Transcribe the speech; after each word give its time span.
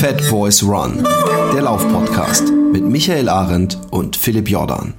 Fat 0.00 0.30
Boys 0.30 0.62
Run, 0.62 1.06
der 1.52 1.60
Laufpodcast 1.60 2.50
mit 2.72 2.82
Michael 2.82 3.28
Arendt 3.28 3.76
und 3.90 4.16
Philipp 4.16 4.48
Jordan. 4.48 4.94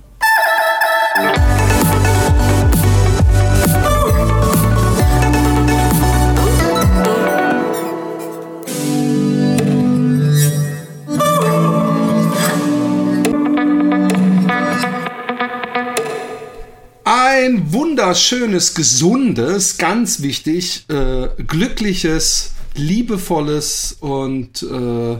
Ein 17.04 17.74
wunderschönes, 17.74 18.76
gesundes, 18.76 19.80
ganz 19.80 20.22
wichtig, 20.22 20.86
äh, 20.90 21.30
glückliches, 21.42 22.51
liebevolles 22.76 23.98
und 24.00 24.64
äh, 24.64 25.18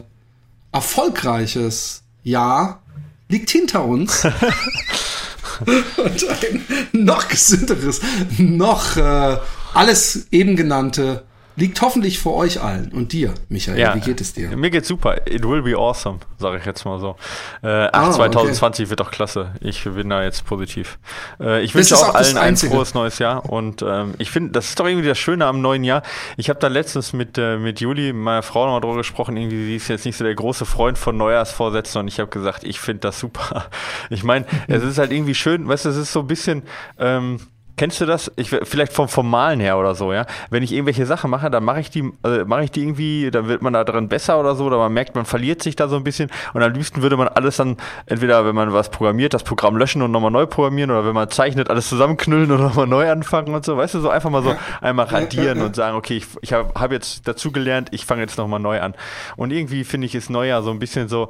erfolgreiches 0.72 2.04
Jahr 2.24 2.82
liegt 3.30 3.50
hinter 3.50 3.86
uns. 3.86 4.26
und 5.66 6.30
ein 6.30 6.66
noch 6.92 7.28
gesünderes, 7.28 8.02
noch 8.38 8.98
äh, 8.98 9.38
alles 9.74 10.28
eben 10.32 10.56
genannte 10.56 11.24
liegt 11.62 11.80
hoffentlich 11.82 12.20
vor 12.20 12.36
euch 12.36 12.60
allen 12.60 12.92
und 12.92 13.14
dir, 13.14 13.36
Michael. 13.48 13.80
Ja, 13.80 13.96
wie 13.96 14.00
geht 14.00 14.20
es 14.20 14.34
dir? 14.34 14.50
Mir 14.58 14.72
geht's 14.72 14.88
super. 14.88 15.28
It 15.28 15.48
will 15.48 15.62
be 15.62 15.78
awesome, 15.78 16.20
sage 16.40 16.58
ich 16.58 16.66
jetzt 16.66 16.84
mal 16.86 17.00
so. 17.00 17.16
Äh, 17.62 17.88
ach, 17.94 18.10
ah, 18.10 18.12
2020 18.12 18.84
okay. 18.84 18.90
wird 18.90 19.00
doch 19.00 19.12
klasse. 19.12 19.54
Ich 19.62 19.84
bin 19.84 20.10
da 20.10 20.24
jetzt 20.24 20.44
positiv. 20.46 20.98
Äh, 21.40 21.62
ich 21.62 21.76
wünsche 21.76 21.96
auch, 21.96 22.10
auch 22.10 22.16
allen 22.16 22.38
ein 22.38 22.58
frohes 22.58 22.96
neues 22.96 23.20
Jahr 23.20 23.48
und 23.48 23.84
ähm, 23.84 24.16
ich 24.18 24.32
finde, 24.32 24.52
das 24.52 24.70
ist 24.70 24.80
doch 24.80 24.88
irgendwie 24.88 25.08
das 25.08 25.20
Schöne 25.20 25.46
am 25.46 25.62
neuen 25.62 25.84
Jahr. 25.84 26.02
Ich 26.36 26.50
habe 26.50 26.60
da 26.60 26.68
letztens 26.68 27.14
mit, 27.14 27.38
äh, 27.38 27.58
mit 27.58 27.80
Juli, 27.80 28.12
meiner 28.12 28.42
Frau, 28.42 28.66
nochmal 28.66 28.82
drüber 28.82 28.98
gesprochen. 28.98 29.38
Irgendwie, 29.38 29.64
sie 29.64 29.76
ist 29.76 29.88
jetzt 29.88 30.06
nicht 30.06 30.18
so 30.18 30.24
der 30.24 30.36
große 30.36 30.66
Freund 30.66 30.98
von 30.98 31.16
Neujahrsvorsätzen 31.16 32.02
und 32.02 32.08
ich 32.08 32.20
habe 32.20 32.30
gesagt, 32.30 32.64
ich 32.64 32.80
finde 32.80 33.02
das 33.02 33.20
super. 33.20 33.70
Ich 34.10 34.24
meine, 34.24 34.46
es 34.68 34.84
ist 34.84 34.98
halt 34.98 35.12
irgendwie 35.12 35.36
schön, 35.36 35.68
weißt 35.68 35.86
du, 35.86 35.90
es 35.90 35.96
ist 35.96 36.12
so 36.12 36.22
ein 36.22 36.28
bisschen. 36.28 36.64
Ähm, 36.98 37.40
Kennst 37.82 38.00
du 38.00 38.06
das? 38.06 38.32
Ich, 38.36 38.52
vielleicht 38.52 38.94
vom 38.94 39.08
Formalen 39.08 39.60
her 39.60 39.76
oder 39.76 39.96
so, 39.96 40.14
ja. 40.14 40.28
Wenn 40.52 40.62
ich 40.62 40.72
irgendwelche 40.72 41.08
Sachen 41.08 41.32
mache, 41.32 41.50
dann 41.50 41.64
mache 41.64 41.80
ich 41.80 41.90
die, 41.90 42.12
also 42.22 42.46
mache 42.46 42.66
ich 42.66 42.70
die 42.70 42.84
irgendwie, 42.84 43.32
dann 43.32 43.48
wird 43.48 43.64
man 43.64 43.74
da 43.74 43.84
drin 43.84 44.08
besser 44.08 44.40
oder 44.40 44.54
so, 44.54 44.66
oder 44.66 44.78
man 44.78 44.94
merkt, 44.94 45.16
man 45.16 45.26
verliert 45.26 45.64
sich 45.64 45.76
da 45.78 45.88
so 45.88 45.96
ein 45.96 46.04
bisschen. 46.04 46.30
Und 46.54 46.62
am 46.62 46.72
liebsten 46.74 47.02
würde 47.02 47.18
man 47.18 47.28
alles 47.28 47.58
dann, 47.58 47.78
entweder 48.06 48.46
wenn 48.46 48.54
man 48.54 48.72
was 48.72 48.92
programmiert, 48.92 49.34
das 49.34 49.42
Programm 49.42 49.78
löschen 49.78 50.04
und 50.04 50.12
nochmal 50.12 50.30
neu 50.30 50.46
programmieren, 50.46 50.92
oder 50.92 51.08
wenn 51.08 51.16
man 51.16 51.32
zeichnet, 51.32 51.72
alles 51.72 51.90
zusammenknüllen 51.90 52.52
und 52.52 52.62
nochmal 52.62 52.86
neu 52.86 53.10
anfangen 53.10 53.56
und 53.56 53.66
so. 53.66 53.78
Weißt 53.78 53.96
du, 53.96 54.00
so 54.00 54.12
einfach 54.12 54.30
mal 54.30 54.44
so 54.44 54.54
einmal 54.80 55.08
radieren 55.08 55.64
und 55.64 55.76
sagen, 55.76 55.98
okay, 55.98 56.18
ich, 56.18 56.28
ich 56.42 56.54
habe 56.54 56.80
hab 56.80 56.92
jetzt 56.92 57.28
dazugelernt, 57.28 57.90
ich 57.94 58.06
fange 58.06 58.22
jetzt 58.22 58.38
nochmal 58.38 58.60
neu 58.60 58.80
an. 58.80 58.94
Und 59.38 59.52
irgendwie 59.52 59.86
finde 59.86 60.06
ich, 60.06 60.14
ist 60.14 60.30
Neujahr 60.30 60.62
so 60.62 60.70
ein 60.70 60.78
bisschen 60.78 61.08
so, 61.08 61.30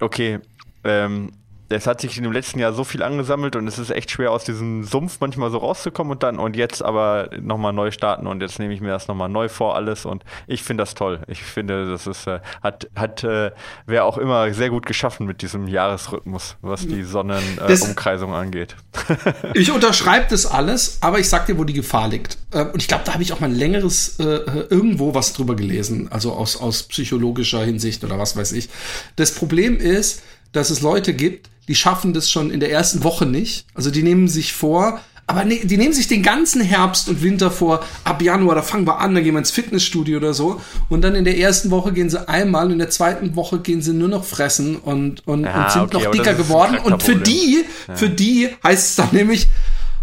okay, 0.00 0.38
ähm, 0.84 1.32
es 1.72 1.86
hat 1.86 2.00
sich 2.00 2.16
in 2.16 2.22
dem 2.22 2.32
letzten 2.32 2.58
Jahr 2.58 2.72
so 2.72 2.84
viel 2.84 3.02
angesammelt 3.02 3.56
und 3.56 3.66
es 3.66 3.78
ist 3.78 3.90
echt 3.90 4.10
schwer 4.10 4.30
aus 4.30 4.44
diesem 4.44 4.84
Sumpf 4.84 5.18
manchmal 5.20 5.50
so 5.50 5.58
rauszukommen 5.58 6.12
und 6.12 6.22
dann 6.22 6.38
und 6.38 6.56
jetzt 6.56 6.82
aber 6.82 7.30
nochmal 7.40 7.72
neu 7.72 7.90
starten 7.90 8.26
und 8.26 8.40
jetzt 8.40 8.58
nehme 8.58 8.74
ich 8.74 8.80
mir 8.80 8.90
das 8.90 9.08
nochmal 9.08 9.28
neu 9.28 9.48
vor 9.48 9.74
alles 9.76 10.04
und 10.04 10.24
ich 10.46 10.62
finde 10.62 10.82
das 10.82 10.94
toll. 10.94 11.20
Ich 11.26 11.42
finde, 11.42 11.90
das 11.90 12.06
ist, 12.06 12.26
äh, 12.26 12.40
hat, 12.62 12.88
hat 12.94 13.24
äh, 13.24 13.50
wer 13.86 14.04
auch 14.04 14.18
immer 14.18 14.52
sehr 14.52 14.70
gut 14.70 14.86
geschaffen 14.86 15.26
mit 15.26 15.42
diesem 15.42 15.66
Jahresrhythmus, 15.66 16.56
was 16.60 16.86
die 16.86 17.02
Sonnenumkreisung 17.02 18.32
äh, 18.32 18.36
angeht. 18.36 18.76
ich 19.54 19.72
unterschreibe 19.72 20.26
das 20.30 20.46
alles, 20.46 20.98
aber 21.00 21.18
ich 21.18 21.28
sag 21.28 21.46
dir, 21.46 21.58
wo 21.58 21.64
die 21.64 21.72
Gefahr 21.72 22.08
liegt. 22.08 22.38
Äh, 22.52 22.64
und 22.64 22.80
ich 22.80 22.88
glaube, 22.88 23.04
da 23.04 23.14
habe 23.14 23.22
ich 23.22 23.32
auch 23.32 23.40
mal 23.40 23.48
ein 23.48 23.56
längeres 23.56 24.18
äh, 24.18 24.24
irgendwo 24.70 25.14
was 25.14 25.32
drüber 25.32 25.56
gelesen, 25.56 26.08
also 26.10 26.32
aus, 26.32 26.56
aus 26.56 26.84
psychologischer 26.84 27.62
Hinsicht 27.64 28.04
oder 28.04 28.18
was 28.18 28.36
weiß 28.36 28.52
ich. 28.52 28.68
Das 29.16 29.34
Problem 29.34 29.76
ist, 29.76 30.22
dass 30.52 30.70
es 30.70 30.80
Leute 30.80 31.14
gibt, 31.14 31.50
die 31.68 31.74
schaffen 31.74 32.12
das 32.12 32.30
schon 32.30 32.50
in 32.50 32.60
der 32.60 32.70
ersten 32.70 33.04
Woche 33.04 33.26
nicht. 33.26 33.66
Also 33.74 33.90
die 33.90 34.02
nehmen 34.02 34.28
sich 34.28 34.52
vor, 34.52 35.00
aber 35.26 35.44
ne, 35.44 35.60
die 35.62 35.76
nehmen 35.76 35.92
sich 35.92 36.08
den 36.08 36.22
ganzen 36.22 36.60
Herbst 36.60 37.08
und 37.08 37.22
Winter 37.22 37.50
vor. 37.50 37.84
Ab 38.04 38.20
Januar, 38.20 38.56
da 38.56 38.62
fangen 38.62 38.86
wir 38.86 38.98
an, 38.98 39.14
da 39.14 39.20
gehen 39.20 39.34
wir 39.34 39.38
ins 39.38 39.52
Fitnessstudio 39.52 40.18
oder 40.18 40.34
so. 40.34 40.60
Und 40.88 41.02
dann 41.02 41.14
in 41.14 41.24
der 41.24 41.38
ersten 41.38 41.70
Woche 41.70 41.92
gehen 41.92 42.10
sie 42.10 42.28
einmal, 42.28 42.70
in 42.70 42.78
der 42.78 42.90
zweiten 42.90 43.36
Woche 43.36 43.60
gehen 43.60 43.80
sie 43.80 43.92
nur 43.92 44.08
noch 44.08 44.24
fressen 44.24 44.76
und, 44.76 45.26
und, 45.26 45.44
ja, 45.44 45.64
und 45.64 45.70
sind 45.70 45.94
okay, 45.94 46.04
noch 46.04 46.10
dicker 46.10 46.34
geworden. 46.34 46.78
Und 46.78 47.02
für 47.02 47.16
die, 47.16 47.64
ja. 47.86 47.94
für 47.94 48.10
die 48.10 48.50
heißt 48.64 48.90
es 48.90 48.96
dann 48.96 49.08
nämlich, 49.12 49.46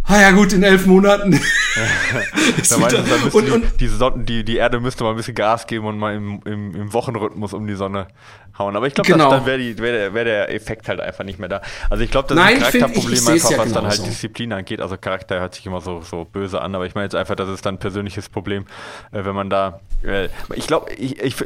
ah 0.06 0.20
ja 0.20 0.32
gut, 0.32 0.54
in 0.54 0.64
elf 0.64 0.86
Monaten. 0.86 1.32
da 2.70 2.78
wieder, 2.78 3.04
und, 3.34 3.50
und, 3.52 3.66
die, 3.80 3.88
die, 3.88 4.26
die, 4.26 4.46
die 4.46 4.56
Erde 4.56 4.80
müsste 4.80 5.04
mal 5.04 5.12
ein 5.12 5.18
bisschen 5.18 5.36
Gas 5.36 5.68
geben 5.68 5.86
und 5.86 6.00
mal 6.00 6.16
im, 6.16 6.42
im, 6.46 6.76
im 6.76 6.94
Wochenrhythmus 6.94 7.54
um 7.54 7.68
die 7.68 7.76
Sonne 7.76 8.08
hauen. 8.60 8.76
Aber 8.76 8.88
ich 8.88 8.94
glaube, 8.94 9.10
genau. 9.10 9.30
dann 9.32 9.46
wäre 9.46 9.78
wär 9.78 10.14
wär 10.14 10.24
der 10.26 10.54
Effekt 10.54 10.88
halt 10.88 11.00
einfach 11.00 11.24
nicht 11.24 11.40
mehr 11.40 11.50
da. 11.50 11.62
Also 11.90 12.04
ich 12.04 12.12
glaube, 12.12 12.28
das 12.28 12.38
Nein, 12.38 12.58
ist 12.58 12.66
ein 12.66 12.82
Charakterproblem 12.82 13.28
einfach, 13.28 13.52
ja 13.52 13.58
was 13.58 13.72
dann 13.72 13.86
halt 13.86 13.96
so. 13.96 14.06
Disziplin 14.06 14.54
angeht. 14.54 14.82
Also 14.82 14.98
Charakter 14.98 15.40
hört 15.40 15.56
sich 15.56 15.66
immer 15.66 15.82
so, 15.82 16.02
so 16.02 16.26
böse 16.26 16.62
an, 16.62 16.76
aber 16.76 16.86
ich 16.86 16.96
meine 16.96 17.06
jetzt 17.06 17.16
einfach, 17.16 17.36
das 17.36 17.50
ist 17.50 17.66
dann 17.66 17.76
ein 17.76 17.80
persönliches 17.80 18.30
Problem, 18.30 18.66
äh, 19.12 19.24
wenn 19.24 19.36
man 19.36 19.50
da, 19.50 19.80
äh, 20.04 20.30
ich 20.54 20.68
glaube, 20.68 20.92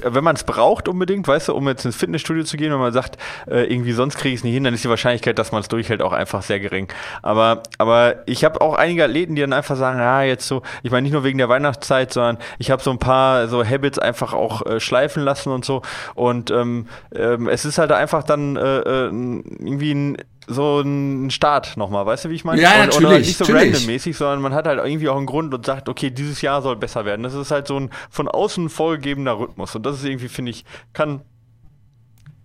wenn 0.04 0.24
man 0.24 0.36
es 0.36 0.44
braucht 0.44 0.88
unbedingt, 0.88 1.28
weißt 1.28 1.50
du, 1.50 1.54
um 1.56 1.68
jetzt 1.68 1.86
ins 1.86 1.96
Fitnessstudio 1.96 2.44
zu 2.44 2.58
gehen, 2.58 2.72
wenn 2.72 2.80
man 2.80 2.94
sagt, 2.94 3.18
äh, 3.48 3.72
irgendwie 3.72 3.94
sonst 3.94 4.18
kriege 4.18 4.34
ich 4.34 4.40
es 4.40 4.44
nicht 4.44 4.54
hin, 4.54 4.64
dann 4.64 4.74
ist 4.74 4.84
die 4.84 4.90
Wahrscheinlichkeit, 4.90 5.38
dass 5.38 5.52
man 5.52 5.62
es 5.62 5.68
durchhält, 5.68 6.02
auch 6.02 6.14
einfach 6.14 6.42
sehr 6.42 6.60
gering. 6.60 6.88
Aber, 7.22 7.64
aber 7.78 8.16
ich 8.26 8.44
habe 8.44 8.62
auch 8.62 8.76
einige 8.76 9.04
Athleten, 9.04 9.36
die 9.36 9.42
dann 9.42 9.54
einfach 9.54 9.76
sagen, 9.76 10.00
ja, 10.00 10.24
jetzt 10.24 10.48
so, 10.48 10.64
ich 10.82 10.92
meine 10.92 11.04
nicht 11.04 11.14
nur 11.14 11.24
wegen 11.24 11.38
der 11.38 11.50
Weihnachtszeit, 11.50 12.14
sondern 12.14 12.38
ich 12.58 12.72
habe 12.72 12.82
so 12.82 12.92
ein 12.92 13.00
paar 13.00 13.48
so 13.48 13.64
Habits 13.64 14.00
einfach 14.00 14.34
auch 14.34 14.66
äh, 14.66 14.80
schleifen 14.80 15.24
lassen 15.24 15.52
und 15.52 15.66
so 15.66 15.82
und 16.16 16.52
ähm, 16.52 16.88
ähm, 17.16 17.48
es 17.48 17.66
ist 17.66 17.78
halt 17.78 17.92
einfach 17.92 18.24
dann 18.24 18.56
äh, 18.56 18.80
äh 18.80 19.06
irgendwie 19.06 19.94
ein 19.94 20.18
so 20.48 20.82
ein 20.82 21.32
Start 21.32 21.78
nochmal, 21.78 22.06
weißt 22.06 22.26
du, 22.26 22.30
wie 22.30 22.36
ich 22.36 22.44
meine? 22.44 22.62
Ja, 22.62 22.82
und, 22.82 22.88
natürlich. 22.88 23.06
Oder 23.06 23.20
nicht 23.20 23.38
so 23.38 23.46
randommäßig, 23.46 24.18
sondern 24.18 24.42
man 24.42 24.54
hat 24.54 24.68
halt 24.68 24.80
irgendwie 24.84 25.10
auch 25.10 25.18
einen 25.18 25.26
Grund 25.26 25.54
und 25.54 25.66
sagt, 25.66 25.90
okay, 25.90 26.10
dieses 26.10 26.42
Jahr 26.42 26.62
soll 26.62 26.76
besser 26.76 27.06
werden. 27.06 27.24
Das 27.24 27.34
ist 27.34 27.52
halt 27.52 27.68
so 27.68 27.80
ein 27.80 27.90
von 28.10 28.28
außen 28.28 28.70
vorgegebener 28.70 29.40
Rhythmus. 29.40 29.76
Und 29.76 29.86
das 29.86 29.98
ist 29.98 30.06
irgendwie, 30.06 30.28
finde 30.28 30.52
ich, 30.52 30.66
kann 30.92 31.22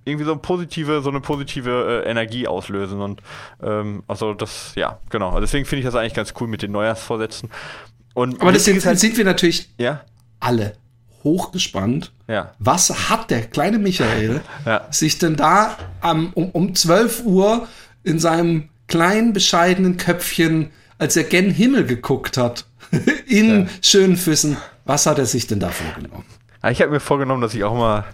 irgendwie 0.05 0.25
so 0.25 0.33
eine 0.33 0.41
positive, 0.41 1.03
so 1.03 1.11
eine 1.11 1.21
positive 1.21 2.03
äh, 2.05 2.11
Energie 2.11 2.47
auslösen. 2.47 3.01
Und 3.01 3.21
ähm, 3.63 4.03
also 4.07 4.35
das, 4.35 4.73
ja, 4.75 4.99
genau. 5.11 5.29
Also 5.29 5.41
deswegen 5.41 5.65
finde 5.65 5.81
ich 5.81 5.87
das 5.87 5.95
eigentlich 5.95 6.15
ganz 6.15 6.35
cool 6.41 6.49
mit 6.49 6.63
den 6.63 6.73
Neujahrsvorsätzen. 6.73 7.51
Und 8.15 8.41
Aber 8.41 8.53
deswegen 8.53 8.83
halt, 8.85 8.99
sind 8.99 9.17
wir 9.17 9.25
natürlich 9.25 9.71
ja? 9.79 10.01
alle 10.41 10.75
hochgespannt. 11.29 12.13
Ja. 12.27 12.53
Was 12.59 13.11
hat 13.11 13.31
der 13.31 13.43
kleine 13.43 13.79
Michael 13.79 14.41
ja. 14.67 14.87
sich 14.91 15.19
denn 15.19 15.37
da 15.37 15.77
um, 16.03 16.33
um 16.33 16.75
12 16.75 17.25
Uhr 17.25 17.69
in 18.03 18.19
seinem 18.19 18.71
kleinen, 18.87 19.33
bescheidenen 19.33 19.99
Köpfchen, 19.99 20.71
als 20.99 21.17
er 21.17 21.25
gen 21.25 21.51
Himmel 21.51 21.85
geguckt 21.85 22.37
hat, 22.39 22.65
in 23.27 23.61
ja. 23.61 23.67
Schönfüssen, 23.83 24.57
was 24.85 25.07
hat 25.07 25.19
er 25.19 25.27
sich 25.27 25.47
denn 25.47 25.61
da 25.61 25.69
vorgenommen? 25.69 26.25
Ich 26.71 26.81
habe 26.81 26.91
mir 26.91 27.01
vorgenommen, 27.01 27.43
dass 27.43 27.55
ich 27.55 27.63
auch 27.63 27.75
mal 27.75 28.05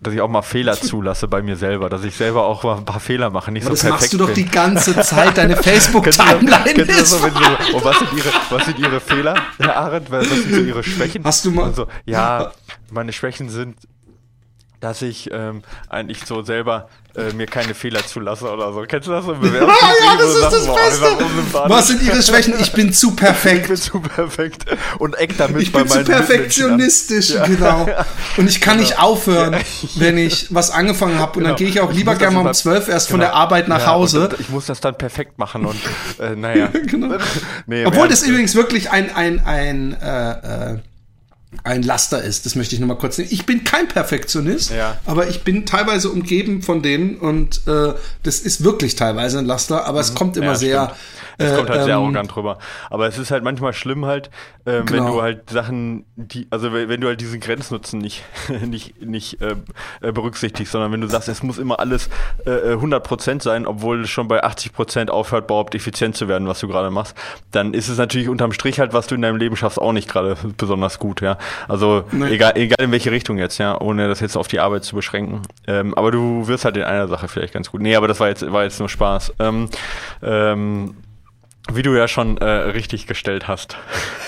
dass 0.00 0.14
ich 0.14 0.20
auch 0.20 0.28
mal 0.28 0.42
Fehler 0.42 0.72
zulasse 0.80 1.28
bei 1.28 1.42
mir 1.42 1.56
selber, 1.56 1.88
dass 1.88 2.04
ich 2.04 2.16
selber 2.16 2.46
auch 2.46 2.64
mal 2.64 2.78
ein 2.78 2.84
paar 2.84 3.00
Fehler 3.00 3.30
mache. 3.30 3.52
Nicht 3.52 3.66
Aber 3.66 3.76
so 3.76 3.82
das 3.82 3.90
machst 3.90 4.12
du 4.12 4.18
doch 4.18 4.32
die 4.32 4.46
ganze 4.46 4.98
Zeit, 5.00 5.36
deine 5.36 5.56
Facebook-Timeline 5.62 6.82
ist 6.82 7.10
so, 7.10 7.18
so, 7.18 7.26
Und 7.26 7.84
was 7.84 7.98
sind, 7.98 8.12
ihre, 8.16 8.28
was 8.50 8.64
sind 8.64 8.78
ihre 8.78 9.00
Fehler, 9.00 9.34
Herr 9.58 9.76
Arendt? 9.76 10.10
Was 10.10 10.28
sind 10.28 10.54
so 10.54 10.60
ihre 10.60 10.82
Schwächen? 10.82 11.24
Hast 11.24 11.44
du 11.44 11.50
mal... 11.50 11.66
Also, 11.66 11.86
ja, 12.06 12.52
meine 12.90 13.12
Schwächen 13.12 13.48
sind 13.48 13.76
dass 14.80 15.02
ich 15.02 15.30
ähm, 15.30 15.62
eigentlich 15.88 16.24
so 16.24 16.42
selber 16.42 16.88
äh, 17.16 17.32
mir 17.32 17.46
keine 17.46 17.74
Fehler 17.74 18.06
zulasse 18.06 18.50
oder 18.50 18.72
so. 18.72 18.82
Kennst 18.86 19.08
du 19.08 19.12
das 19.12 19.24
so? 19.24 19.32
ja, 19.42 19.52
ja, 19.52 20.16
das 20.18 20.34
ist 20.34 20.42
das 20.42 20.74
Beste. 20.74 21.24
Was 21.66 21.88
sind 21.88 22.02
ihre 22.02 22.22
Schwächen? 22.22 22.54
Ich 22.60 22.72
bin 22.72 22.92
zu 22.92 23.14
perfekt. 23.16 23.50
Ich 23.60 23.68
bin 23.68 23.76
zu 23.76 24.00
perfekt. 24.00 24.64
Und 24.98 25.14
eck 25.18 25.36
damit 25.36 25.62
Ich 25.62 25.72
bin 25.72 25.86
zu 25.88 26.04
perfektionistisch, 26.04 27.30
ja. 27.30 27.46
genau. 27.46 27.88
Und 28.36 28.48
ich 28.48 28.60
kann 28.60 28.78
genau. 28.78 28.88
nicht 28.88 28.98
aufhören, 28.98 29.56
wenn 29.96 30.18
ich 30.18 30.46
was 30.50 30.70
angefangen 30.70 31.18
habe. 31.18 31.32
Und 31.32 31.38
genau. 31.38 31.48
dann 31.50 31.56
gehe 31.56 31.68
ich 31.68 31.80
auch 31.80 31.92
lieber 31.92 32.14
gerne 32.14 32.36
mal 32.36 32.46
um 32.46 32.54
zwölf 32.54 32.88
erst 32.88 33.08
genau. 33.08 33.14
von 33.14 33.20
der 33.20 33.34
Arbeit 33.34 33.68
nach 33.68 33.86
Hause. 33.86 34.30
ich 34.38 34.48
muss 34.48 34.66
das 34.66 34.80
dann 34.80 34.96
perfekt 34.96 35.38
machen 35.38 35.66
und 35.66 35.78
äh, 36.18 36.36
naja. 36.36 36.70
genau. 36.86 37.16
nee, 37.66 37.84
Obwohl 37.84 38.08
das 38.08 38.22
übrigens 38.22 38.54
wirklich 38.54 38.90
ein, 38.90 39.14
ein, 39.14 39.44
ein 39.44 39.96
äh, 40.00 40.72
äh, 40.72 40.78
ein 41.64 41.82
Laster 41.82 42.22
ist. 42.22 42.46
Das 42.46 42.54
möchte 42.54 42.74
ich 42.74 42.80
nochmal 42.80 42.98
kurz 42.98 43.18
nehmen. 43.18 43.30
Ich 43.32 43.44
bin 43.44 43.64
kein 43.64 43.88
Perfektionist, 43.88 44.70
ja. 44.70 44.98
aber 45.04 45.28
ich 45.28 45.42
bin 45.42 45.66
teilweise 45.66 46.08
umgeben 46.10 46.62
von 46.62 46.82
denen 46.82 47.16
und 47.16 47.66
äh, 47.66 47.94
das 48.22 48.40
ist 48.40 48.62
wirklich 48.62 48.94
teilweise 48.94 49.38
ein 49.38 49.46
Laster, 49.46 49.86
aber 49.86 50.00
es 50.00 50.12
mhm. 50.12 50.16
kommt 50.16 50.36
immer 50.36 50.46
ja, 50.46 50.54
sehr. 50.54 50.84
Stimmt. 50.84 51.00
Es 51.40 51.56
kommt 51.56 51.70
halt 51.70 51.80
äh, 51.80 51.84
sehr 51.84 51.94
ähm, 51.94 52.02
arrogant 52.02 52.34
drüber. 52.34 52.58
Aber 52.90 53.08
es 53.08 53.18
ist 53.18 53.30
halt 53.30 53.42
manchmal 53.42 53.72
schlimm 53.72 54.04
halt, 54.04 54.30
äh, 54.66 54.82
genau. 54.82 54.92
wenn 54.92 55.06
du 55.06 55.22
halt 55.22 55.50
Sachen, 55.50 56.04
die, 56.16 56.46
also 56.50 56.72
wenn 56.72 57.00
du 57.00 57.08
halt 57.08 57.20
diesen 57.20 57.40
Grenznutzen 57.40 57.98
nicht, 57.98 58.24
nicht, 58.66 59.00
nicht 59.00 59.40
äh, 59.40 59.56
äh, 60.02 60.12
berücksichtigst, 60.12 60.70
sondern 60.70 60.92
wenn 60.92 61.00
du 61.00 61.08
sagst, 61.08 61.28
es 61.28 61.42
muss 61.42 61.58
immer 61.58 61.80
alles 61.80 62.10
äh, 62.44 62.74
100% 62.74 63.36
äh, 63.36 63.40
sein, 63.40 63.66
obwohl 63.66 64.02
es 64.02 64.10
schon 64.10 64.28
bei 64.28 64.44
80% 64.44 65.08
aufhört, 65.08 65.44
überhaupt 65.44 65.74
effizient 65.74 66.14
zu 66.14 66.28
werden, 66.28 66.46
was 66.46 66.60
du 66.60 66.68
gerade 66.68 66.90
machst, 66.90 67.16
dann 67.50 67.72
ist 67.72 67.88
es 67.88 67.96
natürlich 67.96 68.28
unterm 68.28 68.52
Strich 68.52 68.78
halt, 68.78 68.92
was 68.92 69.06
du 69.06 69.14
in 69.14 69.22
deinem 69.22 69.36
Leben 69.36 69.56
schaffst, 69.56 69.80
auch 69.80 69.92
nicht 69.92 70.08
gerade 70.08 70.36
besonders 70.58 70.98
gut, 70.98 71.22
ja. 71.22 71.38
Also 71.68 72.04
nee. 72.12 72.30
egal, 72.30 72.52
egal 72.56 72.84
in 72.84 72.92
welche 72.92 73.10
Richtung 73.10 73.38
jetzt, 73.38 73.58
ja, 73.58 73.80
ohne 73.80 74.08
das 74.08 74.20
jetzt 74.20 74.36
auf 74.36 74.48
die 74.48 74.60
Arbeit 74.60 74.84
zu 74.84 74.96
beschränken. 74.96 75.42
Ähm, 75.66 75.94
aber 75.94 76.10
du 76.10 76.46
wirst 76.48 76.64
halt 76.64 76.76
in 76.76 76.82
einer 76.82 77.08
Sache 77.08 77.28
vielleicht 77.28 77.54
ganz 77.54 77.70
gut. 77.70 77.80
Nee, 77.80 77.96
aber 77.96 78.08
das 78.08 78.20
war 78.20 78.28
jetzt, 78.28 78.50
war 78.50 78.64
jetzt 78.64 78.78
nur 78.78 78.88
Spaß. 78.88 79.34
Ähm, 79.38 79.68
ähm, 80.22 80.94
wie 81.72 81.82
du 81.82 81.96
ja 81.96 82.08
schon 82.08 82.38
äh, 82.38 82.44
richtig 82.44 83.06
gestellt 83.06 83.48
hast. 83.48 83.76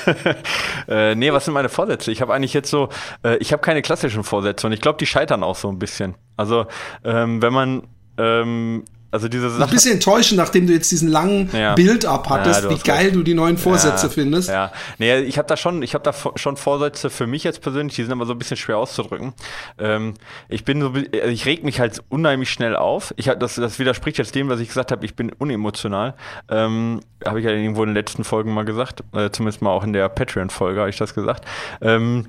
äh, 0.88 1.14
nee, 1.14 1.32
was 1.32 1.44
sind 1.44 1.54
meine 1.54 1.68
Vorsätze? 1.68 2.12
Ich 2.12 2.20
habe 2.20 2.32
eigentlich 2.34 2.54
jetzt 2.54 2.70
so, 2.70 2.88
äh, 3.24 3.36
ich 3.38 3.52
habe 3.52 3.62
keine 3.62 3.82
klassischen 3.82 4.24
Vorsätze 4.24 4.66
und 4.66 4.72
ich 4.72 4.80
glaube, 4.80 4.98
die 4.98 5.06
scheitern 5.06 5.42
auch 5.42 5.56
so 5.56 5.68
ein 5.68 5.78
bisschen. 5.78 6.14
Also, 6.36 6.66
ähm, 7.04 7.42
wenn 7.42 7.52
man 7.52 7.82
ähm, 8.18 8.84
also 9.12 9.28
diese 9.28 9.50
Sache. 9.50 9.62
Ein 9.62 9.70
bisschen 9.70 9.92
enttäuschend, 9.92 10.38
nachdem 10.38 10.66
du 10.66 10.72
jetzt 10.72 10.90
diesen 10.90 11.08
langen 11.08 11.50
ja. 11.52 11.74
Build-up 11.74 12.30
hattest, 12.30 12.64
ja, 12.64 12.70
wie 12.70 12.78
geil 12.78 13.04
recht. 13.04 13.14
du 13.14 13.22
die 13.22 13.34
neuen 13.34 13.58
Vorsätze 13.58 14.06
ja, 14.06 14.12
findest. 14.12 14.48
Ja, 14.48 14.72
nee, 14.98 15.18
ich 15.20 15.36
habe 15.36 15.46
da 15.46 15.58
schon, 15.58 15.82
ich 15.82 15.92
habe 15.92 16.02
da 16.02 16.14
schon 16.36 16.56
Vorsätze 16.56 17.10
für 17.10 17.26
mich 17.26 17.44
jetzt 17.44 17.60
persönlich, 17.60 17.94
die 17.94 18.04
sind 18.04 18.12
aber 18.12 18.24
so 18.24 18.32
ein 18.32 18.38
bisschen 18.38 18.56
schwer 18.56 18.78
auszudrücken. 18.78 19.34
Ähm, 19.78 20.14
ich 20.48 20.64
bin 20.64 20.80
so, 20.80 20.88
also 20.88 21.28
ich 21.28 21.44
reg 21.44 21.62
mich 21.62 21.78
halt 21.78 22.02
unheimlich 22.08 22.50
schnell 22.50 22.74
auf. 22.74 23.12
Ich 23.16 23.28
hab, 23.28 23.38
das, 23.38 23.56
das 23.56 23.78
widerspricht 23.78 24.16
jetzt 24.16 24.34
dem, 24.34 24.48
was 24.48 24.60
ich 24.60 24.68
gesagt 24.68 24.90
habe, 24.90 25.04
ich 25.04 25.14
bin 25.14 25.30
unemotional. 25.30 26.14
Ähm, 26.48 27.00
habe 27.22 27.40
ich 27.40 27.44
ja 27.44 27.52
irgendwo 27.52 27.82
in 27.82 27.90
den 27.90 27.96
letzten 27.96 28.24
Folgen 28.24 28.54
mal 28.54 28.64
gesagt, 28.64 29.04
äh, 29.12 29.28
zumindest 29.30 29.60
mal 29.60 29.70
auch 29.70 29.84
in 29.84 29.92
der 29.92 30.08
Patreon-Folge 30.08 30.80
habe 30.80 30.90
ich 30.90 30.96
das 30.96 31.14
gesagt. 31.14 31.44
Ähm, 31.82 32.26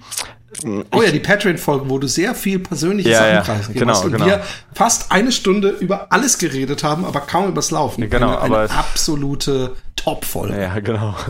Oh 0.92 1.02
ja, 1.02 1.12
die 1.12 1.20
Patreon-Folge, 1.20 1.90
wo 1.90 1.98
du 1.98 2.08
sehr 2.08 2.36
viel 2.36 2.60
persönliche 2.60 3.10
ja, 3.10 3.18
Sachen 3.18 3.34
ja, 3.34 3.42
preisgegeben 3.42 3.80
genau, 3.80 3.94
hast 3.94 4.06
und 4.06 4.12
genau. 4.14 4.26
wir 4.26 4.44
fast 4.74 5.12
eine 5.12 5.32
Stunde 5.32 5.70
über 5.70 6.12
alles 6.12 6.38
geredet 6.38 6.84
haben, 6.84 7.06
aber 7.06 7.22
kaum 7.22 7.50
übers 7.50 7.72
Laufen. 7.72 8.10
Genau, 8.10 8.38
eine, 8.38 8.58
eine 8.58 8.70
absolute 8.72 9.72
Top-Folge. 9.96 10.60
Ja, 10.60 10.80
genau. 10.80 11.16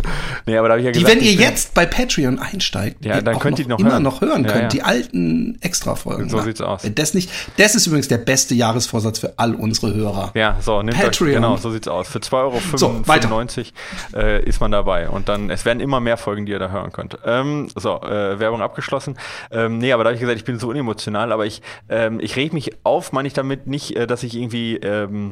Nee, 0.46 0.58
aber 0.58 0.68
da 0.68 0.78
ich 0.78 0.84
ja 0.84 0.92
gesagt, 0.92 1.10
die, 1.10 1.18
wenn 1.18 1.24
ihr 1.24 1.34
jetzt 1.34 1.74
bei 1.74 1.86
Patreon 1.86 2.38
einsteigt, 2.38 3.06
ja, 3.06 3.22
dann 3.22 3.40
könnt 3.40 3.60
ihr 3.60 3.68
noch 3.68 3.80
immer 3.80 3.94
hören. 3.94 4.04
noch 4.04 4.20
hören 4.20 4.44
könnt, 4.44 4.56
ja, 4.56 4.62
ja. 4.64 4.68
die 4.68 4.82
alten 4.82 5.58
Extra-Folgen. 5.62 6.30
So 6.30 6.42
sieht's 6.42 6.60
aus. 6.60 6.82
Das 6.96 7.14
nicht, 7.14 7.30
das 7.58 7.76
ist 7.76 7.88
übrigens 7.88 8.10
der 8.10 8.18
beste 8.18 8.56
Jahresvorsatz 8.56 9.20
für 9.20 9.34
all 9.38 9.56
unsere 9.56 9.94
Hörer. 9.94 10.32
Ja, 10.34 10.58
so, 10.60 10.82
nimmt 10.82 11.00
Patreon. 11.00 11.30
Euch, 11.30 11.36
genau, 11.36 11.58
so 11.58 11.72
sieht's 11.72 11.88
aus. 11.88 12.10
Für 12.10 12.20
2,95 12.20 13.72
Euro 14.12 14.22
äh, 14.22 14.44
ist 14.44 14.60
man 14.60 14.72
dabei 14.72 15.08
und 15.08 15.30
dann, 15.30 15.50
es 15.50 15.64
werden 15.64 15.80
immer 15.80 16.00
mehr 16.00 16.18
Folgen, 16.18 16.46
die 16.46 16.52
ihr 16.52 16.60
da 16.60 16.70
hören 16.70 16.92
könnt. 16.92 17.18
Ähm, 17.26 17.70
so, 17.76 18.02
äh, 18.02 18.40
Werbung 18.40 18.62
abgeschlossen. 18.62 19.18
Ähm, 19.52 19.78
nee, 19.78 19.94
aber 19.94 20.04
da 20.04 20.10
habe 20.10 20.16
ich 20.16 20.22
gesagt, 20.22 20.38
ich 20.38 20.46
bin 20.46 20.60
so 20.60 20.70
unemotional, 20.70 21.32
aber 21.32 21.46
ich, 21.46 21.62
ähm, 21.90 22.20
ich 22.20 22.36
reg 22.36 22.54
mich 22.54 22.72
auf, 22.84 23.12
meine 23.14 23.28
ich 23.28 23.34
damit 23.34 23.68
nicht, 23.68 23.96
äh, 23.96 24.08
dass 24.08 24.24
ich 24.24 24.36
irgendwie, 24.36 24.76
ähm, 24.78 25.32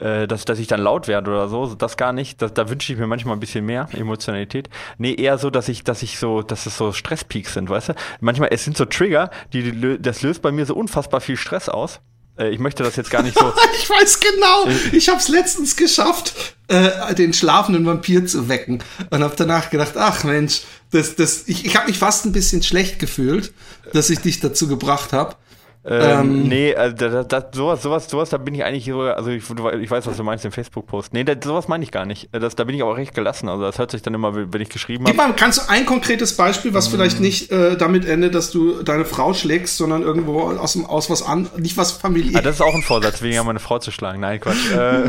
äh, 0.00 0.26
dass, 0.26 0.44
dass 0.44 0.58
ich 0.58 0.66
dann 0.66 0.80
laut 0.80 1.08
werde 1.08 1.30
oder 1.30 1.48
so, 1.48 1.74
das 1.74 1.96
gar 1.96 2.12
nicht. 2.12 2.40
Das, 2.42 2.54
da 2.54 2.68
wünsche 2.68 2.92
ich 2.92 2.98
mir 2.98 3.06
manchmal 3.06 3.36
ein 3.36 3.40
bisschen 3.40 3.64
mehr 3.64 3.88
Emotionalität. 3.92 4.68
Nee, 4.98 5.14
eher 5.14 5.38
so, 5.38 5.50
dass 5.50 5.68
ich, 5.68 5.84
dass 5.84 6.02
ich 6.02 6.18
so, 6.18 6.42
dass 6.42 6.66
es 6.66 6.76
so 6.76 6.92
Stresspeaks 6.92 7.54
sind, 7.54 7.68
weißt 7.68 7.90
du? 7.90 7.94
Manchmal, 8.20 8.48
es 8.52 8.64
sind 8.64 8.76
so 8.76 8.84
Trigger, 8.84 9.30
die, 9.52 9.72
die 9.72 9.98
das 10.00 10.22
löst 10.22 10.42
bei 10.42 10.52
mir 10.52 10.66
so 10.66 10.74
unfassbar 10.74 11.20
viel 11.20 11.36
Stress 11.36 11.68
aus. 11.68 12.00
Äh, 12.38 12.50
ich 12.50 12.58
möchte 12.58 12.82
das 12.82 12.96
jetzt 12.96 13.10
gar 13.10 13.22
nicht 13.22 13.38
so. 13.38 13.52
ich 13.80 13.88
weiß 13.88 14.20
genau. 14.20 14.66
Ich 14.92 15.08
habe 15.08 15.18
es 15.18 15.28
letztens 15.28 15.76
geschafft, 15.76 16.56
äh, 16.68 17.14
den 17.14 17.32
schlafenden 17.32 17.84
Vampir 17.84 18.26
zu 18.26 18.48
wecken 18.48 18.82
und 19.10 19.22
habe 19.22 19.34
danach 19.36 19.70
gedacht, 19.70 19.92
ach 19.96 20.24
Mensch, 20.24 20.62
das, 20.90 21.14
das, 21.14 21.44
ich, 21.46 21.66
ich 21.66 21.76
habe 21.76 21.88
mich 21.88 21.98
fast 21.98 22.24
ein 22.24 22.32
bisschen 22.32 22.62
schlecht 22.62 22.98
gefühlt, 22.98 23.52
dass 23.92 24.10
ich 24.10 24.20
dich 24.20 24.40
dazu 24.40 24.66
gebracht 24.66 25.12
habe. 25.12 25.36
Ähm, 25.82 26.20
ähm, 26.20 26.42
nee, 26.48 26.74
also 26.74 26.94
das, 26.94 27.28
das, 27.28 27.44
sowas, 27.52 27.82
sowas, 27.82 28.10
sowas, 28.10 28.28
da 28.28 28.36
bin 28.36 28.54
ich 28.54 28.64
eigentlich 28.64 28.84
so, 28.84 29.00
also 29.00 29.30
ich, 29.30 29.42
ich 29.48 29.90
weiß, 29.90 30.06
was 30.06 30.16
du 30.16 30.22
meinst, 30.22 30.44
den 30.44 30.52
Facebook-Post. 30.52 31.14
Nee, 31.14 31.24
das, 31.24 31.38
sowas 31.42 31.68
meine 31.68 31.82
ich 31.82 31.90
gar 31.90 32.04
nicht. 32.04 32.28
Das, 32.32 32.54
da 32.54 32.64
bin 32.64 32.74
ich 32.74 32.82
auch 32.82 32.96
recht 32.96 33.14
gelassen. 33.14 33.48
Also 33.48 33.62
das 33.62 33.78
hört 33.78 33.90
sich 33.90 34.02
dann 34.02 34.12
immer, 34.12 34.34
wenn 34.34 34.60
ich 34.60 34.68
geschrieben 34.68 35.04
habe. 35.04 35.12
Gib 35.12 35.16
mal, 35.16 35.34
kannst 35.34 35.58
du 35.58 35.70
ein 35.70 35.86
konkretes 35.86 36.36
Beispiel, 36.36 36.74
was 36.74 36.88
mm. 36.88 36.92
vielleicht 36.92 37.20
nicht 37.20 37.50
äh, 37.50 37.78
damit 37.78 38.04
endet, 38.04 38.34
dass 38.34 38.50
du 38.50 38.82
deine 38.82 39.06
Frau 39.06 39.32
schlägst, 39.32 39.78
sondern 39.78 40.02
irgendwo 40.02 40.42
aus, 40.42 40.78
aus 40.84 41.08
was 41.08 41.22
an, 41.22 41.48
nicht 41.56 41.78
was 41.78 41.92
Familie. 41.92 42.38
Ah, 42.38 42.42
das 42.42 42.56
ist 42.56 42.60
auch 42.60 42.74
ein 42.74 42.82
Vorsatz, 42.82 43.22
wegen 43.22 43.42
meine 43.46 43.60
Frau 43.60 43.78
zu 43.78 43.90
schlagen. 43.90 44.20
Nein, 44.20 44.38
Quatsch. 44.38 44.70
äh, 44.72 45.08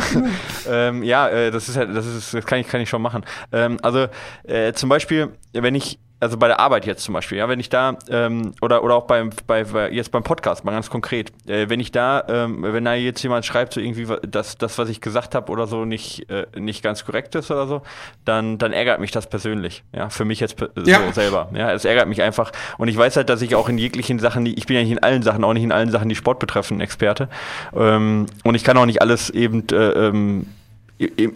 ähm, 0.69 1.03
ja, 1.03 1.27
äh, 1.27 1.51
das 1.51 1.67
ist 1.67 1.75
halt, 1.75 1.94
das 1.94 2.06
ist, 2.06 2.33
das 2.33 2.45
kann 2.45 2.59
ich, 2.59 2.67
kann 2.67 2.79
ich 2.79 2.88
schon 2.88 3.01
machen. 3.01 3.25
Ähm, 3.51 3.77
also 3.81 4.07
äh, 4.44 4.71
zum 4.71 4.88
Beispiel, 4.88 5.33
wenn 5.51 5.75
ich 5.75 6.00
also 6.21 6.38
bei 6.38 6.47
der 6.47 6.59
Arbeit 6.59 6.85
jetzt 6.85 7.03
zum 7.03 7.13
Beispiel, 7.13 7.39
ja, 7.39 7.50
wenn 7.50 7.59
ich 7.59 7.69
da, 7.69 7.97
ähm, 8.07 8.53
oder, 8.62 8.83
oder 8.83 8.95
auch 8.95 9.07
beim, 9.07 9.31
bei, 9.47 9.63
jetzt 9.91 10.12
beim 10.12 10.21
Podcast, 10.21 10.63
mal 10.63 10.71
ganz 10.71 10.89
konkret, 10.91 11.33
äh, 11.50 11.68
wenn 11.68 11.79
ich 11.79 11.91
da, 11.91 12.23
ähm, 12.29 12.62
wenn 12.62 12.85
da 12.85 12.94
jetzt 12.94 13.23
jemand 13.23 13.44
schreibt, 13.44 13.73
so 13.73 13.81
irgendwie, 13.81 14.07
dass 14.27 14.57
das, 14.59 14.77
was 14.77 14.88
ich 14.89 15.01
gesagt 15.01 15.33
habe 15.33 15.51
oder 15.51 15.65
so, 15.65 15.83
nicht, 15.83 16.29
äh, 16.29 16.45
nicht 16.56 16.83
ganz 16.83 17.06
korrekt 17.06 17.33
ist 17.33 17.50
oder 17.50 17.65
so, 17.65 17.81
dann, 18.23 18.59
dann 18.59 18.71
ärgert 18.71 19.00
mich 19.00 19.09
das 19.09 19.27
persönlich, 19.27 19.83
ja, 19.94 20.09
für 20.09 20.23
mich 20.23 20.39
jetzt 20.39 20.57
ja. 20.85 21.00
so 21.03 21.12
selber, 21.12 21.50
ja, 21.56 21.73
es 21.73 21.85
ärgert 21.85 22.07
mich 22.07 22.21
einfach. 22.21 22.51
Und 22.77 22.88
ich 22.88 22.97
weiß 22.97 23.17
halt, 23.17 23.29
dass 23.29 23.41
ich 23.41 23.56
auch 23.56 23.67
in 23.67 23.79
jeglichen 23.79 24.19
Sachen, 24.19 24.45
die, 24.45 24.53
ich 24.53 24.67
bin 24.67 24.75
ja 24.75 24.83
nicht 24.83 24.91
in 24.91 25.00
allen 25.00 25.24
Sachen, 25.24 25.44
auch 25.44 25.53
nicht 25.53 25.63
in 25.63 25.71
allen 25.71 25.89
Sachen, 25.89 26.07
die 26.07 26.15
Sport 26.15 26.38
betreffen, 26.38 26.81
Experte. 26.81 27.29
Ähm, 27.75 28.27
und 28.44 28.53
ich 28.53 28.63
kann 28.63 28.77
auch 28.77 28.85
nicht 28.85 29.01
alles 29.01 29.31
eben, 29.31 29.67
äh, 29.71 29.75
ähm, 29.75 30.45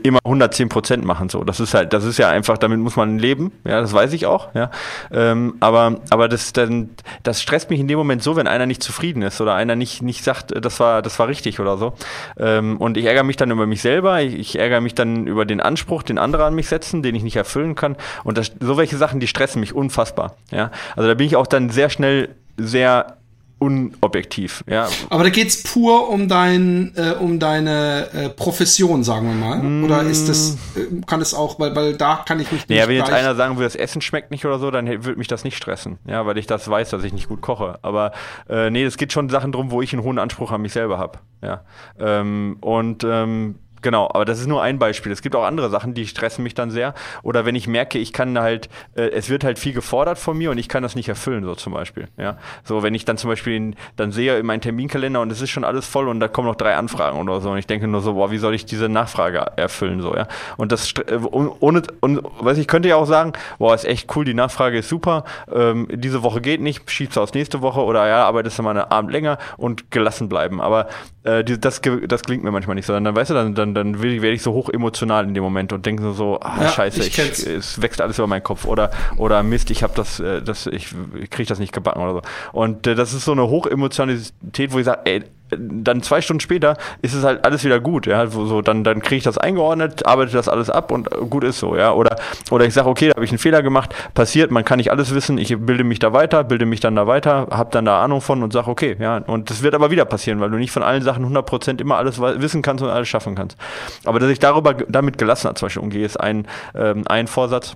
immer 0.03 0.19
110 0.23 0.69
Prozent 0.69 1.05
machen 1.05 1.29
so. 1.29 1.43
Das 1.43 1.59
ist 1.59 1.73
halt, 1.73 1.93
das 1.93 2.03
ist 2.03 2.17
ja 2.17 2.29
einfach, 2.29 2.57
damit 2.57 2.79
muss 2.79 2.95
man 2.95 3.19
leben. 3.19 3.51
Ja, 3.63 3.81
das 3.81 3.93
weiß 3.93 4.13
ich 4.13 4.25
auch. 4.25 4.53
Ja, 4.53 4.71
ähm, 5.11 5.55
aber 5.59 6.01
aber 6.09 6.27
das 6.27 6.53
dann, 6.53 6.89
das 7.23 7.41
stresst 7.41 7.69
mich 7.69 7.79
in 7.79 7.87
dem 7.87 7.97
Moment 7.97 8.23
so, 8.23 8.35
wenn 8.35 8.47
einer 8.47 8.65
nicht 8.65 8.83
zufrieden 8.83 9.21
ist 9.21 9.41
oder 9.41 9.55
einer 9.55 9.75
nicht 9.75 10.01
nicht 10.01 10.23
sagt, 10.23 10.53
das 10.63 10.79
war 10.79 11.01
das 11.01 11.17
war 11.19 11.27
richtig 11.27 11.59
oder 11.59 11.77
so. 11.77 11.93
Ähm, 12.37 12.77
und 12.77 12.97
ich 12.97 13.05
ärgere 13.05 13.23
mich 13.23 13.37
dann 13.37 13.51
über 13.51 13.65
mich 13.65 13.81
selber. 13.81 14.21
Ich, 14.21 14.35
ich, 14.35 14.59
ärgere 14.59 14.81
mich 14.81 14.95
dann 14.95 15.27
über 15.27 15.45
den 15.45 15.61
Anspruch, 15.61 16.03
den 16.03 16.17
andere 16.17 16.45
an 16.45 16.55
mich 16.55 16.67
setzen, 16.67 17.03
den 17.03 17.15
ich 17.15 17.23
nicht 17.23 17.35
erfüllen 17.35 17.75
kann. 17.75 17.95
Und 18.23 18.37
das, 18.37 18.51
so 18.59 18.77
welche 18.77 18.97
Sachen, 18.97 19.19
die 19.19 19.27
stressen 19.27 19.59
mich 19.59 19.73
unfassbar. 19.73 20.35
Ja, 20.51 20.71
also 20.95 21.07
da 21.07 21.15
bin 21.15 21.27
ich 21.27 21.35
auch 21.35 21.47
dann 21.47 21.69
sehr 21.69 21.89
schnell 21.89 22.29
sehr 22.57 23.17
unobjektiv. 23.59 24.63
Ja. 24.69 24.87
Aber 25.09 25.23
da 25.23 25.29
geht 25.29 25.47
es 25.47 25.63
pur 25.63 26.09
um 26.09 26.27
dein, 26.27 26.93
äh, 26.95 27.11
um 27.19 27.39
deine 27.39 28.09
äh, 28.13 28.29
Profession, 28.29 29.03
sagen 29.03 29.27
wir 29.27 29.35
mal. 29.35 29.59
Mm. 29.59 29.83
Oder 29.85 30.03
ist 30.03 30.27
das, 30.27 30.57
äh, 30.75 31.01
kann 31.07 31.21
es 31.21 31.33
auch, 31.33 31.59
weil, 31.59 31.75
weil 31.75 31.95
da 31.95 32.23
kann 32.25 32.39
ich 32.39 32.51
mich 32.51 32.67
nicht. 32.67 32.77
Ja, 32.77 32.87
wenn 32.87 32.97
jetzt 32.97 33.11
einer 33.11 33.35
sagen 33.35 33.55
würde, 33.55 33.65
das 33.65 33.75
Essen 33.75 34.01
schmeckt 34.01 34.31
nicht 34.31 34.45
oder 34.45 34.59
so, 34.59 34.71
dann 34.71 34.87
würde 34.87 35.17
mich 35.17 35.27
das 35.27 35.43
nicht 35.43 35.57
stressen. 35.57 35.99
Ja, 36.05 36.25
weil 36.25 36.37
ich 36.37 36.47
das 36.47 36.69
weiß, 36.69 36.89
dass 36.89 37.03
ich 37.03 37.13
nicht 37.13 37.29
gut 37.29 37.41
koche. 37.41 37.79
Aber 37.81 38.11
äh, 38.49 38.69
nee, 38.69 38.83
es 38.83 38.97
geht 38.97 39.13
schon 39.13 39.29
Sachen 39.29 39.51
drum, 39.51 39.71
wo 39.71 39.81
ich 39.81 39.93
einen 39.93 40.03
hohen 40.03 40.19
Anspruch 40.19 40.51
an 40.51 40.61
mich 40.61 40.73
selber 40.73 40.97
habe. 40.97 41.19
Ja. 41.41 41.63
Ähm, 41.97 42.57
und 42.61 43.03
ähm, 43.03 43.55
Genau, 43.85 44.09
aber 44.11 44.25
das 44.25 44.39
ist 44.39 44.47
nur 44.47 44.63
ein 44.63 44.79
Beispiel. 44.79 45.11
Es 45.11 45.21
gibt 45.21 45.35
auch 45.35 45.43
andere 45.43 45.69
Sachen, 45.69 45.93
die 45.93 46.07
stressen 46.07 46.41
mich 46.41 46.55
dann 46.55 46.71
sehr. 46.71 46.95
Oder 47.21 47.45
wenn 47.45 47.53
ich 47.53 47.67
merke, 47.67 47.99
ich 47.99 48.13
kann 48.13 48.39
halt, 48.39 48.67
äh, 48.95 49.09
es 49.09 49.29
wird 49.29 49.43
halt 49.43 49.59
viel 49.59 49.73
gefordert 49.73 50.17
von 50.17 50.35
mir 50.35 50.49
und 50.49 50.57
ich 50.57 50.67
kann 50.67 50.81
das 50.81 50.95
nicht 50.95 51.07
erfüllen, 51.07 51.43
so 51.43 51.53
zum 51.53 51.71
Beispiel. 51.71 52.07
Ja, 52.17 52.37
so 52.63 52.81
wenn 52.81 52.95
ich 52.95 53.05
dann 53.05 53.19
zum 53.19 53.29
Beispiel 53.29 53.53
in, 53.53 53.75
dann 53.95 54.11
sehe 54.11 54.39
in 54.39 54.45
meinen 54.47 54.61
Terminkalender 54.61 55.21
und 55.21 55.31
es 55.31 55.39
ist 55.39 55.51
schon 55.51 55.63
alles 55.63 55.85
voll 55.85 56.07
und 56.07 56.19
da 56.19 56.27
kommen 56.27 56.47
noch 56.47 56.55
drei 56.55 56.75
Anfragen 56.75 57.19
oder 57.19 57.39
so 57.41 57.51
und 57.51 57.59
ich 57.59 57.67
denke 57.67 57.87
nur 57.87 58.01
so, 58.01 58.15
boah, 58.15 58.31
wie 58.31 58.39
soll 58.39 58.55
ich 58.55 58.65
diese 58.65 58.89
Nachfrage 58.89 59.45
erfüllen, 59.55 60.01
so 60.01 60.15
ja. 60.15 60.27
Und 60.57 60.71
das 60.71 60.91
äh, 61.07 61.19
ohne 61.19 61.83
und 61.99 62.23
weiß 62.39 62.57
ich 62.57 62.67
könnte 62.67 62.89
ja 62.89 62.95
auch 62.95 63.05
sagen, 63.05 63.33
boah, 63.59 63.75
ist 63.75 63.85
echt 63.85 64.15
cool, 64.15 64.25
die 64.25 64.33
Nachfrage 64.33 64.79
ist 64.79 64.89
super, 64.89 65.25
ähm, 65.53 65.87
diese 65.91 66.23
Woche 66.23 66.41
geht 66.41 66.59
nicht, 66.59 66.89
schiebst 66.89 67.17
du 67.17 67.21
aus 67.21 67.35
nächste 67.35 67.61
Woche 67.61 67.81
oder 67.81 68.07
ja, 68.07 68.25
arbeitest 68.25 68.57
du 68.57 68.63
mal 68.63 68.71
einen 68.71 68.91
Abend 68.91 69.11
länger 69.11 69.37
und 69.57 69.91
gelassen 69.91 70.27
bleiben. 70.27 70.59
Aber 70.59 70.87
äh, 71.25 71.43
das, 71.43 71.81
das 72.07 72.21
klingt 72.23 72.43
mir 72.43 72.51
manchmal 72.51 72.75
nicht 72.75 72.85
so. 72.85 72.93
Dann 72.93 73.15
weißt 73.15 73.31
du, 73.31 73.33
dann, 73.33 73.53
dann 73.53 73.74
dann 73.75 74.01
werde 74.01 74.31
ich 74.31 74.41
so 74.41 74.53
hoch 74.53 74.69
emotional 74.69 75.25
in 75.25 75.33
dem 75.33 75.43
Moment 75.43 75.73
und 75.73 75.85
denke 75.85 76.13
so, 76.13 76.39
ah, 76.39 76.61
ja, 76.61 76.69
scheiße, 76.69 77.01
ich, 77.01 77.17
ich 77.17 77.45
es 77.47 77.81
wächst 77.81 78.01
alles 78.01 78.17
über 78.17 78.27
meinen 78.27 78.43
Kopf 78.43 78.65
oder 78.65 78.91
oder 79.17 79.43
Mist, 79.43 79.69
ich 79.71 79.83
habe 79.83 79.93
das, 79.95 80.19
äh, 80.19 80.41
das, 80.41 80.67
ich, 80.67 80.93
ich 81.21 81.29
kriege 81.29 81.47
das 81.47 81.59
nicht 81.59 81.73
gebacken 81.73 82.01
oder 82.01 82.13
so. 82.13 82.21
Und 82.51 82.87
äh, 82.87 82.95
das 82.95 83.13
ist 83.13 83.25
so 83.25 83.33
eine 83.33 83.47
Hochemotionalität, 83.49 84.71
wo 84.71 84.79
ich 84.79 84.85
sage, 84.85 85.01
ey, 85.05 85.23
dann 85.59 86.01
zwei 86.01 86.21
Stunden 86.21 86.39
später 86.39 86.77
ist 87.01 87.13
es 87.13 87.23
halt 87.23 87.45
alles 87.45 87.63
wieder 87.63 87.79
gut, 87.79 88.05
ja, 88.05 88.27
so, 88.27 88.61
dann, 88.61 88.83
dann 88.83 89.01
kriege 89.01 89.17
ich 89.17 89.23
das 89.23 89.37
eingeordnet, 89.37 90.05
arbeite 90.05 90.33
das 90.33 90.49
alles 90.49 90.69
ab 90.69 90.91
und 90.91 91.09
gut 91.29 91.43
ist 91.43 91.59
so, 91.59 91.75
ja, 91.75 91.93
oder, 91.93 92.17
oder 92.51 92.65
ich 92.65 92.73
sage, 92.73 92.89
okay, 92.89 93.09
da 93.09 93.15
habe 93.15 93.25
ich 93.25 93.31
einen 93.31 93.39
Fehler 93.39 93.61
gemacht, 93.61 93.93
passiert, 94.13 94.51
man 94.51 94.65
kann 94.65 94.77
nicht 94.77 94.91
alles 94.91 95.13
wissen, 95.13 95.37
ich 95.37 95.55
bilde 95.57 95.83
mich 95.83 95.99
da 95.99 96.13
weiter, 96.13 96.43
bilde 96.43 96.65
mich 96.65 96.79
dann 96.79 96.95
da 96.95 97.07
weiter, 97.07 97.47
habe 97.51 97.69
dann 97.71 97.85
da 97.85 98.03
Ahnung 98.03 98.21
von 98.21 98.43
und 98.43 98.53
sage, 98.53 98.69
okay, 98.69 98.95
ja, 98.99 99.17
und 99.17 99.49
das 99.49 99.61
wird 99.63 99.75
aber 99.75 99.91
wieder 99.91 100.05
passieren, 100.05 100.39
weil 100.39 100.49
du 100.49 100.57
nicht 100.57 100.71
von 100.71 100.83
allen 100.83 101.03
Sachen 101.03 101.25
100% 101.25 101.81
immer 101.81 101.97
alles 101.97 102.19
wissen 102.19 102.61
kannst 102.61 102.83
und 102.83 102.89
alles 102.89 103.07
schaffen 103.07 103.35
kannst. 103.35 103.57
Aber 104.05 104.19
dass 104.19 104.29
ich 104.29 104.39
darüber, 104.39 104.73
damit 104.73 105.17
gelassen 105.17 105.55
zum 105.55 105.65
Beispiel 105.67 105.81
umgehe, 105.81 106.05
ist 106.05 106.19
ein, 106.19 106.47
ähm, 106.73 107.03
ein 107.07 107.27
Vorsatz, 107.27 107.75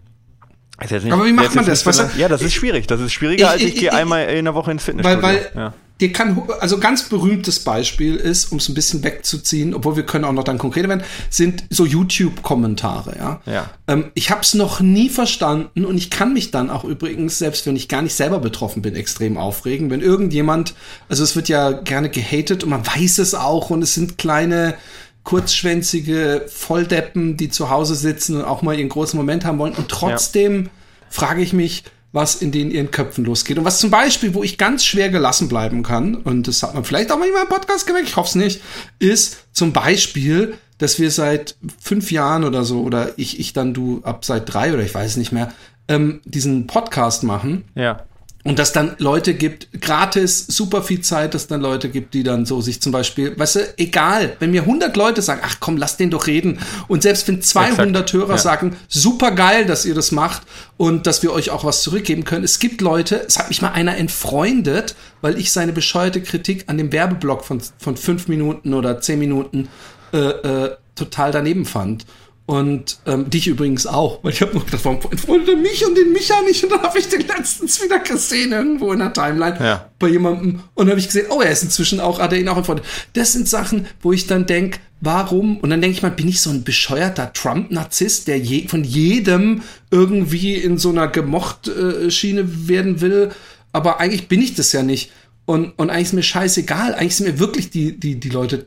aber 1.12 1.26
wie 1.26 1.34
macht 1.34 1.56
man 1.56 1.66
das? 1.66 1.86
Was, 1.86 2.16
ja, 2.16 2.30
das 2.30 2.42
ist 2.42 2.54
schwierig. 2.54 2.88
Das 2.88 3.02
ist 3.02 3.12
schwieriger, 3.12 3.48
ich, 3.48 3.52
als 3.52 3.62
ich, 3.62 3.74
ich 3.74 3.80
gehe 3.82 3.94
einmal 3.94 4.30
in 4.30 4.46
der 4.46 4.56
Woche 4.56 4.72
ins 4.72 4.86
Fitnessstudio. 4.86 5.22
Weil, 5.22 5.34
weil 5.34 5.52
ja 5.54 5.74
dir 6.00 6.14
kann, 6.14 6.42
also 6.60 6.78
ganz 6.78 7.10
berühmtes 7.10 7.60
Beispiel 7.60 8.16
ist, 8.16 8.52
um 8.52 8.58
es 8.58 8.70
ein 8.70 8.74
bisschen 8.74 9.04
wegzuziehen, 9.04 9.74
obwohl 9.74 9.96
wir 9.98 10.06
können 10.06 10.24
auch 10.24 10.32
noch 10.32 10.44
dann 10.44 10.58
konkreter 10.58 10.88
werden, 10.88 11.04
sind 11.30 11.66
so 11.70 11.86
YouTube-Kommentare, 11.86 13.18
ja. 13.18 13.42
ja. 13.46 13.70
Ähm, 13.88 14.12
ich 14.14 14.32
habe 14.32 14.42
es 14.42 14.54
noch 14.54 14.80
nie 14.80 15.10
verstanden 15.10 15.86
und 15.86 15.98
ich 15.98 16.10
kann 16.10 16.34
mich 16.34 16.52
dann 16.52 16.70
auch 16.70 16.86
übrigens, 16.86 17.38
selbst 17.38 17.66
wenn 17.66 17.76
ich 17.76 17.90
gar 17.90 18.02
nicht 18.02 18.16
selber 18.16 18.40
betroffen 18.40 18.82
bin, 18.82 18.96
extrem 18.96 19.38
aufregen, 19.38 19.90
wenn 19.90 20.02
irgendjemand, 20.02 20.74
also 21.10 21.24
es 21.24 21.36
wird 21.36 21.50
ja 21.50 21.72
gerne 21.72 22.10
gehatet 22.10 22.64
und 22.64 22.70
man 22.70 22.86
weiß 22.86 23.18
es 23.20 23.36
auch 23.36 23.70
und 23.70 23.82
es 23.82 23.94
sind 23.94 24.18
kleine 24.18 24.76
kurzschwänzige 25.24 26.46
Volldeppen, 26.48 27.36
die 27.36 27.50
zu 27.50 27.70
Hause 27.70 27.96
sitzen 27.96 28.38
und 28.38 28.46
auch 28.46 28.62
mal 28.62 28.78
ihren 28.78 28.90
großen 28.90 29.18
Moment 29.18 29.44
haben 29.44 29.60
wollen 29.60 29.74
und 29.74 29.90
trotzdem 29.90 30.64
ja. 30.64 30.70
frage 31.10 31.42
ich 31.42 31.52
mich, 31.52 31.84
was 32.12 32.42
in 32.42 32.52
den 32.52 32.72
ihren 32.72 32.92
Köpfen 32.92 33.26
losgeht. 33.26 33.58
Und 33.58 33.66
was 33.66 33.80
zum 33.80 33.92
Beispiel, 33.92 34.34
wo 34.34 34.44
ich 34.44 34.58
ganz 34.58 34.84
schwer 34.84 35.10
gelassen 35.10 35.48
bleiben 35.48 35.84
kann, 35.84 36.16
und 36.16 36.48
das 36.48 36.64
hat 36.64 36.74
man 36.74 36.84
vielleicht 36.84 37.12
auch 37.12 37.20
manchmal 37.20 37.44
im 37.44 37.50
Podcast 37.50 37.86
gemerkt, 37.86 38.08
ich 38.08 38.16
hoffe 38.16 38.30
es 38.30 38.36
nicht, 38.36 38.62
ist 38.98 39.46
zum 39.52 39.74
Beispiel, 39.74 40.56
dass 40.80 41.00
wir 41.00 41.12
seit 41.12 41.56
fünf 41.80 42.12
Jahren 42.12 42.44
oder 42.44 42.64
so, 42.64 42.82
oder 42.82 43.18
ich, 43.18 43.40
ich 43.40 43.54
dann 43.54 43.74
du 43.74 44.02
ab 44.04 44.26
seit 44.26 44.52
drei 44.52 44.74
oder 44.74 44.84
ich 44.84 44.94
weiß 44.94 45.12
es 45.12 45.18
nicht 45.18 45.32
mehr, 45.32 45.54
ähm, 45.88 46.22
diesen 46.26 46.68
Podcast 46.68 47.24
machen. 47.24 47.66
Ja. 47.76 48.06
Und 48.46 48.58
dass 48.58 48.72
dann 48.72 48.96
Leute 49.00 49.34
gibt, 49.34 49.68
gratis, 49.82 50.46
super 50.48 50.82
viel 50.82 51.02
Zeit, 51.02 51.34
dass 51.34 51.48
dann 51.48 51.60
Leute 51.60 51.90
gibt, 51.90 52.14
die 52.14 52.24
dann 52.24 52.46
so 52.46 52.62
sich 52.62 52.82
zum 52.82 52.94
Beispiel, 52.94 53.38
weißt 53.38 53.56
du, 53.58 53.74
egal, 53.78 54.38
wenn 54.40 54.52
mir 54.52 54.62
100 54.62 54.96
Leute 54.96 55.22
sagen, 55.22 55.42
ach 55.44 55.58
komm, 55.60 55.76
lass 55.76 55.98
den 55.98 56.10
doch 56.10 56.26
reden. 56.26 56.60
Und 56.88 57.04
selbst 57.04 57.28
wenn 57.28 57.42
200 57.42 58.04
Exakt. 58.04 58.14
Hörer 58.14 58.32
ja. 58.32 58.38
sagen, 58.38 58.78
super 58.88 59.32
geil, 59.32 59.66
dass 59.66 59.84
ihr 59.84 59.94
das 59.94 60.14
macht 60.14 60.44
und 60.78 61.06
dass 61.06 61.22
wir 61.22 61.34
euch 61.34 61.50
auch 61.50 61.66
was 61.66 61.84
zurückgeben 61.84 62.24
können. 62.24 62.46
Es 62.46 62.60
gibt 62.60 62.80
Leute, 62.80 63.22
es 63.28 63.38
hat 63.38 63.50
mich 63.50 63.62
mal 63.62 63.74
einer 63.74 63.98
entfreundet, 63.98 64.96
weil 65.20 65.38
ich 65.38 65.52
seine 65.52 65.74
bescheuerte 65.74 66.22
Kritik 66.22 66.64
an 66.68 66.78
dem 66.78 66.94
Werbeblock 66.94 67.44
von, 67.44 67.62
von 67.78 67.98
fünf 67.98 68.30
Minuten 68.30 68.74
oder 68.74 69.02
zehn 69.02 69.20
Minuten 69.20 69.68
äh, 70.14 70.18
äh, 70.18 70.78
total 70.96 71.32
daneben 71.32 71.66
fand. 71.66 72.06
Und 72.50 72.98
ähm, 73.06 73.30
dich 73.30 73.46
übrigens 73.46 73.86
auch, 73.86 74.24
weil 74.24 74.34
ich 74.34 74.42
habe 74.42 74.56
noch 74.56 74.66
gedacht, 74.66 74.84
warum 74.84 75.00
entfreundet 75.12 75.62
mich 75.62 75.86
und 75.86 75.96
den 75.96 76.12
Micha 76.12 76.42
nicht? 76.42 76.64
Und 76.64 76.72
dann 76.72 76.82
habe 76.82 76.98
ich 76.98 77.08
den 77.08 77.22
letztens 77.28 77.80
wieder 77.80 78.00
gesehen 78.00 78.54
irgendwo 78.54 78.92
in 78.92 78.98
der 78.98 79.14
Timeline 79.14 79.56
ja. 79.60 79.92
bei 80.00 80.08
jemandem. 80.08 80.56
Und 80.74 80.88
dann 80.88 80.90
habe 80.90 81.00
ich 81.00 81.06
gesehen, 81.06 81.28
oh, 81.30 81.42
er 81.42 81.52
ist 81.52 81.62
inzwischen 81.62 82.00
auch, 82.00 82.20
hat 82.20 82.34
er 82.34 82.40
ihn 82.40 82.50
auch 82.50 82.58
entfreundet. 82.58 82.88
Das 83.14 83.34
sind 83.34 83.48
Sachen, 83.48 83.86
wo 84.02 84.14
ich 84.14 84.26
dann 84.26 84.48
denk, 84.48 84.80
warum? 85.00 85.60
Und 85.60 85.70
dann 85.70 85.80
denke 85.80 85.96
ich 85.96 86.02
mal, 86.02 86.10
bin 86.10 86.28
ich 86.28 86.42
so 86.42 86.50
ein 86.50 86.64
bescheuerter 86.64 87.34
Trump-Narzisst, 87.34 88.28
der 88.28 88.40
je, 88.40 88.68
von 88.68 88.84
jedem 88.84 89.62
irgendwie 89.92 90.56
in 90.56 90.80
so 90.80 90.90
einer 90.90 91.08
gemocht 91.08 91.68
äh, 91.68 92.10
Schiene 92.10 92.68
werden 92.68 93.00
will? 93.00 93.30
Aber 93.74 94.00
eigentlich 94.00 94.28
bin 94.28 94.42
ich 94.42 94.56
das 94.56 94.72
ja 94.72 94.82
nicht. 94.82 95.12
Und, 95.46 95.78
und 95.78 95.92
eigentlich 95.92 96.08
ist 96.08 96.14
mir 96.14 96.24
scheißegal. 96.24 96.96
Eigentlich 96.96 97.16
sind 97.16 97.28
mir 97.28 97.38
wirklich 97.38 97.70
die, 97.70 98.00
die, 98.00 98.20
die 98.20 98.30
Leute 98.30 98.66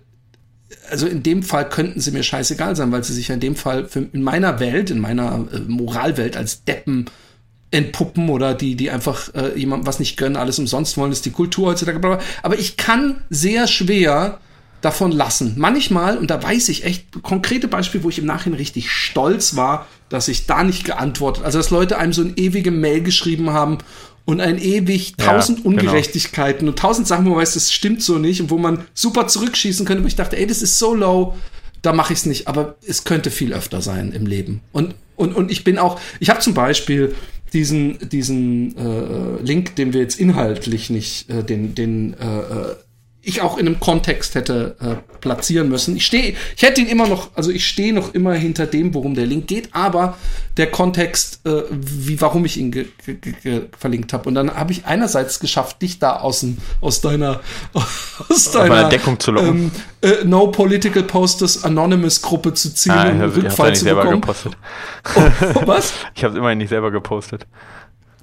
also 0.91 1.07
in 1.07 1.23
dem 1.23 1.43
Fall 1.43 1.69
könnten 1.69 2.00
sie 2.00 2.11
mir 2.11 2.23
scheißegal 2.23 2.76
sein, 2.76 2.93
weil 2.93 3.05
sie 3.05 3.14
sich 3.14 3.31
in 3.31 3.41
dem 3.41 3.57
Fall 3.57 3.87
für, 3.87 4.07
in 4.12 4.23
meiner 4.23 4.61
Welt, 4.61 4.91
in 4.91 5.00
meiner 5.00 5.47
äh, 5.52 5.59
Moralwelt 5.61 6.37
als 6.37 6.64
Deppen 6.64 7.07
entpuppen 7.71 8.29
oder 8.29 8.55
die, 8.55 8.76
die 8.76 8.91
einfach 8.91 9.35
äh, 9.35 9.59
jemandem 9.59 9.87
was 9.87 9.99
nicht 9.99 10.17
gönnen, 10.17 10.37
alles 10.37 10.59
umsonst 10.59 10.97
wollen, 10.97 11.11
ist 11.11 11.25
die 11.25 11.31
Kultur 11.31 11.69
heutzutage. 11.69 12.19
Aber 12.43 12.59
ich 12.59 12.76
kann 12.76 13.23
sehr 13.31 13.67
schwer 13.67 14.38
davon 14.83 15.12
lassen. 15.12 15.55
Manchmal, 15.57 16.19
und 16.19 16.31
da 16.31 16.43
weiß 16.43 16.69
ich 16.69 16.85
echt 16.85 17.23
konkrete 17.23 17.69
Beispiele, 17.69 18.05
wo 18.05 18.11
ich 18.11 18.19
im 18.19 18.26
Nachhinein 18.26 18.59
richtig 18.59 18.91
stolz 18.91 19.57
war, 19.57 19.87
dass 20.09 20.29
ich 20.29 20.47
da 20.47 20.64
nicht 20.64 20.85
geantwortet, 20.85 21.45
also 21.45 21.59
dass 21.59 21.71
Leute 21.71 21.99
einem 21.99 22.12
so 22.12 22.23
ein 22.23 22.35
ewige 22.37 22.71
Mail 22.71 23.02
geschrieben 23.02 23.50
haben 23.50 23.79
und 24.25 24.41
ein 24.41 24.59
ewig 24.59 25.17
tausend 25.17 25.59
ja, 25.59 25.64
genau. 25.64 25.81
Ungerechtigkeiten 25.83 26.61
genau. 26.61 26.71
und 26.71 26.79
tausend 26.79 27.09
Sachen, 27.09 27.25
wo 27.25 27.31
man 27.31 27.38
weiß, 27.38 27.55
das 27.55 27.73
stimmt 27.73 28.02
so 28.02 28.19
nicht 28.19 28.41
und 28.41 28.50
wo 28.50 28.59
man 28.59 28.85
super 28.95 29.26
zurückschießen 29.26 29.85
könnte, 29.87 30.02
wo 30.02 30.07
ich 30.07 30.17
dachte, 30.17 30.37
ey, 30.37 30.47
das 30.47 30.62
ist 30.62 30.79
so 30.79 30.95
low, 30.95 31.35
da 31.83 31.93
mache 31.93 32.12
ich 32.12 32.21
es 32.21 32.26
nicht, 32.26 32.49
aber 32.49 32.76
es 32.87 33.05
könnte 33.05 33.31
viel 33.31 33.52
öfter 33.52 33.83
sein 33.83 34.12
im 34.12 34.26
Leben. 34.26 34.61
Und, 34.73 34.95
und, 35.17 35.35
und 35.35 35.50
ich 35.50 35.64
bin 35.64 35.79
auch, 35.79 36.00
ich 36.21 36.31
habe 36.31 36.41
zum 36.41 36.55
Beispiel 36.55 37.14
diesen, 37.52 37.99
diesen 38.09 38.76
äh, 38.76 39.43
Link, 39.43 39.76
den 39.76 39.93
wir 39.93 40.00
jetzt 40.00 40.19
inhaltlich 40.19 40.91
nicht, 40.91 41.29
äh, 41.29 41.43
den, 41.43 41.75
den 41.75 42.14
äh, 42.14 42.38
äh 42.38 42.76
ich 43.25 43.41
auch 43.41 43.57
in 43.57 43.67
einem 43.67 43.79
Kontext 43.79 44.35
hätte 44.35 44.76
äh, 44.81 45.19
platzieren 45.21 45.69
müssen. 45.69 45.97
Ich 45.97 46.05
stehe, 46.05 46.35
ich 46.57 46.62
hätte 46.62 46.81
ihn 46.81 46.88
immer 46.88 47.07
noch, 47.07 47.31
also 47.37 47.50
ich 47.52 47.67
stehe 47.67 47.93
noch 47.93 48.14
immer 48.14 48.35
hinter 48.35 48.67
dem, 48.67 48.95
worum 48.95 49.14
der 49.14 49.26
Link 49.26 49.47
geht, 49.47 49.69
aber 49.73 50.19
der 50.57 50.71
Kontext, 50.71 51.47
äh, 51.47 51.62
wie 51.71 52.21
warum 52.21 52.45
ich 52.45 52.57
ihn 52.57 52.88
verlinkt 53.79 54.12
habe. 54.12 54.29
Und 54.29 54.35
dann 54.35 54.52
habe 54.52 54.73
ich 54.73 54.87
einerseits 54.87 55.38
geschafft, 55.38 55.81
dich 55.83 56.00
da 56.00 56.17
aus, 56.17 56.45
aus 56.81 57.00
deiner 57.00 57.41
aus 58.29 58.50
deiner 58.50 58.88
Deckung 58.88 59.21
zu 59.21 59.31
locken. 59.31 59.71
Ähm, 60.02 60.11
äh, 60.11 60.25
No 60.25 60.49
Political 60.49 61.05
Posters 61.05 61.62
Anonymous 61.62 62.23
Gruppe 62.23 62.55
zu 62.55 62.75
ziehen 62.75 62.93
ah, 62.93 63.02
und 63.02 63.09
einen 63.11 63.31
Rückfall 63.31 63.75
zu 63.76 63.85
bekommen. 63.85 64.21
Gepostet. 64.21 64.57
Oh, 65.14 65.62
was? 65.67 65.93
Ich 66.14 66.25
habe 66.25 66.35
es 66.35 66.38
immerhin 66.38 66.59
nicht 66.59 66.69
selber 66.69 66.91
gepostet. 66.91 67.47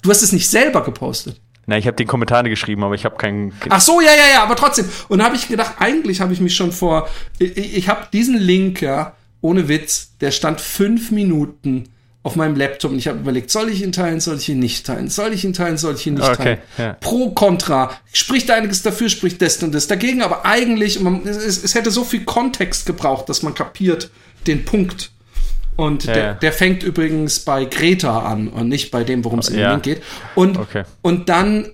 Du 0.01 0.09
hast 0.09 0.21
es 0.21 0.31
nicht 0.31 0.49
selber 0.49 0.83
gepostet. 0.83 1.39
Na, 1.69 1.77
ich 1.77 1.85
habe 1.85 1.95
die 1.95 2.05
Kommentare 2.05 2.49
geschrieben, 2.49 2.83
aber 2.83 2.95
ich 2.95 3.05
habe 3.05 3.15
keinen. 3.15 3.53
Ach 3.69 3.79
so, 3.79 4.01
ja, 4.01 4.07
ja, 4.07 4.33
ja, 4.33 4.43
aber 4.43 4.55
trotzdem. 4.55 4.89
Und 5.07 5.19
da 5.19 5.25
habe 5.25 5.35
ich 5.35 5.47
gedacht, 5.47 5.75
eigentlich 5.77 6.19
habe 6.19 6.33
ich 6.33 6.41
mich 6.41 6.55
schon 6.55 6.71
vor. 6.71 7.07
Ich, 7.37 7.55
ich 7.57 7.87
habe 7.87 8.07
diesen 8.11 8.37
Link, 8.39 8.81
ja, 8.81 9.13
ohne 9.41 9.67
Witz, 9.67 10.13
der 10.19 10.31
stand 10.31 10.61
fünf 10.61 11.11
Minuten 11.11 11.89
auf 12.23 12.35
meinem 12.35 12.55
Laptop 12.55 12.91
und 12.91 12.97
ich 12.97 13.07
habe 13.07 13.19
überlegt, 13.19 13.51
soll 13.51 13.69
ich 13.69 13.83
ihn 13.83 13.91
teilen, 13.91 14.19
soll 14.19 14.37
ich 14.37 14.49
ihn 14.49 14.57
nicht 14.57 14.83
teilen, 14.87 15.09
soll 15.09 15.31
ich 15.31 15.45
ihn 15.45 15.53
teilen, 15.53 15.77
soll 15.77 15.93
ich 15.93 16.07
ihn 16.07 16.15
nicht 16.15 16.27
okay, 16.27 16.35
teilen. 16.35 16.59
Ja. 16.79 16.93
Pro, 16.93 17.29
Contra, 17.29 17.91
spricht 18.13 18.49
einiges 18.49 18.81
dafür, 18.81 19.07
spricht 19.07 19.39
das 19.39 19.61
und 19.61 19.73
das 19.75 19.85
dagegen, 19.85 20.23
aber 20.23 20.47
eigentlich, 20.47 20.99
man, 20.99 21.21
es, 21.27 21.63
es, 21.63 21.75
hätte 21.75 21.91
so 21.91 22.03
viel 22.03 22.25
Kontext 22.25 22.87
gebraucht, 22.87 23.29
dass 23.29 23.43
man 23.43 23.53
kapiert 23.53 24.09
den 24.47 24.65
Punkt. 24.65 25.11
Und 25.79 26.03
ja, 26.03 26.13
der, 26.13 26.23
ja. 26.23 26.33
der, 26.33 26.51
fängt 26.51 26.83
übrigens 26.83 27.39
bei 27.39 27.63
Greta 27.63 28.19
an 28.19 28.49
und 28.49 28.67
nicht 28.67 28.91
bei 28.91 29.05
dem, 29.05 29.23
worum 29.23 29.39
es 29.39 29.49
ja. 29.49 29.73
in 29.73 29.81
geht. 29.81 30.03
Und, 30.35 30.57
okay. 30.57 30.83
und 31.01 31.29
dann 31.29 31.71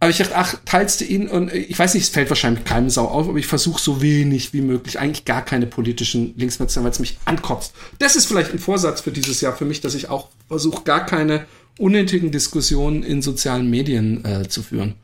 aber 0.00 0.10
ich 0.10 0.18
dachte, 0.18 0.36
ach, 0.36 0.54
teilst 0.64 1.00
du 1.00 1.04
ihn? 1.06 1.26
Und 1.26 1.52
ich 1.52 1.76
weiß 1.76 1.94
nicht, 1.94 2.04
es 2.04 2.10
fällt 2.10 2.28
wahrscheinlich 2.28 2.64
keinem 2.64 2.88
Sau 2.88 3.06
auf, 3.06 3.28
aber 3.28 3.38
ich 3.38 3.48
versuche 3.48 3.80
so 3.82 4.00
wenig 4.00 4.52
wie 4.52 4.60
möglich, 4.60 5.00
eigentlich 5.00 5.24
gar 5.24 5.44
keine 5.44 5.66
politischen 5.66 6.34
Links 6.36 6.60
mehr 6.60 6.68
zu 6.68 6.76
haben, 6.76 6.84
weil 6.84 6.92
es 6.92 7.00
mich 7.00 7.18
ankotzt. 7.24 7.74
Das 7.98 8.14
ist 8.14 8.26
vielleicht 8.26 8.52
ein 8.52 8.60
Vorsatz 8.60 9.00
für 9.00 9.10
dieses 9.10 9.40
Jahr 9.40 9.56
für 9.56 9.64
mich, 9.64 9.80
dass 9.80 9.94
ich 9.94 10.08
auch 10.08 10.28
versuche, 10.46 10.84
gar 10.84 11.04
keine 11.04 11.46
unnötigen 11.78 12.30
Diskussionen 12.30 13.02
in 13.02 13.22
sozialen 13.22 13.68
Medien 13.70 14.24
äh, 14.24 14.48
zu 14.48 14.62
führen. 14.62 14.94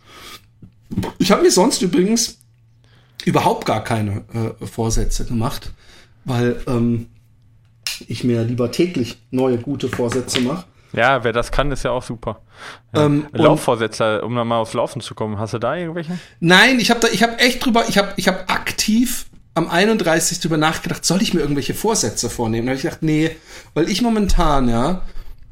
Ich 1.19 1.33
habe 1.33 1.43
mir 1.43 1.51
sonst 1.51 1.83
übrigens 1.83 2.39
überhaupt 3.25 3.67
gar 3.67 3.83
keine 3.83 4.23
äh, 4.61 4.67
Vorsätze 4.67 5.25
gemacht, 5.25 5.73
weil 6.25 6.61
ähm, 6.69 7.07
ich 8.09 8.25
mir 8.25 8.43
lieber 8.43 8.71
täglich 8.71 9.19
neue 9.31 9.59
gute 9.59 9.89
Vorsätze 9.89 10.41
mache. 10.41 10.65
Ja, 10.93 11.25
wer 11.25 11.33
das 11.33 11.51
kann, 11.51 11.73
ist 11.73 11.83
ja 11.83 11.91
auch 11.91 12.05
super. 12.05 12.41
Ja. 12.95 13.07
Ähm, 13.07 13.27
Laufvorsätze, 13.33 14.23
um 14.23 14.37
dann 14.37 14.47
mal 14.47 14.59
aufs 14.59 14.75
Laufen 14.75 15.01
zu 15.01 15.15
kommen. 15.15 15.39
Hast 15.39 15.55
du 15.55 15.59
da 15.59 15.77
irgendwelche? 15.77 16.19
Nein, 16.41 16.79
ich 16.79 16.91
habe 16.91 17.01
da, 17.01 17.09
ich 17.09 17.23
habe 17.23 17.39
echt 17.39 17.65
drüber, 17.65 17.85
ich 17.89 17.99
habe, 17.99 18.13
ich 18.17 18.29
habe 18.29 18.49
aktiv 18.49 19.27
am 19.55 19.69
31. 19.69 20.41
drüber 20.41 20.57
nachgedacht, 20.57 21.05
soll 21.05 21.23
ich 21.23 21.35
mir 21.35 21.41
irgendwelche 21.41 21.75
Vorsätze 21.75 22.31
vornehmen? 22.31 22.67
Da 22.67 22.71
habe 22.71 22.77
ich 22.77 22.83
gedacht, 22.83 23.03
nee, 23.03 23.37
weil 23.75 23.89
ich 23.89 24.03
momentan, 24.03 24.69
ja, 24.69 25.03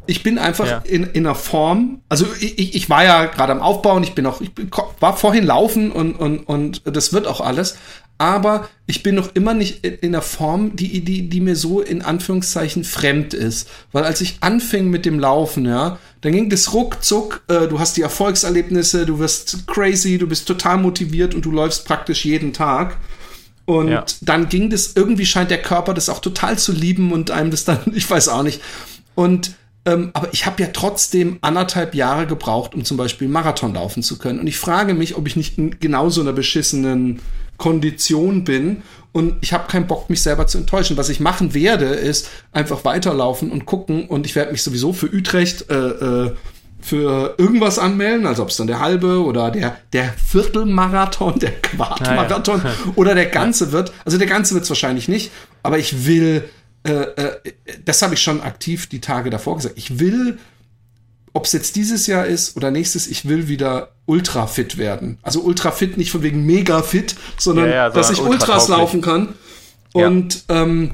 ich 0.07 0.23
bin 0.23 0.39
einfach 0.39 0.67
ja. 0.67 0.79
in, 0.79 1.05
in 1.05 1.27
einer 1.27 1.35
Form, 1.35 2.01
also 2.09 2.27
ich, 2.41 2.75
ich 2.75 2.91
war 2.91 3.05
ja 3.05 3.27
gerade 3.27 3.53
am 3.53 3.61
Aufbauen, 3.61 4.03
ich 4.03 4.15
bin 4.15 4.27
auch, 4.27 4.41
ich 4.41 4.51
war 4.99 5.17
vorhin 5.17 5.45
laufen 5.45 5.93
und, 5.93 6.15
und, 6.15 6.41
und 6.41 6.83
das 6.85 7.13
wird 7.13 7.27
auch 7.27 7.41
alles, 7.41 7.77
aber 8.19 8.69
ich 8.87 9.03
bin 9.03 9.17
noch 9.17 9.35
immer 9.35 9.53
nicht 9.53 9.85
in, 9.85 9.95
in 9.95 10.15
einer 10.15 10.23
Form, 10.23 10.77
die, 10.77 11.01
die, 11.01 11.29
die 11.29 11.41
mir 11.41 11.57
so 11.57 11.81
in 11.81 12.03
Anführungszeichen 12.03 12.85
fremd 12.85 13.35
ist. 13.35 13.69
Weil 13.91 14.05
als 14.05 14.21
ich 14.21 14.37
anfing 14.41 14.91
mit 14.91 15.07
dem 15.07 15.19
Laufen, 15.19 15.67
ja, 15.67 15.99
dann 16.21 16.33
ging 16.33 16.49
das 16.49 16.73
ruckzuck, 16.73 17.43
äh, 17.49 17.67
du 17.67 17.81
hast 17.81 17.97
die 17.97 18.03
Erfolgserlebnisse, 18.03 19.07
du 19.07 19.19
wirst 19.19 19.67
crazy, 19.67 20.19
du 20.19 20.29
bist 20.29 20.47
total 20.47 20.79
motiviert 20.79 21.35
und 21.35 21.45
du 21.45 21.51
läufst 21.51 21.85
praktisch 21.85 22.25
jeden 22.25 22.53
Tag. 22.53 22.97
Und 23.65 23.89
ja. 23.89 24.05
dann 24.21 24.49
ging 24.49 24.71
das, 24.71 24.93
irgendwie 24.95 25.27
scheint 25.27 25.51
der 25.51 25.63
Körper 25.63 25.95
das 25.95 26.09
auch 26.09 26.21
total 26.21 26.59
zu 26.59 26.73
lieben 26.73 27.13
und 27.13 27.33
einem 27.33 27.51
das 27.51 27.65
dann, 27.65 27.81
ich 27.95 28.09
weiß 28.09 28.29
auch 28.29 28.45
nicht. 28.45 28.61
Und 29.17 29.53
ähm, 29.85 30.11
aber 30.13 30.29
ich 30.33 30.47
habe 30.47 30.63
ja 30.63 30.69
trotzdem 30.73 31.39
anderthalb 31.41 31.95
Jahre 31.95 32.27
gebraucht, 32.27 32.75
um 32.75 32.85
zum 32.85 32.97
Beispiel 32.97 33.29
Marathon 33.29 33.75
laufen 33.75 34.03
zu 34.03 34.19
können. 34.19 34.39
Und 34.39 34.47
ich 34.47 34.57
frage 34.57 34.95
mich, 34.95 35.17
ob 35.17 35.27
ich 35.27 35.37
nicht 35.37 35.59
in 35.59 35.79
genau 35.81 36.09
so 36.09 36.21
einer 36.21 36.33
beschissenen 36.33 37.21
Kondition 37.59 38.45
bin 38.45 38.83
und 39.13 39.37
ich 39.43 39.53
habe 39.53 39.69
keinen 39.69 39.87
Bock, 39.87 40.09
mich 40.09 40.23
selber 40.23 40.47
zu 40.47 40.59
enttäuschen. 40.59 40.97
Was 40.97 41.09
ich 41.09 41.21
machen 41.21 41.55
werde, 41.55 41.87
ist 41.87 42.29
einfach 42.53 42.85
weiterlaufen 42.85 43.51
und 43.51 43.67
gucken 43.67 44.07
und 44.07 44.27
ich 44.27 44.35
werde 44.35 44.53
mich 44.53 44.63
sowieso 44.63 44.93
für 44.93 45.13
Utrecht 45.13 45.71
äh, 45.71 45.75
äh, 45.75 46.33
für 46.81 47.37
irgendwas 47.39 47.79
anmelden, 47.79 48.27
also 48.27 48.43
ob 48.43 48.49
es 48.49 48.57
dann 48.57 48.67
der 48.67 48.81
halbe 48.81 49.23
oder 49.23 49.53
der, 49.53 49.77
der 49.93 50.13
Viertelmarathon, 50.15 51.39
der 51.39 51.53
Quartmarathon 51.53 52.61
ja, 52.65 52.71
ja. 52.71 52.75
oder 52.97 53.15
der 53.15 53.27
ganze 53.27 53.71
wird. 53.71 53.93
Also 54.05 54.19
der 54.19 54.27
ganze 54.27 54.55
wird 54.55 54.65
es 54.65 54.71
wahrscheinlich 54.71 55.07
nicht, 55.07 55.31
aber 55.63 55.79
ich 55.79 56.07
will 56.07 56.49
das 57.85 58.03
habe 58.03 58.15
ich 58.15 58.23
schon 58.23 58.41
aktiv 58.41 58.89
die 58.89 59.01
Tage 59.01 59.31
davor 59.31 59.57
gesagt. 59.57 59.79
Ich 59.79 60.01
will, 60.01 60.39
ob 61.33 61.45
es 61.45 61.53
jetzt 61.53 61.77
dieses 61.77 62.07
Jahr 62.07 62.27
ist 62.27 62.57
oder 62.57 62.71
nächstes, 62.71 63.07
ich 63.07 63.29
will 63.29 63.49
wieder 63.49 63.93
ultra 64.07 64.47
fit 64.47 64.79
werden. 64.79 65.19
Also 65.23 65.43
ultra 65.43 65.71
fit 65.71 65.97
nicht 65.97 66.11
von 66.11 66.23
wegen 66.23 66.45
mega 66.45 66.83
fit, 66.83 67.15
sondern 67.39 67.67
ja, 67.67 67.75
ja, 67.75 67.91
dass 67.91 68.11
ich 68.11 68.21
Ultras 68.21 68.69
laufen 68.69 69.01
kann. 69.01 69.35
Und 69.93 70.45
ja. 70.49 70.63
ähm, 70.63 70.93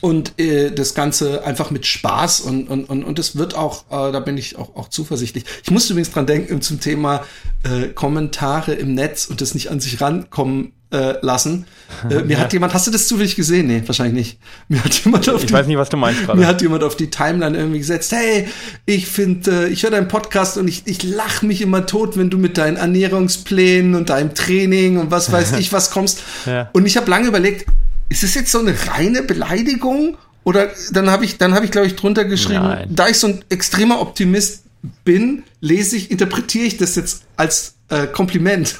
und 0.00 0.38
äh, 0.38 0.70
das 0.70 0.94
Ganze 0.94 1.44
einfach 1.44 1.70
mit 1.70 1.86
Spaß 1.86 2.42
und 2.42 2.68
und 2.68 2.84
und 2.84 3.04
und 3.04 3.18
es 3.18 3.36
wird 3.36 3.54
auch, 3.54 3.84
äh, 3.90 4.12
da 4.12 4.20
bin 4.20 4.36
ich 4.36 4.56
auch 4.56 4.76
auch 4.76 4.88
zuversichtlich. 4.88 5.44
Ich 5.62 5.70
musste 5.70 5.94
übrigens 5.94 6.10
dran 6.10 6.26
denken 6.26 6.60
zum 6.60 6.78
Thema 6.78 7.24
äh, 7.62 7.88
Kommentare 7.88 8.74
im 8.74 8.94
Netz 8.94 9.26
und 9.26 9.40
das 9.40 9.54
nicht 9.54 9.70
an 9.70 9.80
sich 9.80 10.00
rankommen 10.00 10.72
äh, 10.94 11.18
lassen. 11.20 11.66
Äh, 12.10 12.22
mir 12.22 12.34
ja. 12.34 12.38
hat 12.40 12.52
jemand, 12.52 12.74
hast 12.74 12.86
du 12.86 12.90
das 12.90 13.06
zufällig 13.06 13.36
gesehen? 13.36 13.66
Nee, 13.66 13.82
wahrscheinlich 13.86 14.14
nicht. 14.14 14.38
Mir 14.68 14.84
hat 14.84 14.92
jemand 15.04 15.28
auf 15.28 15.40
ich 15.40 15.46
die, 15.46 15.52
weiß 15.52 15.66
nicht, 15.66 15.78
was 15.78 15.90
du 15.90 15.96
meinst 15.96 16.24
gerade. 16.24 16.38
Mir 16.38 16.46
hat 16.46 16.60
jemand 16.60 16.82
auf 16.82 16.96
die 16.96 17.08
Timeline 17.08 17.56
irgendwie 17.56 17.78
gesetzt, 17.78 18.12
hey, 18.12 18.48
ich 18.84 19.06
finde, 19.06 19.66
äh, 19.66 19.68
ich 19.68 19.84
höre 19.84 19.90
deinen 19.90 20.08
Podcast 20.08 20.58
und 20.58 20.66
ich, 20.66 20.82
ich 20.86 21.02
lach 21.02 21.42
mich 21.42 21.62
immer 21.62 21.86
tot, 21.86 22.16
wenn 22.16 22.30
du 22.30 22.36
mit 22.36 22.58
deinen 22.58 22.76
Ernährungsplänen 22.76 23.94
und 23.94 24.10
deinem 24.10 24.34
Training 24.34 24.98
und 24.98 25.10
was 25.10 25.30
weiß 25.30 25.52
ich 25.58 25.72
was 25.72 25.92
kommst. 25.92 26.22
Ja. 26.46 26.68
Und 26.72 26.84
ich 26.84 26.96
habe 26.96 27.08
lange 27.08 27.28
überlegt, 27.28 27.66
ist 28.08 28.22
das 28.22 28.34
jetzt 28.34 28.50
so 28.50 28.58
eine 28.58 28.74
reine 28.88 29.22
Beleidigung? 29.22 30.16
Oder 30.42 30.70
dann 30.92 31.10
habe 31.10 31.24
ich, 31.24 31.38
dann 31.38 31.54
habe 31.54 31.64
ich, 31.64 31.70
glaube 31.70 31.86
ich, 31.86 31.96
drunter 31.96 32.24
geschrieben, 32.24 32.64
Nein. 32.64 32.88
da 32.90 33.08
ich 33.08 33.18
so 33.18 33.28
ein 33.28 33.44
extremer 33.48 34.00
Optimist 34.00 34.64
bin, 35.04 35.44
lese 35.60 35.96
ich, 35.96 36.10
interpretiere 36.10 36.66
ich 36.66 36.76
das 36.76 36.96
jetzt 36.96 37.22
als 37.36 37.76
äh, 37.88 38.06
Kompliment. 38.06 38.76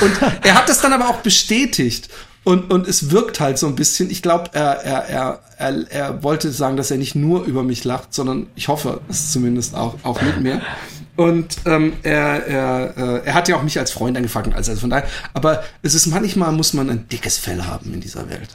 Und 0.00 0.12
er 0.42 0.54
hat 0.54 0.68
das 0.68 0.80
dann 0.80 0.92
aber 0.92 1.08
auch 1.08 1.18
bestätigt. 1.18 2.08
Und, 2.44 2.70
und 2.70 2.86
es 2.86 3.10
wirkt 3.10 3.40
halt 3.40 3.56
so 3.56 3.66
ein 3.66 3.74
bisschen, 3.74 4.10
ich 4.10 4.20
glaube, 4.20 4.50
er, 4.52 4.84
er, 4.84 5.08
er, 5.08 5.40
er, 5.56 5.90
er 5.90 6.22
wollte 6.22 6.52
sagen, 6.52 6.76
dass 6.76 6.90
er 6.90 6.98
nicht 6.98 7.14
nur 7.14 7.44
über 7.44 7.62
mich 7.62 7.84
lacht, 7.84 8.12
sondern 8.12 8.48
ich 8.54 8.68
hoffe 8.68 9.00
es 9.08 9.32
zumindest 9.32 9.74
auch, 9.74 9.96
auch 10.02 10.20
mit 10.20 10.42
mir. 10.42 10.60
Und 11.16 11.56
ähm, 11.64 11.94
er, 12.02 12.46
er, 12.46 12.96
äh, 12.96 13.26
er 13.26 13.34
hat 13.34 13.48
ja 13.48 13.56
auch 13.56 13.62
mich 13.62 13.78
als 13.78 13.92
Freund 13.92 14.16
angefangen, 14.16 14.52
also 14.52 14.74
von 14.74 14.90
daher, 14.90 15.08
aber 15.32 15.62
es 15.82 15.94
ist 15.94 16.06
manchmal 16.06 16.52
muss 16.52 16.74
man 16.74 16.90
ein 16.90 17.08
dickes 17.08 17.38
Fell 17.38 17.64
haben 17.64 17.94
in 17.94 18.00
dieser 18.00 18.28
Welt. 18.28 18.48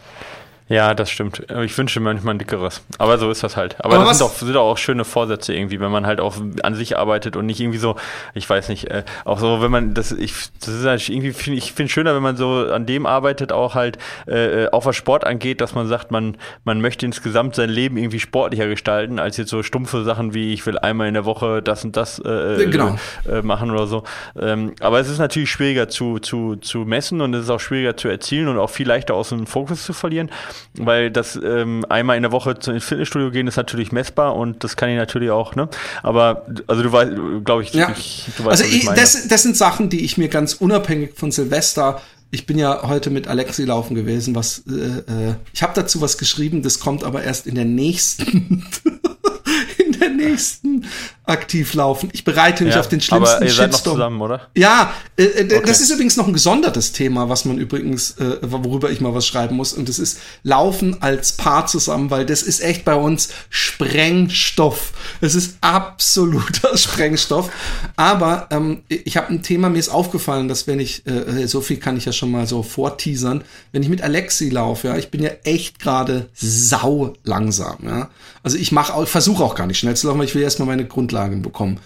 Ja, 0.70 0.94
das 0.94 1.10
stimmt. 1.10 1.44
Ich 1.64 1.76
wünsche 1.80 2.00
mir 2.00 2.14
manchmal 2.14 2.36
ein 2.36 2.38
dickeres. 2.38 2.84
Aber 3.00 3.18
so 3.18 3.32
ist 3.32 3.44
das 3.44 3.58
halt. 3.58 3.84
Aber, 3.84 3.96
Aber 3.96 4.06
das 4.06 4.20
sind 4.20 4.28
auch, 4.28 4.34
sind 4.34 4.56
auch 4.56 4.78
schöne 4.78 5.04
Vorsätze 5.04 5.52
irgendwie, 5.52 5.80
wenn 5.80 5.90
man 5.90 6.06
halt 6.06 6.22
auch 6.22 6.38
an 6.62 6.76
sich 6.76 6.96
arbeitet 6.96 7.36
und 7.36 7.48
nicht 7.48 7.60
irgendwie 7.60 7.80
so, 7.80 7.96
ich 8.36 8.48
weiß 8.48 8.70
nicht, 8.70 8.86
äh, 8.86 9.04
auch 9.26 9.40
so, 9.40 9.64
wenn 9.64 9.72
man 9.72 9.96
das, 9.96 10.12
ich, 10.12 10.34
das 10.60 10.76
ist 10.76 10.86
halt 10.86 11.10
irgendwie, 11.10 11.34
find, 11.34 11.58
ich 11.58 11.74
finde 11.74 11.92
schöner, 11.92 12.14
wenn 12.14 12.22
man 12.22 12.38
so 12.38 12.68
an 12.72 12.86
dem 12.86 13.08
arbeitet, 13.08 13.52
auch 13.52 13.74
halt, 13.74 13.98
äh, 14.28 14.68
auch 14.68 14.86
was 14.86 14.96
Sport 14.96 15.26
angeht, 15.26 15.60
dass 15.60 15.74
man 15.74 15.88
sagt, 15.88 16.12
man, 16.12 16.38
man 16.66 16.82
möchte 16.82 17.04
insgesamt 17.04 17.56
sein 17.56 17.72
Leben 17.72 17.98
irgendwie 17.98 18.20
sportlicher 18.20 18.68
gestalten, 18.68 19.18
als 19.18 19.38
jetzt 19.38 19.50
so 19.50 19.64
stumpfe 19.64 20.04
Sachen 20.04 20.36
wie, 20.36 20.54
ich 20.54 20.64
will 20.68 20.78
einmal 20.78 21.08
in 21.08 21.16
der 21.16 21.26
Woche 21.26 21.64
das 21.64 21.84
und 21.84 21.98
das 21.98 22.20
äh, 22.20 22.68
genau. 22.70 22.96
äh, 23.28 23.42
machen 23.42 23.72
oder 23.72 23.88
so. 23.88 24.04
Ähm, 24.40 24.76
aber 24.82 25.00
es 25.00 25.10
ist 25.10 25.18
natürlich 25.18 25.50
schwieriger 25.50 25.90
zu, 25.90 26.20
zu, 26.20 26.58
zu 26.58 26.80
messen 26.80 27.22
und 27.22 27.34
es 27.34 27.46
ist 27.46 27.50
auch 27.50 27.60
schwieriger 27.60 27.98
zu 27.98 28.08
erzielen 28.08 28.48
und 28.50 28.60
auch 28.60 28.70
viel 28.70 28.88
leichter 28.88 29.16
aus 29.16 29.30
dem 29.30 29.48
Fokus 29.48 29.84
zu 29.84 29.94
verlieren 29.94 30.30
weil 30.76 31.12
das 31.12 31.40
ähm, 31.42 31.86
einmal 31.90 32.18
in 32.18 32.24
der 32.24 32.32
Woche 32.32 32.52
ins 32.52 32.86
Fitnessstudio 32.86 33.32
gehen 33.32 33.48
ist 33.48 33.58
natürlich 33.58 33.92
messbar 33.92 34.36
und 34.36 34.64
das 34.64 34.76
kann 34.76 34.90
ich 34.90 34.98
natürlich 34.98 35.32
auch, 35.32 35.56
ne? 35.56 35.70
Aber 36.04 36.46
also 36.68 36.84
du 36.84 36.92
weißt, 36.92 37.12
glaube 37.44 37.64
ich, 37.64 37.74
ja. 37.74 37.92
ich, 37.98 38.26
du 38.38 38.46
weißt, 38.46 38.64
also 38.64 38.76
ich, 38.76 38.86
das, 38.86 39.28
das 39.28 39.44
sind 39.44 39.58
Sachen, 39.58 39.90
die 39.90 40.04
ich 40.04 40.18
mir 40.18 40.30
ganz 40.30 40.54
unabhängig 40.54 41.12
von 41.16 41.32
Silvester 41.32 42.02
ich 42.32 42.46
bin 42.46 42.60
ja 42.60 42.88
heute 42.88 43.10
mit 43.10 43.28
Alexi 43.28 43.64
laufen 43.64 43.96
gewesen, 43.96 44.36
was 44.36 44.64
äh, 44.68 45.30
äh, 45.30 45.36
ich 45.54 45.64
habe 45.64 45.74
dazu 45.76 46.02
was 46.02 46.18
geschrieben, 46.18 46.62
das 46.62 46.80
kommt 46.80 47.04
aber 47.04 47.24
erst 47.24 47.48
in 47.48 47.56
der 47.56 47.66
nächsten 47.66 48.68
in 49.78 50.00
der 50.00 50.10
nächsten 50.10 50.86
aktiv 51.30 51.74
laufen. 51.74 52.10
Ich 52.14 52.24
bereite 52.24 52.64
mich 52.64 52.74
ja, 52.74 52.80
auf 52.80 52.90
den 52.90 53.02
schlimmsten 53.02 53.36
aber 53.38 53.46
ihr 53.46 53.52
seid 53.52 53.72
Shitstorm. 53.72 53.98
Noch 53.98 54.06
zusammen, 54.06 54.22
oder? 54.22 54.48
Ja, 54.56 54.94
äh, 55.16 55.24
äh 55.24 55.46
okay. 55.46 55.62
das 55.66 55.80
ist 55.80 55.92
übrigens 55.92 56.18
noch 56.18 56.28
ein 56.28 56.34
gesondertes 56.34 56.92
Thema, 56.92 57.30
was 57.30 57.46
man 57.46 57.58
übrigens, 57.58 58.18
äh, 58.18 58.38
worüber 58.42 58.90
ich 58.90 59.00
mal 59.00 59.14
was 59.14 59.26
schreiben 59.26 59.56
muss. 59.56 59.74
Und 59.74 59.88
das 59.88 60.00
ist 60.00 60.20
Laufen 60.44 61.02
als 61.02 61.34
Paar 61.34 61.68
zusammen, 61.68 62.12
weil 62.12 62.26
das 62.26 62.42
ist 62.42 62.62
echt 62.62 62.84
bei 62.84 62.96
uns 62.96 63.30
Sprengstoff. 63.50 64.92
Es 65.22 65.36
ist 65.36 65.58
absoluter 65.62 66.78
Sprengstoff. 66.78 67.52
Aber 67.96 68.48
ähm, 68.52 68.82
ich 68.88 69.18
habe 69.18 69.30
ein 69.30 69.44
Thema, 69.44 69.70
mir 69.70 69.80
ist 69.80 69.90
aufgefallen, 69.90 70.48
dass 70.48 70.68
wenn 70.68 70.80
ich, 70.80 71.06
äh, 71.06 71.48
so 71.48 71.62
viel 71.62 71.78
kann 71.78 71.96
ich 71.96 72.06
ja 72.06 72.12
schon 72.12 72.32
mal 72.32 72.48
so 72.48 72.64
vorteasern, 72.64 73.44
wenn 73.72 73.84
ich 73.84 73.90
mit 73.90 74.02
Alexi 74.02 74.50
laufe, 74.50 74.88
ja, 74.88 74.98
ich 74.98 75.12
bin 75.12 75.22
ja 75.22 75.32
echt 75.44 75.80
gerade 75.80 76.30
sau 76.34 77.14
langsam, 77.24 77.78
ja. 77.86 78.10
Also 78.42 78.58
ich 78.58 78.72
mache, 78.72 79.06
versuche 79.06 79.44
auch 79.44 79.56
gar 79.56 79.68
nicht 79.68 79.80
schnell 79.80 79.96
zu 79.96 80.08
laufen, 80.08 80.20
weil 80.20 80.26
ich 80.26 80.36
will 80.36 80.42
erstmal 80.42 80.68
meine 80.68 80.86
Grundlage 80.86 81.19
Grundlagen 81.20 81.42
bekommen. 81.42 81.80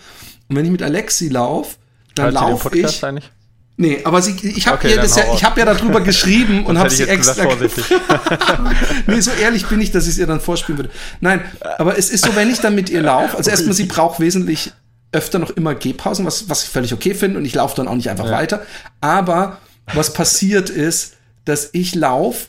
Und 0.50 0.56
wenn 0.56 0.66
ich 0.66 0.72
mit 0.72 0.84
Alexi 0.84 1.30
laufe, 1.30 1.78
dann 2.16 2.34
laufe 2.34 2.76
ich. 2.78 3.04
Eigentlich? 3.04 3.32
Nee, 3.76 4.02
aber 4.04 4.22
sie, 4.22 4.36
ich 4.48 4.68
habe 4.68 4.78
okay, 4.78 4.96
ja, 4.96 5.04
ich 5.04 5.44
habe 5.44 5.60
ja 5.60 5.66
darüber 5.66 6.02
geschrieben 6.02 6.66
und 6.68 6.78
habe 6.78 6.92
sie 6.92 7.04
extra. 7.04 7.44
nee, 9.08 9.20
so 9.20 9.32
ehrlich 9.32 9.66
bin 9.66 9.82
ich, 9.82 9.92
dass 9.92 10.04
ich 10.04 10.12
es 10.12 10.18
ihr 10.20 10.28
dann 10.28 10.40
vorspielen 10.40 10.78
würde. 10.78 10.92
Nein, 11.22 11.42
aber 11.80 11.98
es 11.98 12.12
ist 12.12 12.24
so, 12.24 12.36
wenn 12.36 12.52
ich 12.52 12.60
dann 12.60 12.76
mit 12.76 12.92
ihr 12.92 13.02
laufe, 13.02 13.36
also 13.36 13.50
erstmal, 13.52 13.74
sie 13.74 13.86
braucht 13.86 14.20
wesentlich 14.20 14.74
öfter 15.12 15.40
noch 15.40 15.50
immer 15.52 15.74
Gehpausen, 15.74 16.26
was, 16.26 16.50
was 16.50 16.64
ich 16.64 16.70
völlig 16.70 16.94
okay 16.94 17.16
finde 17.16 17.40
und 17.40 17.46
ich 17.46 17.56
laufe 17.56 17.76
dann 17.76 17.88
auch 17.88 17.96
nicht 17.96 18.10
einfach 18.12 18.26
ja. 18.26 18.32
weiter. 18.32 18.62
Aber 19.02 19.58
was 19.94 20.14
passiert 20.14 20.70
ist, 20.70 21.16
dass 21.46 21.70
ich 21.74 21.96
laufe 21.96 22.48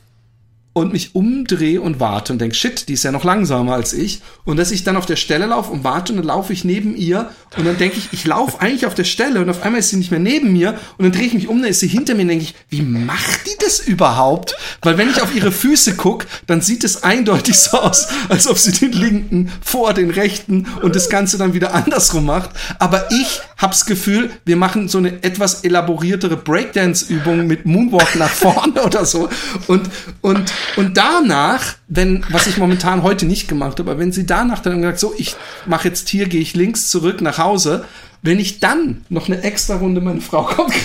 und 0.75 0.93
mich 0.93 1.15
umdrehe 1.15 1.81
und 1.81 2.01
warte 2.01 2.33
und 2.33 2.41
denke, 2.41 2.57
shit, 2.57 2.89
die 2.89 2.95
ist 2.95 3.05
ja 3.05 3.13
noch 3.13 3.25
langsamer 3.25 3.75
als 3.75 3.93
ich. 3.93 4.21
Und 4.45 4.59
dass 4.59 4.73
ich 4.73 4.83
dann 4.83 4.97
auf 4.97 5.07
der 5.07 5.17
Stelle 5.17 5.47
laufe 5.47 5.73
und 5.73 5.85
warte 5.85 6.13
und 6.13 6.19
dann 6.19 6.27
laufe 6.27 6.53
ich 6.53 6.65
neben 6.65 6.97
ihr 6.97 7.31
und 7.57 7.65
dann 7.65 7.79
denke 7.79 7.97
ich, 7.97 8.09
ich 8.13 8.27
laufe 8.27 8.61
eigentlich 8.61 8.85
auf 8.85 8.95
der 8.95 9.05
Stelle 9.05 9.41
und 9.41 9.49
auf 9.49 9.63
einmal 9.63 9.79
ist 9.79 9.91
sie 9.91 9.97
nicht 9.97 10.11
mehr 10.11 10.21
neben 10.21 10.53
mir 10.53 10.79
und 10.99 11.05
dann 11.05 11.13
drehe 11.13 11.27
ich 11.27 11.35
mich 11.35 11.49
um, 11.49 11.63
dann 11.63 11.71
ist 11.71 11.79
sie 11.79 11.87
hinter 11.87 12.15
mir 12.15 12.23
und 12.23 12.29
denke 12.29 12.45
ich, 12.45 12.55
wie 12.69 12.83
macht 12.83 13.47
die 13.47 13.57
das 13.65 13.79
überhaupt? 13.79 14.57
Weil 14.83 14.99
wenn 14.99 15.09
ich 15.09 15.23
auf 15.23 15.35
ihre 15.35 15.53
Füße 15.53 15.95
gucke, 15.95 16.27
dann 16.49 16.61
sieht 16.61 16.83
es 16.83 17.05
eindeutig 17.05 17.57
so 17.57 17.79
aus, 17.79 18.09
als 18.29 18.49
ob 18.49 18.59
sie 18.59 18.73
den 18.73 18.93
linken 18.93 19.53
vor 19.63 19.95
den 19.95 20.11
rechten 20.11 20.67
und 20.83 20.97
das 20.97 21.09
Ganze 21.09 21.39
dann 21.39 21.55
wieder 21.55 21.73
andersrum 21.73 22.27
macht. 22.27 22.51
Aber 22.81 23.11
ich 23.13 23.41
hab's 23.59 23.87
Gefühl, 23.87 24.31
wir 24.45 24.57
machen 24.57 24.89
so 24.89 24.99
eine 24.99 25.23
etwas 25.23 25.63
elaboriertere 25.63 26.37
Breakdance-Übung 26.37 27.47
mit 27.47 27.65
Moonwalk 27.65 28.17
nach 28.17 28.31
vorne 28.31 28.83
oder 28.83 29.05
so 29.05 29.29
und, 29.69 29.89
und 30.21 30.53
und 30.77 30.97
danach, 30.97 31.75
wenn, 31.89 32.25
was 32.31 32.47
ich 32.47 32.59
momentan 32.59 33.03
heute 33.03 33.27
nicht 33.27 33.49
gemacht 33.49 33.79
habe, 33.79 33.91
aber 33.91 34.01
wenn 34.01 34.13
sie 34.13 34.27
danach 34.27 34.61
dann 34.61 34.81
gesagt, 34.81 34.99
so, 35.01 35.15
ich 35.17 35.37
mache 35.67 35.89
jetzt 35.89 36.09
hier, 36.09 36.27
gehe 36.27 36.41
ich 36.41 36.55
links 36.55 36.91
zurück 36.91 37.21
nach 37.21 37.39
Hause, 37.39 37.85
wenn 38.23 38.39
ich 38.39 38.61
dann 38.61 39.05
noch 39.09 39.29
eine 39.29 39.43
extra 39.43 39.77
Runde, 39.77 40.01
meine 40.01 40.21
Frau 40.21 40.45
kommt 40.45 40.75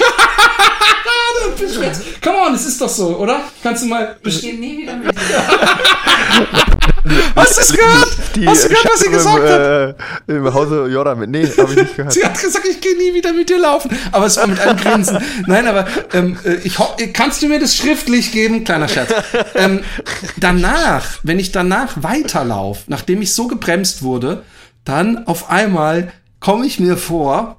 Come 2.21 2.37
on, 2.47 2.53
es 2.53 2.65
ist 2.65 2.81
doch 2.81 2.89
so, 2.89 3.17
oder? 3.17 3.41
Kannst 3.63 3.83
du 3.83 3.87
mal. 3.87 4.17
Ich 4.23 4.41
gehe 4.41 4.59
nie 4.59 4.79
wieder 4.79 4.95
mit 4.95 5.15
Hast 7.35 7.57
du 7.57 7.61
es 7.61 7.73
gehört? 7.73 8.17
Die 8.35 8.47
Hast 8.47 8.65
du 8.65 8.69
gehört, 8.69 8.87
was 8.91 8.99
sie 8.99 9.09
gesagt 9.09 9.37
im, 9.37 9.43
hat? 9.43 9.95
Äh, 10.27 10.37
Im 10.37 10.53
Hause 10.53 10.87
Jordan 10.87 11.19
mit. 11.19 11.29
Nee, 11.29 11.47
habe 11.57 11.73
ich 11.73 11.79
nicht 11.79 11.95
gehört. 11.95 12.13
sie 12.13 12.23
hat 12.23 12.39
gesagt, 12.39 12.65
ich 12.69 12.81
gehe 12.81 12.97
nie 12.97 13.13
wieder 13.13 13.33
mit 13.33 13.49
dir 13.49 13.59
laufen. 13.59 13.91
Aber 14.11 14.25
es 14.25 14.37
war 14.37 14.47
mit 14.47 14.59
einem 14.59 14.77
Grinsen. 14.77 15.17
Nein, 15.47 15.67
aber 15.67 15.87
ähm, 16.13 16.37
äh, 16.43 16.55
ich 16.63 16.77
kannst 17.13 17.41
du 17.41 17.47
mir 17.47 17.59
das 17.59 17.75
schriftlich 17.75 18.31
geben? 18.31 18.63
Kleiner 18.63 18.87
Scherz. 18.87 19.11
Ähm, 19.55 19.81
danach, 20.37 21.19
wenn 21.23 21.39
ich 21.39 21.51
danach 21.51 22.03
weiterlaufe, 22.03 22.83
nachdem 22.87 23.21
ich 23.21 23.33
so 23.33 23.47
gebremst 23.47 24.03
wurde, 24.03 24.43
dann 24.85 25.27
auf 25.27 25.49
einmal 25.49 26.11
komme 26.39 26.65
ich 26.65 26.79
mir 26.79 26.97
vor, 26.97 27.57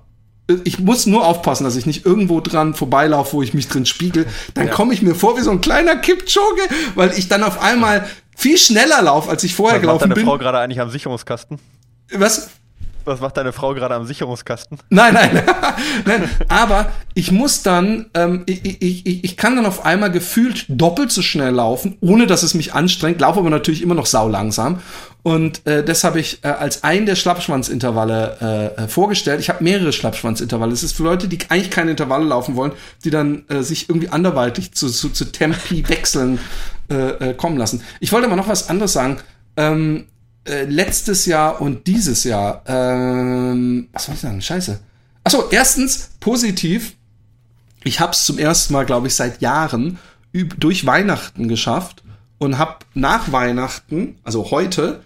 ich 0.64 0.78
muss 0.78 1.06
nur 1.06 1.26
aufpassen, 1.26 1.64
dass 1.64 1.76
ich 1.76 1.86
nicht 1.86 2.04
irgendwo 2.04 2.40
dran 2.40 2.74
vorbeilaufe, 2.74 3.34
wo 3.34 3.42
ich 3.42 3.54
mich 3.54 3.68
drin 3.68 3.86
spiegel. 3.86 4.26
Dann 4.54 4.66
ja. 4.66 4.72
komme 4.72 4.94
ich 4.94 5.02
mir 5.02 5.14
vor 5.14 5.36
wie 5.36 5.42
so 5.42 5.50
ein 5.50 5.60
kleiner 5.60 5.96
Kipchoge, 5.96 6.62
weil 6.94 7.12
ich 7.16 7.28
dann 7.28 7.42
auf 7.42 7.60
einmal 7.62 8.08
viel 8.40 8.58
schneller 8.58 9.02
laufe, 9.02 9.28
als 9.28 9.44
ich 9.44 9.54
vorher 9.54 9.76
Was 9.76 9.82
gelaufen 9.82 10.02
bin. 10.04 10.10
Was 10.10 10.16
deine 10.16 10.26
Frau 10.26 10.38
gerade 10.38 10.58
eigentlich 10.58 10.80
am 10.80 10.90
Sicherungskasten? 10.90 11.58
Was? 12.12 12.50
Was 13.04 13.20
macht 13.20 13.36
deine 13.36 13.52
Frau 13.52 13.74
gerade 13.74 13.94
am 13.94 14.06
Sicherungskasten? 14.06 14.78
Nein, 14.90 15.14
nein, 15.14 15.42
nein. 16.04 16.30
Aber 16.48 16.90
ich 17.14 17.32
muss 17.32 17.62
dann, 17.62 18.06
ähm, 18.14 18.42
ich, 18.46 18.64
ich, 18.64 19.06
ich, 19.06 19.24
ich 19.24 19.36
kann 19.36 19.56
dann 19.56 19.64
auf 19.64 19.84
einmal 19.84 20.10
gefühlt 20.10 20.66
doppelt 20.68 21.10
so 21.10 21.22
schnell 21.22 21.52
laufen, 21.52 21.96
ohne 22.00 22.26
dass 22.26 22.42
es 22.42 22.54
mich 22.54 22.74
anstrengt, 22.74 23.20
laufe 23.20 23.40
aber 23.40 23.50
natürlich 23.50 23.82
immer 23.82 23.94
noch 23.94 24.06
sau 24.06 24.28
langsam. 24.28 24.80
Und 25.22 25.66
äh, 25.66 25.82
das 25.82 26.04
habe 26.04 26.20
ich 26.20 26.44
äh, 26.44 26.48
als 26.48 26.82
einen 26.84 27.06
der 27.06 27.16
Schlappschwanzintervalle 27.16 28.74
äh, 28.76 28.88
vorgestellt. 28.88 29.40
Ich 29.40 29.48
habe 29.50 29.62
mehrere 29.62 29.92
Schlappschwanzintervalle. 29.92 30.72
Es 30.72 30.82
ist 30.82 30.96
für 30.96 31.02
Leute, 31.02 31.28
die 31.28 31.38
eigentlich 31.48 31.70
keine 31.70 31.90
Intervalle 31.90 32.24
laufen 32.24 32.56
wollen, 32.56 32.72
die 33.04 33.10
dann 33.10 33.44
äh, 33.48 33.62
sich 33.62 33.88
irgendwie 33.88 34.08
anderweitig 34.08 34.72
zu, 34.72 34.88
zu, 34.88 35.10
zu 35.10 35.30
Tempi 35.30 35.88
wechseln 35.88 36.38
äh, 36.90 37.30
äh, 37.30 37.34
kommen 37.34 37.56
lassen. 37.56 37.82
Ich 38.00 38.12
wollte 38.12 38.26
aber 38.26 38.36
noch 38.36 38.48
was 38.48 38.68
anderes 38.68 38.92
sagen. 38.92 39.18
Ähm, 39.56 40.06
äh, 40.44 40.64
letztes 40.64 41.26
Jahr 41.26 41.60
und 41.60 41.86
dieses 41.86 42.24
Jahr, 42.24 42.62
ähm, 42.66 43.88
was 43.92 44.06
soll 44.06 44.14
ich 44.14 44.20
sagen? 44.20 44.40
Scheiße. 44.40 44.80
Achso, 45.24 45.44
erstens 45.50 46.10
positiv. 46.18 46.96
Ich 47.84 48.00
habe 48.00 48.12
es 48.12 48.24
zum 48.24 48.38
ersten 48.38 48.72
Mal, 48.72 48.86
glaube 48.86 49.06
ich, 49.06 49.14
seit 49.14 49.40
Jahren 49.40 49.98
durch 50.32 50.86
Weihnachten 50.86 51.48
geschafft 51.48 52.02
und 52.38 52.58
habe 52.58 52.78
nach 52.94 53.32
Weihnachten, 53.32 54.16
also 54.24 54.50
heute, 54.50 55.02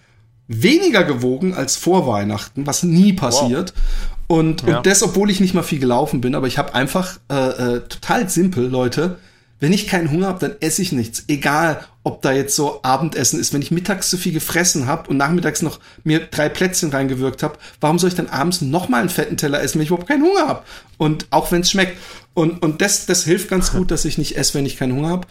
weniger 0.47 1.05
gewogen 1.05 1.55
als 1.55 1.77
vor 1.77 2.07
Weihnachten, 2.07 2.67
was 2.67 2.83
nie 2.83 3.13
passiert. 3.13 3.73
Wow. 3.75 4.39
Und, 4.39 4.63
ja. 4.63 4.77
und 4.77 4.87
das, 4.87 5.03
obwohl 5.03 5.31
ich 5.31 5.41
nicht 5.41 5.55
mal 5.55 5.63
viel 5.63 5.79
gelaufen 5.79 6.21
bin, 6.21 6.35
aber 6.35 6.47
ich 6.47 6.59
habe 6.59 6.75
einfach 6.75 7.19
äh, 7.31 7.35
äh, 7.35 7.81
total 7.89 8.29
simpel, 8.29 8.69
Leute, 8.69 9.19
wenn 9.65 9.73
ich 9.73 9.87
keinen 9.87 10.11
Hunger 10.11 10.27
habe, 10.27 10.41
dann 10.41 10.57
esse 10.61 10.83
ich 10.83 10.93
nichts. 10.93 11.25
Egal, 11.27 11.85
ob 12.03 12.21
da 12.21 12.33
jetzt 12.33 12.55
so 12.55 12.81
Abendessen 12.83 13.41
ist. 13.41 13.55
Wenn 13.55 13.63
ich 13.63 13.71
mittags 13.71 14.11
zu 14.11 14.19
viel 14.19 14.33
gefressen 14.33 14.87
habe 14.87 15.09
und 15.09 15.17
nachmittags 15.17 15.63
noch 15.63 15.81
mir 16.05 16.21
drei 16.21 16.51
Plätzchen 16.51 16.91
reingewirkt 16.91 17.43
habe, 17.43 17.59
warum 17.81 17.99
soll 17.99 18.09
ich 18.09 18.15
dann 18.15 18.29
abends 18.29 18.61
noch 18.61 18.91
mal 18.91 19.01
einen 19.01 19.09
fetten 19.09 19.39
Teller 19.39 19.63
essen, 19.63 19.79
wenn 19.79 19.85
ich 19.85 19.89
überhaupt 19.89 20.09
keinen 20.09 20.23
Hunger 20.23 20.47
habe? 20.47 20.63
Und 20.99 21.27
auch 21.31 21.51
wenn 21.51 21.63
es 21.63 21.71
schmeckt. 21.71 21.97
Und, 22.35 22.63
und 22.63 22.83
das, 22.83 23.07
das 23.07 23.25
hilft 23.25 23.49
ganz 23.49 23.73
gut, 23.73 23.91
dass 23.91 24.05
ich 24.05 24.19
nicht 24.19 24.37
esse, 24.37 24.53
wenn 24.55 24.67
ich 24.67 24.77
keinen 24.77 24.95
Hunger 24.95 25.09
habe. 25.09 25.27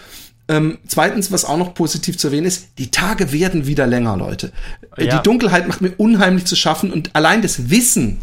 Ähm, 0.47 0.79
zweitens, 0.87 1.31
was 1.31 1.45
auch 1.45 1.57
noch 1.57 1.75
positiv 1.75 2.17
zu 2.17 2.27
erwähnen 2.27 2.47
ist, 2.47 2.69
die 2.79 2.89
Tage 2.89 3.31
werden 3.31 3.67
wieder 3.67 3.85
länger, 3.85 4.17
Leute. 4.17 4.51
Äh, 4.97 5.05
ja. 5.05 5.17
Die 5.17 5.23
Dunkelheit 5.23 5.67
macht 5.67 5.81
mir 5.81 5.93
unheimlich 5.97 6.45
zu 6.45 6.55
schaffen 6.55 6.91
und 6.91 7.15
allein 7.15 7.43
das 7.43 7.69
Wissen, 7.69 8.19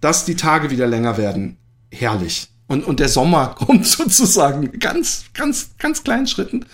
dass 0.00 0.26
die 0.26 0.36
Tage 0.36 0.70
wieder 0.70 0.86
länger 0.86 1.16
werden, 1.16 1.56
herrlich. 1.90 2.48
Und, 2.66 2.84
und 2.84 2.98
der 2.98 3.08
Sommer 3.08 3.48
kommt 3.58 3.86
sozusagen 3.86 4.78
ganz, 4.78 5.24
ganz, 5.34 5.70
ganz 5.78 6.02
kleinen 6.02 6.26
Schritten. 6.26 6.64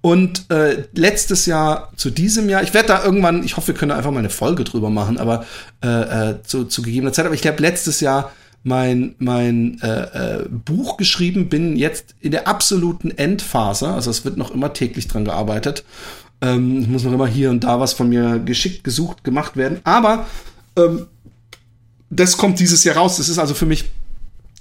Und 0.00 0.50
äh, 0.50 0.84
letztes 0.92 1.46
Jahr 1.46 1.92
zu 1.96 2.10
diesem 2.10 2.48
Jahr, 2.48 2.62
ich 2.62 2.74
werde 2.74 2.88
da 2.88 3.04
irgendwann, 3.04 3.44
ich 3.44 3.56
hoffe, 3.56 3.68
wir 3.68 3.74
können 3.74 3.92
einfach 3.92 4.10
mal 4.10 4.18
eine 4.18 4.30
Folge 4.30 4.64
drüber 4.64 4.90
machen, 4.90 5.18
aber 5.18 5.46
äh, 5.82 5.88
äh, 6.30 6.42
zu, 6.42 6.64
zu 6.64 6.82
gegebener 6.82 7.12
Zeit. 7.12 7.26
Aber 7.26 7.34
ich 7.34 7.46
habe 7.46 7.62
letztes 7.62 8.00
Jahr 8.00 8.32
mein, 8.62 9.14
mein 9.18 9.80
äh, 9.80 10.40
äh, 10.40 10.48
Buch 10.48 10.96
geschrieben, 10.96 11.48
bin 11.48 11.76
jetzt 11.76 12.14
in 12.20 12.32
der 12.32 12.48
absoluten 12.48 13.16
Endphase. 13.16 13.88
Also 13.88 14.10
es 14.10 14.24
wird 14.24 14.36
noch 14.36 14.50
immer 14.50 14.72
täglich 14.72 15.08
dran 15.08 15.24
gearbeitet. 15.24 15.84
Ähm, 16.40 16.92
muss 16.92 17.04
noch 17.04 17.12
immer 17.12 17.26
hier 17.26 17.50
und 17.50 17.64
da 17.64 17.80
was 17.80 17.94
von 17.94 18.08
mir 18.08 18.38
geschickt, 18.38 18.84
gesucht, 18.84 19.24
gemacht 19.24 19.56
werden. 19.56 19.80
Aber 19.84 20.26
ähm, 20.76 21.06
das 22.10 22.36
kommt 22.36 22.60
dieses 22.60 22.84
Jahr 22.84 22.96
raus. 22.96 23.16
Das 23.16 23.28
ist 23.28 23.38
also 23.38 23.54
für 23.54 23.66
mich 23.66 23.86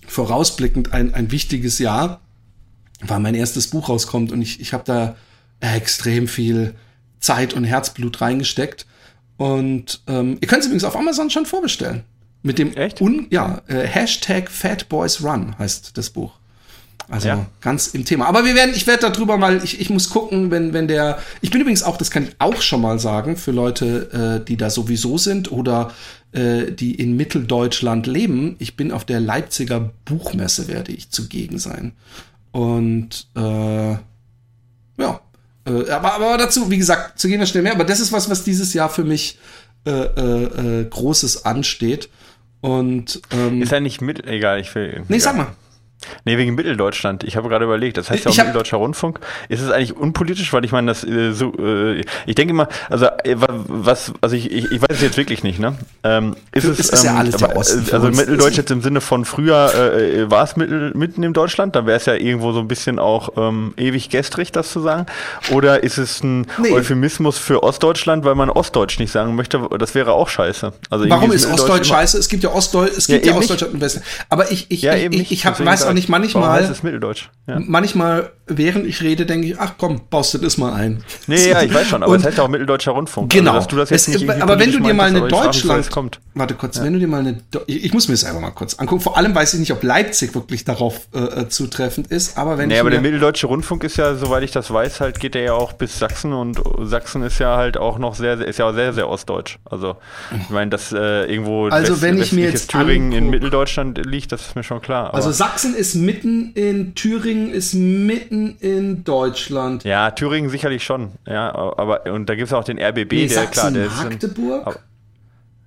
vorausblickend 0.07 0.93
ein, 0.93 1.13
ein 1.13 1.31
wichtiges 1.31 1.79
Jahr, 1.79 2.21
weil 3.01 3.19
mein 3.19 3.35
erstes 3.35 3.67
Buch 3.67 3.89
rauskommt 3.89 4.31
und 4.31 4.41
ich, 4.41 4.59
ich 4.59 4.73
habe 4.73 4.83
da 4.85 5.15
extrem 5.59 6.27
viel 6.27 6.75
Zeit 7.19 7.53
und 7.53 7.63
Herzblut 7.63 8.21
reingesteckt. 8.21 8.85
Und 9.37 10.01
ähm, 10.07 10.37
ihr 10.41 10.47
könnt 10.47 10.61
es 10.61 10.67
übrigens 10.67 10.83
auf 10.83 10.95
Amazon 10.95 11.29
schon 11.29 11.45
vorbestellen. 11.45 12.03
Mit 12.41 12.59
dem 12.59 12.73
Echt? 12.75 13.01
Un, 13.01 13.27
ja, 13.29 13.61
äh, 13.67 13.85
Hashtag 13.85 14.49
Fat 14.49 14.89
Boys 14.89 15.23
Run 15.23 15.57
heißt 15.59 15.97
das 15.97 16.09
Buch. 16.09 16.33
Also 17.09 17.29
ja. 17.29 17.45
ganz 17.61 17.87
im 17.87 18.03
Thema. 18.03 18.25
Aber 18.25 18.43
wir 18.45 18.53
werden, 18.53 18.73
ich 18.75 18.85
werde 18.85 19.09
darüber 19.09 19.37
mal, 19.37 19.63
ich, 19.63 19.79
ich 19.79 19.89
muss 19.89 20.09
gucken, 20.09 20.51
wenn, 20.51 20.73
wenn 20.73 20.87
der. 20.87 21.19
Ich 21.41 21.51
bin 21.51 21.61
übrigens 21.61 21.83
auch, 21.83 21.97
das 21.97 22.11
kann 22.11 22.23
ich 22.23 22.35
auch 22.39 22.61
schon 22.61 22.81
mal 22.81 22.99
sagen, 22.99 23.37
für 23.37 23.51
Leute, 23.51 24.41
äh, 24.41 24.45
die 24.45 24.57
da 24.57 24.69
sowieso 24.69 25.17
sind 25.17 25.51
oder 25.51 25.91
äh, 26.37 26.71
die 26.71 26.93
in 26.93 27.17
Mitteldeutschland 27.17 28.05
leben. 28.05 28.55
Ich 28.59 28.77
bin 28.77 28.91
auf 28.91 29.05
der 29.05 29.19
Leipziger 29.19 29.91
Buchmesse, 30.05 30.67
werde 30.67 30.91
ich 30.91 31.09
zugegen 31.09 31.57
sein. 31.57 31.93
Und 32.51 33.27
äh, 33.35 33.41
ja. 33.41 35.21
Äh, 35.65 35.89
aber, 35.89 36.13
aber 36.13 36.37
dazu, 36.37 36.69
wie 36.69 36.77
gesagt, 36.77 37.19
zu 37.19 37.27
gehen 37.27 37.39
wir 37.39 37.47
schnell 37.47 37.63
mehr. 37.63 37.73
Aber 37.73 37.85
das 37.85 37.99
ist 37.99 38.11
was, 38.11 38.29
was 38.29 38.43
dieses 38.43 38.73
Jahr 38.73 38.89
für 38.89 39.03
mich 39.03 39.39
äh, 39.85 39.89
äh, 39.89 40.81
äh, 40.81 40.85
Großes 40.85 41.45
ansteht. 41.45 42.09
Und 42.61 43.21
ähm, 43.31 43.61
ist 43.61 43.71
ja 43.71 43.79
nicht 43.79 44.01
mit, 44.01 44.25
egal, 44.27 44.59
ich 44.59 44.73
will. 44.75 45.03
Nee, 45.07 45.19
sag 45.19 45.35
mal. 45.37 45.55
Nee, 46.25 46.37
wegen 46.37 46.55
Mitteldeutschland. 46.55 47.23
Ich 47.23 47.35
habe 47.35 47.49
gerade 47.49 47.65
überlegt, 47.65 47.97
das 47.97 48.09
heißt 48.09 48.25
ja 48.25 48.31
auch 48.31 48.37
Mitteldeutscher 48.37 48.77
Rundfunk. 48.77 49.19
Ist 49.49 49.61
es 49.61 49.71
eigentlich 49.71 49.95
unpolitisch, 49.95 50.51
weil 50.53 50.63
ich 50.63 50.71
meine, 50.71 50.91
das 50.91 51.03
äh, 51.03 51.31
so, 51.31 51.53
äh, 51.57 52.03
ich 52.25 52.35
denke 52.35 52.51
immer, 52.51 52.67
also 52.89 53.05
äh, 53.23 53.35
was, 53.37 54.13
also 54.21 54.35
ich, 54.35 54.51
ich, 54.51 54.71
ich 54.71 54.81
weiß 54.81 54.97
es 54.97 55.01
jetzt 55.01 55.17
wirklich 55.17 55.43
nicht, 55.43 55.59
ne? 55.59 55.75
Ähm, 56.03 56.35
ist 56.51 56.65
es, 56.65 56.79
ist 56.79 57.03
ähm, 57.03 57.05
ja 57.05 57.15
alles 57.15 57.37
der 57.37 57.55
Osten 57.55 57.85
also 57.91 58.09
Mitteldeutsch 58.09 58.57
jetzt 58.57 58.71
im 58.71 58.81
Sinne 58.81 59.01
von 59.01 59.25
früher 59.25 59.73
äh, 59.73 60.29
war 60.29 60.43
es 60.43 60.55
mittel, 60.55 60.91
mitten 60.93 61.23
in 61.23 61.33
Deutschland, 61.33 61.75
da 61.75 61.85
wäre 61.85 61.97
es 61.97 62.05
ja 62.05 62.13
irgendwo 62.13 62.51
so 62.51 62.59
ein 62.59 62.67
bisschen 62.67 62.99
auch 62.99 63.29
ähm, 63.37 63.73
ewig 63.77 64.09
gestrig, 64.09 64.51
das 64.51 64.71
zu 64.71 64.79
sagen. 64.79 65.05
Oder 65.51 65.83
ist 65.83 65.97
es 65.97 66.23
ein 66.23 66.45
nee. 66.61 66.71
Euphemismus 66.71 67.37
für 67.37 67.63
Ostdeutschland, 67.63 68.23
weil 68.23 68.35
man 68.35 68.49
Ostdeutsch 68.49 68.99
nicht 68.99 69.11
sagen 69.11 69.35
möchte? 69.35 69.67
Das 69.79 69.95
wäre 69.95 70.13
auch 70.13 70.29
scheiße. 70.29 70.73
Also 70.89 71.09
Warum 71.09 71.31
ist 71.31 71.45
Ostdeutsch 71.51 71.87
scheiße? 71.87 72.17
Es 72.17 72.29
gibt 72.29 72.43
ja 72.43 72.51
Ostdeutsch, 72.51 72.91
es 72.97 73.07
gibt 73.07 73.25
ja, 73.25 73.31
ja 73.31 73.37
Ostdeutschland 73.37 73.73
im 73.73 73.81
Westen. 73.81 74.03
Aber 74.29 74.51
ich, 74.51 74.67
ich, 74.69 74.81
ja, 74.81 74.95
ich, 74.95 75.05
ich, 75.13 75.31
ich 75.31 75.45
hab, 75.45 75.63
weiß 75.63 75.86
auch 75.87 75.93
nicht 75.93 76.09
manchmal. 76.09 76.61
Das 76.61 76.69
ist 76.69 76.83
Mitteldeutsch. 76.83 77.29
Ja. 77.47 77.59
Manchmal, 77.59 78.31
während 78.45 78.85
ich 78.85 79.01
rede, 79.01 79.25
denke 79.25 79.47
ich, 79.47 79.59
ach 79.59 79.73
komm, 79.77 80.01
baust 80.09 80.33
du 80.33 80.37
das 80.37 80.57
mal 80.57 80.73
ein. 80.73 81.03
Nee, 81.27 81.49
ja, 81.49 81.61
ich 81.61 81.73
weiß 81.73 81.87
schon, 81.87 82.03
aber 82.03 82.15
es 82.15 82.25
heißt 82.25 82.37
ja 82.37 82.43
auch 82.43 82.49
Mitteldeutscher 82.49 82.91
Rundfunk. 82.91 83.31
Genau. 83.31 83.53
Also, 83.53 83.77
das 83.77 83.91
es, 83.91 84.29
aber 84.41 84.59
wenn 84.59 84.71
du 84.71 84.79
dir 84.79 84.93
mal 84.93 85.07
eine 85.07 85.27
Deutschland. 85.27 85.89
Kommt. 85.91 86.19
Warte 86.33 86.53
kurz, 86.53 86.77
ja. 86.77 86.83
wenn 86.83 86.93
du 86.93 86.99
dir 86.99 87.07
mal 87.07 87.19
eine. 87.19 87.39
Ich, 87.65 87.85
ich, 87.85 87.93
muss 87.93 88.07
mir 88.07 88.13
das 88.13 88.23
einfach 88.23 88.41
mal 88.41 88.51
kurz 88.51 88.75
angucken. 88.75 89.01
Vor 89.01 89.17
allem 89.17 89.33
weiß 89.33 89.53
ich 89.53 89.59
nicht, 89.59 89.71
ob 89.71 89.83
Leipzig 89.83 90.35
wirklich 90.35 90.65
darauf 90.65 91.07
äh, 91.13 91.19
äh 91.19 91.49
zutreffend 91.49 92.07
ist, 92.07 92.37
aber 92.37 92.57
wenn 92.57 92.69
nee, 92.69 92.79
aber 92.79 92.89
der 92.89 93.01
Mitteldeutsche 93.01 93.47
Rundfunk 93.47 93.83
ist 93.83 93.97
ja, 93.97 94.15
soweit 94.15 94.43
ich 94.43 94.51
das 94.51 94.71
weiß, 94.71 95.01
halt 95.01 95.19
geht 95.19 95.35
der 95.35 95.43
ja 95.43 95.53
auch 95.53 95.73
bis 95.73 95.97
Sachsen 95.97 96.33
und 96.33 96.61
Sachsen 96.81 97.23
ist 97.23 97.39
ja 97.39 97.57
halt 97.57 97.77
auch 97.77 97.97
noch 97.97 98.15
sehr, 98.15 98.39
ist 98.39 98.59
ja 98.59 98.65
auch 98.65 98.73
sehr, 98.73 98.93
sehr 98.93 99.09
ostdeutsch. 99.09 99.59
Also, 99.65 99.95
ich 100.31 100.49
meine, 100.49 100.69
dass 100.69 100.91
äh, 100.91 101.25
irgendwo 101.25 101.67
also, 101.67 101.93
West, 101.93 102.01
wenn 102.01 102.21
ich 102.21 102.31
mir 102.31 102.49
jetzt 102.49 102.71
Thüringen 102.71 103.07
anguck, 103.07 103.17
in 103.17 103.29
Mitteldeutschland 103.29 104.05
liegt, 104.05 104.31
das 104.31 104.47
ist 104.47 104.55
mir 104.55 104.63
schon 104.63 104.81
klar. 104.81 105.13
also 105.13 105.31
Sachsen 105.31 105.75
ist 105.77 105.95
mitten 105.95 106.53
in 106.53 106.95
Thüringen 106.95 107.51
ist 107.51 107.73
mitten 107.73 108.57
in 108.59 109.03
Deutschland. 109.03 109.83
Ja, 109.83 110.11
Thüringen 110.11 110.49
sicherlich 110.49 110.83
schon. 110.83 111.11
Ja, 111.25 111.53
aber 111.53 112.11
und 112.11 112.27
da 112.27 112.35
gibt 112.35 112.47
es 112.47 112.53
auch 112.53 112.63
den 112.63 112.79
RBB, 112.79 113.11
nee, 113.11 113.27
der 113.27 113.29
Sachsen, 113.29 113.51
klar, 113.51 113.71
der 113.71 113.85
ist. 113.85 114.03
Magdeburg, 114.03 114.79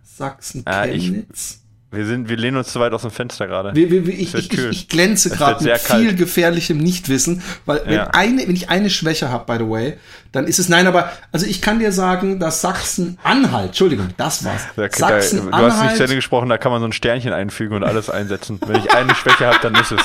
Sachsen, 0.02 0.64
Chemnitz. 0.64 1.60
Wir, 1.92 2.06
sind, 2.06 2.28
wir 2.28 2.36
lehnen 2.36 2.56
uns 2.56 2.68
zu 2.72 2.78
weit 2.78 2.92
aus 2.92 3.02
dem 3.02 3.10
Fenster 3.10 3.48
gerade. 3.48 3.72
Ich, 3.78 3.90
ich, 3.90 4.34
ich, 4.34 4.58
ich, 4.58 4.88
glänze 4.88 5.28
gerade 5.28 5.64
mit 5.64 5.76
viel 5.78 6.06
kalt. 6.06 6.18
gefährlichem 6.18 6.78
Nichtwissen, 6.78 7.42
weil 7.66 7.82
wenn, 7.84 7.94
ja. 7.94 8.10
eine, 8.12 8.46
wenn 8.46 8.54
ich 8.54 8.70
eine 8.70 8.90
Schwäche 8.90 9.30
habe, 9.30 9.44
by 9.52 9.64
the 9.64 9.68
way, 9.68 9.94
dann 10.30 10.46
ist 10.46 10.60
es 10.60 10.68
nein, 10.68 10.86
aber 10.86 11.10
also 11.32 11.46
ich 11.46 11.60
kann 11.60 11.80
dir 11.80 11.90
sagen, 11.90 12.38
dass 12.38 12.60
Sachsen-Anhalt, 12.60 13.68
Entschuldigung, 13.68 14.08
das 14.16 14.44
war's. 14.44 14.62
Da, 14.76 14.88
Sachsen-Anhalt. 14.88 15.52
Du 15.52 15.66
hast 15.66 15.82
nicht 15.82 15.96
zu 15.96 16.04
Ende 16.04 16.14
gesprochen, 16.14 16.48
da 16.48 16.58
kann 16.58 16.70
man 16.70 16.80
so 16.80 16.86
ein 16.86 16.92
Sternchen 16.92 17.32
einfügen 17.32 17.74
und 17.74 17.82
alles 17.82 18.08
einsetzen. 18.08 18.60
wenn 18.64 18.76
ich 18.76 18.94
eine 18.94 19.12
Schwäche 19.16 19.46
habe, 19.46 19.58
dann 19.60 19.74
ist 19.74 19.90
es. 19.90 20.02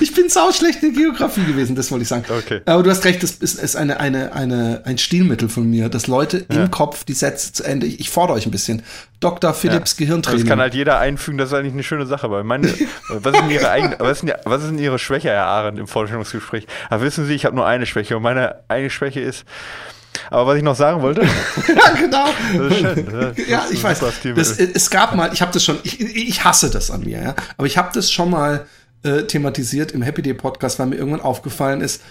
Ich 0.00 0.14
bin 0.14 0.28
sau 0.28 0.52
schlecht 0.52 0.82
in 0.82 0.94
Geografie 0.94 1.44
gewesen, 1.44 1.76
das 1.76 1.90
wollte 1.90 2.02
ich 2.02 2.08
sagen. 2.08 2.24
Okay. 2.28 2.60
Aber 2.64 2.82
du 2.82 2.90
hast 2.90 3.04
recht, 3.04 3.22
das 3.22 3.32
ist, 3.32 3.58
ist 3.58 3.76
eine, 3.76 4.00
eine, 4.00 4.32
eine, 4.32 4.82
ein 4.84 4.98
Stilmittel 4.98 5.48
von 5.48 5.68
mir, 5.68 5.88
dass 5.88 6.06
Leute 6.06 6.46
ja. 6.50 6.64
im 6.64 6.70
Kopf 6.70 7.04
die 7.04 7.12
Sätze 7.12 7.52
zu 7.52 7.64
Ende. 7.64 7.86
Ich, 7.86 8.00
ich 8.00 8.10
fordere 8.10 8.36
euch 8.36 8.46
ein 8.46 8.50
bisschen. 8.50 8.82
Dr. 9.20 9.54
Philips 9.54 9.92
ja. 9.92 10.04
Gehirntraining. 10.04 10.40
Das 10.40 10.48
kann 10.48 10.60
halt 10.60 10.74
jeder 10.74 10.98
einfügen, 10.98 11.38
das 11.38 11.48
ist 11.48 11.54
eigentlich 11.54 11.72
eine 11.72 11.82
schöne 11.82 12.06
Sache. 12.06 12.30
Weil 12.30 12.44
meine, 12.44 12.68
was, 13.08 13.34
ist 13.34 13.42
denn 13.42 13.50
ihre 13.50 13.70
eigene, 13.70 13.96
was, 13.98 14.22
ist 14.22 14.34
was 14.44 14.64
ist 14.64 14.72
Ihre 14.78 14.98
Schwäche, 14.98 15.28
Herr 15.28 15.46
Arendt, 15.46 15.78
im 15.78 15.86
Vorstellungsgespräch? 15.86 16.66
Aber 16.90 17.02
wissen 17.02 17.26
Sie, 17.26 17.34
ich 17.34 17.44
habe 17.44 17.56
nur 17.56 17.66
eine 17.66 17.86
Schwäche 17.86 18.16
und 18.16 18.22
meine 18.22 18.56
eine 18.68 18.90
Schwäche 18.90 19.20
ist, 19.20 19.44
aber 20.30 20.46
was 20.46 20.56
ich 20.56 20.62
noch 20.62 20.76
sagen 20.76 21.02
wollte. 21.02 21.22
ja, 21.68 21.92
genau. 21.98 22.26
Ja, 23.48 23.66
ich 23.70 23.82
weiß. 23.82 24.00
Das, 24.34 24.58
es 24.58 24.90
gab 24.90 25.14
mal, 25.14 25.32
ich 25.32 25.42
habe 25.42 25.52
das 25.52 25.64
schon, 25.64 25.78
ich, 25.82 26.00
ich 26.00 26.44
hasse 26.44 26.70
das 26.70 26.90
an 26.90 27.02
mir, 27.02 27.22
ja. 27.22 27.34
Aber 27.56 27.66
ich 27.66 27.78
habe 27.78 27.90
das 27.92 28.10
schon 28.10 28.30
mal 28.30 28.66
äh, 29.04 29.24
thematisiert 29.24 29.92
im 29.92 30.02
Happy 30.02 30.22
Day 30.22 30.34
Podcast, 30.34 30.78
weil 30.78 30.86
mir 30.86 30.96
irgendwann 30.96 31.20
aufgefallen 31.20 31.80
ist, 31.80 32.02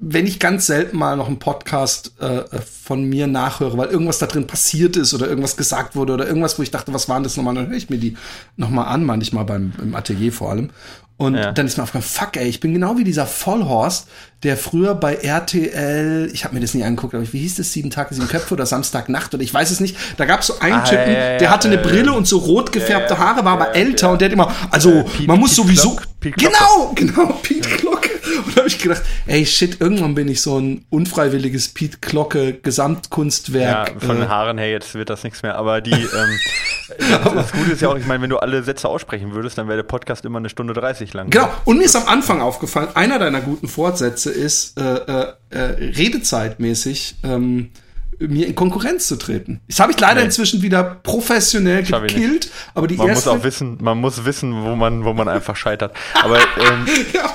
wenn 0.00 0.26
ich 0.26 0.38
ganz 0.38 0.66
selten 0.66 0.96
mal 0.96 1.16
noch 1.16 1.26
einen 1.26 1.40
Podcast 1.40 2.12
äh, 2.20 2.44
von 2.60 3.04
mir 3.04 3.26
nachhöre, 3.26 3.76
weil 3.76 3.88
irgendwas 3.88 4.18
da 4.18 4.26
drin 4.26 4.46
passiert 4.46 4.96
ist 4.96 5.12
oder 5.12 5.28
irgendwas 5.28 5.56
gesagt 5.56 5.96
wurde 5.96 6.12
oder 6.12 6.26
irgendwas, 6.26 6.58
wo 6.58 6.62
ich 6.62 6.70
dachte, 6.70 6.94
was 6.94 7.08
waren 7.08 7.24
das 7.24 7.36
nochmal, 7.36 7.56
dann 7.56 7.68
höre 7.68 7.76
ich 7.76 7.90
mir 7.90 7.98
die 7.98 8.16
nochmal 8.56 8.86
an, 8.86 9.04
manchmal 9.04 9.44
beim 9.44 9.72
im 9.82 9.96
Atelier 9.96 10.32
vor 10.32 10.50
allem. 10.50 10.70
Und 11.18 11.34
ja. 11.34 11.50
dann 11.50 11.66
ist 11.66 11.76
mir 11.76 11.82
aufgefallen, 11.82 12.04
fuck 12.04 12.36
ey, 12.36 12.48
ich 12.48 12.60
bin 12.60 12.72
genau 12.72 12.96
wie 12.96 13.02
dieser 13.02 13.26
Vollhorst, 13.26 14.06
der 14.44 14.56
früher 14.56 14.94
bei 14.94 15.16
RTL, 15.16 16.30
ich 16.32 16.44
habe 16.44 16.54
mir 16.54 16.60
das 16.60 16.74
nie 16.74 16.84
angeguckt, 16.84 17.12
aber 17.12 17.32
wie 17.32 17.40
hieß 17.40 17.56
das, 17.56 17.72
sieben 17.72 17.90
Tage, 17.90 18.14
sieben 18.14 18.28
Köpfe 18.28 18.54
oder 18.54 18.66
Samstagnacht 18.66 19.34
oder 19.34 19.42
ich 19.42 19.52
weiß 19.52 19.72
es 19.72 19.80
nicht. 19.80 19.96
Da 20.16 20.26
gab 20.26 20.40
es 20.40 20.46
so 20.46 20.60
einen 20.60 20.74
ah, 20.74 20.84
Typen, 20.84 21.12
ja, 21.12 21.38
der 21.38 21.50
hatte 21.50 21.66
eine 21.66 21.78
Brille 21.78 22.12
und 22.12 22.28
so 22.28 22.38
rot 22.38 22.70
gefärbte 22.70 23.18
Haare, 23.18 23.44
war 23.44 23.54
aber 23.54 23.74
älter 23.74 24.12
und 24.12 24.20
der 24.20 24.28
hat 24.28 24.32
immer, 24.32 24.54
also 24.70 25.02
Pete, 25.02 25.26
man 25.26 25.40
muss 25.40 25.56
Pete 25.56 25.62
sowieso, 25.62 25.96
Glock, 26.20 26.36
genau, 26.36 26.92
genau, 26.94 27.32
Pete 27.42 27.68
Glocke. 27.68 28.10
Und 28.46 28.56
da 28.56 28.58
habe 28.58 28.68
ich 28.68 28.78
gedacht, 28.78 29.02
ey 29.26 29.44
shit, 29.44 29.80
irgendwann 29.80 30.14
bin 30.14 30.28
ich 30.28 30.40
so 30.40 30.60
ein 30.60 30.84
unfreiwilliges 30.88 31.70
Pete 31.70 31.98
Glocke 32.00 32.52
Gesamtkunstwerk. 32.52 33.88
Ja, 33.88 34.06
von 34.06 34.18
den 34.18 34.26
äh, 34.26 34.28
Haaren 34.28 34.58
her 34.58 34.70
jetzt 34.70 34.94
wird 34.94 35.10
das 35.10 35.24
nichts 35.24 35.42
mehr, 35.42 35.56
aber 35.56 35.80
die, 35.80 35.90
ähm, 35.90 36.00
das, 36.98 37.52
Gute 37.52 37.72
ist 37.72 37.82
ja 37.82 37.88
auch, 37.88 37.96
ich 37.96 38.06
meine, 38.06 38.22
wenn 38.22 38.30
du 38.30 38.38
alle 38.38 38.62
Sätze 38.62 38.88
aussprechen 38.88 39.34
würdest, 39.34 39.58
dann 39.58 39.68
wäre 39.68 39.76
der 39.76 39.84
Podcast 39.84 40.24
immer 40.24 40.38
eine 40.38 40.48
Stunde 40.48 40.72
30 40.74 41.12
lang. 41.12 41.30
Genau, 41.30 41.48
und 41.64 41.78
mir 41.78 41.84
ist 41.84 41.96
am 41.96 42.06
Anfang 42.06 42.40
aufgefallen, 42.40 42.88
einer 42.94 43.18
deiner 43.18 43.40
guten 43.40 43.68
Fortsätze 43.68 44.30
ist, 44.30 44.78
äh, 44.78 44.82
äh, 44.82 45.32
äh, 45.50 45.58
redezeitmäßig 45.96 47.16
ähm, 47.24 47.70
mir 48.18 48.46
in 48.46 48.54
Konkurrenz 48.54 49.06
zu 49.06 49.16
treten. 49.16 49.60
Das 49.68 49.80
habe 49.80 49.92
ich 49.92 50.00
leider 50.00 50.20
nee. 50.20 50.26
inzwischen 50.26 50.62
wieder 50.62 50.82
professionell 50.82 51.84
gekillt, 51.84 52.50
aber 52.74 52.86
die 52.86 52.96
man 52.96 53.08
erste 53.08 53.30
muss 53.30 53.38
auch 53.38 53.44
wissen, 53.44 53.78
man 53.80 53.98
muss 53.98 54.24
wissen, 54.24 54.64
wo 54.64 54.74
man, 54.74 55.04
wo 55.04 55.12
man 55.12 55.28
einfach 55.28 55.56
scheitert. 55.56 55.94
Aber, 56.22 56.38
ähm, 56.38 56.86
ja. 57.12 57.30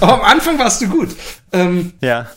aber 0.00 0.14
am 0.14 0.20
Anfang 0.22 0.58
warst 0.58 0.82
du 0.82 0.88
gut. 0.88 1.10
Ähm, 1.52 1.92
ja. 2.00 2.28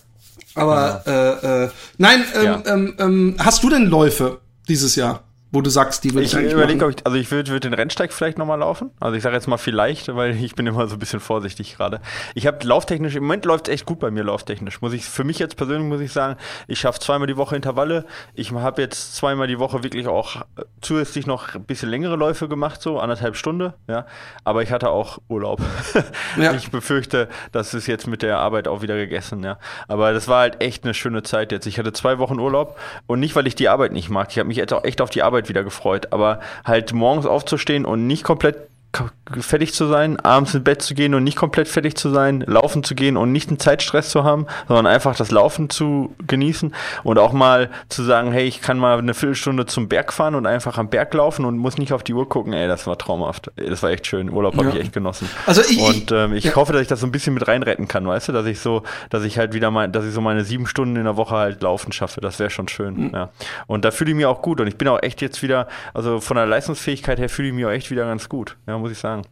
Aber 0.55 1.03
ja. 1.05 1.11
Äh, 1.11 1.65
äh, 1.65 1.69
nein, 1.97 2.23
ähm, 2.35 2.43
ja. 2.43 2.63
ähm, 2.65 2.95
ähm, 2.97 3.35
hast 3.39 3.63
du 3.63 3.69
denn 3.69 3.85
Läufe 3.85 4.39
dieses 4.67 4.95
Jahr? 4.95 5.26
Wo 5.51 5.61
du 5.61 5.69
sagst, 5.69 6.03
die 6.03 6.13
will 6.13 6.23
ich 6.23 6.33
Ich 6.33 6.51
überlege, 6.51 6.85
ob 6.85 6.91
ich, 6.91 7.05
also 7.05 7.17
ich 7.17 7.31
würde 7.31 7.51
würd 7.51 7.63
den 7.63 7.73
Rennsteig 7.73 8.11
vielleicht 8.11 8.37
nochmal 8.37 8.59
laufen. 8.59 8.91
Also 8.99 9.15
ich 9.15 9.23
sage 9.23 9.35
jetzt 9.35 9.47
mal 9.47 9.57
vielleicht, 9.57 10.13
weil 10.13 10.35
ich 10.35 10.55
bin 10.55 10.67
immer 10.67 10.87
so 10.87 10.95
ein 10.95 10.99
bisschen 10.99 11.19
vorsichtig 11.19 11.75
gerade. 11.77 12.01
Ich 12.35 12.47
habe 12.47 12.65
lauftechnisch, 12.65 13.15
im 13.15 13.23
Moment 13.23 13.45
läuft 13.45 13.67
es 13.67 13.73
echt 13.73 13.85
gut 13.85 13.99
bei 13.99 14.11
mir 14.11 14.23
lauftechnisch. 14.23 14.81
Muss 14.81 14.93
ich, 14.93 15.05
für 15.05 15.23
mich 15.23 15.39
jetzt 15.39 15.55
persönlich 15.55 15.87
muss 15.87 16.01
ich 16.01 16.11
sagen, 16.11 16.37
ich 16.67 16.79
schaffe 16.79 16.99
zweimal 16.99 17.27
die 17.27 17.37
Woche 17.37 17.55
Intervalle. 17.55 18.05
Ich 18.33 18.51
habe 18.51 18.81
jetzt 18.81 19.15
zweimal 19.15 19.47
die 19.47 19.59
Woche 19.59 19.83
wirklich 19.83 20.07
auch 20.07 20.43
zusätzlich 20.81 21.27
noch 21.27 21.55
ein 21.55 21.63
bisschen 21.63 21.89
längere 21.89 22.15
Läufe 22.17 22.49
gemacht, 22.49 22.81
so 22.81 22.99
anderthalb 22.99 23.35
Stunden, 23.37 23.73
ja. 23.87 24.05
Aber 24.43 24.63
ich 24.63 24.71
hatte 24.71 24.89
auch 24.89 25.19
Urlaub. 25.27 25.61
Ja. 26.37 26.53
Ich 26.53 26.69
befürchte, 26.69 27.29
das 27.51 27.73
ist 27.73 27.87
jetzt 27.87 28.05
mit 28.05 28.21
der 28.21 28.37
Arbeit 28.37 28.67
auch 28.67 28.81
wieder 28.81 28.95
gegessen, 28.95 29.43
ja. 29.43 29.57
Aber 29.87 30.13
das 30.13 30.27
war 30.27 30.41
halt 30.41 30.61
echt 30.61 30.83
eine 30.83 30.93
schöne 30.93 31.23
Zeit 31.23 31.51
jetzt. 31.51 31.65
Ich 31.65 31.79
hatte 31.79 31.93
zwei 31.93 32.19
Wochen 32.19 32.39
Urlaub 32.39 32.77
und 33.07 33.19
nicht, 33.19 33.35
weil 33.35 33.47
ich 33.47 33.55
die 33.55 33.69
Arbeit 33.69 33.91
nicht 33.91 34.09
mag. 34.09 34.27
Ich 34.29 34.37
habe 34.37 34.47
mich 34.47 34.57
jetzt 34.57 34.73
auch 34.73 34.83
echt 34.83 35.01
auf 35.01 35.09
die 35.09 35.23
Arbeit 35.23 35.36
Arbeit 35.37 35.49
wieder 35.49 35.63
gefreut. 35.63 36.11
Aber 36.11 36.39
halt 36.65 36.93
morgens 36.93 37.25
aufzustehen 37.25 37.85
und 37.85 38.07
nicht 38.07 38.23
komplett 38.23 38.69
fertig 39.39 39.73
zu 39.73 39.87
sein, 39.87 40.19
abends 40.19 40.53
ins 40.53 40.63
Bett 40.63 40.81
zu 40.81 40.95
gehen 40.95 41.13
und 41.13 41.23
nicht 41.23 41.37
komplett 41.37 41.67
fertig 41.67 41.95
zu 41.95 42.09
sein, 42.09 42.43
laufen 42.47 42.83
zu 42.83 42.95
gehen 42.95 43.17
und 43.17 43.31
nicht 43.31 43.49
einen 43.49 43.59
Zeitstress 43.59 44.09
zu 44.09 44.23
haben, 44.23 44.47
sondern 44.67 44.87
einfach 44.87 45.15
das 45.15 45.31
Laufen 45.31 45.69
zu 45.69 46.15
genießen 46.25 46.73
und 47.03 47.19
auch 47.19 47.33
mal 47.33 47.69
zu 47.89 48.03
sagen, 48.03 48.31
hey, 48.31 48.45
ich 48.45 48.61
kann 48.61 48.77
mal 48.77 48.97
eine 48.97 49.13
Viertelstunde 49.13 49.65
zum 49.65 49.87
Berg 49.87 50.13
fahren 50.13 50.35
und 50.35 50.45
einfach 50.45 50.77
am 50.77 50.89
Berg 50.89 51.13
laufen 51.13 51.45
und 51.45 51.57
muss 51.57 51.77
nicht 51.77 51.93
auf 51.93 52.03
die 52.03 52.13
Uhr 52.13 52.27
gucken. 52.27 52.53
Ey, 52.53 52.67
das 52.67 52.87
war 52.87 52.97
traumhaft. 52.97 53.51
Das 53.55 53.83
war 53.83 53.89
echt 53.89 54.07
schön. 54.07 54.29
Urlaub 54.31 54.55
ja. 54.55 54.59
habe 54.59 54.69
ich 54.69 54.83
echt 54.83 54.93
genossen. 54.93 55.29
Also 55.45 55.61
ich, 55.61 55.79
und 55.79 56.11
ähm, 56.11 56.33
ich 56.33 56.45
ja. 56.45 56.55
hoffe, 56.55 56.73
dass 56.73 56.81
ich 56.81 56.87
das 56.87 56.99
so 56.99 57.07
ein 57.07 57.11
bisschen 57.11 57.33
mit 57.33 57.47
reinretten 57.47 57.87
kann, 57.87 58.07
weißt 58.07 58.29
du, 58.29 58.31
dass 58.31 58.45
ich 58.45 58.59
so, 58.59 58.83
dass 59.09 59.23
ich 59.23 59.37
halt 59.37 59.53
wieder 59.53 59.71
mal, 59.71 59.89
dass 59.89 60.05
ich 60.05 60.13
so 60.13 60.21
meine 60.21 60.43
sieben 60.43 60.67
Stunden 60.67 60.95
in 60.95 61.03
der 61.03 61.17
Woche 61.17 61.35
halt 61.35 61.61
laufen 61.61 61.91
schaffe. 61.91 62.21
Das 62.21 62.39
wäre 62.39 62.49
schon 62.49 62.67
schön. 62.67 63.07
Mhm. 63.07 63.11
Ja. 63.13 63.29
Und 63.67 63.85
da 63.85 63.91
fühle 63.91 64.11
ich 64.11 64.15
mich 64.15 64.25
auch 64.25 64.41
gut 64.41 64.61
und 64.61 64.67
ich 64.67 64.77
bin 64.77 64.87
auch 64.87 65.01
echt 65.01 65.21
jetzt 65.21 65.41
wieder, 65.43 65.67
also 65.93 66.19
von 66.19 66.37
der 66.37 66.45
Leistungsfähigkeit 66.45 67.19
her 67.19 67.29
fühle 67.29 67.49
ich 67.49 67.53
mich 67.53 67.65
auch 67.65 67.71
echt 67.71 67.91
wieder 67.91 68.05
ganz 68.05 68.29
gut. 68.29 68.57
Ja, 68.67 68.81
muss 68.87 68.93
ich 68.93 68.99
sagen. 68.99 69.23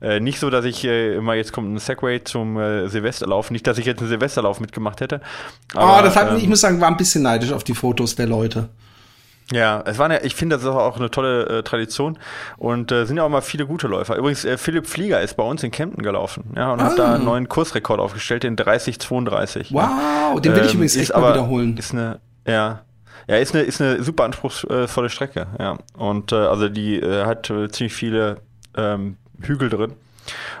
Äh, 0.00 0.20
nicht 0.20 0.38
so, 0.38 0.50
dass 0.50 0.64
ich 0.64 0.84
äh, 0.84 1.14
immer 1.14 1.34
jetzt 1.34 1.52
kommt 1.52 1.72
ein 1.72 1.78
Segway 1.78 2.22
zum 2.22 2.58
äh, 2.58 2.88
Silvesterlauf. 2.88 3.50
Nicht, 3.50 3.66
dass 3.66 3.78
ich 3.78 3.86
jetzt 3.86 4.00
einen 4.00 4.08
Silvesterlauf 4.08 4.60
mitgemacht 4.60 5.00
hätte. 5.00 5.20
Ah, 5.74 5.80
aber, 5.80 5.98
oh, 5.98 6.02
das 6.02 6.16
hat, 6.16 6.30
ähm, 6.30 6.36
ich 6.38 6.48
muss 6.48 6.60
sagen, 6.60 6.80
war 6.80 6.88
ein 6.88 6.96
bisschen 6.96 7.22
neidisch 7.22 7.52
auf 7.52 7.64
die 7.64 7.74
Fotos 7.74 8.14
der 8.16 8.26
Leute. 8.26 8.68
Ja, 9.52 9.80
es 9.86 9.98
war 9.98 10.06
eine, 10.06 10.22
ich 10.22 10.34
finde, 10.34 10.56
das 10.56 10.64
ist 10.64 10.68
auch 10.68 10.96
eine 10.96 11.08
tolle 11.08 11.58
äh, 11.58 11.62
Tradition 11.62 12.18
und 12.56 12.90
äh, 12.90 13.06
sind 13.06 13.16
ja 13.16 13.22
auch 13.22 13.28
mal 13.28 13.42
viele 13.42 13.64
gute 13.64 13.86
Läufer. 13.86 14.16
Übrigens, 14.16 14.44
äh, 14.44 14.58
Philipp 14.58 14.88
Flieger 14.88 15.20
ist 15.20 15.36
bei 15.36 15.44
uns 15.44 15.62
in 15.62 15.70
Kempten 15.70 16.02
gelaufen, 16.02 16.52
ja, 16.56 16.72
und 16.72 16.80
ah. 16.80 16.86
hat 16.86 16.98
da 16.98 17.14
einen 17.14 17.24
neuen 17.24 17.48
Kursrekord 17.48 18.00
aufgestellt, 18.00 18.42
den 18.42 18.56
30-32. 18.56 19.68
Wow, 19.70 19.82
ja. 20.34 20.40
den 20.40 20.52
will 20.52 20.62
ich 20.62 20.70
ähm, 20.70 20.74
übrigens 20.74 20.96
echt 20.96 21.14
mal 21.14 21.32
wiederholen. 21.32 21.76
Ist 21.76 21.92
eine, 21.92 22.18
ja, 22.44 22.80
ja, 23.28 23.36
ist 23.36 23.54
eine, 23.54 23.62
ist 23.62 23.80
eine 23.80 24.02
super 24.02 24.24
anspruchsvolle 24.24 25.10
Strecke, 25.10 25.46
ja. 25.60 25.78
Und 25.96 26.32
äh, 26.32 26.36
also 26.36 26.68
die 26.68 26.96
äh, 26.96 27.24
hat 27.24 27.48
äh, 27.48 27.68
ziemlich 27.68 27.94
viele 27.94 28.38
ähm, 28.76 29.16
Hügel 29.40 29.68
drin. 29.68 29.92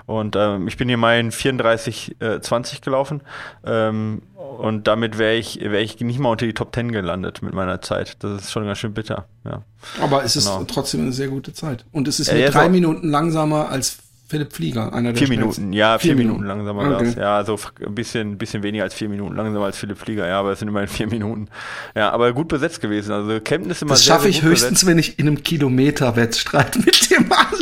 Und 0.06 0.36
ähm, 0.36 0.68
ich 0.68 0.76
bin 0.76 0.88
hier 0.88 0.96
mal 0.96 1.18
in 1.18 1.32
34, 1.32 2.16
äh, 2.20 2.40
20 2.40 2.80
gelaufen. 2.82 3.20
Ähm, 3.64 4.22
und 4.58 4.86
damit 4.86 5.18
wäre 5.18 5.34
ich, 5.34 5.60
wär 5.60 5.80
ich 5.80 5.98
nicht 6.00 6.18
mal 6.18 6.30
unter 6.30 6.46
die 6.46 6.54
Top 6.54 6.74
10 6.74 6.92
gelandet 6.92 7.42
mit 7.42 7.52
meiner 7.52 7.80
Zeit. 7.82 8.16
Das 8.20 8.42
ist 8.42 8.52
schon 8.52 8.64
ganz 8.64 8.78
schön 8.78 8.94
bitter. 8.94 9.26
Ja. 9.44 9.62
Aber 10.00 10.24
es 10.24 10.36
ist 10.36 10.46
genau. 10.46 10.64
trotzdem 10.64 11.02
eine 11.02 11.12
sehr 11.12 11.28
gute 11.28 11.52
Zeit. 11.52 11.84
Und 11.92 12.08
es 12.08 12.20
ist 12.20 12.32
nur 12.32 12.46
drei 12.46 12.68
Minuten 12.68 13.08
langsamer 13.08 13.68
als 13.68 13.98
Philipp 14.28 14.52
Flieger, 14.52 14.92
einer 14.92 15.12
der 15.12 15.18
Vier 15.18 15.28
Minuten, 15.28 15.72
ja, 15.72 15.98
vier, 15.98 16.10
vier 16.10 16.16
Minuten, 16.16 16.42
Minuten 16.42 16.66
langsamer 16.66 16.96
okay. 16.96 17.14
Ja, 17.16 17.36
also 17.36 17.56
ein 17.84 17.94
bisschen, 17.94 18.36
bisschen 18.38 18.64
weniger 18.64 18.82
als 18.82 18.94
vier 18.94 19.08
Minuten 19.08 19.36
langsamer 19.36 19.66
als 19.66 19.78
Philipp 19.78 19.98
Flieger, 19.98 20.26
ja, 20.26 20.40
aber 20.40 20.50
es 20.50 20.58
sind 20.58 20.66
immerhin 20.66 20.88
vier 20.88 21.06
Minuten. 21.06 21.48
Ja, 21.94 22.10
aber 22.10 22.32
gut 22.32 22.48
besetzt 22.48 22.80
gewesen. 22.80 23.12
Also 23.12 23.38
Kempten 23.40 23.70
ist 23.70 23.82
immer 23.82 23.90
Das 23.90 24.04
schaffe 24.04 24.28
ich 24.28 24.42
höchstens, 24.42 24.70
besetzt. 24.70 24.86
wenn 24.86 24.98
ich 24.98 25.20
in 25.20 25.28
einem 25.28 25.44
Kilometer-Wettstreit 25.44 26.76
mit 26.84 27.08
dem 27.10 27.30
antrete, 27.30 27.55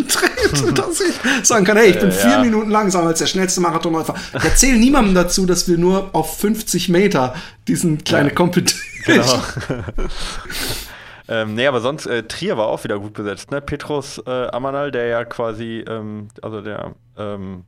dass 0.74 1.00
ich 1.00 1.46
sagen 1.46 1.64
kann, 1.64 1.76
hey, 1.76 1.90
ich 1.90 1.98
bin 1.98 2.08
äh, 2.08 2.12
vier 2.12 2.30
ja. 2.30 2.42
Minuten 2.42 2.70
langsamer 2.70 3.08
als 3.08 3.18
der 3.18 3.26
schnellste 3.26 3.60
Marathonläufer. 3.60 4.14
Ich 4.36 4.44
erzähle 4.44 4.78
niemandem 4.78 5.14
dazu, 5.14 5.46
dass 5.46 5.68
wir 5.68 5.78
nur 5.78 6.10
auf 6.12 6.38
50 6.38 6.88
Meter 6.88 7.34
diesen 7.68 8.04
kleinen 8.04 8.28
ja, 8.30 8.34
Competition. 8.34 8.82
Genau. 9.04 9.42
Ähm, 11.26 11.54
nee, 11.54 11.66
aber 11.66 11.80
sonst, 11.80 12.06
äh, 12.06 12.24
Trier 12.24 12.58
war 12.58 12.66
auch 12.66 12.84
wieder 12.84 12.98
gut 12.98 13.14
besetzt, 13.14 13.50
ne? 13.50 13.62
Petrus 13.62 14.20
äh, 14.26 14.48
Amanal, 14.48 14.90
der 14.90 15.06
ja 15.06 15.24
quasi, 15.24 15.82
ähm, 15.88 16.28
also 16.42 16.60
der 16.60 16.94
ähm, 17.16 17.64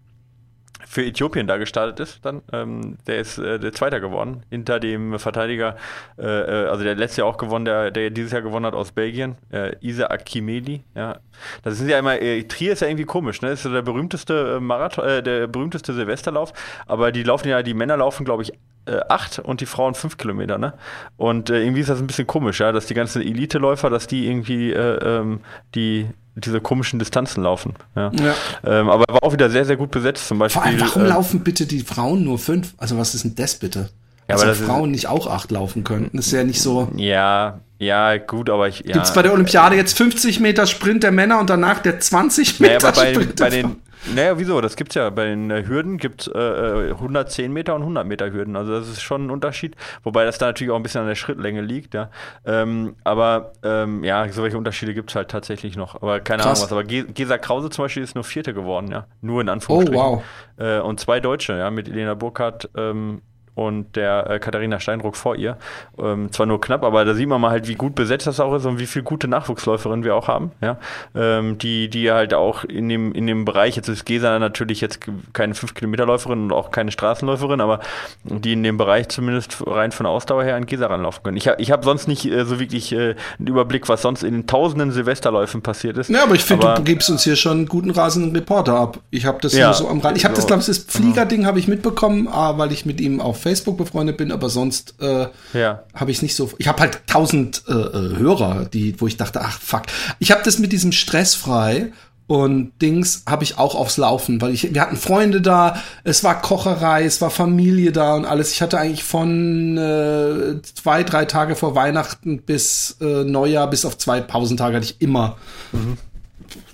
für 0.97 1.05
Äthiopien 1.05 1.47
da 1.47 1.59
gestartet 1.59 2.01
ist, 2.01 2.25
dann, 2.25 2.41
ähm, 2.55 2.97
der 3.07 3.19
ist 3.19 3.37
äh, 3.37 3.61
der 3.61 3.75
Zweiter 3.75 4.01
geworden, 4.01 4.45
hinter 4.49 4.81
dem 4.81 5.19
Verteidiger, 5.19 5.77
äh, 6.19 6.25
äh, 6.25 6.69
also 6.69 6.85
der 6.85 6.95
letztes 6.95 7.19
Jahr 7.19 7.27
auch 7.27 7.37
gewonnen, 7.37 7.67
der, 7.67 7.91
der 7.91 8.09
dieses 8.09 8.33
Jahr 8.33 8.41
gewonnen 8.41 8.65
hat 8.65 8.73
aus 8.73 8.93
Belgien, 8.93 9.37
äh, 9.53 9.77
Isa 9.83 10.07
Akimeli, 10.07 10.85
ja. 10.95 11.19
Das 11.63 11.77
sind 11.77 11.91
ja 11.91 11.99
immer, 11.99 12.19
äh, 12.23 12.45
Trier 12.45 12.73
ist 12.73 12.81
ja 12.81 12.89
irgendwie 12.89 13.05
komisch, 13.05 13.43
ne? 13.43 13.51
Ist 13.51 13.65
so 13.65 13.71
der 13.71 13.83
berühmteste 13.83 14.57
äh, 14.57 14.61
Marathon, 14.61 15.07
äh, 15.07 15.23
der 15.23 15.49
berühmteste 15.49 15.93
Silvesterlauf, 15.93 16.55
aber 16.87 17.13
die 17.13 17.25
laufen 17.25 17.49
ja, 17.49 17.63
die 17.63 17.75
Männer 17.75 17.99
laufen, 17.99 18.25
glaube 18.25 18.45
ich, 18.45 18.55
äh, 18.87 19.01
acht 19.09 19.39
und 19.39 19.61
die 19.61 19.67
Frauen 19.67 19.95
fünf 19.95 20.17
Kilometer, 20.17 20.59
ne? 20.59 20.75
Und 21.17 21.51
äh, 21.51 21.61
irgendwie 21.61 21.81
ist 21.81 21.91
das 21.91 22.01
ein 22.01 22.07
bisschen 22.07 22.27
komisch, 22.27 22.61
ja, 22.61 22.73
dass 22.73 22.87
die 22.87 22.95
ganzen 22.95 23.23
Elite-Läufer, 23.23 23.91
dass 23.91 24.07
die 24.07 24.27
irgendwie 24.27 24.73
äh, 24.73 25.19
ähm, 25.19 25.41
die 25.75 26.07
diese 26.37 26.61
komischen 26.61 26.99
Distanzen 26.99 27.43
laufen. 27.43 27.75
Ja. 27.95 28.13
ja. 28.13 28.35
Ähm, 28.65 28.91
aber 28.91 29.05
war 29.09 29.23
auch 29.23 29.33
wieder 29.33 29.49
sehr, 29.49 29.65
sehr 29.65 29.77
gut 29.77 29.91
besetzt. 29.91 30.29
Zum 30.29 30.39
Beispiel. 30.39 30.61
Vor 30.61 30.71
allem, 30.71 30.81
warum 30.81 31.05
äh, 31.05 31.09
laufen 31.09 31.41
bitte 31.41 31.67
die 31.67 31.81
Frauen 31.81 32.25
nur 32.25 32.39
fünf? 32.39 32.75
Also 32.77 32.99
was 32.99 33.15
ist 33.15 33.25
denn 33.25 33.35
das 33.37 33.55
bitte? 33.55 33.89
Ja, 34.29 34.35
also 34.35 34.47
aber 34.47 34.55
Frauen 34.55 34.91
nicht 34.91 35.07
auch 35.07 35.29
acht 35.29 35.51
laufen 35.51 35.83
könnten. 35.85 36.17
Das 36.17 36.27
ist 36.27 36.33
ja 36.33 36.45
nicht 36.45 36.61
so. 36.61 36.91
Ja, 36.97 37.61
ja, 37.79 38.17
gut, 38.19 38.51
aber 38.51 38.69
ich. 38.69 38.81
Ja. 38.81 38.95
Gibt 38.95 39.07
es 39.07 39.13
bei 39.13 39.23
der 39.23 39.33
Olympiade 39.33 39.77
jetzt 39.77 39.97
50 39.97 40.41
Meter 40.41 40.67
Sprint 40.67 41.03
der 41.03 41.13
Männer 41.13 41.39
und 41.39 41.49
danach 41.49 41.79
der 41.81 42.01
20 42.01 42.61
Meter 42.61 42.75
naja, 42.75 42.89
aber 42.89 43.01
bei, 43.01 43.15
Sprint 43.15 43.37
bei 43.37 43.51
den, 43.51 43.77
naja, 44.15 44.39
wieso? 44.39 44.61
Das 44.61 44.77
gibt's 44.77 44.95
ja. 44.95 45.11
Bei 45.11 45.25
den 45.27 45.51
äh, 45.51 45.65
Hürden 45.67 45.99
gibt 45.99 46.23
es 46.23 46.29
äh, 46.29 46.91
110 46.91 47.53
Meter 47.53 47.75
und 47.75 47.83
100 47.83 48.07
Meter 48.07 48.33
Hürden. 48.33 48.57
Also 48.57 48.73
das 48.73 48.89
ist 48.89 49.03
schon 49.03 49.27
ein 49.27 49.31
Unterschied. 49.31 49.77
Wobei 50.03 50.25
das 50.25 50.39
da 50.39 50.47
natürlich 50.47 50.71
auch 50.71 50.77
ein 50.77 50.83
bisschen 50.83 51.03
an 51.03 51.09
der 51.09 51.15
Schrittlänge 51.15 51.61
liegt. 51.61 51.95
Ja. 51.95 52.11
Ähm, 52.45 52.97
aber 53.05 53.53
ähm, 53.63 54.05
ja, 54.05 54.29
solche 54.31 54.57
Unterschiede 54.59 54.95
gibt 54.95 55.11
es 55.11 55.17
halt 55.17 55.31
tatsächlich 55.31 55.77
noch. 55.77 55.97
Aber 55.97 56.21
keine 56.21 56.43
Krass. 56.43 56.61
Ahnung 56.61 56.65
was. 56.65 56.73
Aber 56.73 56.85
Gesa 57.13 57.39
Krause 57.39 57.71
zum 57.71 57.85
Beispiel 57.85 58.03
ist 58.03 58.15
nur 58.15 58.25
Vierte 58.25 58.55
geworden. 58.55 58.91
ja. 58.91 59.07
Nur 59.21 59.41
in 59.41 59.49
Anführungsstrichen. 59.49 60.03
Oh, 60.03 60.23
wow. 60.59 60.67
Äh, 60.67 60.81
und 60.81 61.01
zwei 61.01 61.21
Deutsche, 61.21 61.57
ja, 61.57 61.71
mit 61.71 61.89
Elena 61.89 62.15
Burkhardt 62.15 62.71
ähm, 62.77 63.23
und 63.57 63.97
der 63.97 64.31
äh, 64.31 64.39
Katharina 64.39 64.79
Steinruck 64.79 65.17
vor 65.17 65.35
ihr. 65.35 65.57
Ähm, 65.99 66.31
zwar 66.31 66.47
nur 66.47 66.61
knapp, 66.61 66.85
aber 66.85 67.05
da 67.05 67.15
sieht 67.15 67.27
man 67.27 67.41
mal 67.41 67.51
halt, 67.51 67.67
wie 67.67 67.75
gut 67.75 67.95
besetzt 67.95 68.27
das 68.27 68.39
auch 68.39 68.55
ist 68.55 68.67
und 68.67 68.79
wie 68.79 68.87
viele 68.87 69.03
gute 69.03 69.29
Nachwuchsläuferinnen 69.29 70.05
wir 70.05 70.15
auch 70.15 70.29
haben, 70.29 70.53
ja. 70.61 70.77
Ähm, 71.15 71.57
die, 71.57 71.89
die 71.89 72.13
halt 72.13 72.35
auch 72.35 72.65
in 72.65 72.89
dem, 72.89 73.13
in 73.13 73.27
dem 73.27 73.47
Bereich, 73.47 73.75
jetzt 73.75 73.89
ist 73.89 74.05
Gesa 74.05 74.39
natürlich 74.39 74.83
jetzt 74.83 75.01
keine 75.33 75.55
5-Kilometer-Läuferin 75.55 76.45
und 76.45 76.53
auch 76.53 76.71
keine 76.71 76.93
Straßenläuferin, 76.93 77.63
aber 77.63 77.81
die 78.25 78.53
in 78.53 78.63
dem 78.63 78.77
Bereich 78.77 79.09
zumindest 79.09 79.67
rein 79.67 79.91
von 79.91 80.05
Ausdauer 80.05 80.45
her 80.45 80.57
an 80.57 80.67
Gesa 80.67 80.87
ranlaufen 80.87 81.23
können. 81.23 81.39
Ich 81.39 81.49
habe 81.49 81.61
ich 81.61 81.71
hab 81.71 81.83
sonst 81.83 82.09
nicht 82.09 82.27
äh, 82.27 82.45
so 82.45 82.61
wirklich 82.61 82.93
äh, 82.93 83.15
einen 83.39 83.49
Überblick, 83.49 83.89
was 83.89 84.03
sonst 84.03 84.23
in 84.23 84.35
den 84.35 84.47
tausenden 84.47 84.93
Silvesterläufen 84.93 85.63
passiert 85.63 85.97
ist. 85.97 86.11
Ja, 86.11 86.25
aber 86.25 86.35
ich 86.35 86.45
finde, 86.45 86.75
du 86.75 86.83
gibst 86.83 87.09
uns 87.09 87.25
hier 87.25 87.37
schon 87.37 87.57
einen 87.57 87.67
guten 87.67 87.91
rasenden 87.91 88.37
Reporter 88.37 88.75
ab. 88.75 88.99
Ich 89.11 89.25
habe 89.25 89.39
das 89.41 89.55
ja, 89.55 89.73
so 89.73 89.89
am 89.89 90.01
Rand. 90.01 90.19
Ich 90.19 90.27
habe 90.27 90.35
so. 90.35 90.43
das, 90.43 90.47
glaube 90.47 90.61
ich, 90.61 90.67
das 90.67 90.79
Fliegerding 90.79 91.47
habe 91.47 91.59
ich 91.59 91.69
mitbekommen, 91.69 92.29
ah, 92.29 92.59
weil 92.59 92.71
ich 92.71 92.85
mit 92.85 93.01
ihm 93.01 93.23
auf 93.23 93.46
Facebook 93.47 93.77
befreundet 93.77 94.17
bin, 94.17 94.33
aber 94.33 94.49
sonst 94.49 94.97
äh, 95.01 95.29
ja. 95.53 95.85
habe 95.95 96.11
ich 96.11 96.21
nicht 96.21 96.35
so. 96.35 96.51
Ich 96.59 96.67
habe 96.67 96.81
halt 96.81 97.07
tausend 97.07 97.63
äh, 97.69 97.73
äh, 97.73 98.17
Hörer, 98.17 98.65
die, 98.65 99.01
wo 99.01 99.07
ich 99.07 99.17
dachte, 99.17 99.41
ach 99.41 99.61
fuck. 99.61 99.83
Ich 100.19 100.33
habe 100.33 100.43
das 100.43 100.59
mit 100.59 100.73
diesem 100.73 100.91
stressfrei 100.91 101.93
und 102.27 102.73
Dings 102.83 103.23
habe 103.25 103.45
ich 103.45 103.57
auch 103.57 103.77
aufs 103.77 103.99
Laufen, 103.99 104.41
weil 104.41 104.53
ich, 104.53 104.75
wir 104.75 104.81
hatten 104.81 104.97
Freunde 104.97 105.41
da, 105.41 105.81
es 106.03 106.25
war 106.25 106.43
Kocherei, 106.43 107.05
es 107.05 107.21
war 107.21 107.31
Familie 107.31 107.93
da 107.93 108.17
und 108.17 108.25
alles. 108.25 108.51
Ich 108.51 108.63
hatte 108.63 108.81
eigentlich 108.81 109.05
von 109.05 109.79
äh, 109.79 110.61
zwei, 110.63 111.05
drei 111.05 111.25
Tage 111.27 111.55
vor 111.55 111.77
Weihnachten 111.77 112.43
bis 112.43 112.97
äh, 113.01 113.23
Neujahr, 113.23 113.71
bis 113.71 113.85
auf 113.85 113.97
zwei 113.97 114.21
Pausentage 114.21 114.75
hatte 114.75 114.87
ich 114.87 115.01
immer 115.01 115.37
mhm. 115.71 115.99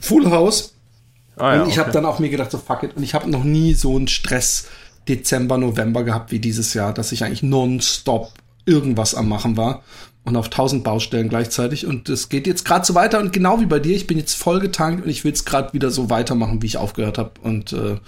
Full 0.01 0.31
House. 0.31 0.73
Ah, 1.37 1.57
ja, 1.57 1.63
und 1.63 1.69
ich 1.69 1.75
okay. 1.75 1.81
habe 1.81 1.93
dann 1.93 2.07
auch 2.07 2.19
mir 2.19 2.31
gedacht, 2.31 2.51
so 2.51 2.57
fuck 2.57 2.83
it. 2.83 2.97
Und 2.97 3.03
ich 3.03 3.13
habe 3.13 3.29
noch 3.29 3.45
nie 3.45 3.75
so 3.75 3.95
einen 3.95 4.09
Stress 4.09 4.69
Dezember, 5.09 5.59
November 5.59 6.05
gehabt 6.05 6.31
wie 6.31 6.39
dieses 6.39 6.75
Jahr, 6.75 6.93
dass 6.93 7.13
ich 7.13 7.25
eigentlich 7.25 7.43
nonstop 7.43 8.33
irgendwas 8.65 9.15
am 9.15 9.29
Machen 9.29 9.57
war 9.57 9.83
und 10.25 10.37
auf 10.37 10.49
tausend 10.51 10.85
Baustellen 10.85 11.29
gleichzeitig. 11.29 11.87
Und 11.87 12.09
es 12.09 12.29
geht 12.29 12.47
jetzt 12.47 12.65
gerade 12.65 12.85
so 12.85 12.95
weiter 12.95 13.19
und 13.19 13.33
genau 13.33 13.61
wie 13.61 13.67
bei 13.67 13.81
dir, 13.81 13.97
ich 13.97 14.07
bin 14.07 14.19
jetzt 14.19 14.35
voll 14.35 14.61
getankt 14.61 15.05
und 15.05 15.11
ich 15.11 15.25
will 15.25 15.33
es 15.33 15.45
gerade 15.45 15.73
wieder 15.73 15.91
so 15.91 16.11
weitermachen, 16.11 16.63
wie 16.63 16.67
ich 16.67 16.77
aufgehört 16.77 17.19
habe 17.19 17.33
und 17.43 17.73
äh, 17.73 17.99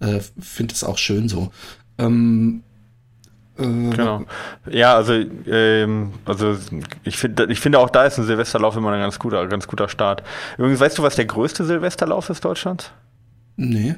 äh, 0.00 0.20
finde 0.40 0.74
es 0.74 0.82
auch 0.82 0.98
schön 0.98 1.28
so. 1.28 1.52
Ähm, 1.98 2.62
äh, 3.58 3.62
genau. 3.62 4.24
Ja, 4.70 4.96
also, 4.96 5.12
ähm, 5.12 6.12
also 6.24 6.56
ich 7.04 7.16
finde 7.16 7.46
ich 7.50 7.60
finde 7.60 7.78
auch 7.78 7.90
da 7.90 8.04
ist 8.04 8.18
ein 8.18 8.24
Silvesterlauf 8.24 8.76
immer 8.76 8.90
ein 8.92 9.00
ganz 9.00 9.18
guter, 9.18 9.46
ganz 9.46 9.66
guter 9.66 9.88
Start. 9.88 10.22
Übrigens, 10.58 10.80
weißt 10.80 10.98
du, 10.98 11.02
was 11.02 11.16
der 11.16 11.26
größte 11.26 11.64
Silvesterlauf 11.64 12.30
ist 12.30 12.44
Deutschlands? 12.44 12.90
Nee. 13.56 13.96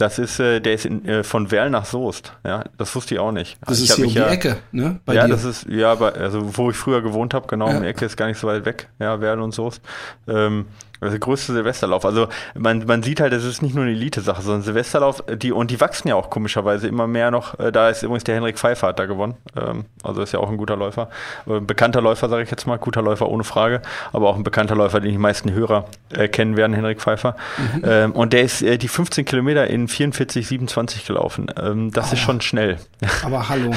Das 0.00 0.18
ist, 0.18 0.40
äh, 0.40 0.60
der 0.60 0.72
ist 0.72 0.86
in, 0.86 1.04
äh, 1.04 1.22
von 1.22 1.50
Werl 1.50 1.68
nach 1.68 1.84
Soest. 1.84 2.32
Ja, 2.42 2.64
das 2.78 2.96
wusste 2.96 3.14
ich 3.14 3.20
auch 3.20 3.32
nicht. 3.32 3.58
Das 3.66 3.78
ich 3.78 3.90
ist 3.90 3.96
hier 3.96 4.06
um 4.06 4.12
die 4.12 4.18
ja, 4.18 4.28
Ecke, 4.28 4.56
ne? 4.72 4.98
Bei 5.04 5.12
ja, 5.12 5.26
dir. 5.26 5.32
das 5.34 5.44
ist, 5.44 5.66
ja, 5.68 5.94
bei, 5.94 6.12
also 6.12 6.56
wo 6.56 6.70
ich 6.70 6.76
früher 6.76 7.02
gewohnt 7.02 7.34
habe, 7.34 7.46
genau, 7.48 7.68
ja. 7.68 7.76
um 7.76 7.82
die 7.82 7.88
Ecke 7.88 8.06
ist 8.06 8.16
gar 8.16 8.26
nicht 8.26 8.38
so 8.38 8.46
weit 8.46 8.64
weg. 8.64 8.88
Ja, 8.98 9.20
Werl 9.20 9.42
und 9.42 9.52
Soest. 9.52 9.82
Ähm, 10.26 10.64
das 11.00 11.08
ist 11.08 11.12
der 11.14 11.20
größte 11.20 11.52
Silvesterlauf. 11.54 12.04
Also 12.04 12.28
man, 12.54 12.84
man 12.84 13.02
sieht 13.02 13.20
halt, 13.20 13.32
es 13.32 13.44
ist 13.44 13.62
nicht 13.62 13.74
nur 13.74 13.84
eine 13.84 13.94
Elite-Sache, 13.94 14.42
sondern 14.42 14.62
Silvesterlauf, 14.62 15.24
die, 15.34 15.50
und 15.50 15.70
die 15.70 15.80
wachsen 15.80 16.08
ja 16.08 16.14
auch 16.14 16.28
komischerweise 16.28 16.88
immer 16.88 17.06
mehr 17.06 17.30
noch. 17.30 17.58
Äh, 17.58 17.72
da 17.72 17.88
ist 17.88 18.02
übrigens 18.02 18.24
der 18.24 18.34
Henrik 18.34 18.58
Pfeiffer 18.58 18.88
hat 18.88 18.98
da 18.98 19.06
gewonnen. 19.06 19.34
Ähm, 19.56 19.86
also 20.02 20.20
ist 20.20 20.32
ja 20.32 20.40
auch 20.40 20.50
ein 20.50 20.58
guter 20.58 20.76
Läufer. 20.76 21.08
Ein 21.46 21.66
bekannter 21.66 22.02
Läufer, 22.02 22.28
sage 22.28 22.42
ich 22.42 22.50
jetzt 22.50 22.66
mal. 22.66 22.76
Guter 22.76 23.00
Läufer 23.00 23.30
ohne 23.30 23.44
Frage. 23.44 23.80
Aber 24.12 24.28
auch 24.28 24.36
ein 24.36 24.44
bekannter 24.44 24.76
Läufer, 24.76 25.00
den 25.00 25.12
die 25.12 25.18
meisten 25.18 25.50
Hörer 25.50 25.86
äh, 26.10 26.28
kennen 26.28 26.58
werden, 26.58 26.74
Henrik 26.74 27.00
Pfeiffer. 27.00 27.34
Mhm. 27.56 27.82
Ähm, 27.84 28.12
und 28.12 28.34
der 28.34 28.42
ist 28.42 28.60
äh, 28.60 28.76
die 28.76 28.88
15 28.88 29.24
Kilometer 29.24 29.68
in 29.68 29.88
44, 29.90 30.46
27 30.46 31.06
gelaufen. 31.06 31.46
Ähm, 31.60 31.90
das 31.92 32.10
oh. 32.10 32.12
ist 32.14 32.20
schon 32.20 32.40
schnell. 32.40 32.78
Aber 33.22 33.48
hallo. 33.48 33.70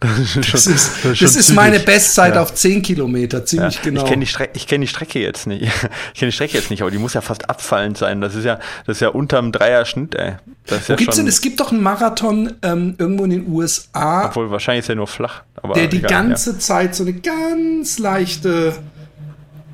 das 0.00 0.18
ist, 0.18 0.32
schon, 0.32 0.42
das 0.42 0.66
ist, 0.66 1.04
das 1.04 1.12
ist, 1.12 1.22
das 1.22 1.36
ist 1.36 1.54
meine 1.54 1.80
Bestzeit 1.80 2.34
ja. 2.34 2.42
auf 2.42 2.54
10 2.54 2.82
Kilometer, 2.82 3.44
ziemlich 3.44 3.76
ja. 3.76 3.80
genau. 3.82 4.02
Ich 4.04 4.08
kenne 4.08 4.24
die, 4.24 4.60
kenn 4.60 4.80
die 4.80 4.86
Strecke 4.86 5.18
jetzt 5.18 5.46
nicht. 5.46 5.62
ich 6.14 6.18
kenne 6.18 6.30
die 6.30 6.32
Strecke 6.32 6.56
jetzt 6.56 6.70
nicht, 6.70 6.82
aber 6.82 6.90
die 6.90 6.98
muss 6.98 7.14
ja 7.14 7.20
fast 7.20 7.50
abfallend 7.50 7.98
sein. 7.98 8.20
Das 8.20 8.34
ist 8.34 8.44
ja, 8.44 8.58
das 8.86 8.96
ist 8.96 9.00
ja 9.00 9.08
unterm 9.08 9.52
Dreier-Schnitt, 9.52 10.14
ey. 10.14 10.34
Das 10.66 10.88
Wo 10.88 10.92
ja 10.92 10.96
gibt's 10.96 11.16
denn? 11.16 11.26
Es 11.26 11.40
gibt 11.40 11.60
doch 11.60 11.72
einen 11.72 11.82
Marathon 11.82 12.54
ähm, 12.62 12.94
irgendwo 12.98 13.24
in 13.24 13.30
den 13.30 13.48
USA. 13.48 14.26
Obwohl, 14.26 14.50
wahrscheinlich 14.50 14.84
ist 14.84 14.88
er 14.88 14.96
nur 14.96 15.06
flach. 15.06 15.42
der 15.74 15.86
die 15.88 15.98
egal, 15.98 16.10
ganze. 16.10 16.58
Zeit 16.58 16.94
so 16.94 17.04
eine 17.04 17.12
ganz 17.12 17.98
leichte 17.98 18.74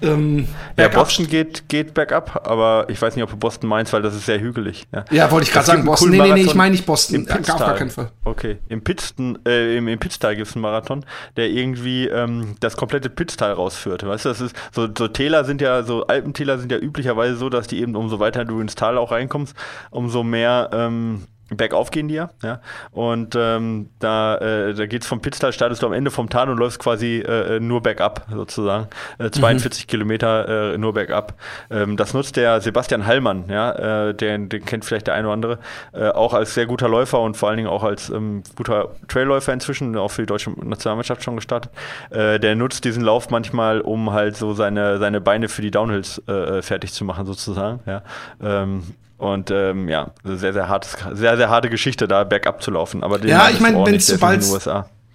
ähm, 0.03 0.49
ja, 0.77 0.89
Boston 0.89 1.29
geht, 1.29 1.69
geht 1.69 1.95
bergab, 1.95 2.47
aber 2.47 2.87
ich 2.89 3.01
weiß 3.01 3.15
nicht, 3.15 3.23
ob 3.23 3.31
du 3.31 3.37
Boston 3.37 3.69
meinst, 3.69 3.93
weil 3.93 4.03
das 4.03 4.15
ist 4.15 4.27
sehr 4.27 4.41
hügelig. 4.41 4.87
Ja, 4.93 5.05
ja 5.11 5.31
wollte 5.31 5.47
ich 5.47 5.53
gerade 5.53 5.67
sagen, 5.67 5.85
Boston. 5.85 6.11
Nee, 6.11 6.21
nee, 6.21 6.33
nee, 6.33 6.41
ich 6.43 6.55
meine 6.55 6.73
nicht 6.73 6.87
Boston. 6.87 7.27
Im 7.27 7.31
Auf 7.31 7.59
gar 7.59 7.75
keinen 7.75 7.91
Fall. 7.91 8.11
Okay, 8.25 8.59
im, 8.69 8.83
Pitzten, 8.83 9.39
äh, 9.47 9.77
im, 9.77 9.89
im 9.89 9.99
Pitztal 9.99 10.37
gibt 10.37 10.49
es 10.49 10.55
einen 10.55 10.63
Marathon, 10.63 11.05
der 11.37 11.49
irgendwie 11.49 12.09
ähm, 12.09 12.57
das 12.61 12.77
komplette 12.77 13.11
Pitztal 13.11 13.53
rausführt. 13.53 14.07
Weißt 14.07 14.25
du, 14.25 14.29
das 14.29 14.41
ist 14.41 14.57
so, 14.73 14.89
so 14.97 15.09
Täler 15.09 15.45
sind 15.45 15.61
ja, 15.61 15.83
so 15.83 16.07
Alpentäler 16.07 16.59
sind 16.59 16.73
ja 16.73 16.79
üblicherweise 16.79 17.37
so, 17.37 17.49
dass 17.49 17.67
die 17.67 17.81
eben 17.81 17.95
umso 17.95 18.19
weiter 18.19 18.45
du 18.45 18.61
ins 18.61 18.75
Tal 18.75 18.99
auch 18.99 19.13
reinkommst, 19.13 19.55
umso 19.91 20.23
mehr 20.23 20.71
ähm, 20.73 21.27
bergauf 21.57 21.91
gehen 21.91 22.09
die 22.09 22.15
ja. 22.15 22.31
ja? 22.43 22.61
Und 22.91 23.35
ähm, 23.37 23.91
da, 23.99 24.37
äh, 24.37 24.75
da 24.75 24.87
geht 24.87 25.03
es 25.03 25.09
vom 25.09 25.21
Pitztal, 25.21 25.53
startest 25.53 25.83
du 25.83 25.87
am 25.87 25.93
Ende 25.93 26.11
vom 26.11 26.29
Tal 26.29 26.49
und 26.51 26.59
läufst 26.59 26.79
quasi 26.79 27.19
äh, 27.19 27.61
nur 27.61 27.83
bergab 27.83 28.27
sozusagen. 28.31 28.89
Äh, 29.19 29.31
42 29.31 29.85
mhm. 29.85 29.89
Kilometer 29.89 30.73
äh, 30.75 30.79
nur 30.79 30.93
bergab. 30.93 31.35
Ähm, 31.71 31.97
das 31.97 32.15
nutzt 32.15 32.37
der 32.37 32.61
Sebastian 32.61 33.07
Hallmann, 33.07 33.45
ja, 33.49 34.09
äh, 34.09 34.15
den, 34.15 34.49
den 34.49 34.65
kennt 34.65 34.85
vielleicht 34.85 35.07
der 35.07 35.15
eine 35.15 35.27
oder 35.29 35.35
andere, 35.35 35.59
äh, 35.93 36.09
auch 36.09 36.35
als 36.35 36.55
sehr 36.55 36.67
guter 36.67 36.89
Läufer 36.89 37.21
und 37.21 37.37
vor 37.37 37.49
allen 37.49 37.57
Dingen 37.57 37.69
auch 37.69 37.85
als 37.85 38.11
ähm, 38.11 38.43
guter 38.57 38.91
Trailläufer 39.09 39.53
inzwischen, 39.53 39.97
auch 39.97 40.11
für 40.11 40.23
die 40.23 40.27
deutsche 40.27 40.51
Nationalmannschaft 40.51 41.23
schon 41.23 41.37
gestartet. 41.37 41.73
Der 42.11 42.55
nutzt 42.55 42.85
diesen 42.85 43.03
Lauf 43.03 43.31
manchmal, 43.31 43.81
um 43.81 44.13
halt 44.13 44.37
so 44.37 44.53
seine, 44.55 44.99
seine 44.99 45.21
Beine 45.21 45.49
für 45.49 45.63
die 45.63 45.71
Downhills 45.71 46.23
fertig 46.27 46.93
zu 46.93 47.05
machen, 47.05 47.27
sozusagen. 47.27 47.81
Ja. 47.87 48.03
Ähm, 48.43 48.83
und 49.23 49.53
ähm, 49.53 49.89
ja, 49.89 50.11
sehr, 50.25 50.53
sehr 50.53 50.69
hartes, 50.69 50.97
sehr, 51.13 51.37
sehr 51.37 51.49
harte 51.49 51.71
Geschichte, 51.71 52.09
da 52.09 52.25
bergab 52.25 52.61
zu 52.61 52.73
laufen. 52.73 53.05
Aber 53.05 53.25
ja, 53.25 53.51
ich 53.51 53.61
meine, 53.61 53.87
wenn 53.87 53.95
es 53.95 54.09
sobald 54.09 54.45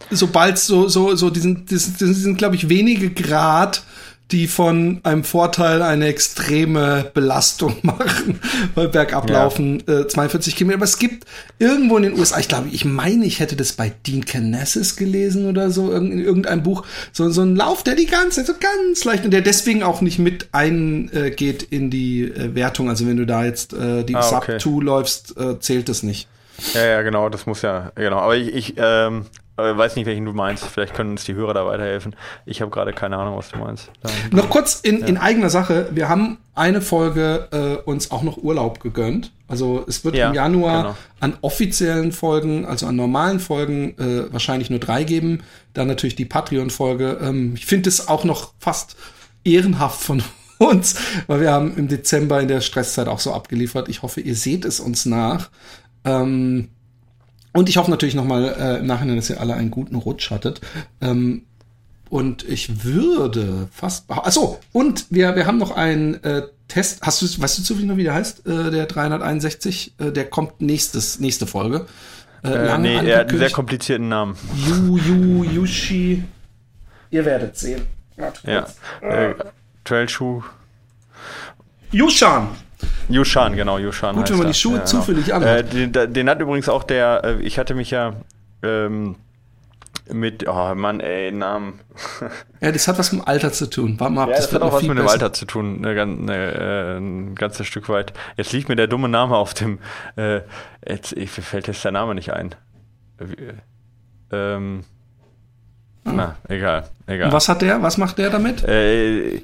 sobald 0.10 0.58
so, 0.58 0.88
so, 0.88 1.16
so 1.16 1.30
diesen, 1.30 1.66
diesen, 1.66 1.98
diesen 1.98 2.38
glaube 2.38 2.56
ich, 2.56 2.70
wenige 2.70 3.10
Grad 3.10 3.84
die 4.32 4.48
von 4.48 5.00
einem 5.04 5.24
Vorteil 5.24 5.82
eine 5.82 6.08
extreme 6.08 7.10
Belastung 7.14 7.78
machen, 7.82 8.42
weil 8.76 8.90
bergablaufen 8.90 9.84
ja. 9.88 10.02
äh, 10.02 10.08
42 10.08 10.56
Kilometer. 10.56 10.78
Aber 10.78 10.86
es 10.86 11.00
gibt 11.00 11.26
irgendwo 11.60 11.98
in 11.98 12.04
den 12.04 12.20
USA, 12.20 12.40
ich 12.40 12.50
glaube, 12.50 12.68
ich 12.72 12.84
meine, 12.84 13.26
ich 13.26 13.40
hätte 13.40 13.56
das 13.56 13.74
bei 13.74 13.94
Dean 14.06 14.26
Canessis 14.26 14.98
gelesen 14.98 15.48
oder 15.48 15.72
so, 15.72 15.94
in 15.94 16.20
irgendeinem 16.20 16.64
Buch, 16.64 16.86
so, 17.14 17.30
so 17.30 17.42
ein 17.42 17.56
Lauf, 17.56 17.84
der 17.84 17.96
die 17.96 18.06
ganze 18.06 18.44
Zeit 18.44 18.48
so 18.48 18.54
ganz 18.60 19.06
leicht 19.06 19.24
und 19.24 19.32
der 19.32 19.42
deswegen 19.42 19.84
auch 19.84 20.02
nicht 20.02 20.20
mit 20.20 20.50
eingeht 20.52 21.72
äh, 21.72 21.76
in 21.76 21.90
die 21.90 22.24
äh, 22.24 22.54
Wertung. 22.54 22.90
Also 22.90 23.08
wenn 23.08 23.18
du 23.18 23.26
da 23.26 23.46
jetzt 23.46 23.74
äh, 23.74 24.04
die 24.04 24.16
ah. 24.16 24.22
Sub 24.22 24.46
2 24.46 24.84
läufst, 24.84 25.38
äh, 25.38 25.60
zählt 25.60 25.88
das 25.88 26.04
nicht. 26.04 26.28
Ja, 26.74 26.86
ja, 26.86 27.02
genau, 27.02 27.30
das 27.30 27.46
muss 27.46 27.62
ja, 27.62 27.92
genau. 27.96 28.18
Aber 28.18 28.36
ich, 28.36 28.54
ich 28.54 28.74
ähm, 28.78 29.26
aber 29.58 29.72
ich 29.72 29.78
weiß 29.78 29.96
nicht, 29.96 30.06
welchen 30.06 30.26
du 30.26 30.34
meinst. 30.34 30.64
Vielleicht 30.66 30.94
können 30.94 31.12
uns 31.12 31.26
die 31.26 31.34
Hörer 31.34 31.56
da 31.56 31.66
weiterhelfen. 31.66 32.16
Ich 32.46 32.62
habe 32.62 32.70
gerade 32.70 32.94
keine 32.94 33.18
Ahnung, 33.18 33.38
was 33.38 33.50
du 33.50 33.58
meinst. 33.58 33.90
Dann, 34.02 34.12
noch 34.32 34.50
kurz 34.52 34.80
in, 34.80 35.00
ja. 35.00 35.08
in 35.08 35.18
eigener 35.18 35.50
Sache. 35.50 35.90
Wir 35.92 36.08
haben 36.10 36.38
eine 36.54 36.80
Folge 36.80 37.48
äh, 37.52 37.90
uns 37.90 38.12
auch 38.12 38.22
noch 38.22 38.38
Urlaub 38.38 38.80
gegönnt. 38.80 39.32
Also 39.48 39.84
es 39.88 40.06
wird 40.06 40.16
ja, 40.16 40.30
im 40.30 40.36
Januar 40.36 40.84
genau. 40.84 40.96
an 41.22 41.38
offiziellen 41.42 42.12
Folgen, 42.12 42.66
also 42.66 42.86
an 42.86 42.96
normalen 42.96 43.40
Folgen, 43.40 43.98
äh, 43.98 44.32
wahrscheinlich 44.32 44.70
nur 44.70 44.80
drei 44.80 45.04
geben. 45.04 45.42
Dann 45.74 45.88
natürlich 45.88 46.16
die 46.16 46.26
Patreon-Folge. 46.26 47.18
Ähm, 47.20 47.54
ich 47.56 47.66
finde 47.66 47.90
es 47.90 48.08
auch 48.08 48.26
noch 48.26 48.54
fast 48.60 48.96
ehrenhaft 49.44 50.02
von 50.02 50.22
uns, 50.60 50.96
weil 51.26 51.42
wir 51.42 51.52
haben 51.52 51.76
im 51.78 51.88
Dezember 51.88 52.40
in 52.42 52.48
der 52.48 52.62
Stresszeit 52.62 53.08
auch 53.08 53.20
so 53.20 53.34
abgeliefert. 53.34 53.90
Ich 53.90 54.04
hoffe, 54.04 54.22
ihr 54.22 54.36
seht 54.36 54.66
es 54.66 54.80
uns 54.80 55.08
nach. 55.08 55.50
Ähm, 56.06 56.70
und 57.58 57.70
ich 57.70 57.78
hoffe 57.78 57.90
natürlich 57.90 58.14
nochmal 58.14 58.56
äh, 58.60 58.78
im 58.78 58.86
Nachhinein, 58.86 59.16
dass 59.16 59.32
ihr 59.32 59.42
alle 59.42 59.56
einen 59.56 59.72
guten 59.72 59.96
Rutsch 59.96 60.30
hattet. 60.30 60.62
Ähm, 61.02 61.42
und 62.08 62.48
ich 62.48 62.84
würde 62.86 63.68
fast. 63.72 64.06
Achso, 64.12 64.60
und 64.74 65.08
wir, 65.10 65.36
wir 65.36 65.48
haben 65.48 65.58
noch 65.58 65.72
einen 65.72 66.24
äh, 66.24 66.44
Test. 66.68 67.02
Hast 67.02 67.20
du, 67.24 67.26
weißt 67.26 67.58
du 67.58 67.64
zufällig 67.64 67.90
noch, 67.90 67.98
wie 67.98 68.04
der 68.04 68.14
heißt? 68.14 68.46
Äh, 68.46 68.70
der 68.70 68.86
361, 68.86 69.96
äh, 69.98 70.12
der 70.12 70.30
kommt 70.30 70.62
nächstes, 70.62 71.20
nächste 71.20 71.48
Folge. 71.48 71.88
Äh, 72.44 72.50
äh, 72.50 72.78
nee, 72.78 72.94
er 72.94 73.22
hat 73.22 73.30
einen 73.30 73.40
sehr 73.40 73.50
komplizierten 73.50 74.08
Namen. 74.08 74.38
Yu, 74.68 74.98
Yu, 75.00 75.44
Yushi. 75.44 76.26
Ihr 77.10 77.26
werdet 77.26 77.58
sehen. 77.58 77.82
Ja. 78.46 78.68
Äh, 79.02 79.34
Trailschuh. 79.84 80.44
Yushan. 81.92 82.50
Yushan, 83.10 83.56
genau, 83.56 83.78
Yushan. 83.78 84.16
Gut, 84.16 84.30
wenn 84.30 84.38
man 84.38 84.48
die 84.48 84.54
Schuhe 84.54 84.74
ja, 84.74 84.78
genau. 84.80 84.90
zufällig 84.90 85.34
anhat. 85.34 85.74
Äh, 85.74 85.88
den, 85.88 86.14
den, 86.14 86.30
hat 86.30 86.40
übrigens 86.40 86.70
auch 86.70 86.84
der, 86.84 87.24
äh, 87.24 87.42
ich 87.42 87.58
hatte 87.58 87.74
mich 87.74 87.92
ja 87.92 88.14
ähm, 88.64 89.16
mit, 90.12 90.48
oh 90.48 90.76
Mann, 90.76 91.00
ey, 91.00 91.32
Namen. 91.32 91.80
ja, 92.62 92.72
das 92.72 92.88
hat 92.88 92.98
was 93.00 93.12
mit 93.12 93.22
dem 93.22 93.28
Alter 93.28 93.52
zu 93.52 93.70
tun. 93.70 94.00
Warte 94.00 94.14
mal 94.14 94.24
ab, 94.24 94.30
ja, 94.30 94.36
das, 94.36 94.46
das 94.46 94.56
hat 94.56 94.62
auch 94.62 94.74
was 94.74 94.84
mit 94.84 94.98
dem 94.98 95.08
Alter 95.08 95.34
zu 95.34 95.46
tun, 95.46 95.82
ne, 95.82 96.06
ne, 96.06 96.36
äh, 96.36 96.98
ein 96.98 97.36
ganzes 97.36 97.68
Stück 97.68 97.90
weit. 97.90 98.14
Jetzt 98.36 98.52
liegt 98.52 98.70
mir 98.70 98.76
der 98.76 98.88
dumme 98.88 99.10
Name 99.10 99.36
auf 99.36 99.54
dem, 99.54 99.80
äh, 100.16 100.42
jetzt 100.88 101.14
ich, 101.14 101.32
fällt 101.32 101.68
jetzt 101.68 101.84
der 101.84 101.92
Name 101.92 102.16
nicht 102.16 102.34
ein. 102.34 102.56
Ähm, 104.32 104.84
hm. 106.06 106.16
Na, 106.16 106.36
egal, 106.48 106.88
egal. 107.06 107.28
Und 107.28 107.34
was 107.34 107.50
hat 107.50 107.62
der? 107.62 107.82
Was 107.82 107.98
macht 107.98 108.18
der 108.18 108.30
damit? 108.30 108.64
Äh, 108.64 109.42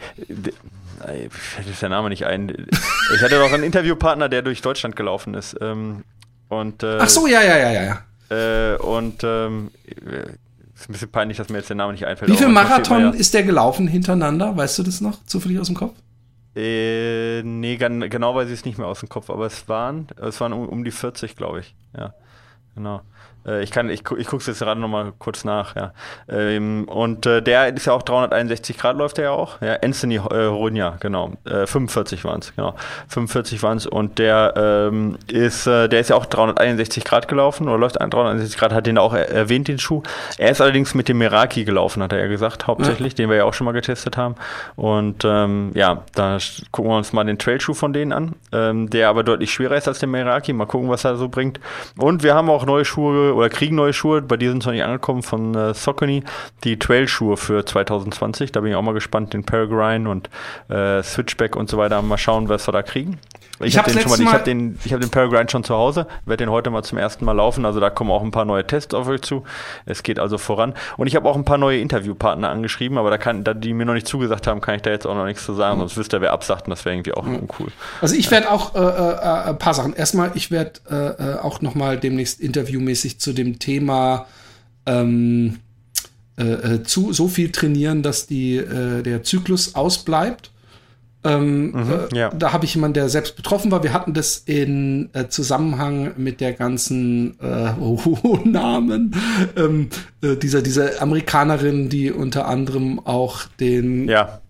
fällt 1.30 1.82
der 1.82 1.90
Name 1.90 2.10
nicht 2.10 2.26
ein. 2.26 2.68
Ich 3.16 3.22
hatte 3.22 3.38
doch 3.38 3.52
einen 3.52 3.64
Interviewpartner, 3.64 4.30
der 4.30 4.42
durch 4.42 4.62
Deutschland 4.62 4.96
gelaufen 4.96 5.34
ist. 5.34 5.56
Ähm, 5.62 6.04
und, 6.50 6.84
äh, 6.84 6.98
Ach 7.00 7.10
so, 7.10 7.28
ja, 7.28 7.42
ja, 7.42 7.58
ja, 7.58 7.84
ja. 7.84 8.74
Äh, 8.74 8.78
und 8.78 9.24
ähm, 9.24 9.72
ist 10.76 10.90
ein 10.90 10.94
bisschen 10.94 11.12
peinlich, 11.12 11.38
dass 11.38 11.50
mir 11.50 11.58
jetzt 11.58 11.70
der 11.70 11.76
Name 11.76 11.94
nicht 11.94 12.06
einfällt. 12.06 12.32
Wie 12.32 12.38
viel 12.38 12.48
Marathon 12.48 13.02
ja. 13.02 13.10
ist 13.12 13.34
der 13.34 13.44
gelaufen 13.44 13.88
hintereinander? 13.88 14.56
Weißt 14.56 14.78
du 14.80 14.84
das 14.84 15.02
noch 15.02 15.24
zufällig 15.26 15.60
aus 15.60 15.68
dem 15.68 15.76
Kopf? 15.76 15.94
Äh, 16.56 17.42
nee, 17.44 17.78
genau 17.78 18.36
weiß 18.36 18.48
ich 18.48 18.60
es 18.60 18.66
nicht 18.66 18.78
mehr 18.78 18.88
aus 18.88 19.00
dem 19.00 19.10
Kopf, 19.10 19.30
aber 19.30 19.48
es 19.48 19.68
waren, 19.68 20.08
es 20.22 20.40
waren 20.40 20.54
um, 20.54 20.70
um 20.70 20.84
die 20.84 20.92
40, 20.92 21.36
glaube 21.36 21.62
ich. 21.62 21.76
Ja, 21.98 22.14
genau. 22.76 23.02
Äh, 23.46 23.64
ich 23.64 23.72
kann, 23.72 23.90
ich, 23.90 24.04
ich 24.18 24.28
gucke 24.28 24.38
es 24.38 24.48
jetzt 24.48 24.60
gerade 24.60 24.80
nochmal 24.80 25.14
kurz 25.20 25.44
nach, 25.44 25.76
ja. 25.76 25.94
Ähm, 26.30 26.86
und 26.86 27.26
äh, 27.26 27.42
der 27.42 27.74
ist 27.74 27.86
ja 27.86 27.94
auch 27.94 28.04
361 28.04 28.78
Grad 28.78 28.98
läuft 28.98 29.18
der 29.18 29.26
ja 29.26 29.32
auch. 29.32 29.62
Ja, 29.62 29.78
Anthony 29.84 30.16
äh, 30.16 30.44
Runja, 30.46 30.98
genau. 31.00 31.34
Äh, 31.46 31.66
45 31.66 32.24
waren 32.24 32.40
es, 32.40 32.56
genau. 32.56 32.76
45 33.10 33.62
waren 33.64 33.78
es. 33.78 33.86
Und 33.86 34.20
der 34.20 34.54
ähm, 34.56 35.18
ist, 35.28 35.68
äh, 35.68 35.88
der 35.88 36.00
ist 36.00 36.10
ja 36.10 36.16
auch 36.16 36.26
361 36.26 37.04
Grad 37.04 37.28
gelaufen 37.28 37.68
oder 37.68 37.78
läuft 37.78 38.00
361 38.00 38.58
Grad, 38.58 38.74
hat 38.74 38.88
den 38.88 38.98
auch 38.98 39.14
erwähnt, 39.14 39.68
den 39.68 39.80
Schuh. 39.80 40.04
Er 40.38 40.52
ist 40.52 40.62
allerdings 40.62 40.94
mit 40.94 41.08
dem 41.08 41.18
Meraki 41.18 41.64
gelaufen, 41.64 42.02
hat 42.04 42.14
er 42.14 42.20
ja 42.20 42.28
gesagt, 42.28 42.68
hauptsächlich, 42.68 43.14
ja. 43.14 43.18
den 43.18 43.30
wir 43.30 43.38
ja 43.38 43.46
auch 43.46 43.54
schon 43.54 43.66
mal 43.66 43.72
getestet 43.72 44.18
haben. 44.18 44.36
Und 44.76 45.24
ähm, 45.26 45.72
ja, 45.74 46.04
da 46.16 46.38
gucken 46.72 46.92
wir 46.92 46.98
uns 46.98 47.14
mal 47.14 47.24
den 47.24 47.38
Trailschuh 47.38 47.74
von 47.74 47.94
denen 47.94 48.14
an, 48.14 48.36
ähm, 48.52 48.90
der 48.90 49.10
aber 49.10 49.24
deutlich 49.24 49.52
schwerer 49.52 49.76
ist 49.76 49.88
als 49.88 50.00
der 50.00 50.10
Meraki. 50.10 50.54
Mal 50.54 50.66
gucken, 50.66 50.90
was 50.90 51.04
er 51.04 51.18
so 51.18 51.30
bringt. 51.30 51.60
Und 51.98 52.24
wir 52.24 52.36
haben 52.36 52.50
auch 52.50 52.66
neue 52.66 52.86
Schuhe 52.86 53.33
oder 53.34 53.50
kriegen 53.50 53.76
neue 53.76 53.94
Schuhe. 53.94 54.22
Bei 54.22 54.38
dir 54.38 54.50
sind 54.50 54.64
es 54.64 54.66
noch 54.66 54.74
nicht 54.74 54.84
angekommen 54.84 55.24
von 55.24 55.56
äh, 55.56 55.74
Saucony. 55.74 56.24
Die 56.64 56.80
Trail-Schuhe 56.80 57.38
für 57.38 57.66
2020. 57.66 58.52
Da 58.52 58.62
bin 58.62 58.72
ich 58.72 58.76
auch 58.76 58.82
mal 58.82 58.94
gespannt. 58.94 59.34
Den 59.34 59.44
Peregrine 59.44 60.10
und 60.10 60.30
äh, 60.70 61.04
Switchback 61.04 61.56
und 61.56 61.70
so 61.70 61.78
weiter. 61.78 62.02
Mal 62.02 62.18
schauen, 62.18 62.50
was 62.50 62.68
wir 62.68 62.72
da 62.72 62.84
kriegen. 62.84 63.20
Ich, 63.64 63.74
ich 63.74 63.78
habe 63.78 63.92
den 63.92 64.02
schon 64.02 64.12
mal, 64.12 64.20
ich 64.20 64.34
habe 64.34 64.44
den, 64.44 64.80
ich 64.86 64.94
habe 64.94 65.02
den 65.02 65.10
Peregrine 65.10 65.50
schon 65.50 65.64
zu 65.64 65.74
Hause, 65.74 66.08
werde 66.26 66.44
den 66.44 66.52
heute 66.52 66.70
mal 66.70 66.84
zum 66.84 66.98
ersten 66.98 67.26
Mal 67.26 67.34
laufen. 67.34 67.66
Also 67.66 67.80
da 67.80 67.90
kommen 67.90 68.12
auch 68.12 68.24
ein 68.24 68.32
paar 68.32 68.46
neue 68.46 68.66
Tests 68.66 68.94
auf 68.94 69.08
euch 69.08 69.22
zu. 69.22 69.44
Es 69.86 70.04
geht 70.04 70.20
also 70.20 70.38
voran. 70.38 70.74
Und 70.98 71.08
ich 71.08 71.16
habe 71.16 71.28
auch 71.30 71.36
ein 71.36 71.46
paar 71.46 71.58
neue 71.58 71.80
Interviewpartner 71.80 72.50
angeschrieben, 72.50 72.98
aber 72.98 73.10
da 73.10 73.18
kann, 73.18 73.44
da 73.44 73.54
die 73.54 73.74
mir 73.74 73.86
noch 73.86 73.94
nicht 73.94 74.08
zugesagt 74.08 74.48
haben, 74.48 74.62
kann 74.62 74.76
ich 74.76 74.82
da 74.82 74.92
jetzt 74.92 75.06
auch 75.06 75.16
noch 75.16 75.26
nichts 75.26 75.46
zu 75.46 75.54
sagen. 75.54 75.78
Mhm. 75.78 75.82
Sonst 75.82 75.98
wüsste 75.98 76.18
ihr, 76.18 76.22
wer 76.22 76.34
absagt 76.34 76.68
und 76.68 76.72
das 76.72 76.86
wäre 76.86 76.96
irgendwie 76.96 77.14
auch 77.14 77.26
mhm. 77.26 77.38
uncool. 77.38 77.72
Also 78.02 78.16
ich 78.16 78.30
werde 78.32 78.52
auch 78.52 78.76
äh, 78.76 78.80
äh, 78.80 79.50
ein 79.50 79.58
paar 79.58 79.74
Sachen. 79.74 79.94
Erstmal, 79.94 80.32
ich 80.36 80.52
werde 80.52 80.80
äh, 80.90 80.96
äh, 80.96 81.40
auch 81.40 81.62
noch 81.62 81.76
mal 81.76 81.98
demnächst 81.98 82.40
interviewmäßig 82.40 83.20
zu 83.20 83.34
dem 83.34 83.60
Thema 83.60 84.28
ähm, 84.86 85.60
äh, 86.36 86.44
äh, 86.44 86.84
zu 86.84 87.14
so 87.14 87.28
viel 87.28 87.52
trainieren, 87.52 88.02
dass 88.02 88.26
die, 88.26 88.56
äh, 88.56 89.04
der 89.04 89.22
Zyklus 89.24 89.76
ausbleibt. 89.76 90.50
Ähm, 91.24 91.72
mhm, 91.72 91.94
äh, 92.12 92.18
ja. 92.18 92.30
Da 92.30 92.54
habe 92.54 92.66
ich 92.66 92.76
jemanden, 92.76 92.96
der 92.96 93.10
selbst 93.10 93.36
betroffen 93.36 93.72
war. 93.72 93.84
Wir 93.84 93.94
hatten 93.94 94.14
das 94.14 94.38
in 94.38 95.10
äh, 95.14 95.28
Zusammenhang 95.28 96.14
mit 96.18 96.42
der 96.42 96.54
ganzen 96.54 97.40
äh, 97.40 97.74
oh, 97.80 98.40
Namen 98.44 99.16
ähm, 99.56 99.90
äh, 100.22 100.36
dieser 100.36 100.62
dieser 100.62 101.02
Amerikanerin, 101.02 101.90
die 101.90 102.12
unter 102.12 102.48
anderem 102.48 103.00
auch 103.00 103.46
den 103.60 104.08
ja 104.08 104.42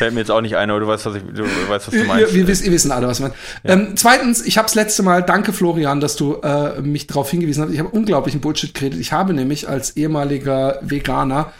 Fällt 0.00 0.14
mir 0.14 0.20
jetzt 0.20 0.30
auch 0.30 0.40
nicht 0.40 0.56
ein, 0.56 0.70
aber 0.70 0.80
du 0.80 0.86
weißt, 0.86 1.04
was, 1.04 1.16
ich, 1.16 1.22
du, 1.22 1.42
weißt, 1.42 1.88
was 1.88 1.94
du 1.94 2.04
meinst. 2.04 2.32
Wir, 2.32 2.48
wir, 2.48 2.58
wir 2.58 2.72
wissen 2.72 2.90
alle, 2.90 3.06
was 3.06 3.20
man. 3.20 3.32
Ja. 3.64 3.74
Ähm, 3.74 3.88
zweitens, 3.96 4.42
ich 4.46 4.56
habe 4.56 4.64
das 4.64 4.74
letzte 4.74 5.02
Mal, 5.02 5.22
danke 5.22 5.52
Florian, 5.52 6.00
dass 6.00 6.16
du 6.16 6.36
äh, 6.36 6.80
mich 6.80 7.06
darauf 7.06 7.30
hingewiesen 7.30 7.64
hast. 7.64 7.70
Ich 7.70 7.78
habe 7.78 7.90
unglaublichen 7.90 8.40
Bullshit 8.40 8.72
geredet. 8.72 8.98
Ich 8.98 9.12
habe 9.12 9.34
nämlich 9.34 9.68
als 9.68 9.98
ehemaliger 9.98 10.78
Veganer 10.80 11.52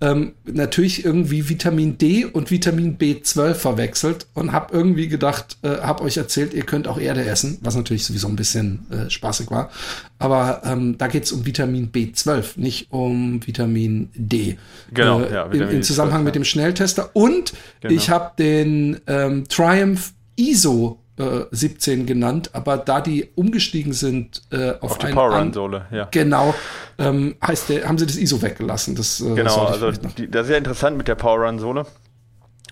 ähm, 0.00 0.34
natürlich 0.44 1.04
irgendwie 1.04 1.48
Vitamin 1.48 1.98
D 1.98 2.24
und 2.24 2.50
Vitamin 2.50 2.98
B12 2.98 3.54
verwechselt 3.54 4.26
und 4.34 4.52
habe 4.52 4.72
irgendwie 4.72 5.08
gedacht, 5.08 5.58
äh, 5.62 5.78
habe 5.78 6.04
euch 6.04 6.16
erzählt, 6.16 6.54
ihr 6.54 6.62
könnt 6.62 6.86
auch 6.86 7.00
Erde 7.00 7.24
essen, 7.24 7.58
was 7.62 7.74
natürlich 7.74 8.04
sowieso 8.04 8.28
ein 8.28 8.36
bisschen 8.36 8.86
äh, 8.90 9.10
spaßig 9.10 9.50
war. 9.50 9.70
Aber 10.18 10.62
ähm, 10.64 10.98
da 10.98 11.08
geht 11.08 11.24
es 11.24 11.32
um 11.32 11.46
Vitamin 11.46 11.90
B12, 11.90 12.60
nicht 12.60 12.92
um 12.92 13.44
Vitamin 13.44 14.10
D. 14.14 14.56
Genau, 14.92 15.20
äh, 15.20 15.34
ja, 15.34 15.52
Vitamin 15.52 15.70
in, 15.70 15.76
in 15.76 15.82
Zusammenhang 15.82 16.20
12, 16.20 16.24
mit 16.26 16.34
dem 16.36 16.44
Schnelltester. 16.44 17.10
Und 17.14 17.52
genau. 17.80 17.94
ich 17.94 18.10
habe 18.10 18.32
den 18.38 19.00
ähm, 19.08 19.48
Triumph 19.48 20.12
ISO 20.36 21.00
17 21.50 22.06
genannt, 22.06 22.50
aber 22.52 22.76
da 22.76 23.00
die 23.00 23.28
umgestiegen 23.34 23.92
sind 23.92 24.42
äh, 24.50 24.70
auf, 24.80 24.92
auf 24.92 24.98
die 24.98 25.08
Power 25.08 25.36
Run 25.36 25.52
Sohle, 25.52 25.86
ja. 25.90 26.08
Genau, 26.10 26.54
ähm, 26.98 27.36
heißt 27.44 27.68
der, 27.68 27.88
haben 27.88 27.98
sie 27.98 28.06
das 28.06 28.16
ISO 28.16 28.40
weggelassen. 28.40 28.94
Das, 28.94 29.20
äh, 29.20 29.34
genau, 29.34 29.64
also 29.66 29.90
die, 29.90 30.30
das 30.30 30.46
ist 30.46 30.52
ja 30.52 30.58
interessant 30.58 30.96
mit 30.96 31.08
der 31.08 31.16
Power 31.16 31.46
Run 31.46 31.58
Sohle. 31.58 31.86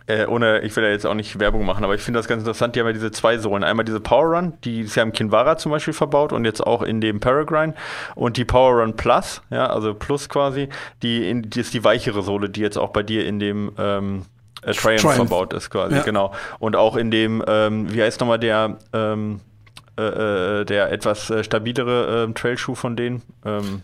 Äh, 0.09 0.27
ohne, 0.27 0.61
ich 0.61 0.77
will 0.77 0.85
ja 0.85 0.91
jetzt 0.91 1.05
auch 1.05 1.15
nicht 1.15 1.41
Werbung 1.41 1.65
machen, 1.65 1.83
aber 1.83 1.97
ich 1.97 2.01
finde 2.01 2.19
das 2.21 2.29
ganz 2.29 2.41
interessant. 2.43 2.77
Die 2.77 2.81
haben 2.81 2.87
ja 2.87 2.93
diese 2.93 3.11
zwei 3.11 3.39
Sohlen. 3.39 3.65
Einmal 3.65 3.85
diese 3.85 3.99
Power 3.99 4.37
Run, 4.37 4.53
die 4.63 4.83
ist 4.83 4.95
ja 4.95 5.03
im 5.03 5.13
Kinvara 5.13 5.59
zum 5.59 5.73
Beispiel 5.73 5.95
verbaut 5.95 6.33
und 6.33 6.45
jetzt 6.45 6.65
auch 6.65 6.83
in 6.83 7.01
dem 7.01 7.19
Peregrine. 7.19 7.75
Und 8.15 8.37
die 8.37 8.45
Power 8.45 8.83
Run 8.83 8.95
Plus, 8.95 9.43
ja, 9.51 9.67
also 9.67 9.95
Plus 9.95 10.29
quasi, 10.29 10.69
die, 11.03 11.29
in, 11.29 11.51
die 11.51 11.61
ist 11.61 11.75
die 11.75 11.83
weichere 11.83 12.23
Sohle, 12.23 12.49
die 12.49 12.61
jetzt 12.61 12.79
auch 12.79 12.91
bei 12.91 13.03
dir 13.03 13.27
in 13.27 13.41
dem 13.41 13.73
ähm, 13.79 14.23
äh, 14.67 14.73
Triumph, 14.73 15.03
Triumph, 15.03 15.17
verbaut 15.17 15.53
ist 15.53 15.71
quasi, 15.71 15.97
ja. 15.97 16.03
genau. 16.03 16.33
Und 16.59 16.77
auch 16.77 16.97
in 16.97 17.11
dem, 17.11 17.43
ähm, 17.47 17.93
wie 17.93 18.03
heißt 18.03 18.21
nochmal 18.21 18.39
der, 18.39 18.77
ähm, 18.93 19.41
äh, 19.99 20.03
äh 20.03 20.65
der 20.65 20.93
etwas 20.93 21.31
äh, 21.31 21.43
stabilere 21.45 22.27
äh, 22.29 22.33
Trailschuh 22.33 22.75
von 22.75 22.97
denen? 22.97 23.23
Ähm, 23.45 23.83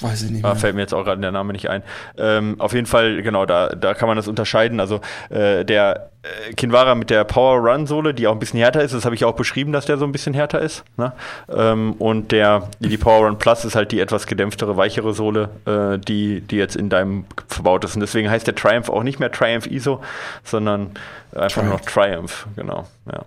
weiß 0.00 0.22
ich 0.22 0.30
nicht. 0.30 0.44
Ah, 0.44 0.48
mehr. 0.48 0.56
fällt 0.56 0.74
mir 0.74 0.80
jetzt 0.82 0.94
auch 0.94 1.04
gerade 1.04 1.20
der 1.20 1.32
Name 1.32 1.52
nicht 1.52 1.68
ein. 1.68 1.82
Ähm, 2.18 2.56
auf 2.58 2.72
jeden 2.72 2.86
Fall, 2.86 3.22
genau, 3.22 3.46
da, 3.46 3.68
da 3.68 3.94
kann 3.94 4.08
man 4.08 4.16
das 4.16 4.28
unterscheiden. 4.28 4.80
Also 4.80 5.00
äh, 5.30 5.64
der 5.64 6.10
äh, 6.22 6.52
Kinvara 6.54 6.94
mit 6.94 7.10
der 7.10 7.24
Power 7.24 7.58
Run 7.58 7.86
Sohle, 7.86 8.14
die 8.14 8.26
auch 8.26 8.32
ein 8.32 8.38
bisschen 8.38 8.58
härter 8.58 8.82
ist, 8.82 8.94
das 8.94 9.04
habe 9.04 9.14
ich 9.14 9.24
auch 9.24 9.34
beschrieben, 9.34 9.72
dass 9.72 9.86
der 9.86 9.98
so 9.98 10.04
ein 10.04 10.12
bisschen 10.12 10.34
härter 10.34 10.60
ist. 10.60 10.84
Ne? 10.96 11.12
Ähm, 11.54 11.92
und 11.98 12.32
der, 12.32 12.68
die 12.80 12.96
Power 12.96 13.26
Run 13.26 13.38
Plus 13.38 13.64
ist 13.64 13.76
halt 13.76 13.92
die 13.92 14.00
etwas 14.00 14.26
gedämpftere, 14.26 14.76
weichere 14.76 15.12
Sohle, 15.12 15.50
äh, 15.66 15.98
die, 15.98 16.40
die 16.40 16.56
jetzt 16.56 16.76
in 16.76 16.88
deinem 16.88 17.24
verbaut 17.48 17.84
ist. 17.84 17.94
Und 17.94 18.00
deswegen 18.00 18.30
heißt 18.30 18.46
der 18.46 18.54
Triumph 18.54 18.88
auch 18.88 19.02
nicht 19.02 19.20
mehr 19.20 19.30
Triumph 19.30 19.66
ISO, 19.66 20.02
sondern 20.42 20.90
einfach 21.34 21.62
Triumph. 21.62 21.72
noch 21.72 21.80
Triumph, 21.80 22.46
genau. 22.56 22.86
Ja. 23.10 23.20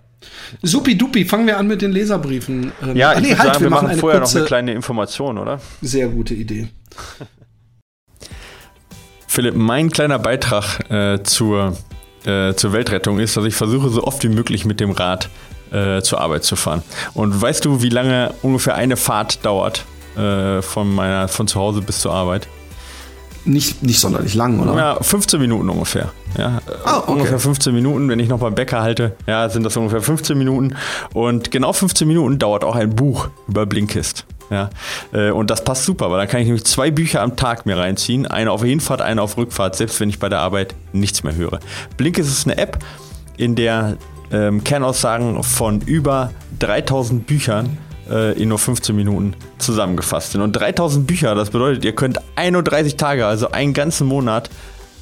Supi-dupi, 0.62 1.24
fangen 1.24 1.46
wir 1.46 1.58
an 1.58 1.66
mit 1.66 1.82
den 1.82 1.92
Leserbriefen. 1.92 2.72
Ähm, 2.82 2.96
ja, 2.96 3.14
ich 3.14 3.20
nee, 3.20 3.36
halt, 3.36 3.54
sagen, 3.54 3.60
wir, 3.60 3.66
wir 3.66 3.70
machen, 3.70 3.86
machen 3.88 3.98
vorher 3.98 4.20
noch 4.20 4.34
eine 4.34 4.44
kleine 4.44 4.72
Information, 4.72 5.38
oder? 5.38 5.60
Sehr 5.80 6.08
gute 6.08 6.34
Idee. 6.34 6.68
Philipp, 9.28 9.54
mein 9.54 9.90
kleiner 9.90 10.18
Beitrag 10.18 10.90
äh, 10.90 11.22
zur, 11.22 11.76
äh, 12.24 12.54
zur 12.54 12.72
Weltrettung 12.72 13.20
ist, 13.20 13.36
dass 13.36 13.44
ich 13.44 13.54
versuche, 13.54 13.88
so 13.90 14.02
oft 14.04 14.24
wie 14.24 14.28
möglich 14.28 14.64
mit 14.64 14.80
dem 14.80 14.90
Rad 14.90 15.28
äh, 15.70 16.02
zur 16.02 16.20
Arbeit 16.20 16.44
zu 16.44 16.56
fahren. 16.56 16.82
Und 17.14 17.40
weißt 17.40 17.64
du, 17.64 17.82
wie 17.82 17.90
lange 17.90 18.34
ungefähr 18.42 18.74
eine 18.74 18.96
Fahrt 18.96 19.44
dauert 19.44 19.84
äh, 20.16 20.62
von, 20.62 20.92
meiner, 20.92 21.28
von 21.28 21.46
zu 21.46 21.60
Hause 21.60 21.82
bis 21.82 22.00
zur 22.00 22.12
Arbeit? 22.12 22.48
nicht, 23.48 23.82
nicht 23.82 23.98
sonderlich 23.98 24.34
lang, 24.34 24.60
oder? 24.60 24.76
Ja, 24.76 25.02
15 25.02 25.40
Minuten 25.40 25.68
ungefähr. 25.68 26.12
Ja, 26.38 26.60
ah, 26.84 26.98
okay. 26.98 27.12
Ungefähr 27.12 27.38
15 27.38 27.74
Minuten, 27.74 28.08
wenn 28.08 28.20
ich 28.20 28.28
noch 28.28 28.38
beim 28.38 28.54
Bäcker 28.54 28.80
halte, 28.80 29.16
ja, 29.26 29.48
sind 29.48 29.64
das 29.64 29.76
ungefähr 29.76 30.00
15 30.00 30.38
Minuten. 30.38 30.76
Und 31.12 31.50
genau 31.50 31.72
15 31.72 32.06
Minuten 32.06 32.38
dauert 32.38 32.64
auch 32.64 32.76
ein 32.76 32.94
Buch 32.94 33.28
über 33.48 33.66
Blinkist. 33.66 34.24
Ja, 34.50 34.70
äh, 35.12 35.30
und 35.30 35.50
das 35.50 35.62
passt 35.62 35.84
super, 35.84 36.10
weil 36.10 36.18
dann 36.18 36.28
kann 36.28 36.40
ich 36.40 36.46
nämlich 36.46 36.64
zwei 36.64 36.90
Bücher 36.90 37.20
am 37.20 37.36
Tag 37.36 37.66
mir 37.66 37.76
reinziehen. 37.76 38.26
Eine 38.26 38.52
auf 38.52 38.62
Hinfahrt, 38.62 39.02
eine 39.02 39.20
auf 39.20 39.36
Rückfahrt, 39.36 39.76
selbst 39.76 40.00
wenn 40.00 40.08
ich 40.08 40.20
bei 40.20 40.28
der 40.28 40.38
Arbeit 40.38 40.74
nichts 40.92 41.22
mehr 41.22 41.34
höre. 41.34 41.58
Blinkist 41.96 42.30
ist 42.30 42.46
eine 42.46 42.56
App, 42.56 42.78
in 43.36 43.56
der 43.56 43.96
ähm, 44.30 44.64
Kernaussagen 44.64 45.42
von 45.42 45.80
über 45.82 46.30
3000 46.60 47.26
Büchern 47.26 47.76
äh, 48.10 48.40
in 48.40 48.48
nur 48.48 48.58
15 48.58 48.94
Minuten 48.94 49.34
zusammengefasst 49.58 50.32
sind. 50.32 50.40
Und 50.40 50.52
3000 50.52 51.06
Bücher, 51.06 51.34
das 51.34 51.50
bedeutet, 51.50 51.84
ihr 51.84 51.94
könnt 51.94 52.18
31 52.36 52.96
Tage, 52.96 53.26
also 53.26 53.50
einen 53.50 53.74
ganzen 53.74 54.06
Monat, 54.06 54.50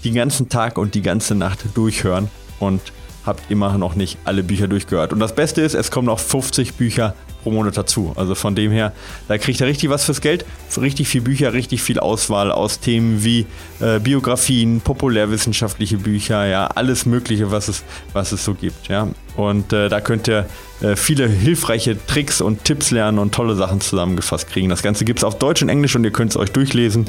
den 0.09 0.15
ganzen 0.15 0.49
Tag 0.49 0.79
und 0.79 0.95
die 0.95 1.03
ganze 1.03 1.35
Nacht 1.35 1.65
durchhören 1.75 2.29
und 2.59 2.81
habt 3.25 3.51
immer 3.51 3.77
noch 3.77 3.97
nicht 3.97 4.19
alle 4.25 4.43
Bücher 4.43 4.69
durchgehört. 4.69 5.13
Und 5.13 5.19
das 5.19 5.35
Beste 5.35 5.61
ist, 5.61 5.75
es 5.75 5.91
kommen 5.91 6.07
noch 6.07 6.21
50 6.21 6.75
Bücher 6.75 7.15
pro 7.43 7.51
Monat 7.51 7.77
dazu. 7.77 8.13
Also 8.17 8.35
von 8.35 8.55
dem 8.55 8.71
her, 8.73 8.93
da 9.29 9.39
kriegt 9.39 9.61
ihr 9.61 9.67
richtig 9.67 9.91
was 9.91 10.05
fürs 10.05 10.21
Geld. 10.21 10.45
Richtig 10.81 11.09
viel 11.09 11.21
Bücher, 11.21 11.53
richtig 11.53 11.83
viel 11.83 11.99
Auswahl 11.99 12.51
aus 12.51 12.81
Themen 12.81 13.23
wie 13.25 13.47
äh, 13.81 13.99
Biografien, 13.99 14.81
populärwissenschaftliche 14.81 15.99
Bücher, 15.99 16.47
ja, 16.47 16.67
alles 16.69 17.07
Mögliche, 17.07 17.51
was 17.51 17.69
es, 17.69 17.85
was 18.13 18.33
es 18.33 18.45
so 18.45 18.55
gibt, 18.55 18.89
ja. 18.89 19.09
Und 19.37 19.73
äh, 19.73 19.89
da 19.89 20.01
könnt 20.01 20.29
ihr 20.29 20.47
äh, 20.81 20.97
viele 20.97 21.29
hilfreiche 21.29 21.97
Tricks 22.07 22.41
und 22.41 22.65
Tipps 22.65 22.91
lernen 22.91 23.19
und 23.19 23.35
tolle 23.35 23.55
Sachen 23.55 23.81
zusammengefasst 23.81 24.49
kriegen. 24.49 24.69
Das 24.69 24.83
Ganze 24.83 25.05
gibt 25.05 25.21
es 25.21 25.25
auf 25.25 25.39
Deutsch 25.39 25.63
und 25.63 25.69
Englisch 25.69 25.95
und 25.95 26.05
ihr 26.05 26.11
könnt 26.11 26.31
es 26.33 26.37
euch 26.37 26.51
durchlesen. 26.53 27.07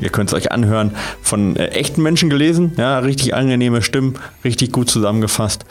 Ihr 0.00 0.10
könnt 0.10 0.30
es 0.30 0.34
euch 0.34 0.52
anhören. 0.52 0.92
Von 1.22 1.56
äh, 1.56 1.68
echten 1.68 2.02
Menschen 2.02 2.30
gelesen, 2.30 2.72
ja, 2.76 2.98
richtig 2.98 3.34
angenehme 3.34 3.82
Stimmen, 3.82 4.14
richtig 4.44 4.72
gut 4.72 4.90
zusammengefasst. 4.90 5.64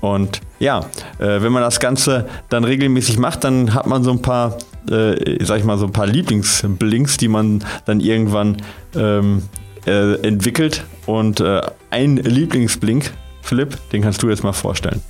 Und 0.00 0.40
ja, 0.58 0.86
äh, 1.18 1.42
wenn 1.42 1.52
man 1.52 1.62
das 1.62 1.80
Ganze 1.80 2.26
dann 2.48 2.64
regelmäßig 2.64 3.18
macht, 3.18 3.44
dann 3.44 3.74
hat 3.74 3.86
man 3.86 4.02
so 4.02 4.10
ein 4.10 4.22
paar, 4.22 4.56
äh, 4.90 5.44
sag 5.44 5.58
ich 5.58 5.64
mal, 5.64 5.78
so 5.78 5.86
ein 5.86 5.92
paar 5.92 6.06
Lieblingsblinks, 6.06 7.18
die 7.18 7.28
man 7.28 7.64
dann 7.84 8.00
irgendwann 8.00 8.56
ähm, 8.96 9.42
äh, 9.86 10.14
entwickelt. 10.26 10.84
Und 11.06 11.40
äh, 11.40 11.60
ein 11.90 12.16
Lieblingsblink, 12.16 13.12
Philipp, 13.42 13.76
den 13.92 14.02
kannst 14.02 14.22
du 14.22 14.28
jetzt 14.28 14.42
mal 14.42 14.52
vorstellen. 14.52 15.02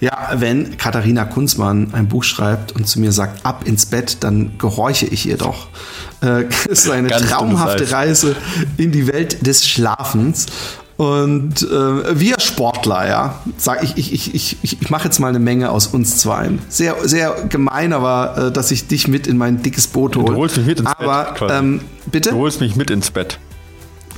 Ja, 0.00 0.30
wenn 0.34 0.76
Katharina 0.76 1.24
Kunzmann 1.24 1.92
ein 1.92 2.08
Buch 2.08 2.24
schreibt 2.24 2.72
und 2.72 2.86
zu 2.86 3.00
mir 3.00 3.12
sagt, 3.12 3.44
ab 3.44 3.62
ins 3.66 3.86
Bett, 3.86 4.18
dann 4.20 4.58
gehorche 4.58 5.06
ich 5.06 5.26
ihr 5.26 5.36
doch. 5.36 5.68
Äh, 6.20 6.44
es 6.70 6.84
ist 6.84 6.90
eine 6.90 7.08
traumhafte 7.08 7.90
Reise 7.90 8.36
in 8.76 8.92
die 8.92 9.06
Welt 9.06 9.46
des 9.46 9.66
Schlafens. 9.66 10.46
Und 10.98 11.62
äh, 11.62 12.18
wir 12.18 12.40
Sportler, 12.40 13.06
ja, 13.06 13.40
sag 13.56 13.84
ich, 13.84 13.96
ich, 13.96 14.34
ich, 14.34 14.34
ich, 14.34 14.82
ich 14.82 14.90
mache 14.90 15.04
jetzt 15.04 15.20
mal 15.20 15.28
eine 15.28 15.38
Menge 15.38 15.70
aus 15.70 15.86
uns 15.86 16.16
zweien. 16.16 16.58
Sehr, 16.68 16.96
sehr 17.04 17.44
gemein, 17.48 17.92
aber 17.92 18.48
äh, 18.48 18.52
dass 18.52 18.72
ich 18.72 18.88
dich 18.88 19.06
mit 19.06 19.28
in 19.28 19.38
mein 19.38 19.62
dickes 19.62 19.86
Boot 19.86 20.16
hole. 20.16 20.26
Du 20.26 20.34
holst 20.34 20.56
mich 20.56 20.66
mit 20.66 20.80
ins 20.80 20.88
aber, 20.88 21.36
Bett. 21.38 21.50
Ähm, 21.52 21.82
bitte? 22.06 22.30
Du 22.30 22.38
holst 22.38 22.60
mich 22.60 22.74
mit 22.74 22.90
ins 22.90 23.12
Bett. 23.12 23.38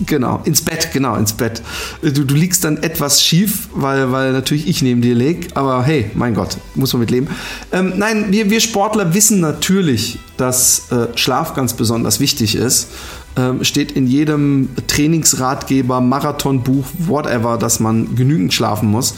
Genau, 0.06 0.40
ins 0.44 0.62
Bett, 0.62 0.90
genau, 0.92 1.16
ins 1.16 1.32
Bett. 1.32 1.62
Du, 2.00 2.24
du 2.24 2.34
liegst 2.34 2.64
dann 2.64 2.78
etwas 2.78 3.22
schief, 3.22 3.68
weil, 3.74 4.10
weil 4.12 4.32
natürlich 4.32 4.66
ich 4.66 4.82
neben 4.82 5.02
dir 5.02 5.14
leg, 5.14 5.48
aber 5.54 5.82
hey, 5.82 6.10
mein 6.14 6.34
Gott, 6.34 6.56
muss 6.74 6.92
man 6.92 7.00
mit 7.00 7.10
leben. 7.10 7.28
Ähm, 7.72 7.94
nein, 7.96 8.26
wir, 8.30 8.48
wir 8.50 8.60
Sportler 8.60 9.12
wissen 9.12 9.40
natürlich, 9.40 10.18
dass 10.36 10.90
äh, 10.90 11.08
Schlaf 11.16 11.54
ganz 11.54 11.74
besonders 11.74 12.18
wichtig 12.20 12.54
ist. 12.54 12.88
Ähm, 13.36 13.62
steht 13.62 13.92
in 13.92 14.06
jedem 14.06 14.70
Trainingsratgeber, 14.86 16.00
Marathonbuch, 16.00 16.86
whatever, 16.98 17.58
dass 17.58 17.78
man 17.78 18.16
genügend 18.16 18.52
schlafen 18.52 18.90
muss. 18.90 19.14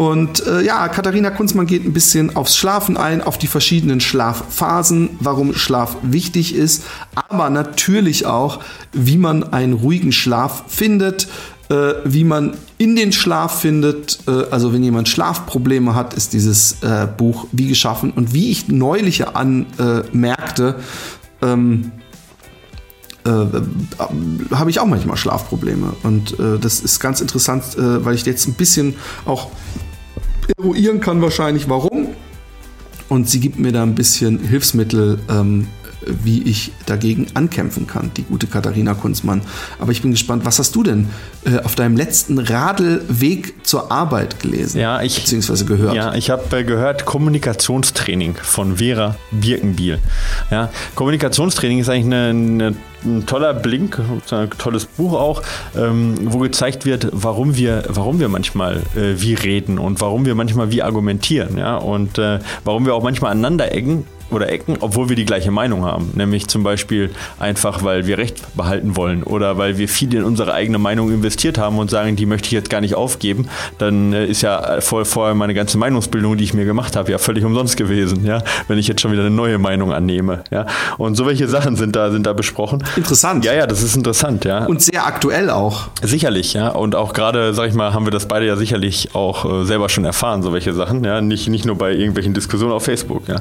Und 0.00 0.46
äh, 0.46 0.62
ja, 0.62 0.88
Katharina 0.88 1.28
Kunzmann 1.28 1.66
geht 1.66 1.84
ein 1.84 1.92
bisschen 1.92 2.34
aufs 2.34 2.56
Schlafen 2.56 2.96
ein, 2.96 3.20
auf 3.20 3.36
die 3.36 3.46
verschiedenen 3.46 4.00
Schlafphasen, 4.00 5.10
warum 5.20 5.52
Schlaf 5.52 5.98
wichtig 6.00 6.54
ist, 6.54 6.84
aber 7.14 7.50
natürlich 7.50 8.24
auch, 8.24 8.60
wie 8.94 9.18
man 9.18 9.52
einen 9.52 9.74
ruhigen 9.74 10.10
Schlaf 10.12 10.64
findet, 10.68 11.28
äh, 11.68 11.92
wie 12.06 12.24
man 12.24 12.56
in 12.78 12.96
den 12.96 13.12
Schlaf 13.12 13.60
findet. 13.60 14.20
Äh, 14.26 14.44
also 14.50 14.72
wenn 14.72 14.82
jemand 14.82 15.10
Schlafprobleme 15.10 15.94
hat, 15.94 16.14
ist 16.14 16.32
dieses 16.32 16.82
äh, 16.82 17.06
Buch 17.06 17.48
wie 17.52 17.68
geschaffen. 17.68 18.10
Und 18.10 18.32
wie 18.32 18.50
ich 18.50 18.68
neulich 18.68 19.28
anmerkte, 19.28 20.76
ähm, 21.42 21.92
äh, 23.26 23.30
habe 24.54 24.70
ich 24.70 24.80
auch 24.80 24.86
manchmal 24.86 25.18
Schlafprobleme. 25.18 25.92
Und 26.04 26.40
äh, 26.40 26.58
das 26.58 26.80
ist 26.80 27.00
ganz 27.00 27.20
interessant, 27.20 27.76
äh, 27.76 28.02
weil 28.02 28.14
ich 28.14 28.24
jetzt 28.24 28.48
ein 28.48 28.54
bisschen 28.54 28.94
auch 29.26 29.50
eruieren 30.58 31.00
kann 31.00 31.20
wahrscheinlich, 31.22 31.68
warum. 31.68 32.08
Und 33.08 33.28
sie 33.28 33.40
gibt 33.40 33.58
mir 33.58 33.72
da 33.72 33.82
ein 33.82 33.94
bisschen 33.94 34.38
Hilfsmittel, 34.38 35.18
ähm, 35.28 35.66
wie 36.06 36.42
ich 36.42 36.72
dagegen 36.86 37.26
ankämpfen 37.34 37.86
kann, 37.86 38.10
die 38.16 38.22
gute 38.22 38.46
Katharina 38.46 38.94
Kunzmann. 38.94 39.42
Aber 39.78 39.92
ich 39.92 40.02
bin 40.02 40.12
gespannt, 40.12 40.44
was 40.44 40.58
hast 40.58 40.74
du 40.74 40.82
denn 40.82 41.08
auf 41.64 41.74
deinem 41.74 41.96
letzten 41.96 42.38
Radelweg 42.38 43.66
zur 43.66 43.90
Arbeit 43.90 44.40
gelesen? 44.40 44.80
Ja, 44.80 45.02
ich, 45.02 45.16
beziehungsweise 45.16 45.64
gehört. 45.64 45.94
Ja, 45.94 46.14
ich 46.14 46.30
habe 46.30 46.56
äh, 46.56 46.64
gehört 46.64 47.04
Kommunikationstraining 47.06 48.36
von 48.36 48.76
Vera 48.76 49.16
Birkenbiel. 49.30 49.98
Ja, 50.50 50.70
Kommunikationstraining 50.94 51.78
ist 51.78 51.88
eigentlich 51.88 52.06
eine, 52.06 52.28
eine 52.28 52.74
ein 53.02 53.24
toller 53.24 53.54
Blink, 53.54 53.98
ein 54.30 54.50
tolles 54.58 54.84
Buch 54.84 55.14
auch, 55.14 55.42
ähm, 55.76 56.16
wo 56.24 56.38
gezeigt 56.40 56.84
wird, 56.84 57.08
warum 57.12 57.56
wir, 57.56 57.84
warum 57.88 58.20
wir 58.20 58.28
manchmal 58.28 58.82
äh, 58.94 59.14
wie 59.16 59.34
reden 59.34 59.78
und 59.78 60.00
warum 60.02 60.26
wir 60.26 60.34
manchmal 60.34 60.70
wie 60.70 60.82
argumentieren, 60.82 61.56
ja, 61.56 61.76
und 61.76 62.18
äh, 62.18 62.40
warum 62.64 62.84
wir 62.84 62.94
auch 62.94 63.02
manchmal 63.02 63.32
aneinander 63.32 63.72
ecken 63.72 64.04
oder 64.30 64.48
Ecken, 64.48 64.76
obwohl 64.80 65.08
wir 65.08 65.16
die 65.16 65.24
gleiche 65.24 65.50
Meinung 65.50 65.84
haben. 65.84 66.12
Nämlich 66.14 66.46
zum 66.46 66.62
Beispiel 66.62 67.10
einfach, 67.38 67.82
weil 67.82 68.06
wir 68.06 68.18
Recht 68.18 68.56
behalten 68.56 68.96
wollen 68.96 69.22
oder 69.22 69.58
weil 69.58 69.78
wir 69.78 69.88
viel 69.88 70.14
in 70.14 70.24
unsere 70.24 70.54
eigene 70.54 70.78
Meinung 70.78 71.10
investiert 71.30 71.58
haben 71.58 71.78
und 71.78 71.90
sagen, 71.90 72.16
die 72.16 72.26
möchte 72.26 72.46
ich 72.46 72.52
jetzt 72.52 72.70
gar 72.70 72.80
nicht 72.80 72.96
aufgeben. 72.96 73.48
Dann 73.78 74.12
äh, 74.12 74.26
ist 74.26 74.42
ja 74.42 74.80
vor, 74.80 75.04
vorher 75.04 75.34
meine 75.36 75.54
ganze 75.54 75.78
Meinungsbildung, 75.78 76.36
die 76.36 76.42
ich 76.42 76.54
mir 76.54 76.64
gemacht 76.64 76.96
habe, 76.96 77.12
ja 77.12 77.18
völlig 77.18 77.44
umsonst 77.44 77.76
gewesen, 77.76 78.26
ja, 78.26 78.42
wenn 78.66 78.78
ich 78.78 78.88
jetzt 78.88 79.00
schon 79.00 79.12
wieder 79.12 79.22
eine 79.22 79.30
neue 79.30 79.58
Meinung 79.58 79.92
annehme. 79.92 80.42
Ja. 80.50 80.66
Und 80.98 81.14
so 81.14 81.26
welche 81.26 81.46
Sachen 81.46 81.76
sind 81.76 81.94
da, 81.94 82.10
sind 82.10 82.26
da 82.26 82.32
besprochen. 82.32 82.82
Interessant. 82.96 83.44
Ja, 83.44 83.54
ja, 83.54 83.68
das 83.68 83.82
ist 83.82 83.94
interessant, 83.94 84.44
ja. 84.44 84.64
Und 84.66 84.82
sehr 84.82 85.06
aktuell 85.06 85.50
auch. 85.50 85.88
Sicherlich, 86.02 86.54
ja. 86.54 86.70
Und 86.70 86.96
auch 86.96 87.12
gerade, 87.12 87.54
sag 87.54 87.68
ich 87.68 87.74
mal, 87.74 87.94
haben 87.94 88.06
wir 88.06 88.10
das 88.10 88.26
beide 88.26 88.46
ja 88.46 88.56
sicherlich 88.56 89.14
auch 89.14 89.44
äh, 89.44 89.64
selber 89.64 89.88
schon 89.88 90.04
erfahren, 90.04 90.42
so 90.42 90.52
welche 90.52 90.72
Sachen, 90.72 91.04
ja. 91.04 91.20
Nicht, 91.20 91.48
nicht 91.48 91.64
nur 91.64 91.78
bei 91.78 91.92
irgendwelchen 91.92 92.34
Diskussionen 92.34 92.72
auf 92.72 92.84
Facebook, 92.84 93.28
ja. 93.28 93.36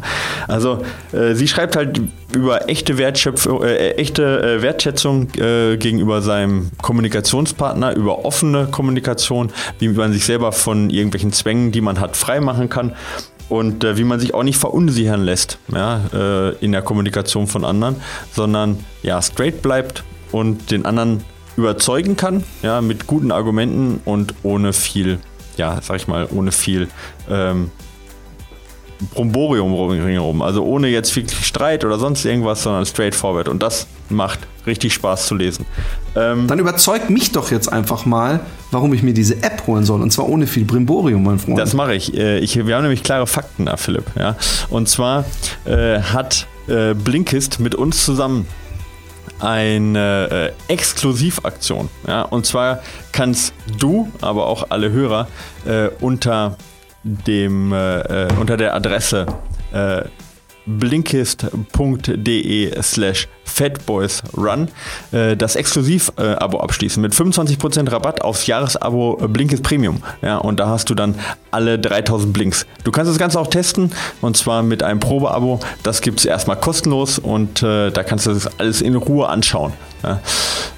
Also 0.48 0.84
äh, 1.12 1.34
sie 1.34 1.48
schreibt 1.48 1.76
halt 1.76 2.02
über 2.36 2.70
echte, 2.70 2.98
Wertschöpfung, 2.98 3.64
äh, 3.64 3.94
echte 3.94 4.24
äh, 4.42 4.62
Wertschätzung 4.62 5.30
äh, 5.38 5.78
gegenüber 5.78 6.22
seinem 6.22 6.70
Kommunikationspartner, 6.82 7.79
über 7.96 8.26
offene 8.26 8.68
Kommunikation, 8.68 9.52
wie 9.80 9.90
man 9.90 10.14
sich 10.14 10.26
selber 10.26 10.52
von 10.52 10.90
irgendwelchen 10.90 11.32
Zwängen, 11.32 11.72
die 11.72 11.82
man 11.82 12.00
hat, 12.00 12.16
freimachen 12.18 12.70
kann 12.70 12.96
und 13.50 13.84
äh, 13.84 13.98
wie 13.98 14.04
man 14.04 14.20
sich 14.20 14.34
auch 14.34 14.44
nicht 14.44 14.58
verunsichern 14.58 15.22
lässt 15.22 15.58
ja, 15.74 16.02
äh, 16.14 16.56
in 16.64 16.72
der 16.72 16.82
Kommunikation 16.82 17.48
von 17.48 17.66
anderen, 17.66 17.98
sondern 18.32 18.84
ja, 19.04 19.22
straight 19.22 19.62
bleibt 19.62 20.04
und 20.32 20.72
den 20.72 20.86
anderen 20.86 21.24
überzeugen 21.58 22.16
kann, 22.16 22.44
ja, 22.62 22.82
mit 22.82 23.08
guten 23.08 23.32
Argumenten 23.32 24.00
und 24.06 24.34
ohne 24.44 24.72
viel, 24.72 25.20
ja, 25.58 25.80
sag 25.82 25.98
ich 25.98 26.08
mal, 26.08 26.28
ohne 26.32 26.52
viel 26.52 26.88
ähm, 27.30 27.72
Bromborium 29.14 29.74
rum. 29.74 30.42
Also 30.42 30.64
ohne 30.64 30.88
jetzt 30.88 31.12
viel 31.12 31.30
Streit 31.30 31.86
oder 31.86 31.98
sonst 31.98 32.26
irgendwas, 32.26 32.64
sondern 32.64 32.86
straightforward. 32.86 33.48
Und 33.48 33.64
das 33.64 33.88
macht 34.10 34.40
richtig 34.66 34.94
Spaß 34.94 35.28
zu 35.28 35.36
lesen. 35.36 35.66
Ähm 36.16 36.48
Dann 36.48 36.60
überzeugt 36.60 37.10
mich 37.10 37.32
doch 37.32 37.52
jetzt 37.52 37.72
einfach 37.72 38.06
mal, 38.06 38.42
warum 38.72 38.94
ich 38.94 39.04
mir 39.04 39.14
diese 39.14 39.42
App 39.44 39.64
holen 39.68 39.86
soll. 39.86 40.02
Und 40.02 40.12
zwar 40.12 40.28
ohne 40.28 40.48
viel 40.48 40.66
Brimborium, 40.66 41.24
mein 41.24 41.40
Freund. 41.40 41.58
Das 41.58 41.74
mache 41.74 41.96
ich. 41.96 42.16
Äh, 42.16 42.40
ich. 42.40 42.56
Wir 42.66 42.76
haben 42.76 42.84
nämlich 42.84 43.04
klare 43.04 43.28
Fakten 43.28 43.66
da, 43.66 43.78
Philipp. 43.78 44.06
Ja? 44.18 44.36
Und 44.70 44.90
zwar 44.90 45.26
äh, 45.66 46.00
hat 46.02 46.48
äh, 46.68 46.94
Blinkist 46.94 47.60
mit 47.60 47.76
uns 47.76 48.04
zusammen 48.04 48.46
eine 49.40 50.54
äh, 50.68 50.74
Exklusivaktion. 50.74 51.90
Ja? 52.08 52.24
Und 52.24 52.46
zwar 52.46 52.82
kannst 53.14 53.54
du, 53.78 54.12
aber 54.20 54.48
auch 54.48 54.68
alle 54.70 54.92
Hörer, 54.92 55.28
äh, 55.66 55.88
unter 56.02 56.58
dem, 57.28 57.74
äh, 57.74 58.26
äh, 58.26 58.28
unter 58.40 58.58
der 58.58 58.76
Adresse 58.76 59.26
äh, 59.72 60.04
blinkist.de 60.78 62.82
slash 62.82 63.28
fatboysrun 63.44 64.70
äh, 65.12 65.36
das 65.36 65.56
Exklusiv-Abo 65.56 66.60
abschließen 66.60 67.02
mit 67.02 67.14
25% 67.14 67.92
Rabatt 67.92 68.22
aufs 68.22 68.46
Jahresabo 68.46 69.18
Blinkist 69.28 69.64
Premium. 69.64 70.04
Ja, 70.22 70.38
und 70.38 70.60
da 70.60 70.68
hast 70.68 70.90
du 70.90 70.96
dann 70.96 71.16
alle 71.52 71.80
3000 71.80 72.32
Blinks. 72.32 72.66
Du 72.84 72.92
kannst 72.92 73.12
das 73.12 73.18
Ganze 73.18 73.40
auch 73.40 73.48
testen 73.48 73.92
und 74.22 74.38
zwar 74.38 74.62
mit 74.62 74.84
einem 74.84 75.00
Probeabo. 75.00 75.60
Das 75.84 76.02
gibt 76.02 76.20
es 76.20 76.26
erstmal 76.26 76.58
kostenlos 76.58 77.18
und 77.18 77.64
äh, 77.64 77.90
da 77.90 78.04
kannst 78.04 78.28
du 78.28 78.34
das 78.34 78.60
alles 78.60 78.82
in 78.82 78.96
Ruhe 78.96 79.28
anschauen. 79.28 79.74
Ja. 80.04 80.22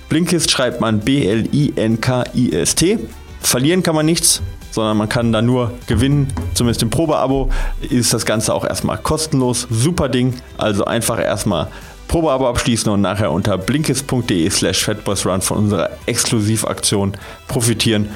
Blinkist 0.10 0.52
schreibt 0.52 0.82
man 0.82 1.02
B-L-I-N-K-I-S-T. 1.02 3.00
Verlieren 3.42 3.84
kann 3.84 3.96
man 3.96 4.06
nichts 4.06 4.42
sondern 4.72 4.98
man 4.98 5.10
kann 5.10 5.32
da 5.32 5.42
nur 5.42 5.74
gewinnen. 5.88 6.34
Zumindest 6.54 6.82
im 6.82 6.90
Probeabo 6.90 7.50
ist 7.82 8.14
das 8.14 8.26
Ganze 8.26 8.54
auch 8.54 8.66
erstmal 8.66 8.98
kostenlos. 8.98 9.68
Super 9.70 10.10
Ding. 10.10 10.34
Also 10.58 10.86
einfach 10.86 11.20
erstmal 11.20 11.68
Probeabo 12.08 12.50
abschließen 12.50 12.92
und 12.92 13.02
nachher 13.02 13.32
unter 13.32 13.58
blinkist.de 13.58 14.50
slash 14.50 14.84
fatboysrun 14.84 15.42
von 15.42 15.58
unserer 15.58 15.92
Exklusivaktion 16.08 17.14
profitieren 17.48 18.10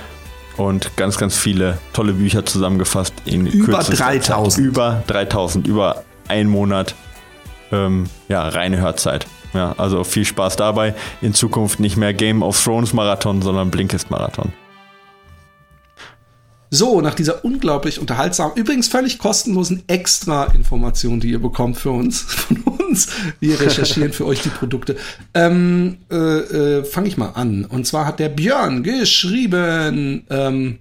und 0.58 0.98
ganz, 0.98 1.18
ganz 1.18 1.38
viele 1.38 1.78
tolle 1.94 2.14
Bücher 2.14 2.46
zusammengefasst 2.46 3.14
in 3.26 3.46
über 3.46 3.80
3000. 3.80 4.52
Zeit. 4.52 4.66
Über 4.66 5.04
3000, 5.08 5.68
über 5.68 6.04
einen 6.28 6.50
Monat 6.50 6.96
ähm, 7.72 8.06
ja, 8.28 8.48
reine 8.48 8.80
Hörzeit. 8.80 9.28
Ja, 9.54 9.74
also 9.78 10.04
viel 10.04 10.26
Spaß 10.26 10.58
dabei. 10.58 10.94
In 11.22 11.34
Zukunft 11.34 11.80
nicht 11.80 11.96
mehr 11.96 12.14
Game 12.14 12.44
of 12.44 12.62
Thrones 12.62 12.94
Marathon, 12.94 13.42
sondern 13.42 13.72
Blinkist 13.72 14.12
Marathon. 14.12 14.52
So, 16.72 17.02
nach 17.02 17.14
dieser 17.14 17.46
unglaublich 17.46 18.00
unterhaltsamen, 18.00 18.58
übrigens 18.58 18.88
völlig 18.88 19.20
kostenlosen 19.20 19.84
Extra-Information, 19.88 21.20
die 21.20 21.30
ihr 21.30 21.40
bekommt 21.40 21.78
für 21.78 21.92
uns, 21.92 22.22
von 22.28 22.58
uns, 22.58 23.08
wir 23.40 23.60
recherchieren 23.60 24.14
für 24.14 24.26
euch 24.26 24.42
die 24.42 24.50
Produkte, 24.50 24.96
ähm, 25.34 25.98
äh, 26.12 26.16
äh, 26.16 26.84
fange 26.84 27.08
ich 27.08 27.18
mal 27.18 27.30
an. 27.30 27.66
Und 27.66 27.86
zwar 27.86 28.06
hat 28.06 28.20
der 28.20 28.30
Björn 28.30 28.84
geschrieben, 28.84 30.26
ähm, 30.30 30.80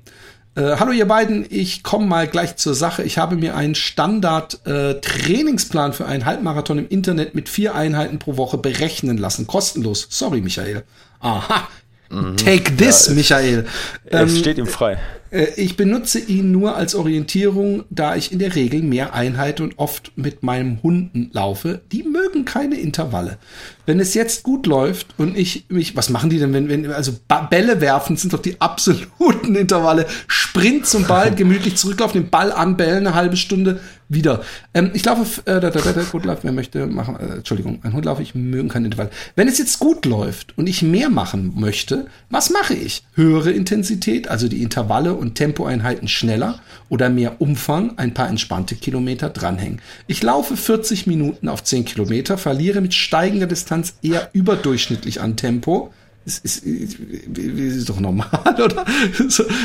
äh, 0.56 0.76
hallo 0.78 0.92
ihr 0.92 1.08
beiden, 1.08 1.44
ich 1.50 1.82
komme 1.82 2.06
mal 2.06 2.28
gleich 2.28 2.54
zur 2.56 2.74
Sache. 2.74 3.02
Ich 3.02 3.18
habe 3.18 3.36
mir 3.36 3.56
einen 3.56 3.74
Standard-Trainingsplan 3.74 5.90
äh, 5.90 5.94
für 5.94 6.06
einen 6.06 6.26
Halbmarathon 6.26 6.78
im 6.78 6.88
Internet 6.88 7.34
mit 7.34 7.48
vier 7.48 7.74
Einheiten 7.74 8.20
pro 8.20 8.36
Woche 8.36 8.56
berechnen 8.56 9.18
lassen. 9.18 9.48
Kostenlos. 9.48 10.06
Sorry, 10.10 10.40
Michael. 10.40 10.84
Aha. 11.18 11.66
Mhm. 12.08 12.36
Take 12.36 12.76
this, 12.76 13.08
ja, 13.08 13.14
Michael. 13.14 13.66
Es 14.04 14.32
ähm, 14.32 14.38
steht 14.38 14.58
ihm 14.58 14.66
frei. 14.66 14.98
Äh, 15.34 15.48
ich 15.56 15.76
benutze 15.76 16.20
ihn 16.20 16.52
nur 16.52 16.76
als 16.76 16.94
Orientierung, 16.94 17.84
da 17.90 18.14
ich 18.14 18.32
in 18.32 18.38
der 18.38 18.54
Regel 18.54 18.82
mehr 18.82 19.14
Einheiten 19.14 19.62
und 19.64 19.78
oft 19.78 20.12
mit 20.16 20.42
meinem 20.42 20.82
Hunden 20.82 21.30
laufe. 21.32 21.82
Die 21.92 22.04
mögen 22.04 22.44
keine 22.44 22.76
Intervalle. 22.76 23.38
Wenn 23.84 24.00
es 24.00 24.14
jetzt 24.14 24.44
gut 24.44 24.66
läuft 24.66 25.08
und 25.18 25.36
ich 25.36 25.66
mich, 25.68 25.96
was 25.96 26.08
machen 26.08 26.30
die 26.30 26.38
denn, 26.38 26.52
wenn, 26.52 26.68
wenn, 26.68 26.90
also 26.90 27.12
Bälle 27.50 27.80
werfen 27.80 28.16
sind 28.16 28.32
doch 28.32 28.40
die 28.40 28.60
absoluten 28.60 29.54
Intervalle. 29.56 30.06
Sprint 30.26 30.86
zum 30.86 31.04
Ball, 31.04 31.34
gemütlich 31.34 31.76
zurücklaufen, 31.76 32.22
den 32.22 32.30
Ball 32.30 32.52
anbellen, 32.52 33.06
eine 33.06 33.14
halbe 33.14 33.36
Stunde 33.36 33.80
wieder. 34.08 34.42
Ähm, 34.74 34.90
ich 34.94 35.04
laufe, 35.04 35.40
äh, 35.46 35.60
da, 35.60 35.70
da, 35.70 35.80
da, 35.80 36.02
gut 36.02 36.24
läuft, 36.24 36.44
wer 36.44 36.52
möchte 36.52 36.86
machen, 36.86 37.16
äh, 37.16 37.36
Entschuldigung, 37.36 37.80
ein 37.82 37.92
Hund 37.92 38.04
laufe 38.04 38.22
ich, 38.22 38.34
mögen 38.34 38.68
keinen 38.68 38.86
Intervall. 38.86 39.10
Wenn 39.34 39.48
es 39.48 39.58
jetzt 39.58 39.78
gut 39.78 40.04
läuft 40.06 40.56
und 40.58 40.68
ich 40.68 40.82
mehr 40.82 41.10
machen 41.10 41.52
möchte, 41.56 42.06
was 42.30 42.50
mache 42.50 42.74
ich? 42.74 43.04
Höhere 43.14 43.50
Intensität, 43.50 44.28
also 44.28 44.48
die 44.48 44.62
Intervalle 44.62 45.14
und 45.14 45.23
Tempoeinheiten 45.32 46.08
schneller 46.08 46.60
oder 46.90 47.08
mehr 47.08 47.40
Umfang, 47.40 47.96
ein 47.96 48.12
paar 48.12 48.28
entspannte 48.28 48.74
Kilometer 48.74 49.30
dranhängen. 49.30 49.80
Ich 50.06 50.22
laufe 50.22 50.58
40 50.58 51.06
Minuten 51.06 51.48
auf 51.48 51.64
10 51.64 51.86
Kilometer, 51.86 52.36
verliere 52.36 52.82
mit 52.82 52.92
steigender 52.92 53.46
Distanz 53.46 53.94
eher 54.02 54.28
überdurchschnittlich 54.34 55.22
an 55.22 55.36
Tempo. 55.36 55.92
Das 56.24 56.38
ist, 56.38 56.64
ist, 56.64 56.98
ist 56.98 57.88
doch 57.88 58.00
normal, 58.00 58.28
oder? 58.62 58.86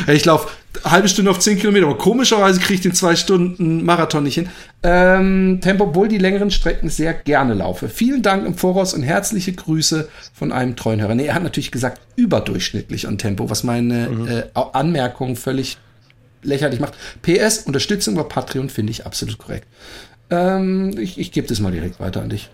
Ich 0.08 0.26
laufe 0.26 0.50
eine 0.84 0.92
halbe 0.92 1.08
Stunde 1.08 1.32
auf 1.32 1.40
10 1.40 1.58
Kilometer, 1.60 1.86
aber 1.86 1.98
komischerweise 1.98 2.60
kriege 2.60 2.74
ich 2.76 2.82
den 2.82 2.94
zwei 2.94 3.16
Stunden 3.16 3.86
Marathon 3.86 4.24
nicht 4.24 4.36
hin. 4.36 4.50
Ähm, 4.84 5.60
Tempo, 5.62 5.86
obwohl 5.86 6.10
die 6.10 6.18
längeren 6.18 6.52
Strecken 6.52 6.90
sehr 6.90 7.14
gerne 7.14 7.54
laufe. 7.54 7.88
Vielen 7.88 8.22
Dank 8.22 8.46
im 8.46 8.56
Voraus 8.56 8.94
und 8.94 9.04
herzliche 9.04 9.54
Grüße 9.54 10.10
von 10.34 10.52
einem 10.52 10.76
treuen 10.76 11.00
Hörer. 11.00 11.16
Nee, 11.16 11.28
er 11.28 11.36
hat 11.36 11.44
natürlich 11.44 11.72
gesagt, 11.72 12.02
überdurchschnittlich 12.18 13.08
an 13.08 13.18
Tempo, 13.18 13.50
was 13.50 13.64
meine 13.64 14.10
mhm. 14.10 14.28
äh, 14.28 14.44
Anmerkung 14.54 15.38
völlig 15.38 15.78
lächerlich 16.44 16.82
macht. 16.82 16.94
PS, 17.22 17.60
Unterstützung 17.60 18.16
über 18.16 18.26
Patreon 18.26 18.70
finde 18.70 18.92
ich 18.92 19.06
absolut 19.06 19.38
korrekt. 19.38 19.68
Ähm, 20.30 20.96
ich 20.98 21.18
ich 21.18 21.32
gebe 21.32 21.48
das 21.48 21.60
mal 21.60 21.72
direkt 21.72 22.00
weiter 22.00 22.22
an 22.22 22.30
dich. 22.30 22.50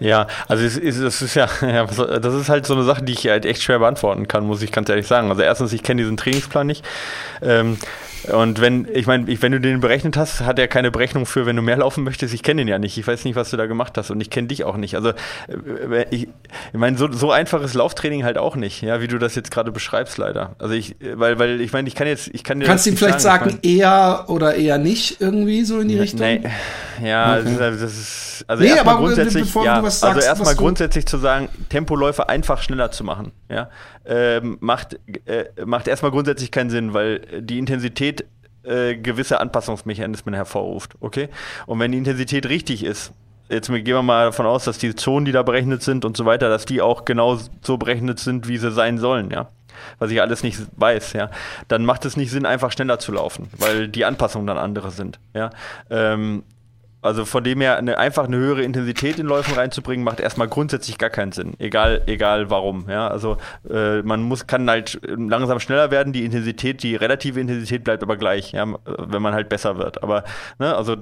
Ja, 0.00 0.26
also 0.48 0.64
es 0.64 0.76
ist, 0.78 0.98
es 0.98 1.22
ist 1.22 1.34
ja, 1.34 1.48
ja, 1.60 1.84
das 1.84 2.34
ist 2.34 2.48
halt 2.48 2.66
so 2.66 2.74
eine 2.74 2.84
Sache, 2.84 3.02
die 3.02 3.12
ich 3.12 3.28
halt 3.28 3.44
echt 3.44 3.62
schwer 3.62 3.78
beantworten 3.78 4.26
kann, 4.26 4.46
muss 4.46 4.62
ich 4.62 4.72
ganz 4.72 4.88
ehrlich 4.88 5.06
sagen. 5.06 5.30
Also 5.30 5.42
erstens, 5.42 5.72
ich 5.72 5.82
kenne 5.82 6.02
diesen 6.02 6.16
Trainingsplan 6.16 6.66
nicht. 6.66 6.84
Ähm, 7.42 7.76
und 8.32 8.60
wenn, 8.60 8.86
ich 8.92 9.06
meine, 9.06 9.26
wenn 9.26 9.52
du 9.52 9.60
den 9.60 9.80
berechnet 9.80 10.16
hast, 10.16 10.40
hat 10.42 10.58
er 10.58 10.68
keine 10.68 10.90
Berechnung 10.90 11.26
für, 11.26 11.46
wenn 11.46 11.56
du 11.56 11.62
mehr 11.62 11.78
laufen 11.78 12.04
möchtest. 12.04 12.34
Ich 12.34 12.42
kenne 12.42 12.60
den 12.60 12.68
ja 12.68 12.78
nicht. 12.78 12.98
Ich 12.98 13.06
weiß 13.06 13.24
nicht, 13.24 13.34
was 13.34 13.50
du 13.50 13.56
da 13.56 13.66
gemacht 13.66 13.96
hast 13.96 14.10
und 14.10 14.20
ich 14.20 14.30
kenne 14.30 14.48
dich 14.48 14.64
auch 14.64 14.76
nicht. 14.76 14.94
Also, 14.94 15.10
äh, 15.10 16.04
ich, 16.10 16.28
ich 16.72 16.78
meine, 16.78 16.98
so, 16.98 17.10
so 17.10 17.30
einfaches 17.30 17.74
Lauftraining 17.74 18.24
halt 18.24 18.36
auch 18.36 18.56
nicht, 18.56 18.82
ja, 18.82 19.00
wie 19.00 19.08
du 19.08 19.18
das 19.18 19.34
jetzt 19.34 19.50
gerade 19.50 19.72
beschreibst, 19.72 20.18
leider. 20.18 20.54
Also 20.58 20.74
ich, 20.74 20.96
weil, 21.14 21.38
weil 21.38 21.60
ich 21.60 21.72
meine, 21.72 21.88
ich 21.88 21.94
kann 21.94 22.06
jetzt, 22.06 22.28
ich 22.32 22.44
kann 22.44 22.60
dir 22.60 22.66
Kannst 22.66 22.86
du 22.86 22.90
ihm 22.90 22.96
vielleicht 22.96 23.20
sagen, 23.20 23.58
ich 23.62 23.70
mein, 23.70 23.78
eher 23.78 24.24
oder 24.28 24.54
eher 24.54 24.78
nicht 24.78 25.20
irgendwie 25.20 25.64
so 25.64 25.80
in 25.80 25.88
die 25.88 25.98
Richtung? 25.98 26.20
Nee, 26.20 26.42
ja, 27.02 27.38
okay. 27.38 27.56
das 27.58 27.80
ist, 27.80 28.44
also 28.46 28.62
nee, 28.62 28.70
erstmal 28.70 28.96
grundsätzlich, 28.96 29.54
ja, 29.54 29.82
also 29.94 30.06
sagst, 30.06 30.28
also 30.28 30.28
erstmal 30.28 30.54
grundsätzlich 30.56 31.06
zu 31.06 31.18
sagen, 31.18 31.48
Tempoläufe 31.68 32.28
einfach 32.28 32.62
schneller 32.62 32.90
zu 32.90 33.04
machen, 33.04 33.32
ja, 33.48 33.70
ähm, 34.04 34.58
macht, 34.60 34.98
äh, 35.26 35.46
macht 35.64 35.88
erstmal 35.88 36.10
grundsätzlich 36.10 36.50
keinen 36.50 36.70
Sinn, 36.70 36.94
weil 36.94 37.20
die 37.42 37.58
Intensität 37.58 38.24
äh, 38.62 38.96
gewisse 38.96 39.40
Anpassungsmechanismen 39.40 40.34
hervorruft, 40.34 40.94
okay? 41.00 41.28
Und 41.66 41.78
wenn 41.80 41.92
die 41.92 41.98
Intensität 41.98 42.46
richtig 42.46 42.84
ist, 42.84 43.12
jetzt 43.48 43.68
gehen 43.68 43.86
wir 43.86 44.02
mal 44.02 44.26
davon 44.26 44.46
aus, 44.46 44.64
dass 44.64 44.78
die 44.78 44.94
Zonen, 44.94 45.24
die 45.24 45.32
da 45.32 45.42
berechnet 45.42 45.82
sind 45.82 46.04
und 46.04 46.16
so 46.16 46.24
weiter, 46.24 46.48
dass 46.48 46.66
die 46.66 46.80
auch 46.80 47.04
genau 47.04 47.38
so 47.62 47.78
berechnet 47.78 48.20
sind, 48.20 48.48
wie 48.48 48.58
sie 48.58 48.70
sein 48.70 48.98
sollen, 48.98 49.30
ja 49.30 49.48
was 49.98 50.10
ich 50.10 50.20
alles 50.20 50.42
nicht 50.42 50.60
weiß, 50.76 51.12
ja, 51.14 51.30
dann 51.68 51.84
macht 51.84 52.04
es 52.04 52.16
nicht 52.16 52.30
Sinn, 52.30 52.46
einfach 52.46 52.72
schneller 52.72 52.98
zu 52.98 53.12
laufen, 53.12 53.48
weil 53.58 53.88
die 53.88 54.04
Anpassungen 54.04 54.46
dann 54.46 54.58
andere 54.58 54.90
sind, 54.90 55.18
ja. 55.34 55.50
Ähm, 55.90 56.44
also 57.02 57.24
von 57.24 57.42
dem 57.42 57.60
her 57.60 57.78
eine, 57.78 57.96
einfach 57.98 58.24
eine 58.24 58.36
höhere 58.36 58.62
Intensität 58.62 59.18
in 59.18 59.26
Läufen 59.26 59.54
reinzubringen, 59.54 60.04
macht 60.04 60.20
erstmal 60.20 60.48
grundsätzlich 60.48 60.98
gar 60.98 61.10
keinen 61.10 61.32
Sinn. 61.32 61.54
Egal, 61.58 62.02
egal 62.06 62.50
warum. 62.50 62.86
Ja, 62.88 63.08
also 63.08 63.38
äh, 63.68 64.02
man 64.02 64.22
muss, 64.22 64.46
kann 64.46 64.68
halt 64.68 65.00
langsam 65.04 65.60
schneller 65.60 65.90
werden. 65.90 66.12
Die 66.12 66.24
Intensität, 66.24 66.82
die 66.82 66.96
relative 66.96 67.40
Intensität 67.40 67.84
bleibt 67.84 68.02
aber 68.02 68.16
gleich, 68.16 68.52
ja, 68.52 68.66
wenn 68.84 69.22
man 69.22 69.34
halt 69.34 69.48
besser 69.48 69.78
wird. 69.78 70.02
Aber 70.02 70.24
ne, 70.58 70.76
also 70.76 70.96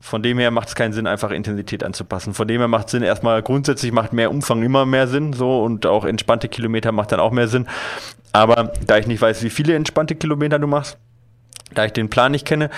von 0.00 0.22
dem 0.22 0.38
her 0.38 0.50
macht 0.50 0.68
es 0.68 0.74
keinen 0.74 0.92
Sinn, 0.92 1.06
einfach 1.06 1.30
Intensität 1.30 1.82
anzupassen. 1.82 2.34
Von 2.34 2.46
dem 2.46 2.60
her 2.60 2.68
macht 2.68 2.86
es 2.86 2.92
Sinn, 2.92 3.02
erstmal 3.02 3.42
grundsätzlich 3.42 3.92
macht 3.92 4.12
mehr 4.12 4.30
Umfang 4.30 4.62
immer 4.62 4.86
mehr 4.86 5.08
Sinn, 5.08 5.32
so 5.32 5.62
und 5.62 5.86
auch 5.86 6.04
entspannte 6.04 6.48
Kilometer 6.48 6.92
macht 6.92 7.12
dann 7.12 7.20
auch 7.20 7.32
mehr 7.32 7.48
Sinn. 7.48 7.66
Aber 8.32 8.72
da 8.86 8.98
ich 8.98 9.06
nicht 9.06 9.20
weiß, 9.20 9.42
wie 9.42 9.50
viele 9.50 9.74
entspannte 9.74 10.14
Kilometer 10.14 10.58
du 10.58 10.66
machst, 10.66 10.98
da 11.74 11.84
ich 11.84 11.92
den 11.92 12.10
Plan 12.10 12.32
nicht 12.32 12.46
kenne, 12.46 12.70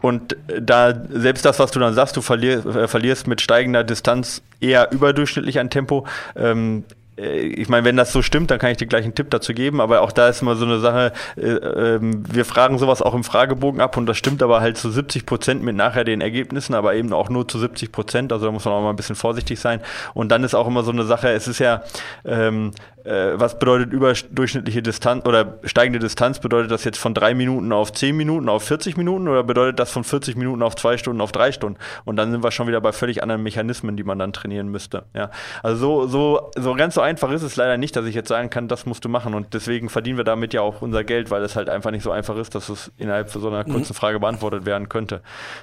und 0.00 0.36
da 0.46 0.94
selbst 1.10 1.44
das, 1.44 1.58
was 1.58 1.70
du 1.70 1.78
dann 1.78 1.94
sagst, 1.94 2.16
du 2.16 2.20
verlier, 2.20 2.64
äh, 2.64 2.88
verlierst 2.88 3.26
mit 3.26 3.40
steigender 3.40 3.84
Distanz 3.84 4.42
eher 4.60 4.90
überdurchschnittlich 4.92 5.58
an 5.58 5.70
Tempo. 5.70 6.06
Ähm, 6.36 6.84
äh, 7.20 7.40
ich 7.40 7.68
meine, 7.68 7.84
wenn 7.84 7.96
das 7.96 8.12
so 8.12 8.22
stimmt, 8.22 8.50
dann 8.50 8.58
kann 8.58 8.70
ich 8.70 8.78
dir 8.78 8.86
gleich 8.86 9.04
einen 9.04 9.14
Tipp 9.14 9.30
dazu 9.30 9.52
geben, 9.52 9.80
aber 9.80 10.02
auch 10.02 10.12
da 10.12 10.28
ist 10.28 10.42
immer 10.42 10.56
so 10.56 10.64
eine 10.64 10.80
Sache, 10.80 11.12
äh, 11.36 11.46
äh, 11.46 11.98
wir 12.00 12.44
fragen 12.44 12.78
sowas 12.78 13.02
auch 13.02 13.14
im 13.14 13.24
Fragebogen 13.24 13.80
ab 13.80 13.96
und 13.96 14.06
das 14.06 14.16
stimmt 14.16 14.42
aber 14.42 14.60
halt 14.60 14.76
zu 14.76 14.90
70 14.90 15.26
Prozent 15.26 15.62
mit 15.62 15.76
nachher 15.76 16.04
den 16.04 16.20
Ergebnissen, 16.20 16.74
aber 16.74 16.94
eben 16.94 17.12
auch 17.12 17.28
nur 17.28 17.46
zu 17.46 17.58
70 17.58 17.92
Prozent, 17.92 18.32
also 18.32 18.46
da 18.46 18.52
muss 18.52 18.64
man 18.64 18.74
auch 18.74 18.82
mal 18.82 18.90
ein 18.90 18.96
bisschen 18.96 19.16
vorsichtig 19.16 19.60
sein. 19.60 19.80
Und 20.14 20.30
dann 20.30 20.44
ist 20.44 20.54
auch 20.54 20.66
immer 20.66 20.82
so 20.82 20.92
eine 20.92 21.04
Sache, 21.04 21.30
es 21.30 21.48
ist 21.48 21.58
ja, 21.58 21.82
ähm, 22.24 22.72
äh, 23.04 23.38
was 23.38 23.58
bedeutet 23.58 23.92
überdurchschnittliche 23.92 24.82
Distanz 24.82 25.26
oder 25.26 25.58
steigende 25.64 25.98
Distanz? 25.98 26.38
Bedeutet 26.38 26.70
das 26.70 26.84
jetzt 26.84 26.98
von 26.98 27.14
drei 27.14 27.34
Minuten 27.34 27.72
auf 27.72 27.92
zehn 27.92 28.16
Minuten 28.16 28.48
auf 28.48 28.64
40 28.64 28.96
Minuten 28.96 29.28
oder 29.28 29.42
bedeutet 29.42 29.78
das 29.78 29.90
von 29.90 30.04
40 30.04 30.36
Minuten 30.36 30.62
auf 30.62 30.76
zwei 30.76 30.96
Stunden 30.96 31.20
auf 31.20 31.32
drei 31.32 31.52
Stunden? 31.52 31.78
Und 32.04 32.16
dann 32.16 32.30
sind 32.30 32.42
wir 32.42 32.50
schon 32.50 32.66
wieder 32.66 32.80
bei 32.80 32.92
völlig 32.92 33.22
anderen 33.22 33.42
Mechanismen, 33.42 33.96
die 33.96 34.04
man 34.04 34.18
dann 34.18 34.32
trainieren 34.32 34.68
müsste. 34.68 35.04
Ja. 35.14 35.30
Also 35.62 35.80
so, 35.80 36.06
so, 36.06 36.50
so 36.56 36.74
ganz 36.74 36.94
so 36.94 37.00
einfach 37.00 37.30
ist 37.30 37.42
es 37.42 37.56
leider 37.56 37.76
nicht, 37.76 37.96
dass 37.96 38.04
ich 38.06 38.14
jetzt 38.14 38.28
sagen 38.28 38.50
kann, 38.50 38.68
das 38.68 38.86
musst 38.86 39.04
du 39.04 39.08
machen. 39.08 39.34
Und 39.34 39.54
deswegen 39.54 39.88
verdienen 39.88 40.16
wir 40.16 40.24
damit 40.24 40.52
ja 40.52 40.60
auch 40.60 40.82
unser 40.82 41.04
Geld, 41.04 41.30
weil 41.30 41.42
es 41.42 41.56
halt 41.56 41.70
einfach 41.70 41.90
nicht 41.90 42.02
so 42.02 42.10
einfach 42.10 42.36
ist, 42.36 42.54
dass 42.54 42.68
es 42.68 42.92
innerhalb 42.98 43.30
von 43.30 43.40
so 43.40 43.48
einer 43.48 43.66
mhm. 43.66 43.72
kurzen 43.72 43.94
Frage 43.94 44.20
beantwortet 44.20 44.66
werden 44.66 44.88
könnte. 44.88 45.20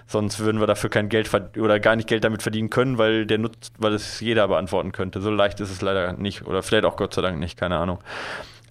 Sonst 0.07 0.39
würden 0.39 0.59
wir 0.59 0.67
dafür 0.67 0.89
kein 0.89 1.09
Geld 1.09 1.29
oder 1.57 1.79
gar 1.79 1.95
nicht 1.95 2.07
Geld 2.07 2.23
damit 2.23 2.41
verdienen 2.41 2.69
können, 2.69 2.97
weil 2.97 3.25
der 3.25 3.37
nutzt, 3.37 3.73
weil 3.77 3.93
es 3.93 4.19
jeder 4.19 4.47
beantworten 4.47 4.91
könnte. 4.91 5.21
So 5.21 5.31
leicht 5.31 5.59
ist 5.59 5.71
es 5.71 5.81
leider 5.81 6.13
nicht. 6.13 6.45
Oder 6.45 6.63
vielleicht 6.63 6.85
auch 6.85 6.95
Gott 6.95 7.13
sei 7.13 7.21
Dank 7.21 7.26
nicht, 7.35 7.57
keine 7.57 7.77
Ahnung. 7.77 7.99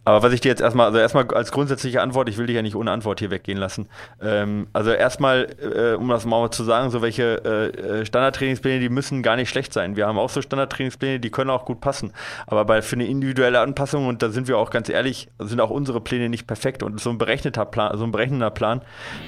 Aber 0.07 0.23
was 0.23 0.33
ich 0.33 0.41
dir 0.41 0.51
jetzt 0.51 0.61
erstmal, 0.61 0.87
also 0.87 0.99
erstmal 0.99 1.27
als 1.35 1.51
grundsätzliche 1.51 2.01
Antwort, 2.01 2.29
ich 2.29 2.39
will 2.39 2.47
dich 2.47 2.55
ja 2.55 2.63
nicht 2.63 2.77
ohne 2.77 2.93
Antwort 2.93 3.19
hier 3.19 3.33
weggehen 3.33 3.59
lassen. 3.59 3.89
Ähm, 4.23 4.69
also 4.73 4.93
erstmal, 4.93 5.49
äh, 5.61 5.97
um 5.97 6.09
das 6.09 6.25
mal 6.25 6.49
zu 6.53 6.63
sagen, 6.63 6.91
so 6.91 7.03
welche 7.03 7.45
äh, 7.45 8.01
äh, 8.01 8.07
Standardtrainingspläne, 8.07 8.79
die 8.79 8.89
müssen 8.89 9.25
gar 9.25 9.35
nicht 9.35 9.51
schlecht 9.51 9.73
sein. 9.73 9.97
Wir 9.97 10.07
haben 10.07 10.17
auch 10.17 10.31
so 10.31 10.41
Standardtrainingspläne, 10.41 11.19
die 11.19 11.31
können 11.31 11.51
auch 11.51 11.65
gut 11.65 11.81
passen. 11.81 12.13
Aber 12.47 12.65
bei, 12.65 12.83
für 12.83 12.95
eine 12.95 13.07
individuelle 13.07 13.59
Anpassung, 13.59 14.07
und 14.07 14.23
da 14.23 14.31
sind 14.31 14.47
wir 14.47 14.59
auch 14.59 14.71
ganz 14.71 14.89
ehrlich, 14.89 15.29
sind 15.41 15.61
auch 15.61 15.71
unsere 15.71 16.01
Pläne 16.01 16.29
nicht 16.29 16.47
perfekt. 16.47 16.85
Und 16.85 17.01
so 17.01 17.11
ein 17.11 17.19
berechneter 17.19 17.65
Plan, 17.65 17.99
so 17.99 18.05
ein 18.05 18.13
berechnender 18.13 18.51
Plan, 18.51 18.83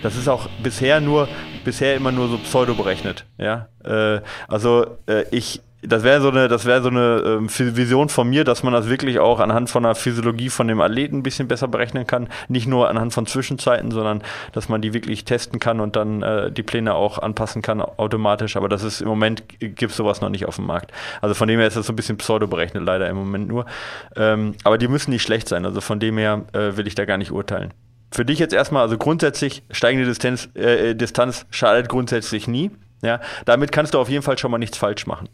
das 0.05 0.15
ist 0.15 0.29
auch 0.29 0.49
bisher 0.63 1.01
nur, 1.01 1.29
bisher 1.65 1.97
immer 1.97 2.13
nur 2.13 2.29
so 2.29 2.39
pseudo 2.39 2.75
berechnet. 2.75 3.25
Ja? 3.37 3.67
Äh, 3.85 4.21
also 4.47 4.87
äh, 5.09 5.25
ich, 5.33 5.61
das 5.83 6.03
wäre 6.03 6.21
so 6.21 6.31
eine, 6.31 6.49
das 6.49 6.65
wäre 6.65 6.83
so 6.83 6.89
eine 6.89 7.23
ähm, 7.25 7.49
Vision 7.49 8.09
von 8.09 8.29
mir, 8.29 8.43
dass 8.43 8.65
man 8.65 8.73
das 8.73 8.89
wirklich 8.89 9.21
auch 9.21 9.39
anhand 9.39 9.71
von 9.71 9.85
der 9.85 9.95
Physiologie 9.95 10.49
von 10.49 10.67
dem 10.67 10.81
Athleten 10.81 11.19
ein 11.19 11.23
bisschen 11.23 11.47
besser 11.47 11.69
berechnen 11.69 12.07
kann. 12.07 12.29
Nicht 12.49 12.67
nur 12.67 12.89
anhand 12.89 13.15
von 13.15 13.27
Zwischenzeiten, 13.27 13.93
sondern 13.93 14.23
dass 14.53 14.69
man 14.69 14.83
die 14.83 14.93
wirklich 14.93 15.25
testen 15.25 15.61
kann 15.61 15.79
und 15.79 15.95
dann 15.95 16.23
äh, 16.23 16.51
die 16.51 16.65
Pläne 16.65 16.95
auch 16.95 17.19
anpassen 17.19 17.63
kann 17.63 17.81
automatisch. 17.81 18.57
Aber 18.57 18.69
das 18.69 18.83
ist 18.83 19.01
im 19.01 19.09
Moment 19.09 19.45
gibt 19.61 19.93
sowas 19.93 20.21
noch 20.21 20.31
nicht 20.31 20.47
auf 20.47 20.57
dem 20.57 20.67
Markt. 20.67 20.91
Also 21.21 21.35
von 21.35 21.47
dem 21.47 21.61
her 21.61 21.69
ist 21.69 21.77
das 21.77 21.87
so 21.87 21.93
ein 21.93 21.97
bisschen 21.97 22.19
pseudo 22.19 22.49
berechnet, 22.49 22.85
leider 22.85 23.09
im 23.09 23.17
Moment 23.17 23.47
nur. 23.47 23.65
Ähm, 24.17 24.55
aber 24.65 24.79
die 24.79 24.89
müssen 24.89 25.13
nicht 25.13 25.23
schlecht 25.23 25.49
sein. 25.49 25.65
Also 25.65 25.81
von 25.81 26.01
dem 26.01 26.19
her 26.19 26.45
äh, 26.55 26.77
will 26.77 26.89
ich 26.89 26.97
da 26.97 27.05
gar 27.05 27.19
nicht 27.19 27.31
urteilen. 27.31 27.73
Für 28.11 28.25
dich 28.25 28.41
jetzt 28.41 28.55
erstmal, 28.55 28.83
also 28.83 28.99
grundsätzlich 28.99 29.63
steigende 29.71 30.07
Distanz, 30.07 30.49
äh, 30.55 30.95
Distanz 30.95 31.47
schadet 31.51 31.89
grundsätzlich 31.89 32.49
nie. 32.49 32.73
Ja, 33.01 33.21
damit 33.45 33.71
kannst 33.71 33.95
du 33.95 34.01
auf 34.01 34.09
jeden 34.09 34.25
Fall 34.25 34.39
schon 34.39 34.51
mal 34.51 34.59
nichts 34.59 34.77
falsch 34.77 35.07
machen. 35.07 35.29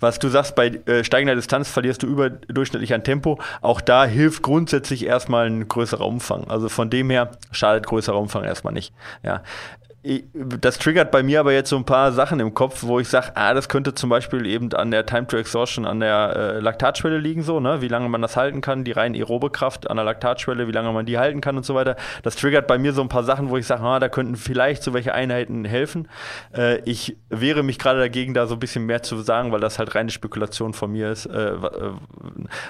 Was 0.00 0.18
du 0.18 0.28
sagst, 0.28 0.54
bei 0.54 0.68
äh, 0.68 1.04
steigender 1.04 1.34
Distanz 1.34 1.68
verlierst 1.68 2.02
du 2.02 2.06
überdurchschnittlich 2.06 2.92
an 2.92 3.04
Tempo. 3.04 3.40
Auch 3.60 3.80
da 3.80 4.04
hilft 4.04 4.42
grundsätzlich 4.42 5.06
erstmal 5.06 5.46
ein 5.46 5.68
größerer 5.68 6.06
Umfang. 6.06 6.48
Also 6.48 6.68
von 6.68 6.90
dem 6.90 7.10
her 7.10 7.32
schadet 7.52 7.86
größerer 7.86 8.18
Umfang 8.18 8.44
erstmal 8.44 8.72
nicht. 8.72 8.92
Ja 9.22 9.42
das 10.34 10.78
triggert 10.78 11.10
bei 11.10 11.22
mir 11.22 11.40
aber 11.40 11.54
jetzt 11.54 11.70
so 11.70 11.76
ein 11.76 11.86
paar 11.86 12.12
Sachen 12.12 12.38
im 12.38 12.52
Kopf, 12.52 12.82
wo 12.82 13.00
ich 13.00 13.08
sage, 13.08 13.32
ah, 13.36 13.54
das 13.54 13.70
könnte 13.70 13.94
zum 13.94 14.10
Beispiel 14.10 14.44
eben 14.44 14.70
an 14.74 14.90
der 14.90 15.06
Time 15.06 15.26
to 15.26 15.38
Exhaustion, 15.38 15.86
an 15.86 16.00
der 16.00 16.36
äh, 16.36 16.60
Laktatschwelle 16.60 17.16
liegen, 17.16 17.42
so, 17.42 17.58
ne? 17.58 17.80
Wie 17.80 17.88
lange 17.88 18.10
man 18.10 18.20
das 18.20 18.36
halten 18.36 18.60
kann, 18.60 18.84
die 18.84 18.92
rein 18.92 19.14
aerobe 19.14 19.48
Kraft 19.48 19.88
an 19.88 19.96
der 19.96 20.04
Laktatschwelle, 20.04 20.68
wie 20.68 20.72
lange 20.72 20.92
man 20.92 21.06
die 21.06 21.16
halten 21.16 21.40
kann 21.40 21.56
und 21.56 21.64
so 21.64 21.74
weiter. 21.74 21.96
Das 22.22 22.36
triggert 22.36 22.66
bei 22.66 22.76
mir 22.76 22.92
so 22.92 23.00
ein 23.00 23.08
paar 23.08 23.24
Sachen, 23.24 23.48
wo 23.48 23.56
ich 23.56 23.66
sage, 23.66 23.82
ah, 23.82 23.98
da 23.98 24.10
könnten 24.10 24.36
vielleicht 24.36 24.82
so 24.82 24.92
welche 24.92 25.14
Einheiten 25.14 25.64
helfen. 25.64 26.06
Äh, 26.54 26.80
ich 26.84 27.16
wehre 27.30 27.62
mich 27.62 27.78
gerade 27.78 27.98
dagegen, 27.98 28.34
da 28.34 28.46
so 28.46 28.56
ein 28.56 28.60
bisschen 28.60 28.84
mehr 28.84 29.02
zu 29.02 29.16
sagen, 29.22 29.52
weil 29.52 29.60
das 29.60 29.78
halt 29.78 29.94
reine 29.94 30.10
Spekulation 30.10 30.74
von 30.74 30.92
mir 30.92 31.12
ist. 31.12 31.24
Äh, 31.24 31.52
äh 31.52 31.58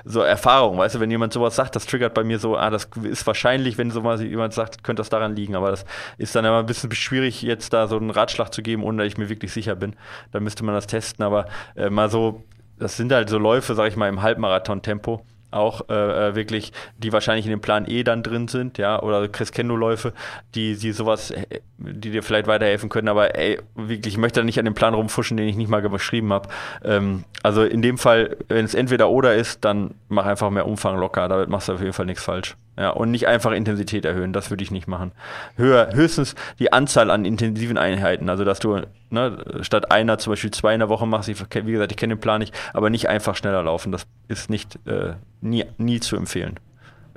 so 0.04 0.20
Erfahrung, 0.20 0.78
weißt 0.78 0.94
du, 0.94 1.00
wenn 1.00 1.10
jemand 1.10 1.32
sowas 1.32 1.56
sagt, 1.56 1.74
das 1.74 1.86
triggert 1.86 2.14
bei 2.14 2.22
mir 2.22 2.38
so, 2.38 2.56
ah, 2.56 2.70
das 2.70 2.88
ist 3.02 3.26
wahrscheinlich, 3.26 3.76
wenn 3.76 3.90
so 3.90 4.02
mal 4.02 4.22
jemand 4.22 4.52
sagt, 4.52 4.84
könnte 4.84 5.00
das 5.00 5.08
daran 5.08 5.34
liegen, 5.34 5.56
aber 5.56 5.70
das 5.70 5.84
ist 6.16 6.36
dann 6.36 6.44
immer 6.44 6.60
ein 6.60 6.66
bisschen 6.66 6.92
schwierig 6.92 7.23
schwierig, 7.24 7.42
jetzt 7.42 7.72
da 7.72 7.86
so 7.86 7.96
einen 7.96 8.10
Ratschlag 8.10 8.52
zu 8.52 8.62
geben, 8.62 8.82
ohne 8.82 8.98
dass 9.02 9.12
ich 9.12 9.18
mir 9.18 9.28
wirklich 9.28 9.52
sicher 9.52 9.76
bin. 9.76 9.94
Da 10.32 10.40
müsste 10.40 10.64
man 10.64 10.74
das 10.74 10.86
testen, 10.86 11.24
aber 11.24 11.46
äh, 11.76 11.90
mal 11.90 12.10
so, 12.10 12.42
das 12.78 12.96
sind 12.96 13.12
halt 13.12 13.28
so 13.28 13.38
Läufe, 13.38 13.74
sag 13.74 13.88
ich 13.88 13.96
mal, 13.96 14.08
im 14.08 14.22
Halbmarathon-Tempo 14.22 15.24
auch 15.50 15.88
äh, 15.88 16.30
äh, 16.30 16.34
wirklich, 16.34 16.72
die 16.98 17.12
wahrscheinlich 17.12 17.46
in 17.46 17.50
dem 17.50 17.60
Plan 17.60 17.88
E 17.88 18.02
dann 18.02 18.24
drin 18.24 18.48
sind, 18.48 18.76
ja, 18.76 19.00
oder 19.00 19.28
Crescendo-Läufe, 19.28 20.12
die, 20.56 20.76
die 20.76 20.90
sowas, 20.90 21.30
äh, 21.30 21.60
die 21.78 22.10
dir 22.10 22.24
vielleicht 22.24 22.48
weiterhelfen 22.48 22.88
können, 22.88 23.06
aber 23.06 23.36
ey, 23.38 23.60
wirklich, 23.76 24.14
ich 24.14 24.18
möchte 24.18 24.40
da 24.40 24.44
nicht 24.44 24.58
an 24.58 24.64
dem 24.64 24.74
Plan 24.74 24.94
rumfuschen, 24.94 25.36
den 25.36 25.46
ich 25.46 25.54
nicht 25.54 25.68
mal 25.68 25.80
geschrieben 25.80 26.32
habe. 26.32 26.48
Ähm, 26.84 27.22
also 27.44 27.62
in 27.62 27.82
dem 27.82 27.98
Fall, 27.98 28.36
wenn 28.48 28.64
es 28.64 28.74
entweder 28.74 29.10
oder 29.10 29.36
ist, 29.36 29.64
dann 29.64 29.94
mach 30.08 30.26
einfach 30.26 30.50
mehr 30.50 30.66
Umfang 30.66 30.98
locker, 30.98 31.28
damit 31.28 31.48
machst 31.48 31.68
du 31.68 31.74
auf 31.74 31.80
jeden 31.80 31.92
Fall 31.92 32.06
nichts 32.06 32.24
falsch. 32.24 32.56
Ja, 32.76 32.90
und 32.90 33.12
nicht 33.12 33.28
einfach 33.28 33.52
Intensität 33.52 34.04
erhöhen, 34.04 34.32
das 34.32 34.50
würde 34.50 34.64
ich 34.64 34.72
nicht 34.72 34.88
machen. 34.88 35.12
Höher, 35.56 35.92
höchstens 35.92 36.34
die 36.58 36.72
Anzahl 36.72 37.10
an 37.10 37.24
intensiven 37.24 37.78
Einheiten, 37.78 38.28
also 38.28 38.44
dass 38.44 38.58
du 38.58 38.80
ne, 39.10 39.44
statt 39.60 39.92
einer 39.92 40.18
zum 40.18 40.32
Beispiel 40.32 40.50
zwei 40.50 40.74
in 40.74 40.80
der 40.80 40.88
Woche 40.88 41.06
machst. 41.06 41.28
Ich, 41.28 41.38
wie 41.40 41.72
gesagt, 41.72 41.92
ich 41.92 41.96
kenne 41.96 42.16
den 42.16 42.20
Plan 42.20 42.40
nicht, 42.40 42.54
aber 42.72 42.90
nicht 42.90 43.08
einfach 43.08 43.36
schneller 43.36 43.62
laufen. 43.62 43.92
Das 43.92 44.06
ist 44.26 44.50
nicht 44.50 44.78
äh, 44.86 45.14
nie, 45.40 45.64
nie 45.78 46.00
zu 46.00 46.16
empfehlen. 46.16 46.58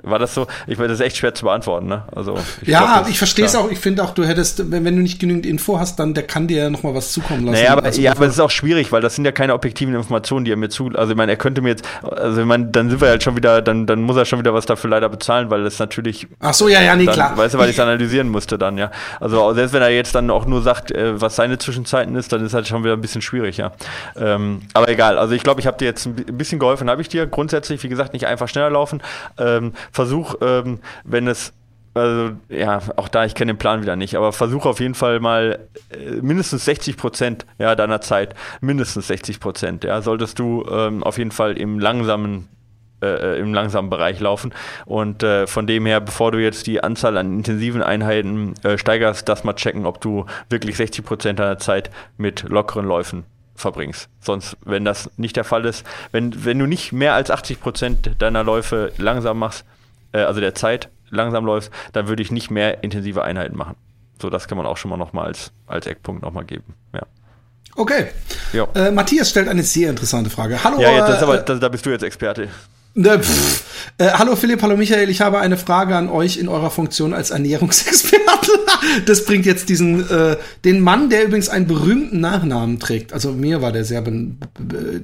War 0.02 0.20
das 0.20 0.32
so? 0.32 0.46
Ich 0.68 0.78
meine, 0.78 0.88
das 0.88 1.00
ist 1.00 1.06
echt 1.06 1.16
schwer 1.16 1.34
zu 1.34 1.44
beantworten, 1.44 1.86
ne? 1.86 2.04
Also 2.14 2.38
ich 2.62 2.68
ja, 2.68 3.00
glaub, 3.00 3.08
ich 3.10 3.18
verstehe 3.18 3.46
es 3.46 3.56
auch. 3.56 3.68
Ich 3.70 3.80
finde 3.80 4.04
auch, 4.04 4.14
du 4.14 4.24
hättest, 4.24 4.70
wenn, 4.70 4.84
wenn 4.84 4.94
du 4.94 5.02
nicht 5.02 5.18
genügend 5.18 5.44
Info 5.44 5.80
hast, 5.80 5.98
dann 5.98 6.14
der 6.14 6.22
kann 6.22 6.46
dir 6.46 6.62
ja 6.62 6.70
noch 6.70 6.84
mal 6.84 6.94
was 6.94 7.12
zukommen 7.12 7.44
lassen. 7.44 7.58
Naja, 7.58 7.72
aber, 7.72 7.84
also 7.84 8.00
ja, 8.00 8.12
aber 8.12 8.26
es 8.26 8.34
ist 8.34 8.40
auch 8.40 8.50
schwierig, 8.50 8.92
weil 8.92 9.00
das 9.02 9.16
sind 9.16 9.24
ja 9.24 9.32
keine 9.32 9.54
objektiven 9.54 9.94
Informationen, 9.94 10.44
die 10.44 10.52
er 10.52 10.56
mir 10.56 10.68
zu. 10.68 10.90
Also 10.94 11.12
ich 11.12 11.16
meine, 11.16 11.32
er 11.32 11.36
könnte 11.36 11.62
mir 11.62 11.70
jetzt, 11.70 11.84
also 12.02 12.40
ich 12.40 12.46
meine, 12.46 12.66
dann 12.66 12.90
sind 12.90 13.00
wir 13.00 13.08
halt 13.08 13.24
schon 13.24 13.36
wieder, 13.36 13.60
dann, 13.60 13.86
dann 13.86 14.02
muss 14.02 14.16
er 14.16 14.24
schon 14.24 14.38
wieder 14.38 14.54
was 14.54 14.66
dafür 14.66 14.88
leider 14.90 15.08
bezahlen, 15.08 15.50
weil 15.50 15.64
das 15.64 15.80
natürlich. 15.80 16.28
Ach 16.38 16.54
so, 16.54 16.68
ja, 16.68 16.80
ja, 16.80 16.94
nee, 16.94 17.06
dann, 17.06 17.14
klar. 17.14 17.36
Weißt 17.36 17.54
du, 17.54 17.58
weil 17.58 17.70
ich 17.70 17.76
es 17.76 17.80
analysieren 17.88 18.28
musste 18.28 18.56
dann, 18.56 18.78
ja. 18.78 18.92
Also 19.18 19.52
selbst 19.54 19.72
wenn 19.72 19.82
er 19.82 19.90
jetzt 19.90 20.14
dann 20.14 20.30
auch 20.30 20.46
nur 20.46 20.62
sagt, 20.62 20.92
äh, 20.92 21.20
was 21.20 21.34
seine 21.34 21.58
Zwischenzeiten 21.58 22.14
ist, 22.14 22.32
dann 22.32 22.44
ist 22.46 22.54
halt 22.54 22.68
schon 22.68 22.84
wieder 22.84 22.92
ein 22.92 23.00
bisschen 23.00 23.22
schwierig, 23.22 23.56
ja. 23.56 23.72
Ähm, 24.16 24.60
aber 24.74 24.88
egal. 24.88 25.18
Also 25.18 25.34
ich 25.34 25.42
glaube, 25.42 25.60
ich 25.60 25.66
habe 25.66 25.76
dir 25.76 25.86
jetzt 25.86 26.06
ein 26.06 26.14
bisschen 26.14 26.60
geholfen, 26.60 26.88
habe 26.88 27.02
ich 27.02 27.08
dir. 27.08 27.26
Grundsätzlich, 27.26 27.82
wie 27.82 27.88
gesagt, 27.88 28.12
nicht 28.12 28.28
einfach 28.28 28.48
schneller 28.48 28.70
laufen. 28.70 29.02
Ähm, 29.38 29.72
versuch 29.92 30.36
ähm, 30.40 30.80
wenn 31.04 31.26
es 31.28 31.52
also 31.94 32.32
ja, 32.48 32.80
auch 32.96 33.08
da, 33.08 33.24
ich 33.24 33.34
kenne 33.34 33.52
den 33.54 33.58
Plan 33.58 33.82
wieder 33.82 33.96
nicht, 33.96 34.14
aber 34.14 34.32
versuche 34.32 34.68
auf 34.68 34.78
jeden 34.78 34.94
Fall 34.94 35.20
mal 35.20 35.58
äh, 35.90 36.10
mindestens 36.20 36.64
60 36.64 36.96
Prozent 36.96 37.46
ja, 37.58 37.74
deiner 37.74 38.00
Zeit, 38.00 38.34
mindestens 38.60 39.08
60 39.08 39.40
Prozent, 39.40 39.84
ja, 39.84 40.00
solltest 40.00 40.38
du 40.38 40.64
ähm, 40.70 41.02
auf 41.02 41.18
jeden 41.18 41.32
Fall 41.32 41.56
im 41.56 41.80
langsamen 41.80 42.48
äh, 43.00 43.36
äh, 43.36 43.38
im 43.38 43.54
langsamen 43.54 43.90
Bereich 43.90 44.18
laufen. 44.18 44.52
Und 44.84 45.22
äh, 45.22 45.46
von 45.46 45.68
dem 45.68 45.86
her, 45.86 46.00
bevor 46.00 46.32
du 46.32 46.42
jetzt 46.42 46.66
die 46.66 46.82
Anzahl 46.82 47.16
an 47.16 47.32
intensiven 47.32 47.80
Einheiten 47.80 48.54
äh, 48.64 48.76
steigerst, 48.76 49.28
das 49.28 49.44
mal 49.44 49.52
checken, 49.52 49.86
ob 49.86 50.00
du 50.00 50.26
wirklich 50.50 50.76
60 50.76 51.04
Prozent 51.04 51.38
deiner 51.38 51.58
Zeit 51.58 51.90
mit 52.16 52.42
lockeren 52.48 52.86
Läufen 52.86 53.24
verbringst. 53.54 54.08
Sonst, 54.18 54.56
wenn 54.64 54.84
das 54.84 55.10
nicht 55.16 55.36
der 55.36 55.44
Fall 55.44 55.64
ist, 55.64 55.86
wenn, 56.10 56.44
wenn 56.44 56.58
du 56.58 56.66
nicht 56.66 56.90
mehr 56.90 57.14
als 57.14 57.30
80 57.30 57.60
Prozent 57.60 58.10
deiner 58.18 58.42
Läufe 58.42 58.92
langsam 58.98 59.38
machst, 59.38 59.64
äh, 60.12 60.18
also 60.18 60.40
der 60.40 60.54
Zeit, 60.54 60.90
langsam 61.10 61.44
läufst, 61.44 61.70
dann 61.92 62.08
würde 62.08 62.22
ich 62.22 62.30
nicht 62.30 62.50
mehr 62.50 62.82
intensive 62.82 63.22
Einheiten 63.22 63.56
machen. 63.56 63.76
So, 64.20 64.30
das 64.30 64.48
kann 64.48 64.58
man 64.58 64.66
auch 64.66 64.76
schon 64.76 64.90
mal 64.90 64.96
nochmal 64.96 65.26
als, 65.26 65.52
als 65.66 65.86
Eckpunkt 65.86 66.22
nochmal 66.22 66.44
geben. 66.44 66.74
Ja. 66.92 67.02
Okay. 67.76 68.08
Äh, 68.74 68.90
Matthias 68.90 69.30
stellt 69.30 69.48
eine 69.48 69.62
sehr 69.62 69.90
interessante 69.90 70.30
Frage. 70.30 70.62
Hallo. 70.64 70.80
Ja, 70.80 70.98
das 71.06 71.18
ist 71.18 71.22
aber, 71.22 71.40
äh, 71.40 71.44
das, 71.44 71.60
da 71.60 71.68
bist 71.68 71.86
du 71.86 71.90
jetzt 71.90 72.02
Experte. 72.02 72.48
Ne, 72.94 73.20
äh, 73.98 74.10
hallo 74.12 74.34
Philipp, 74.34 74.62
hallo 74.62 74.76
Michael, 74.76 75.08
ich 75.08 75.20
habe 75.20 75.38
eine 75.38 75.56
Frage 75.56 75.94
an 75.94 76.08
euch 76.08 76.36
in 76.36 76.48
eurer 76.48 76.70
Funktion 76.70 77.12
als 77.12 77.30
Ernährungsexperte. 77.30 78.50
das 79.06 79.24
bringt 79.24 79.46
jetzt 79.46 79.68
diesen, 79.68 80.08
äh, 80.08 80.36
den 80.64 80.80
Mann, 80.80 81.10
der 81.10 81.24
übrigens 81.24 81.48
einen 81.48 81.66
berühmten 81.66 82.20
Nachnamen 82.20 82.80
trägt. 82.80 83.12
Also 83.12 83.32
mir 83.32 83.62
war 83.62 83.72
der 83.72 83.84
sehr 83.84 84.02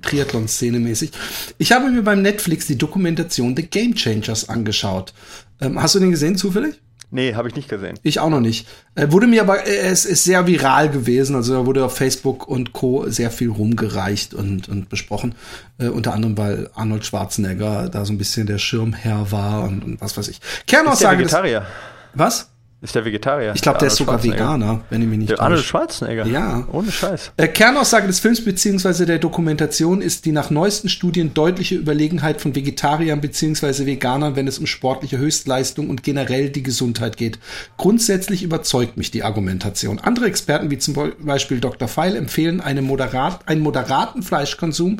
Triathlon-Szene 0.02 0.80
mäßig. 0.80 1.12
Ich 1.58 1.72
habe 1.72 1.90
mir 1.90 2.02
beim 2.02 2.22
Netflix 2.22 2.66
die 2.66 2.78
Dokumentation 2.78 3.54
The 3.56 3.62
Game 3.62 3.94
Changers 3.94 4.48
angeschaut. 4.48 5.12
Ähm, 5.60 5.80
hast 5.80 5.94
du 5.94 6.00
den 6.00 6.10
gesehen 6.10 6.36
zufällig? 6.36 6.80
Nee, 7.10 7.34
habe 7.34 7.48
ich 7.48 7.54
nicht 7.54 7.68
gesehen. 7.68 7.98
Ich 8.02 8.20
auch 8.20 8.30
noch 8.30 8.40
nicht. 8.40 8.66
Äh, 8.94 9.10
wurde 9.10 9.26
mir 9.26 9.42
aber, 9.42 9.66
äh, 9.66 9.88
es 9.88 10.04
ist 10.04 10.24
sehr 10.24 10.46
viral 10.46 10.88
gewesen. 10.88 11.36
Also 11.36 11.54
da 11.54 11.66
wurde 11.66 11.84
auf 11.84 11.96
Facebook 11.96 12.48
und 12.48 12.72
Co. 12.72 13.08
sehr 13.08 13.30
viel 13.30 13.50
rumgereicht 13.50 14.34
und, 14.34 14.68
und 14.68 14.88
besprochen. 14.88 15.34
Äh, 15.78 15.88
unter 15.88 16.12
anderem, 16.14 16.36
weil 16.36 16.70
Arnold 16.74 17.04
Schwarzenegger 17.04 17.88
da 17.88 18.04
so 18.04 18.12
ein 18.12 18.18
bisschen 18.18 18.46
der 18.46 18.58
Schirmherr 18.58 19.30
war 19.30 19.64
und, 19.64 19.84
und 19.84 20.00
was 20.00 20.16
weiß 20.16 20.28
ich. 20.28 20.40
Kernaussage. 20.66 21.22
Ist 21.22 21.32
der 21.32 21.42
Vegetarier. 21.42 21.60
Des, 21.60 21.68
was? 22.14 22.53
Ist 22.84 22.94
der 22.94 23.06
Vegetarier? 23.06 23.52
Ich 23.54 23.62
glaube, 23.62 23.78
der, 23.78 23.88
ist 23.88 23.96
sogar 23.96 24.22
Veganer, 24.22 24.82
wenn 24.90 25.00
ich 25.00 25.08
mich 25.08 25.18
nicht 25.18 25.30
der. 25.30 25.40
Arnold 25.40 25.64
Schwarzenegger? 25.64 26.26
Ja. 26.26 26.68
Ohne 26.70 26.92
Scheiß. 26.92 27.32
Äh, 27.38 27.48
Kernaussage 27.48 28.06
des 28.06 28.20
Films 28.20 28.44
bzw. 28.44 29.06
der 29.06 29.18
Dokumentation 29.18 30.02
ist 30.02 30.26
die 30.26 30.32
nach 30.32 30.50
neuesten 30.50 30.90
Studien 30.90 31.32
deutliche 31.32 31.76
Überlegenheit 31.76 32.42
von 32.42 32.54
Vegetariern 32.54 33.22
bzw. 33.22 33.86
Veganern, 33.86 34.36
wenn 34.36 34.46
es 34.46 34.58
um 34.58 34.66
sportliche 34.66 35.16
Höchstleistung 35.16 35.88
und 35.88 36.02
generell 36.02 36.50
die 36.50 36.62
Gesundheit 36.62 37.16
geht. 37.16 37.38
Grundsätzlich 37.78 38.42
überzeugt 38.42 38.98
mich 38.98 39.10
die 39.10 39.22
Argumentation. 39.22 39.98
Andere 39.98 40.26
Experten, 40.26 40.70
wie 40.70 40.76
zum 40.76 41.14
Beispiel 41.20 41.60
Dr. 41.60 41.88
Feil, 41.88 42.14
empfehlen 42.16 42.60
eine 42.60 42.82
moderat, 42.82 43.48
einen 43.48 43.62
moderaten 43.62 44.22
Fleischkonsum, 44.22 44.98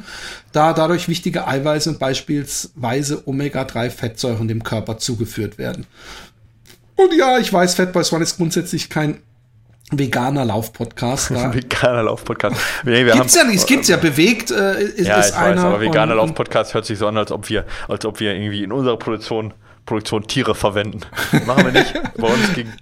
da 0.52 0.72
dadurch 0.72 1.10
wichtige 1.10 1.46
Eiweiße 1.46 1.90
und 1.90 1.98
beispielsweise 1.98 3.28
Omega-3-Fettsäuren 3.28 4.48
dem 4.48 4.64
Körper 4.64 4.96
zugeführt 4.96 5.58
werden. 5.58 5.84
Und 6.96 7.14
ja, 7.16 7.38
ich 7.38 7.52
weiß, 7.52 7.74
Fat 7.74 7.92
Boys 7.92 8.12
One 8.12 8.22
ist 8.22 8.36
grundsätzlich 8.36 8.88
kein 8.88 9.20
veganer 9.90 10.44
Laufpodcast. 10.44 11.30
veganer 11.54 12.04
Laufpodcast. 12.04 12.56
Nee, 12.84 13.04
gibt's 13.04 13.18
haben, 13.18 13.46
ja 13.46 13.52
nicht, 13.52 13.60
es 13.60 13.66
gibt's 13.66 13.88
ja 13.88 13.96
bewegt. 13.96 14.50
Äh, 14.50 14.82
ist, 14.82 15.06
ja, 15.06 15.20
ist 15.20 15.30
ich 15.30 15.36
einer 15.36 15.56
weiß, 15.56 15.64
aber 15.64 15.80
veganer 15.80 16.14
Laufpodcast 16.14 16.74
hört 16.74 16.86
sich 16.86 16.98
so 16.98 17.06
an, 17.06 17.16
als 17.16 17.32
ob 17.32 17.48
wir, 17.48 17.64
als 17.88 18.04
ob 18.04 18.20
wir 18.20 18.34
irgendwie 18.34 18.62
in 18.62 18.72
unserer 18.72 18.96
Produktion 18.96 19.54
Produktion 19.86 20.26
Tiere 20.26 20.54
verwenden. 20.54 21.00
Machen 21.46 21.66
wir 21.66 21.72
nicht. 21.72 21.92
Bei 22.16 22.28
uns 22.28 22.54
ging, 22.54 22.72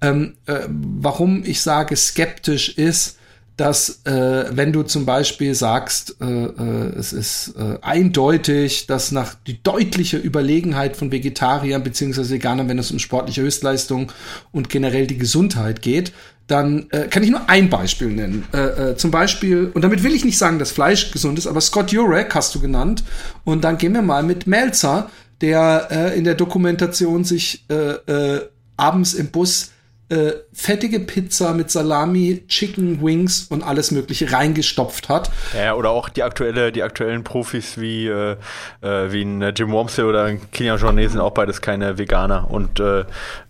Ähm, 0.00 0.34
äh, 0.46 0.60
warum 0.68 1.44
ich 1.44 1.60
sage 1.60 1.96
skeptisch 1.96 2.70
ist, 2.70 3.18
dass 3.56 4.00
äh, 4.04 4.46
wenn 4.50 4.72
du 4.72 4.82
zum 4.82 5.06
Beispiel 5.06 5.54
sagst, 5.54 6.16
äh, 6.20 6.24
äh, 6.24 6.98
es 6.98 7.12
ist 7.12 7.54
äh, 7.56 7.78
eindeutig, 7.82 8.86
dass 8.86 9.12
nach 9.12 9.34
die 9.46 9.62
deutliche 9.62 10.16
Überlegenheit 10.16 10.96
von 10.96 11.12
Vegetariern 11.12 11.84
beziehungsweise 11.84 12.34
Veganern, 12.34 12.68
wenn 12.68 12.78
es 12.78 12.90
um 12.90 12.98
sportliche 12.98 13.42
Höchstleistung 13.42 14.10
und 14.50 14.70
generell 14.70 15.06
die 15.06 15.18
Gesundheit 15.18 15.82
geht, 15.82 16.12
dann 16.46 16.90
äh, 16.90 17.06
kann 17.08 17.22
ich 17.22 17.30
nur 17.30 17.48
ein 17.48 17.70
Beispiel 17.70 18.08
nennen. 18.08 18.44
Äh, 18.52 18.90
äh, 18.90 18.96
zum 18.96 19.10
Beispiel, 19.10 19.70
und 19.72 19.82
damit 19.82 20.02
will 20.02 20.14
ich 20.14 20.24
nicht 20.24 20.36
sagen, 20.36 20.58
dass 20.58 20.72
Fleisch 20.72 21.10
gesund 21.10 21.38
ist, 21.38 21.46
aber 21.46 21.60
Scott 21.60 21.92
Jurek 21.92 22.34
hast 22.34 22.54
du 22.54 22.60
genannt. 22.60 23.04
Und 23.44 23.64
dann 23.64 23.78
gehen 23.78 23.94
wir 23.94 24.02
mal 24.02 24.22
mit 24.22 24.46
Melzer, 24.46 25.10
der 25.40 25.88
äh, 25.90 26.18
in 26.18 26.24
der 26.24 26.34
Dokumentation 26.34 27.24
sich 27.24 27.64
äh, 27.70 27.74
äh, 27.74 28.48
abends 28.76 29.14
im 29.14 29.28
Bus 29.28 29.70
äh, 30.10 30.32
fettige 30.52 31.00
Pizza 31.00 31.54
mit 31.54 31.70
Salami, 31.70 32.44
Chicken 32.48 33.02
Wings 33.02 33.46
und 33.48 33.62
alles 33.62 33.90
Mögliche 33.90 34.30
reingestopft 34.30 35.08
hat. 35.08 35.30
Ja, 35.56 35.74
oder 35.74 35.90
auch 35.90 36.08
die 36.08 36.22
aktuelle, 36.22 36.72
die 36.72 36.82
aktuellen 36.82 37.24
Profis 37.24 37.80
wie, 37.80 38.06
äh, 38.06 38.36
äh 38.82 39.12
wie 39.12 39.22
ein 39.22 39.54
Jim 39.54 39.72
Wormsley 39.72 40.04
oder 40.04 40.24
ein 40.24 40.50
Kilian 40.50 40.78
Jornet 40.78 41.10
sind 41.10 41.20
auch 41.20 41.32
beides 41.32 41.60
keine 41.60 41.96
Veganer. 41.96 42.50
Und 42.50 42.80
äh, 42.80 43.04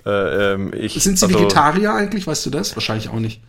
äh, 0.06 0.52
ähm, 0.52 0.72
ich. 0.76 0.94
Sind 1.02 1.18
sie 1.18 1.26
also, 1.26 1.38
Vegetarier 1.38 1.92
eigentlich? 1.92 2.26
Weißt 2.26 2.46
du 2.46 2.50
das? 2.50 2.76
Wahrscheinlich 2.76 3.08
auch 3.08 3.20
nicht. 3.20 3.40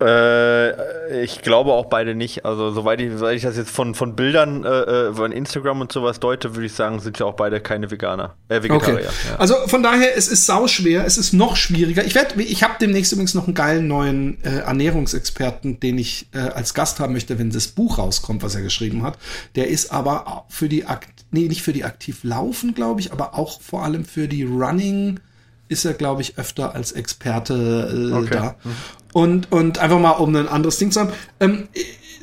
Äh, 0.00 1.22
ich 1.22 1.42
glaube 1.42 1.72
auch 1.72 1.86
beide 1.86 2.14
nicht. 2.14 2.44
Also 2.44 2.70
soweit 2.72 3.00
ich, 3.00 3.12
soweit 3.12 3.36
ich 3.36 3.42
das 3.42 3.56
jetzt 3.56 3.70
von, 3.70 3.94
von 3.94 4.16
Bildern 4.16 4.64
äh, 4.64 4.68
äh 4.68 5.14
von 5.14 5.30
Instagram 5.32 5.80
und 5.80 5.92
sowas 5.92 6.20
deute, 6.20 6.54
würde 6.54 6.66
ich 6.66 6.72
sagen, 6.72 7.00
sind 7.00 7.18
ja 7.18 7.26
auch 7.26 7.34
beide 7.34 7.60
keine 7.60 7.90
Veganer. 7.90 8.34
Äh, 8.48 8.62
Vegetarier. 8.62 8.96
Okay. 8.96 9.28
Ja. 9.30 9.36
Also 9.36 9.54
von 9.66 9.82
daher, 9.82 10.16
es 10.16 10.28
ist 10.28 10.46
sau 10.46 10.66
schwer, 10.66 11.04
es 11.04 11.16
ist 11.16 11.32
noch 11.32 11.56
schwieriger. 11.56 12.04
Ich 12.04 12.14
werde, 12.14 12.42
ich 12.42 12.62
habe 12.62 12.74
demnächst 12.80 13.12
übrigens 13.12 13.34
noch 13.34 13.46
einen 13.46 13.54
geilen 13.54 13.86
neuen 13.86 14.42
äh, 14.44 14.58
Ernährungsexperten, 14.58 15.80
den 15.80 15.98
ich 15.98 16.26
äh, 16.34 16.38
als 16.38 16.74
Gast 16.74 17.00
haben 17.00 17.12
möchte, 17.12 17.38
wenn 17.38 17.50
das 17.50 17.68
Buch 17.68 17.98
rauskommt, 17.98 18.42
was 18.42 18.54
er 18.54 18.62
geschrieben 18.62 19.02
hat. 19.04 19.18
Der 19.54 19.68
ist 19.68 19.92
aber 19.92 20.44
für 20.48 20.68
die 20.68 20.86
Akt 20.86 21.14
nee, 21.34 21.48
nicht 21.48 21.62
für 21.62 21.72
die 21.72 21.84
aktiv 21.84 22.20
laufen, 22.22 22.74
glaube 22.74 23.00
ich, 23.00 23.12
aber 23.12 23.34
auch 23.36 23.60
vor 23.60 23.84
allem 23.84 24.04
für 24.04 24.28
die 24.28 24.44
Running 24.44 25.20
ist 25.68 25.84
er, 25.84 25.94
glaube 25.94 26.22
ich, 26.22 26.38
öfter 26.38 26.74
als 26.74 26.92
Experte 26.92 28.10
äh, 28.10 28.14
okay. 28.14 28.28
da. 28.30 28.54
Mhm. 28.64 28.70
Und, 29.12 29.52
und 29.52 29.78
einfach 29.78 29.98
mal, 29.98 30.10
um 30.12 30.34
ein 30.34 30.48
anderes 30.48 30.78
Ding 30.78 30.90
zu 30.90 31.00
haben. 31.00 31.12
Ähm, 31.40 31.68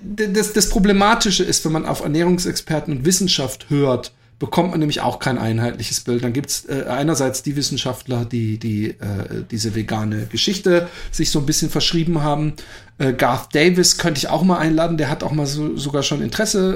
das, 0.03 0.53
das 0.53 0.69
Problematische 0.69 1.43
ist, 1.43 1.63
wenn 1.63 1.71
man 1.71 1.85
auf 1.85 2.01
Ernährungsexperten 2.01 2.97
und 2.97 3.05
Wissenschaft 3.05 3.69
hört, 3.69 4.11
bekommt 4.41 4.71
man 4.71 4.79
nämlich 4.79 5.01
auch 5.01 5.19
kein 5.19 5.37
einheitliches 5.37 5.99
Bild. 5.99 6.23
Dann 6.23 6.33
gibt's 6.33 6.65
äh, 6.65 6.85
einerseits 6.89 7.43
die 7.43 7.55
Wissenschaftler, 7.55 8.25
die, 8.25 8.57
die 8.57 8.87
äh, 8.87 9.43
diese 9.51 9.75
vegane 9.75 10.25
Geschichte 10.25 10.89
sich 11.11 11.29
so 11.29 11.37
ein 11.37 11.45
bisschen 11.45 11.69
verschrieben 11.69 12.23
haben. 12.23 12.53
Äh, 12.97 13.13
Garth 13.13 13.53
Davis 13.53 13.99
könnte 13.99 14.17
ich 14.17 14.29
auch 14.29 14.41
mal 14.41 14.57
einladen, 14.57 14.97
der 14.97 15.11
hat 15.11 15.21
auch 15.21 15.31
mal 15.31 15.45
so, 15.45 15.77
sogar 15.77 16.01
schon 16.01 16.23
Interesse, 16.23 16.75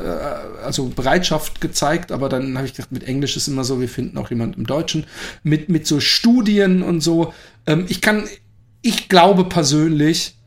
äh, 0.61 0.63
also 0.63 0.89
Bereitschaft 0.89 1.59
gezeigt, 1.59 2.11
aber 2.11 2.29
dann 2.29 2.55
habe 2.55 2.67
ich 2.67 2.75
gedacht, 2.75 2.91
mit 2.91 3.07
Englisch 3.07 3.35
ist 3.35 3.47
immer 3.47 3.63
so, 3.63 3.81
wir 3.81 3.89
finden 3.89 4.19
auch 4.19 4.29
jemand 4.29 4.57
im 4.57 4.67
Deutschen, 4.67 5.07
mit, 5.41 5.67
mit 5.67 5.87
so 5.87 5.99
Studien 5.99 6.83
und 6.83 7.01
so. 7.01 7.33
Ähm, 7.65 7.87
ich 7.89 7.99
kann, 7.99 8.25
ich 8.83 9.09
glaube 9.09 9.45
persönlich, 9.45 10.37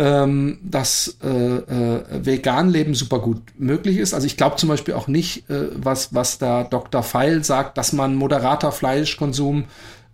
ähm, 0.00 0.58
dass 0.62 1.18
äh, 1.22 1.28
äh, 1.28 2.24
Vegan-Leben 2.24 2.94
super 2.94 3.18
gut 3.18 3.42
möglich 3.58 3.98
ist. 3.98 4.14
Also 4.14 4.26
ich 4.26 4.38
glaube 4.38 4.56
zum 4.56 4.70
Beispiel 4.70 4.94
auch 4.94 5.08
nicht, 5.08 5.50
äh, 5.50 5.68
was, 5.74 6.14
was 6.14 6.38
da 6.38 6.64
Dr. 6.64 7.02
Feil 7.02 7.44
sagt, 7.44 7.76
dass 7.76 7.92
man 7.92 8.14
moderater 8.14 8.72
Fleischkonsum 8.72 9.66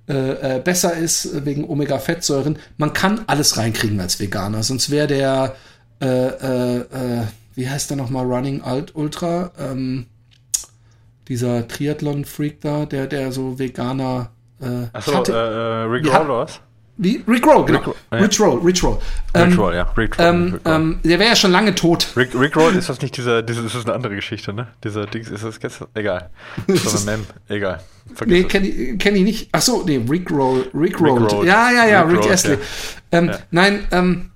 äh, 0.09 0.57
äh, 0.57 0.61
besser 0.61 0.95
ist 0.95 1.47
wegen 1.47 1.65
Omega-Fettsäuren. 1.65 2.59
Man 2.79 2.95
kann 2.95 3.21
alles 3.29 3.59
reinkriegen 3.59 4.01
als 4.01 4.19
Veganer, 4.19 4.65
sonst 4.65 4.91
wäre 4.91 5.07
der, 5.07 5.55
äh, 6.03 6.07
äh, 6.07 6.77
äh, 6.79 7.23
wie 7.55 7.71
heißt 7.71 7.89
der 7.89 7.97
nochmal, 7.97 8.27
Running 8.27 8.63
Alt 8.63 8.97
Ultra, 8.97 9.53
ähm, 9.57 10.07
dieser 11.29 11.69
Triathlon-Freak 11.69 12.61
da, 12.61 12.87
der, 12.87 13.07
der 13.07 13.31
so 13.31 13.61
Veganer 13.61 14.31
äh, 14.61 14.89
Achso, 14.93 15.15
hatte, 15.15 15.33
äh, 15.33 15.83
Rick 15.89 16.13
Rollers? 16.13 16.61
Wie? 16.99 17.23
Rick 17.29 17.47
Roll, 17.47 17.67
genau. 17.67 17.81
Rick, 17.81 17.95
ja. 18.11 18.19
Rich 18.19 18.41
Roll, 18.41 18.61
Rich 18.61 18.83
Roll. 18.83 18.99
Ähm, 19.35 19.49
Rich 19.49 19.59
Roll, 19.59 19.75
ja. 19.75 19.83
Rick 19.97 20.19
Roll, 20.19 20.27
ähm, 20.27 20.45
Rick 20.45 20.67
Roll. 20.67 20.75
Ähm, 20.75 21.01
der 21.05 21.19
wäre 21.19 21.31
ja 21.31 21.37
schon 21.37 21.51
lange 21.53 21.75
tot. 21.75 22.09
Rick, 22.17 22.35
Rick 22.35 22.57
Roll, 22.57 22.75
ist 22.75 22.89
das 22.89 23.01
nicht 23.03 23.17
dieser, 23.17 23.43
dieser, 23.43 23.65
ist 23.65 23.75
das 23.75 23.85
eine 23.85 23.95
andere 23.95 24.15
Geschichte, 24.15 24.55
ne? 24.55 24.69
Dieser 24.83 25.07
Dings, 25.07 25.29
ist 25.29 25.45
das, 25.45 25.59
das 25.61 25.85
egal. 25.95 26.31
So 26.67 26.97
eine 26.97 27.19
Mem, 27.19 27.27
egal. 27.49 27.81
Vergiss 28.15 28.39
nee, 28.39 28.45
kenne 28.45 28.69
ich, 28.69 28.99
kenn 28.99 29.17
ich 29.17 29.23
nicht. 29.23 29.49
Ach 29.53 29.61
so, 29.61 29.83
nee, 29.85 30.03
Rick 30.09 30.31
Roll, 30.31 30.71
Rick 30.73 31.01
Roll. 31.01 31.23
Rick 31.23 31.47
ja, 31.47 31.71
ja, 31.71 31.87
ja, 31.87 32.03
Rick, 32.03 32.25
Rick 32.25 32.33
Astley. 32.33 32.55
Ja. 32.55 33.19
Ähm, 33.19 33.27
ja. 33.27 33.39
Nein, 33.51 33.87
ähm, 33.91 34.31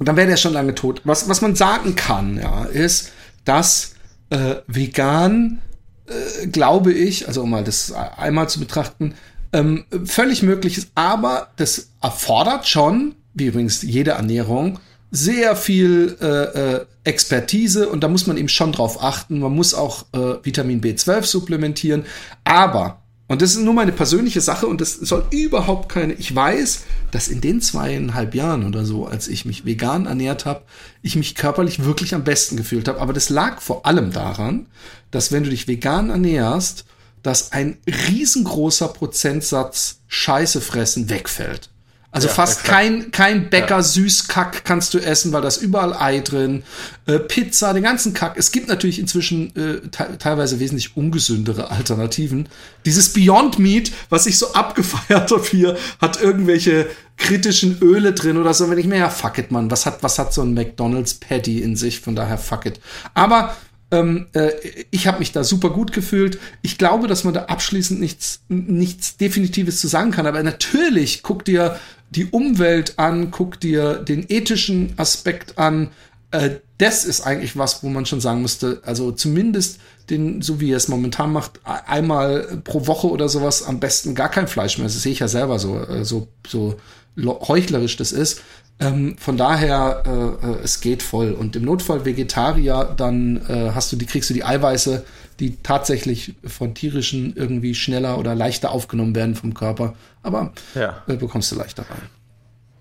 dann 0.00 0.16
wäre 0.16 0.26
der 0.26 0.36
schon 0.36 0.54
lange 0.54 0.74
tot. 0.74 1.02
Was, 1.04 1.28
was 1.28 1.40
man 1.40 1.54
sagen 1.54 1.94
kann, 1.94 2.38
ja, 2.38 2.64
ist, 2.64 3.12
dass 3.44 3.94
äh, 4.30 4.56
vegan, 4.66 5.60
äh, 6.06 6.46
glaube 6.48 6.92
ich, 6.92 7.28
also 7.28 7.42
um 7.42 7.50
mal 7.50 7.62
das 7.62 7.92
einmal 7.92 8.48
zu 8.48 8.58
betrachten, 8.58 9.14
ähm, 9.52 9.84
völlig 10.04 10.42
möglich 10.42 10.78
ist, 10.78 10.90
aber 10.94 11.48
das 11.56 11.90
erfordert 12.00 12.66
schon, 12.66 13.14
wie 13.34 13.46
übrigens 13.46 13.82
jede 13.82 14.12
Ernährung, 14.12 14.78
sehr 15.10 15.56
viel 15.56 16.16
äh, 16.20 16.26
äh, 16.26 16.86
Expertise 17.04 17.88
und 17.88 18.02
da 18.02 18.08
muss 18.08 18.26
man 18.26 18.38
eben 18.38 18.48
schon 18.48 18.72
drauf 18.72 19.02
achten. 19.02 19.40
Man 19.40 19.54
muss 19.54 19.74
auch 19.74 20.06
äh, 20.12 20.36
Vitamin 20.42 20.80
B12 20.80 21.24
supplementieren. 21.24 22.06
Aber, 22.44 23.02
und 23.28 23.42
das 23.42 23.54
ist 23.54 23.60
nur 23.60 23.74
meine 23.74 23.92
persönliche 23.92 24.40
Sache 24.40 24.66
und 24.66 24.80
das 24.80 24.94
soll 24.94 25.26
überhaupt 25.30 25.90
keine, 25.90 26.14
ich 26.14 26.34
weiß, 26.34 26.84
dass 27.10 27.28
in 27.28 27.42
den 27.42 27.60
zweieinhalb 27.60 28.34
Jahren 28.34 28.64
oder 28.64 28.86
so, 28.86 29.06
als 29.06 29.28
ich 29.28 29.44
mich 29.44 29.66
vegan 29.66 30.06
ernährt 30.06 30.46
habe, 30.46 30.62
ich 31.02 31.14
mich 31.14 31.34
körperlich 31.34 31.84
wirklich 31.84 32.14
am 32.14 32.24
besten 32.24 32.56
gefühlt 32.56 32.88
habe. 32.88 33.00
Aber 33.00 33.12
das 33.12 33.28
lag 33.28 33.60
vor 33.60 33.84
allem 33.84 34.12
daran, 34.12 34.66
dass 35.10 35.30
wenn 35.30 35.44
du 35.44 35.50
dich 35.50 35.68
vegan 35.68 36.08
ernährst, 36.08 36.86
dass 37.22 37.52
ein 37.52 37.78
riesengroßer 37.86 38.88
Prozentsatz 38.88 40.00
Scheiße 40.08 40.60
fressen 40.60 41.08
wegfällt. 41.08 41.70
Also 42.14 42.28
ja, 42.28 42.34
fast 42.34 42.60
exakt. 42.60 42.70
kein, 42.70 43.10
kein 43.10 43.48
Bäcker 43.48 43.76
ja. 43.76 43.82
Süßkack 43.82 44.66
kannst 44.66 44.92
du 44.92 44.98
essen, 44.98 45.32
weil 45.32 45.40
da 45.40 45.48
ist 45.48 45.62
überall 45.62 45.94
Ei 45.94 46.20
drin. 46.20 46.62
Äh, 47.06 47.18
Pizza, 47.18 47.72
den 47.72 47.84
ganzen 47.84 48.12
Kack. 48.12 48.34
Es 48.36 48.52
gibt 48.52 48.68
natürlich 48.68 48.98
inzwischen 48.98 49.56
äh, 49.56 49.88
te 49.88 50.18
teilweise 50.18 50.60
wesentlich 50.60 50.94
ungesündere 50.94 51.70
Alternativen. 51.70 52.50
Dieses 52.84 53.14
Beyond 53.14 53.58
Meat, 53.58 53.92
was 54.10 54.26
ich 54.26 54.36
so 54.36 54.52
abgefeiert 54.52 55.30
habe 55.30 55.46
hier, 55.50 55.78
hat 56.02 56.20
irgendwelche 56.20 56.86
kritischen 57.16 57.78
Öle 57.80 58.12
drin 58.12 58.36
oder 58.36 58.52
so. 58.52 58.68
Wenn 58.68 58.76
ich 58.76 58.86
mir, 58.86 58.98
ja, 58.98 59.08
fuck 59.08 59.38
it, 59.38 59.50
Mann. 59.50 59.70
Was 59.70 59.86
hat, 59.86 60.02
was 60.02 60.18
hat 60.18 60.34
so 60.34 60.42
ein 60.42 60.52
McDonald's 60.52 61.14
Patty 61.14 61.62
in 61.62 61.76
sich? 61.76 62.00
Von 62.00 62.14
daher, 62.14 62.36
fuck 62.36 62.66
it. 62.66 62.78
Aber 63.14 63.56
ähm, 63.92 64.26
äh, 64.32 64.50
ich 64.90 65.06
habe 65.06 65.20
mich 65.20 65.30
da 65.32 65.44
super 65.44 65.70
gut 65.70 65.92
gefühlt. 65.92 66.40
Ich 66.62 66.78
glaube, 66.78 67.06
dass 67.06 67.24
man 67.24 67.34
da 67.34 67.44
abschließend 67.44 68.00
nichts, 68.00 68.40
nichts 68.48 69.18
Definitives 69.18 69.80
zu 69.80 69.86
sagen 69.86 70.10
kann. 70.10 70.26
Aber 70.26 70.42
natürlich 70.42 71.22
guck 71.22 71.44
dir 71.44 71.78
die 72.10 72.26
Umwelt 72.26 72.98
an, 72.98 73.30
guck 73.30 73.60
dir 73.60 73.94
den 73.94 74.24
ethischen 74.28 74.94
Aspekt 74.96 75.58
an. 75.58 75.90
Äh, 76.30 76.56
das 76.78 77.04
ist 77.04 77.20
eigentlich 77.20 77.56
was, 77.56 77.84
wo 77.84 77.90
man 77.90 78.06
schon 78.06 78.20
sagen 78.20 78.42
müsste, 78.42 78.80
also 78.84 79.12
zumindest 79.12 79.78
den, 80.10 80.42
so 80.42 80.58
wie 80.58 80.72
er 80.72 80.78
es 80.78 80.88
momentan 80.88 81.32
macht, 81.32 81.60
einmal 81.64 82.60
pro 82.64 82.86
Woche 82.86 83.08
oder 83.08 83.28
sowas, 83.28 83.62
am 83.62 83.78
besten 83.78 84.14
gar 84.14 84.30
kein 84.30 84.48
Fleisch 84.48 84.78
mehr. 84.78 84.86
Das 84.86 85.00
sehe 85.00 85.12
ich 85.12 85.20
ja 85.20 85.28
selber 85.28 85.58
so, 85.58 85.78
äh, 85.78 86.04
so, 86.04 86.28
so 86.46 86.76
heuchlerisch 87.16 87.96
das 87.98 88.12
ist. 88.12 88.40
Ähm, 88.82 89.16
von 89.18 89.36
daher, 89.36 90.02
äh, 90.06 90.46
äh, 90.46 90.64
es 90.64 90.80
geht 90.80 91.02
voll. 91.02 91.32
Und 91.32 91.56
im 91.56 91.64
Notfall 91.64 92.04
Vegetarier, 92.04 92.92
dann 92.96 93.36
äh, 93.48 93.70
hast 93.74 93.92
du 93.92 93.96
die, 93.96 94.06
kriegst 94.06 94.30
du 94.30 94.34
die 94.34 94.44
Eiweiße, 94.44 95.04
die 95.40 95.56
tatsächlich 95.62 96.34
von 96.44 96.74
tierischen 96.74 97.34
irgendwie 97.36 97.74
schneller 97.74 98.18
oder 98.18 98.34
leichter 98.34 98.72
aufgenommen 98.72 99.14
werden 99.14 99.34
vom 99.34 99.54
Körper. 99.54 99.94
Aber 100.22 100.52
ja. 100.74 101.02
äh, 101.06 101.16
bekommst 101.16 101.52
du 101.52 101.56
leichter 101.56 101.82
rein. 101.82 102.08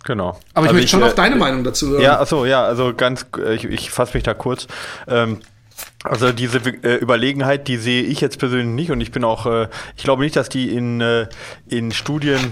Genau. 0.04 0.39
Aber 0.54 0.66
ich 0.66 0.70
also 0.70 0.74
möchte 0.74 0.88
schon 0.89 1.02
äh, 1.02 1.06
auf 1.06 1.16
deine 1.16 1.36
Meinung 1.36 1.64
dazu 1.64 1.89
hören. 1.89 2.02
Ja, 2.02 2.20
achso, 2.20 2.45
ja, 2.45 2.64
also 2.64 2.93
ganz, 2.93 3.26
äh, 3.38 3.54
ich, 3.54 3.66
ich 3.66 3.91
fasse 3.91 4.16
mich 4.16 4.24
da 4.24 4.34
kurz. 4.34 4.68
Ähm, 5.08 5.39
also 6.04 6.32
diese 6.32 6.58
äh, 6.58 6.95
Überlegenheit, 6.95 7.68
die 7.68 7.78
sehe 7.78 8.04
ich 8.04 8.22
jetzt 8.22 8.39
persönlich 8.39 8.68
nicht 8.68 8.91
und 8.91 9.02
ich 9.02 9.12
bin 9.12 9.24
auch, 9.24 9.45
äh, 9.45 9.68
ich 9.95 10.04
glaube 10.04 10.24
nicht, 10.24 10.36
dass 10.36 10.49
die 10.49 10.70
in, 10.76 11.02
äh, 11.02 11.28
in 11.68 11.91
Studien 11.91 12.52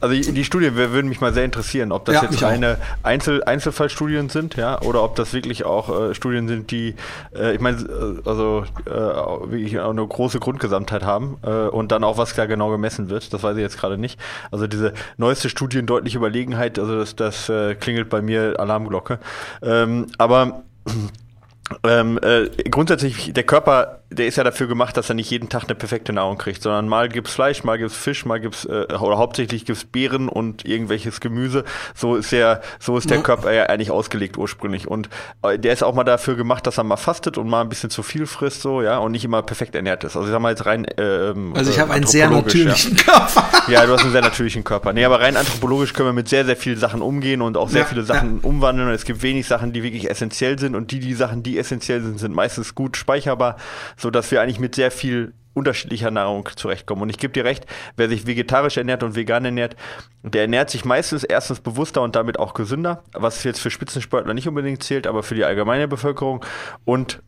also 0.00 0.32
die 0.32 0.44
Studien 0.44 0.76
würden 0.76 1.08
mich 1.08 1.20
mal 1.20 1.32
sehr 1.34 1.44
interessieren, 1.44 1.90
ob 1.90 2.04
das 2.04 2.16
ja, 2.16 2.22
jetzt 2.24 2.42
reine 2.42 2.78
Einzel 3.02 3.42
Einzelfallstudien 3.42 4.28
sind, 4.28 4.56
ja, 4.56 4.80
oder 4.82 5.02
ob 5.02 5.16
das 5.16 5.32
wirklich 5.32 5.64
auch 5.64 6.10
äh, 6.10 6.14
Studien 6.14 6.46
sind, 6.46 6.70
die, 6.70 6.94
äh, 7.34 7.54
ich 7.54 7.60
meine, 7.60 7.78
äh, 7.78 8.28
also 8.28 8.64
äh, 8.86 8.90
wirklich 8.90 9.78
auch 9.80 9.90
eine 9.90 10.06
große 10.06 10.38
Grundgesamtheit 10.38 11.02
haben 11.04 11.38
äh, 11.42 11.50
und 11.50 11.90
dann 11.90 12.04
auch 12.04 12.16
was 12.16 12.34
da 12.34 12.46
genau 12.46 12.70
gemessen 12.70 13.10
wird. 13.10 13.32
Das 13.32 13.42
weiß 13.42 13.56
ich 13.56 13.62
jetzt 13.62 13.78
gerade 13.78 13.98
nicht. 13.98 14.20
Also 14.52 14.66
diese 14.68 14.92
neueste 15.16 15.48
Studien 15.48 15.86
deutliche 15.86 16.18
Überlegenheit, 16.18 16.78
also 16.78 16.96
das, 16.96 17.16
das 17.16 17.48
äh, 17.48 17.74
klingelt 17.74 18.08
bei 18.08 18.22
mir 18.22 18.54
Alarmglocke. 18.60 19.18
Ähm, 19.62 20.06
aber 20.16 20.62
ähm, 21.82 22.18
äh, 22.22 22.48
grundsätzlich, 22.70 23.32
der 23.32 23.44
Körper, 23.44 23.97
der 24.10 24.26
ist 24.26 24.36
ja 24.36 24.44
dafür 24.44 24.68
gemacht, 24.68 24.96
dass 24.96 25.10
er 25.10 25.14
nicht 25.14 25.30
jeden 25.30 25.48
Tag 25.50 25.64
eine 25.64 25.74
perfekte 25.74 26.12
Nahrung 26.14 26.38
kriegt, 26.38 26.62
sondern 26.62 26.88
mal 26.88 27.08
gibt's 27.08 27.32
Fleisch, 27.32 27.62
mal 27.64 27.76
gibt's 27.76 27.96
Fisch, 27.96 28.24
mal 28.24 28.40
gibt's 28.40 28.64
äh, 28.64 28.86
oder 28.94 29.18
hauptsächlich 29.18 29.66
gibt's 29.66 29.84
Beeren 29.84 30.28
und 30.30 30.64
irgendwelches 30.64 31.20
Gemüse. 31.20 31.64
So 31.94 32.16
ist 32.16 32.30
ja, 32.30 32.60
so 32.78 32.96
ist 32.96 33.10
der 33.10 33.18
ja. 33.18 33.22
Körper 33.22 33.52
ja 33.52 33.64
eigentlich 33.64 33.90
ausgelegt 33.90 34.38
ursprünglich. 34.38 34.88
Und 34.88 35.10
äh, 35.42 35.58
der 35.58 35.74
ist 35.74 35.82
auch 35.82 35.94
mal 35.94 36.04
dafür 36.04 36.36
gemacht, 36.36 36.66
dass 36.66 36.78
er 36.78 36.84
mal 36.84 36.96
fastet 36.96 37.36
und 37.36 37.48
mal 37.48 37.60
ein 37.60 37.68
bisschen 37.68 37.90
zu 37.90 38.02
viel 38.02 38.26
frisst, 38.26 38.62
so 38.62 38.80
ja, 38.80 38.96
und 38.98 39.12
nicht 39.12 39.24
immer 39.24 39.42
perfekt 39.42 39.74
ernährt 39.74 40.04
ist. 40.04 40.16
Also 40.16 40.28
ich 40.28 40.32
sag 40.32 40.40
mal 40.40 40.50
jetzt 40.50 40.64
rein. 40.64 40.86
Ähm, 40.96 41.52
also 41.54 41.70
ich 41.70 41.78
habe 41.78 41.92
einen 41.92 42.06
sehr 42.06 42.30
natürlichen 42.30 42.96
ja. 42.96 43.02
Körper. 43.02 43.44
Ja, 43.68 43.84
du 43.84 43.92
hast 43.92 44.02
einen 44.02 44.12
sehr 44.12 44.22
natürlichen 44.22 44.64
Körper. 44.64 44.94
Nee, 44.94 45.04
aber 45.04 45.20
rein 45.20 45.36
anthropologisch 45.36 45.92
können 45.92 46.08
wir 46.08 46.12
mit 46.14 46.28
sehr, 46.28 46.46
sehr 46.46 46.56
vielen 46.56 46.78
Sachen 46.78 47.02
umgehen 47.02 47.42
und 47.42 47.58
auch 47.58 47.68
sehr 47.68 47.82
ja, 47.82 47.86
viele 47.86 48.02
Sachen 48.02 48.40
umwandeln. 48.40 48.88
Und 48.88 48.94
es 48.94 49.04
gibt 49.04 49.22
wenig 49.22 49.46
Sachen, 49.46 49.74
die 49.74 49.82
wirklich 49.82 50.08
essentiell 50.08 50.58
sind 50.58 50.74
und 50.74 50.90
die, 50.90 51.00
die 51.00 51.12
Sachen, 51.12 51.42
die 51.42 51.58
essentiell 51.58 52.00
sind, 52.00 52.18
sind 52.18 52.34
meistens 52.34 52.74
gut 52.74 52.96
speicherbar, 52.96 53.56
so 53.98 54.10
dass 54.10 54.30
wir 54.30 54.40
eigentlich 54.40 54.60
mit 54.60 54.74
sehr 54.74 54.90
viel 54.90 55.34
unterschiedlicher 55.58 56.10
Nahrung 56.10 56.48
zurechtkommen. 56.56 57.02
Und 57.02 57.10
ich 57.10 57.18
gebe 57.18 57.32
dir 57.32 57.44
recht, 57.44 57.66
wer 57.96 58.08
sich 58.08 58.26
vegetarisch 58.26 58.76
ernährt 58.76 59.02
und 59.02 59.16
vegan 59.16 59.44
ernährt, 59.44 59.76
der 60.22 60.42
ernährt 60.42 60.70
sich 60.70 60.84
meistens 60.84 61.24
erstens 61.24 61.60
bewusster 61.60 62.00
und 62.00 62.16
damit 62.16 62.38
auch 62.38 62.54
gesünder, 62.54 63.02
was 63.12 63.44
jetzt 63.44 63.60
für 63.60 63.70
Spitzensportler 63.70 64.34
nicht 64.34 64.48
unbedingt 64.48 64.82
zählt, 64.82 65.06
aber 65.06 65.22
für 65.22 65.34
die 65.34 65.44
allgemeine 65.44 65.88
Bevölkerung 65.88 66.44
und 66.84 67.20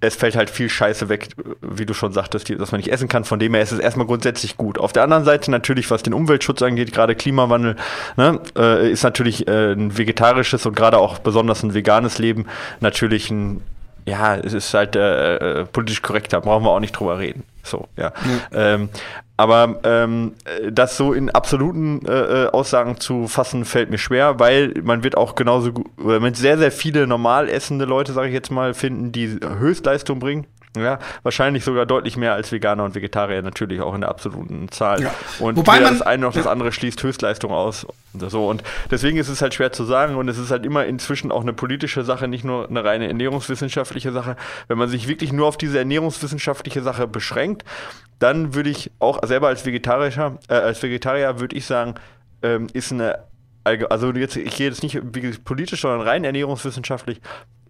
es 0.00 0.16
fällt 0.16 0.36
halt 0.36 0.50
viel 0.50 0.68
Scheiße 0.68 1.08
weg, 1.08 1.28
wie 1.62 1.86
du 1.86 1.94
schon 1.94 2.12
sagtest, 2.12 2.50
dass 2.50 2.72
man 2.72 2.78
nicht 2.78 2.92
essen 2.92 3.08
kann. 3.08 3.24
Von 3.24 3.38
dem 3.38 3.54
her 3.54 3.62
ist 3.62 3.72
es 3.72 3.78
erstmal 3.78 4.06
grundsätzlich 4.06 4.58
gut. 4.58 4.78
Auf 4.78 4.92
der 4.92 5.02
anderen 5.02 5.24
Seite 5.24 5.50
natürlich, 5.50 5.90
was 5.90 6.02
den 6.02 6.12
Umweltschutz 6.12 6.60
angeht, 6.60 6.92
gerade 6.92 7.14
Klimawandel, 7.14 7.76
ne, 8.16 8.38
äh, 8.56 8.90
ist 8.90 9.02
natürlich 9.02 9.48
äh, 9.48 9.72
ein 9.72 9.96
vegetarisches 9.96 10.66
und 10.66 10.76
gerade 10.76 10.98
auch 10.98 11.18
besonders 11.18 11.62
ein 11.62 11.72
veganes 11.72 12.18
Leben 12.18 12.46
natürlich 12.80 13.30
ein 13.30 13.62
ja, 14.06 14.36
es 14.36 14.52
ist 14.52 14.72
halt 14.74 14.96
äh, 14.96 15.36
äh, 15.36 15.64
politisch 15.64 16.02
korrekt, 16.02 16.32
da 16.32 16.40
brauchen 16.40 16.64
wir 16.64 16.70
auch 16.70 16.80
nicht 16.80 16.92
drüber 16.92 17.18
reden. 17.18 17.44
So, 17.62 17.88
ja. 17.96 18.12
Mhm. 18.24 18.40
Ähm, 18.52 18.88
aber 19.36 19.80
ähm, 19.84 20.34
das 20.70 20.96
so 20.96 21.12
in 21.12 21.30
absoluten 21.30 22.06
äh, 22.06 22.44
äh, 22.44 22.46
Aussagen 22.48 23.00
zu 23.00 23.26
fassen, 23.26 23.64
fällt 23.64 23.90
mir 23.90 23.98
schwer, 23.98 24.38
weil 24.38 24.74
man 24.82 25.02
wird 25.02 25.16
auch 25.16 25.34
genauso 25.34 25.72
gut, 25.72 25.86
man 25.96 26.34
sehr, 26.34 26.58
sehr 26.58 26.70
viele 26.70 27.06
normal 27.06 27.48
essende 27.48 27.86
Leute, 27.86 28.12
sage 28.12 28.28
ich 28.28 28.34
jetzt 28.34 28.50
mal, 28.50 28.74
finden, 28.74 29.10
die 29.10 29.38
Höchstleistung 29.42 30.18
bringen. 30.18 30.46
Ja, 30.76 30.98
wahrscheinlich 31.22 31.62
sogar 31.62 31.86
deutlich 31.86 32.16
mehr 32.16 32.34
als 32.34 32.50
Veganer 32.50 32.82
und 32.82 32.96
Vegetarier, 32.96 33.42
natürlich 33.42 33.80
auch 33.80 33.94
in 33.94 34.00
der 34.00 34.10
absoluten 34.10 34.68
Zahl. 34.70 35.02
Ja. 35.02 35.14
Und 35.38 35.56
Wobei 35.56 35.74
weder 35.76 35.84
man, 35.84 35.98
das 35.98 36.02
eine 36.02 36.22
noch 36.22 36.32
das 36.32 36.48
andere 36.48 36.72
schließt 36.72 37.00
Höchstleistung 37.00 37.52
aus. 37.52 37.86
Und 38.12 38.28
so. 38.28 38.48
Und 38.48 38.64
deswegen 38.90 39.16
ist 39.16 39.28
es 39.28 39.40
halt 39.40 39.54
schwer 39.54 39.70
zu 39.70 39.84
sagen 39.84 40.16
und 40.16 40.28
es 40.28 40.36
ist 40.36 40.50
halt 40.50 40.66
immer 40.66 40.84
inzwischen 40.84 41.30
auch 41.30 41.42
eine 41.42 41.52
politische 41.52 42.02
Sache, 42.02 42.26
nicht 42.26 42.44
nur 42.44 42.68
eine 42.68 42.82
reine 42.82 43.06
ernährungswissenschaftliche 43.06 44.10
Sache. 44.10 44.34
Wenn 44.66 44.76
man 44.76 44.88
sich 44.88 45.06
wirklich 45.06 45.32
nur 45.32 45.46
auf 45.46 45.56
diese 45.56 45.78
ernährungswissenschaftliche 45.78 46.82
Sache 46.82 47.06
beschränkt, 47.06 47.64
dann 48.18 48.54
würde 48.54 48.70
ich 48.70 48.90
auch 48.98 49.20
selber 49.24 49.48
als 49.48 49.64
Vegetarischer, 49.64 50.38
äh, 50.48 50.54
als 50.54 50.82
Vegetarier 50.82 51.38
würde 51.38 51.54
ich 51.54 51.66
sagen, 51.66 51.94
ähm, 52.42 52.66
ist 52.72 52.92
eine 52.92 53.20
also 53.64 54.12
jetzt, 54.12 54.36
ich 54.36 54.56
gehe 54.56 54.68
jetzt 54.68 54.82
nicht 54.82 55.00
politisch, 55.44 55.80
sondern 55.80 56.02
rein 56.02 56.22
ernährungswissenschaftlich, 56.24 57.22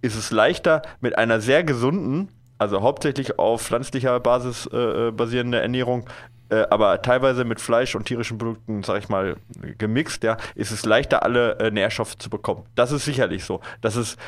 ist 0.03 0.17
es 0.17 0.33
leichter 0.33 0.83
mit 1.01 1.17
einer 1.17 1.41
sehr 1.41 1.63
gesunden 1.63 2.31
also 2.59 2.83
hauptsächlich 2.83 3.39
auf 3.39 3.63
pflanzlicher 3.63 4.19
Basis 4.21 4.67
äh, 4.73 5.09
äh, 5.09 5.11
basierende 5.11 5.61
Ernährung, 5.61 6.09
äh, 6.51 6.67
aber 6.71 7.03
teilweise 7.03 7.45
mit 7.45 7.61
Fleisch 7.61 7.95
und 7.95 8.05
tierischen 8.05 8.39
Produkten, 8.39 8.83
sag 8.83 8.99
ich 8.99 9.09
mal, 9.09 9.37
gemixt, 9.79 10.23
ja, 10.23 10.37
ist 10.55 10.71
es 10.71 10.85
leichter, 10.85 11.23
alle 11.23 11.59
äh, 11.59 11.71
Nährstoffe 11.71 12.17
zu 12.17 12.31
bekommen. 12.31 12.65
Das 12.75 12.93
ist 12.93 13.05
sicherlich 13.05 13.45
so. 13.45 13.61
Das 13.81 13.97
ist 13.97 14.19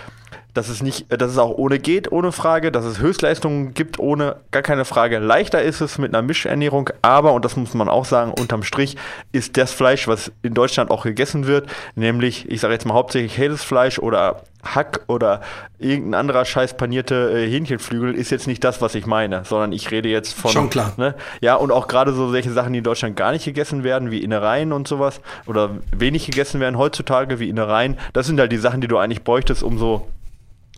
dass 0.54 0.68
es 0.68 0.82
nicht, 0.82 1.06
dass 1.08 1.30
es 1.30 1.38
auch 1.38 1.50
ohne 1.50 1.78
geht, 1.78 2.10
ohne 2.10 2.32
Frage, 2.32 2.72
dass 2.72 2.84
es 2.84 2.98
Höchstleistungen 2.98 3.74
gibt, 3.74 3.98
ohne 3.98 4.36
gar 4.50 4.62
keine 4.62 4.84
Frage. 4.84 5.18
Leichter 5.18 5.62
ist 5.62 5.80
es 5.80 5.98
mit 5.98 6.14
einer 6.14 6.22
Mischernährung, 6.22 6.90
aber, 7.02 7.32
und 7.34 7.44
das 7.44 7.56
muss 7.56 7.74
man 7.74 7.88
auch 7.88 8.04
sagen, 8.04 8.32
unterm 8.32 8.62
Strich 8.62 8.96
ist 9.32 9.56
das 9.56 9.72
Fleisch, 9.72 10.08
was 10.08 10.32
in 10.42 10.54
Deutschland 10.54 10.90
auch 10.90 11.04
gegessen 11.04 11.46
wird, 11.46 11.68
nämlich, 11.94 12.50
ich 12.50 12.60
sage 12.60 12.72
jetzt 12.72 12.86
mal 12.86 12.94
hauptsächlich 12.94 13.36
helles 13.36 13.62
Fleisch 13.62 13.98
oder 13.98 14.42
Hack 14.74 15.00
oder 15.06 15.42
irgendein 15.78 16.20
anderer 16.20 16.44
scheiß 16.44 16.76
panierte 16.76 17.30
äh, 17.32 17.48
Hähnchenflügel 17.48 18.14
ist 18.14 18.30
jetzt 18.30 18.46
nicht 18.46 18.64
das, 18.64 18.80
was 18.80 18.94
ich 18.94 19.06
meine, 19.06 19.44
sondern 19.44 19.72
ich 19.72 19.90
rede 19.90 20.08
jetzt 20.08 20.32
von. 20.32 20.50
Schon 20.50 20.70
klar. 20.70 20.92
Ne? 20.96 21.14
Ja, 21.40 21.54
und 21.54 21.70
auch 21.70 21.86
gerade 21.86 22.12
so 22.12 22.30
solche 22.30 22.50
Sachen, 22.50 22.72
die 22.72 22.78
in 22.78 22.84
Deutschland 22.84 23.16
gar 23.16 23.32
nicht 23.32 23.44
gegessen 23.44 23.84
werden, 23.84 24.10
wie 24.10 24.24
Innereien 24.24 24.72
und 24.72 24.88
sowas, 24.88 25.20
oder 25.46 25.70
wenig 25.96 26.26
gegessen 26.26 26.60
werden 26.60 26.78
heutzutage, 26.78 27.38
wie 27.38 27.48
Innereien, 27.48 27.98
das 28.12 28.26
sind 28.26 28.40
halt 28.40 28.50
die 28.50 28.56
Sachen, 28.56 28.80
die 28.80 28.88
du 28.88 28.98
eigentlich 28.98 29.22
bräuchtest, 29.22 29.62
um 29.62 29.78
so 29.78 30.08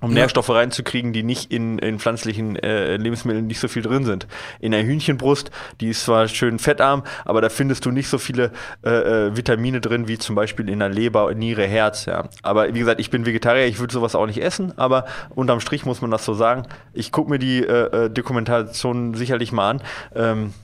um 0.00 0.10
ja. 0.10 0.20
Nährstoffe 0.20 0.50
reinzukriegen, 0.50 1.12
die 1.12 1.22
nicht 1.22 1.50
in, 1.50 1.78
in 1.78 1.98
pflanzlichen 1.98 2.56
äh, 2.56 2.96
Lebensmitteln 2.96 3.46
nicht 3.46 3.60
so 3.60 3.68
viel 3.68 3.82
drin 3.82 4.04
sind. 4.04 4.26
In 4.60 4.72
der 4.72 4.84
Hühnchenbrust, 4.84 5.50
die 5.80 5.88
ist 5.88 6.04
zwar 6.04 6.28
schön 6.28 6.58
fettarm, 6.58 7.02
aber 7.24 7.40
da 7.40 7.48
findest 7.48 7.84
du 7.84 7.90
nicht 7.90 8.08
so 8.08 8.18
viele 8.18 8.52
äh, 8.84 8.90
äh, 8.90 9.36
Vitamine 9.36 9.80
drin, 9.80 10.08
wie 10.08 10.18
zum 10.18 10.34
Beispiel 10.34 10.68
in 10.68 10.78
der 10.78 10.88
Leber, 10.88 11.34
Niere, 11.34 11.66
Herz. 11.66 12.06
Ja. 12.06 12.28
Aber 12.42 12.72
wie 12.72 12.78
gesagt, 12.78 13.00
ich 13.00 13.10
bin 13.10 13.26
Vegetarier, 13.26 13.66
ich 13.66 13.78
würde 13.78 13.92
sowas 13.92 14.14
auch 14.14 14.26
nicht 14.26 14.40
essen, 14.40 14.72
aber 14.76 15.06
unterm 15.34 15.60
Strich 15.60 15.84
muss 15.84 16.00
man 16.00 16.10
das 16.10 16.24
so 16.24 16.34
sagen. 16.34 16.64
Ich 16.92 17.12
gucke 17.12 17.30
mir 17.30 17.38
die 17.38 17.64
äh, 17.64 18.06
äh 18.06 18.10
Dokumentation 18.10 19.14
sicherlich 19.14 19.52
mal 19.52 19.70
an. 19.70 19.82
Ähm, 20.14 20.54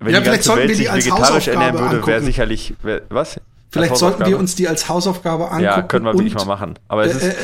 wenn 0.00 0.14
ja, 0.14 0.20
die 0.20 0.26
ganze 0.26 0.56
Welt 0.56 0.76
sich 0.76 0.92
vegetarisch 0.92 1.48
ernähren 1.48 1.78
würde, 1.78 2.06
wäre 2.06 2.20
sicherlich, 2.20 2.74
wär, 2.82 3.02
was? 3.08 3.40
Vielleicht 3.72 3.96
sollten 3.96 4.26
wir 4.26 4.38
uns 4.38 4.54
die 4.54 4.68
als 4.68 4.88
Hausaufgabe 4.88 5.44
angucken. 5.44 5.64
Ja, 5.64 5.82
können 5.82 6.04
wir 6.04 6.12
wirklich 6.12 6.34
mal 6.34 6.44
machen. 6.44 6.78
Aber 6.88 7.06
es 7.06 7.14
äh, 7.14 7.28
ist, 7.28 7.34
äh, 7.34 7.36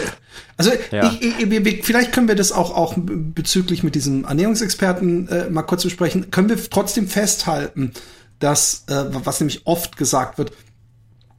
also 0.59 0.71
ja. 0.91 1.11
ich, 1.11 1.41
ich, 1.41 1.85
vielleicht 1.87 2.13
können 2.13 2.29
wir 2.29 2.35
das 2.35 2.53
auch, 2.53 2.77
auch 2.77 2.95
bezüglich 2.97 3.83
mit 3.83 3.95
diesem 3.95 4.25
Ernährungsexperten 4.25 5.29
äh, 5.29 5.51
mal 5.51 5.63
kurz 5.63 5.85
besprechen. 5.85 6.31
Können 6.31 6.51
wir 6.51 6.59
trotzdem 6.69 7.09
festhalten, 7.09 7.93
dass, 8.41 8.85
äh, 8.89 9.05
was 9.09 9.41
nämlich 9.41 9.67
oft 9.67 9.97
gesagt 9.97 10.37
wird, 10.37 10.53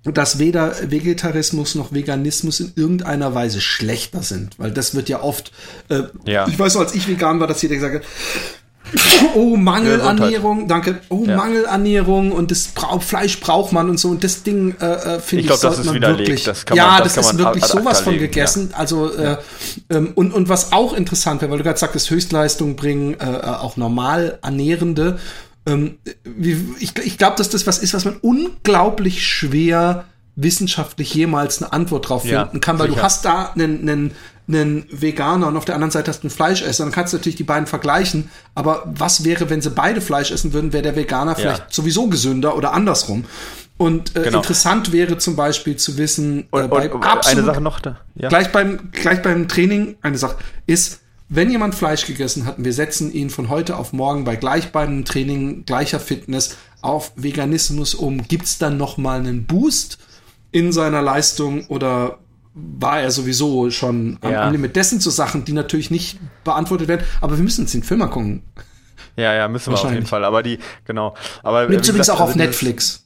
dass 0.03 0.39
weder 0.39 0.73
Vegetarismus 0.89 1.75
noch 1.75 1.93
Veganismus 1.93 2.59
in 2.59 2.71
irgendeiner 2.75 3.35
Weise 3.35 3.61
schlechter 3.61 4.23
sind. 4.23 4.57
Weil 4.57 4.71
das 4.71 4.95
wird 4.95 5.07
ja 5.07 5.21
oft, 5.21 5.51
äh, 5.89 6.03
ja. 6.25 6.47
ich 6.47 6.57
weiß 6.57 6.73
so, 6.73 6.79
als 6.79 6.95
ich 6.95 7.07
vegan 7.07 7.39
war, 7.39 7.47
dass 7.47 7.61
jeder 7.61 7.75
gesagt 7.75 7.95
hat, 7.95 8.03
oh, 9.35 9.55
Mangelernährung, 9.55 10.67
danke, 10.67 11.01
oh, 11.09 11.23
ja. 11.25 11.35
Mangelernährung 11.35 12.31
und 12.31 12.51
das 12.51 12.69
Bra 12.69 12.99
Fleisch 12.99 13.39
braucht 13.39 13.71
man 13.71 13.89
und 13.89 13.99
so. 13.99 14.09
Und 14.09 14.23
das 14.23 14.43
Ding 14.43 14.75
äh, 14.79 14.85
äh 14.85 15.19
finde 15.19 15.45
ich, 15.45 15.51
ich 15.51 15.59
glaub, 15.59 15.61
das 15.61 15.79
ist 15.79 15.93
wirklich, 15.93 16.43
das 16.43 16.65
kann 16.65 16.77
ja, 16.77 16.87
man, 16.87 17.03
das, 17.03 17.13
das 17.13 17.31
ist 17.31 17.37
wirklich 17.37 17.65
sowas 17.65 18.01
von 18.01 18.17
gegessen, 18.17 18.69
ja. 18.71 18.77
also 18.77 19.13
äh, 19.13 19.37
ähm, 19.89 20.11
und, 20.15 20.33
und 20.33 20.49
was 20.49 20.71
auch 20.71 20.93
interessant 20.93 21.41
wäre, 21.41 21.51
weil 21.51 21.59
du 21.59 21.63
gerade 21.63 21.79
sagtest, 21.79 22.09
Höchstleistung 22.09 22.75
bringen 22.75 23.19
äh, 23.19 23.25
äh 23.25 23.45
auch 23.59 23.77
normal 23.77 24.39
Ernährende, 24.41 25.19
ähm, 25.65 25.97
ich, 26.79 26.97
ich 26.97 27.17
glaube, 27.17 27.35
dass 27.37 27.49
das 27.49 27.67
was 27.67 27.79
ist, 27.79 27.93
was 27.93 28.05
man 28.05 28.17
unglaublich 28.17 29.25
schwer 29.25 30.05
wissenschaftlich 30.35 31.13
jemals 31.13 31.61
eine 31.61 31.73
Antwort 31.73 32.09
drauf 32.09 32.21
finden 32.21 32.49
ja, 32.53 32.59
kann, 32.59 32.79
weil 32.79 32.87
sicher. 32.87 32.99
du 32.99 33.03
hast 33.03 33.25
da 33.25 33.51
einen, 33.51 33.81
einen 33.81 34.11
einen 34.49 34.85
Veganer 34.89 35.47
und 35.47 35.57
auf 35.57 35.65
der 35.65 35.75
anderen 35.75 35.91
Seite 35.91 36.09
hast 36.09 36.21
du 36.21 36.27
einen 36.27 36.31
Fleischesser, 36.31 36.83
dann 36.83 36.91
kannst 36.91 37.13
du 37.13 37.17
natürlich 37.17 37.35
die 37.35 37.43
beiden 37.43 37.67
vergleichen. 37.67 38.29
Aber 38.55 38.83
was 38.85 39.23
wäre, 39.23 39.49
wenn 39.49 39.61
sie 39.61 39.69
beide 39.69 40.01
Fleisch 40.01 40.31
essen 40.31 40.53
würden, 40.53 40.73
wäre 40.73 40.83
der 40.83 40.95
Veganer 40.95 41.35
vielleicht 41.35 41.59
ja. 41.59 41.67
sowieso 41.69 42.07
gesünder 42.07 42.57
oder 42.57 42.73
andersrum. 42.73 43.25
Und 43.77 44.15
äh, 44.17 44.23
genau. 44.23 44.39
interessant 44.39 44.91
wäre 44.91 45.17
zum 45.19 45.35
Beispiel 45.37 45.77
zu 45.77 45.97
wissen, 45.97 46.49
äh, 46.51 46.67
bei 46.67 46.91
und, 46.91 47.03
absolut, 47.05 47.37
eine 47.37 47.45
Sache 47.45 47.61
noch 47.61 47.79
da. 47.79 48.01
Ja. 48.15 48.27
Gleich 48.27 48.51
beim 48.51 48.89
gleich 48.91 49.21
beim 49.21 49.47
Training 49.47 49.95
eine 50.01 50.17
Sache 50.17 50.35
ist, 50.65 50.99
wenn 51.29 51.49
jemand 51.49 51.75
Fleisch 51.75 52.05
gegessen 52.05 52.45
hat 52.45 52.57
und 52.57 52.65
wir 52.65 52.73
setzen 52.73 53.13
ihn 53.13 53.29
von 53.29 53.49
heute 53.49 53.77
auf 53.77 53.93
morgen 53.93 54.25
bei 54.25 54.35
gleich 54.35 54.71
beim 54.71 55.05
Training 55.05 55.63
gleicher 55.65 55.99
Fitness 55.99 56.57
auf 56.81 57.13
Veganismus 57.15 57.93
um, 57.93 58.27
gibt's 58.27 58.57
dann 58.57 58.77
noch 58.77 58.97
mal 58.97 59.19
einen 59.19 59.45
Boost 59.45 59.99
in 60.51 60.73
seiner 60.73 61.01
Leistung 61.01 61.65
oder 61.67 62.17
war 62.53 63.01
er 63.01 63.11
sowieso 63.11 63.69
schon 63.71 64.17
am 64.21 64.31
ja. 64.31 64.49
Limit 64.49 64.75
dessen 64.75 64.99
zu 64.99 65.09
Sachen, 65.09 65.45
die 65.45 65.53
natürlich 65.53 65.91
nicht 65.91 66.19
beantwortet 66.43 66.87
werden. 66.87 67.05
Aber 67.21 67.37
wir 67.37 67.43
müssen 67.43 67.61
uns 67.61 67.71
den 67.71 67.83
Film 67.83 67.99
mal 67.99 68.07
gucken. 68.07 68.43
Ja, 69.15 69.33
ja, 69.33 69.47
müssen 69.47 69.71
wir 69.71 69.79
auf 69.79 69.91
jeden 69.91 70.05
Fall. 70.05 70.23
Aber 70.23 70.43
die, 70.43 70.59
genau. 70.85 71.15
Aber 71.43 71.67
Gibt 71.67 71.87
übrigens 71.87 72.09
auch 72.09 72.19
auf 72.19 72.29
also 72.29 72.39
Netflix. 72.39 73.05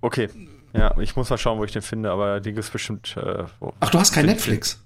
Okay. 0.00 0.28
Ja, 0.72 0.96
ich 0.98 1.16
muss 1.16 1.28
mal 1.28 1.38
schauen, 1.38 1.58
wo 1.58 1.64
ich 1.64 1.72
den 1.72 1.82
finde, 1.82 2.10
aber 2.10 2.40
die 2.40 2.52
gibt's 2.52 2.70
bestimmt. 2.70 3.16
Äh, 3.16 3.44
Ach, 3.80 3.90
du 3.90 3.98
hast 3.98 4.12
kein 4.12 4.26
Netflix? 4.26 4.80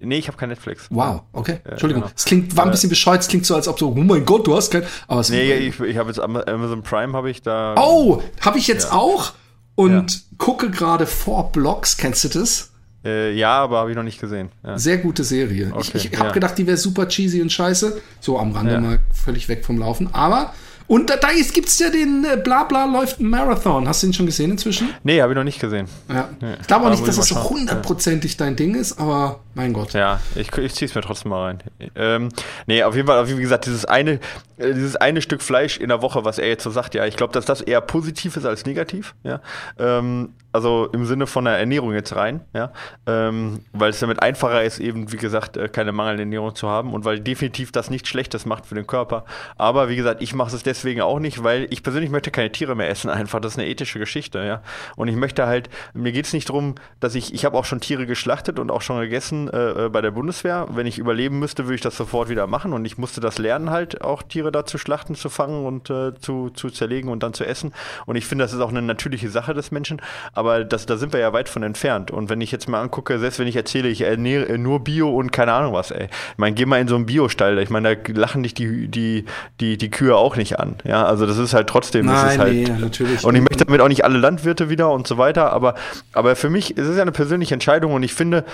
Nee, 0.00 0.18
ich 0.18 0.28
habe 0.28 0.36
kein 0.36 0.48
Netflix. 0.48 0.86
Wow, 0.90 1.22
okay. 1.32 1.60
Entschuldigung. 1.64 2.04
Es 2.14 2.24
genau. 2.24 2.42
klingt, 2.42 2.56
war 2.56 2.64
ein 2.64 2.70
bisschen 2.70 2.88
bescheuert, 2.88 3.22
es 3.22 3.28
klingt 3.28 3.46
so, 3.46 3.54
als 3.54 3.66
ob 3.66 3.78
so, 3.78 3.88
oh 3.88 3.94
mein 3.94 4.24
Gott, 4.24 4.46
du 4.46 4.54
hast 4.54 4.70
kein. 4.70 4.84
Aber 5.08 5.20
es 5.20 5.30
nee, 5.30 5.54
ich, 5.54 5.80
ich 5.80 5.96
habe 5.96 6.08
jetzt 6.08 6.20
Amazon 6.20 6.82
Prime, 6.82 7.12
habe 7.14 7.30
ich 7.30 7.42
da. 7.42 7.74
Oh, 7.76 8.22
habe 8.40 8.58
ich 8.58 8.68
jetzt 8.68 8.90
ja. 8.90 8.92
auch 8.92 9.32
und 9.74 10.12
ja. 10.12 10.20
gucke 10.38 10.70
gerade 10.70 11.06
Four 11.06 11.50
Blocks, 11.50 11.96
kennst 11.96 12.24
du 12.24 12.28
das? 12.28 12.72
Äh, 13.08 13.32
ja, 13.32 13.62
aber 13.62 13.78
habe 13.78 13.90
ich 13.90 13.96
noch 13.96 14.02
nicht 14.02 14.20
gesehen. 14.20 14.50
Ja. 14.64 14.78
Sehr 14.78 14.98
gute 14.98 15.24
Serie. 15.24 15.70
Okay, 15.72 15.90
ich 15.94 16.12
ich 16.12 16.18
habe 16.18 16.28
ja. 16.28 16.34
gedacht, 16.34 16.58
die 16.58 16.66
wäre 16.66 16.76
super 16.76 17.08
cheesy 17.08 17.40
und 17.40 17.50
scheiße. 17.50 18.00
So 18.20 18.38
am 18.38 18.52
Rande 18.52 18.72
ja. 18.72 18.80
mal 18.80 18.98
völlig 19.12 19.48
weg 19.48 19.64
vom 19.64 19.78
Laufen. 19.78 20.08
Aber 20.12 20.52
und 20.88 21.10
da, 21.10 21.16
da 21.16 21.28
gibt 21.52 21.68
es 21.68 21.78
ja 21.78 21.90
den 21.90 22.24
äh, 22.24 22.38
Blabla 22.38 22.86
läuft 22.86 23.20
ein 23.20 23.28
Marathon. 23.28 23.86
Hast 23.86 24.02
du 24.02 24.06
den 24.06 24.14
schon 24.14 24.24
gesehen 24.24 24.50
inzwischen? 24.52 24.88
Nee, 25.04 25.20
habe 25.20 25.32
ich 25.32 25.36
noch 25.36 25.44
nicht 25.44 25.60
gesehen. 25.60 25.86
Ja. 26.08 26.30
Nee. 26.40 26.54
Ich 26.60 26.66
glaube 26.66 26.86
auch 26.86 26.90
nicht, 26.90 27.06
dass 27.06 27.16
das 27.16 27.28
so 27.28 27.50
hundertprozentig 27.50 28.38
dein 28.38 28.56
Ding 28.56 28.74
ist, 28.74 28.98
aber 28.98 29.40
mein 29.54 29.74
Gott. 29.74 29.92
Ja, 29.92 30.18
ich, 30.34 30.50
ich 30.56 30.74
ziehe 30.74 30.88
es 30.88 30.94
mir 30.94 31.02
trotzdem 31.02 31.30
mal 31.30 31.44
rein. 31.44 31.58
Ähm, 31.94 32.30
nee, 32.66 32.82
auf 32.82 32.96
jeden 32.96 33.06
Fall, 33.06 33.28
wie 33.28 33.40
gesagt, 33.40 33.66
dieses 33.66 33.84
eine, 33.84 34.12
äh, 34.56 34.72
dieses 34.72 34.96
eine 34.96 35.20
Stück 35.20 35.42
Fleisch 35.42 35.76
in 35.76 35.90
der 35.90 36.00
Woche, 36.00 36.24
was 36.24 36.38
er 36.38 36.48
jetzt 36.48 36.64
so 36.64 36.70
sagt, 36.70 36.94
ja, 36.94 37.04
ich 37.04 37.16
glaube, 37.16 37.34
dass 37.34 37.44
das 37.44 37.60
eher 37.60 37.82
positiv 37.82 38.38
ist 38.38 38.46
als 38.46 38.64
negativ. 38.64 39.14
Ja. 39.24 39.40
Ähm, 39.78 40.30
also 40.52 40.88
im 40.92 41.04
Sinne 41.06 41.26
von 41.26 41.44
der 41.44 41.58
Ernährung 41.58 41.92
jetzt 41.94 42.16
rein, 42.16 42.40
ja, 42.52 42.72
ähm, 43.06 43.60
weil 43.72 43.90
es 43.90 44.00
damit 44.00 44.22
einfacher 44.22 44.62
ist, 44.64 44.78
eben, 44.78 45.12
wie 45.12 45.16
gesagt, 45.16 45.56
äh, 45.56 45.68
keine 45.68 45.92
mangelnde 45.92 46.24
Ernährung 46.24 46.54
zu 46.54 46.68
haben 46.68 46.92
und 46.92 47.04
weil 47.04 47.20
definitiv 47.20 47.72
das 47.72 47.90
nichts 47.90 48.08
Schlechtes 48.08 48.46
macht 48.46 48.66
für 48.66 48.74
den 48.74 48.86
Körper. 48.86 49.24
Aber 49.56 49.88
wie 49.88 49.96
gesagt, 49.96 50.22
ich 50.22 50.34
mache 50.34 50.54
es 50.54 50.62
deswegen 50.62 50.88
deswegen 50.88 51.02
auch 51.02 51.18
nicht, 51.18 51.44
weil 51.44 51.66
ich 51.70 51.82
persönlich 51.82 52.10
möchte 52.10 52.30
keine 52.30 52.50
Tiere 52.50 52.74
mehr 52.74 52.88
essen 52.88 53.10
einfach. 53.10 53.40
Das 53.40 53.52
ist 53.52 53.58
eine 53.58 53.68
ethische 53.68 53.98
Geschichte, 53.98 54.44
ja. 54.44 54.62
Und 54.96 55.08
ich 55.08 55.16
möchte 55.16 55.46
halt, 55.46 55.68
mir 55.92 56.12
geht 56.12 56.26
es 56.26 56.32
nicht 56.32 56.48
darum, 56.48 56.76
dass 57.00 57.14
ich, 57.14 57.34
ich 57.34 57.44
habe 57.44 57.56
auch 57.58 57.64
schon 57.64 57.80
Tiere 57.80 58.06
geschlachtet 58.06 58.58
und 58.58 58.70
auch 58.70 58.80
schon 58.80 59.00
gegessen 59.00 59.48
äh, 59.48 59.86
äh, 59.86 59.88
bei 59.88 60.00
der 60.00 60.10
Bundeswehr. 60.10 60.66
Wenn 60.70 60.86
ich 60.86 60.98
überleben 60.98 61.38
müsste, 61.38 61.64
würde 61.64 61.74
ich 61.74 61.80
das 61.80 61.96
sofort 61.96 62.28
wieder 62.28 62.46
machen 62.46 62.72
und 62.72 62.84
ich 62.84 62.96
musste 62.96 63.20
das 63.20 63.38
lernen 63.38 63.70
halt, 63.70 64.02
auch 64.02 64.22
Tiere 64.22 64.50
da 64.50 64.64
zu 64.64 64.78
schlachten, 64.78 65.14
zu 65.14 65.28
fangen 65.28 65.66
und 65.66 65.90
äh, 65.90 66.14
zu, 66.18 66.50
zu 66.50 66.70
zerlegen 66.70 67.10
und 67.10 67.22
dann 67.22 67.34
zu 67.34 67.44
essen. 67.44 67.72
Und 68.06 68.16
ich 68.16 68.26
finde, 68.26 68.44
das 68.44 68.52
ist 68.52 68.60
auch 68.60 68.70
eine 68.70 68.82
natürliche 68.82 69.28
Sache 69.28 69.54
des 69.54 69.70
Menschen, 69.70 70.00
aber 70.38 70.64
das, 70.64 70.86
da 70.86 70.96
sind 70.96 71.12
wir 71.12 71.20
ja 71.20 71.32
weit 71.32 71.48
von 71.48 71.64
entfernt. 71.64 72.12
Und 72.12 72.30
wenn 72.30 72.40
ich 72.40 72.52
jetzt 72.52 72.68
mal 72.68 72.80
angucke, 72.80 73.18
selbst 73.18 73.40
wenn 73.40 73.48
ich 73.48 73.56
erzähle, 73.56 73.88
ich 73.88 74.02
ernähre 74.02 74.56
nur 74.56 74.84
Bio 74.84 75.10
und 75.10 75.32
keine 75.32 75.52
Ahnung 75.52 75.74
was, 75.74 75.90
ey. 75.90 76.04
Ich 76.04 76.38
meine, 76.38 76.54
geh 76.54 76.64
mal 76.64 76.80
in 76.80 76.86
so 76.86 76.94
einen 76.94 77.06
Biostall, 77.06 77.58
ich 77.58 77.70
meine, 77.70 77.96
da 77.96 78.12
lachen 78.12 78.44
dich 78.44 78.54
die, 78.54 78.86
die, 78.88 79.24
die, 79.60 79.76
die 79.76 79.90
Kühe 79.90 80.16
auch 80.16 80.36
nicht 80.36 80.60
an. 80.60 80.76
Ja, 80.84 81.04
also 81.04 81.26
das 81.26 81.38
ist 81.38 81.54
halt 81.54 81.68
trotzdem. 81.68 82.06
Nein, 82.06 82.30
ist 82.30 82.38
halt, 82.38 82.54
nee, 82.54 82.68
natürlich. 82.78 83.24
Und 83.24 83.34
ich 83.34 83.40
möchte 83.40 83.64
damit 83.64 83.80
auch 83.80 83.88
nicht 83.88 84.04
alle 84.04 84.18
Landwirte 84.18 84.70
wieder 84.70 84.90
und 84.92 85.08
so 85.08 85.18
weiter, 85.18 85.52
aber, 85.52 85.74
aber 86.12 86.36
für 86.36 86.50
mich 86.50 86.76
ist 86.76 86.86
es 86.86 86.96
ja 86.96 87.02
eine 87.02 87.12
persönliche 87.12 87.54
Entscheidung 87.54 87.92
und 87.92 88.04
ich 88.04 88.14
finde, 88.14 88.44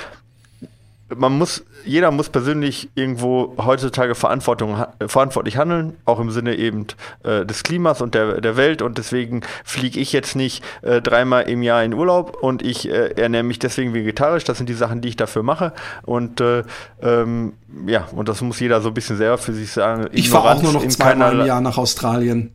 man 1.16 1.36
muss, 1.36 1.64
jeder 1.84 2.10
muss 2.10 2.28
persönlich 2.28 2.88
irgendwo 2.94 3.54
heutzutage 3.58 4.14
Verantwortung, 4.14 4.84
verantwortlich 5.06 5.56
handeln, 5.56 5.96
auch 6.04 6.20
im 6.20 6.30
Sinne 6.30 6.56
eben 6.56 6.86
äh, 7.22 7.44
des 7.44 7.62
Klimas 7.62 8.00
und 8.00 8.14
der, 8.14 8.40
der 8.40 8.56
Welt. 8.56 8.82
Und 8.82 8.98
deswegen 8.98 9.42
fliege 9.64 10.00
ich 10.00 10.12
jetzt 10.12 10.36
nicht 10.36 10.64
äh, 10.82 11.00
dreimal 11.00 11.48
im 11.48 11.62
Jahr 11.62 11.84
in 11.84 11.94
Urlaub 11.94 12.36
und 12.40 12.62
ich 12.62 12.88
äh, 12.88 13.10
ernähre 13.16 13.44
mich 13.44 13.58
deswegen 13.58 13.94
vegetarisch. 13.94 14.44
Das 14.44 14.58
sind 14.58 14.68
die 14.68 14.74
Sachen, 14.74 15.00
die 15.00 15.08
ich 15.08 15.16
dafür 15.16 15.42
mache. 15.42 15.72
Und 16.02 16.40
äh, 16.40 16.62
ähm, 17.02 17.54
ja, 17.86 18.08
und 18.12 18.28
das 18.28 18.40
muss 18.40 18.60
jeder 18.60 18.80
so 18.80 18.88
ein 18.88 18.94
bisschen 18.94 19.16
selber 19.16 19.38
für 19.38 19.52
sich 19.52 19.70
sagen. 19.72 20.08
Ich 20.12 20.30
fahre 20.30 20.54
auch 20.54 20.62
nur 20.62 20.72
noch 20.72 20.86
zweimal 20.88 21.40
im 21.40 21.46
Jahr 21.46 21.60
nach 21.60 21.78
Australien. 21.78 22.52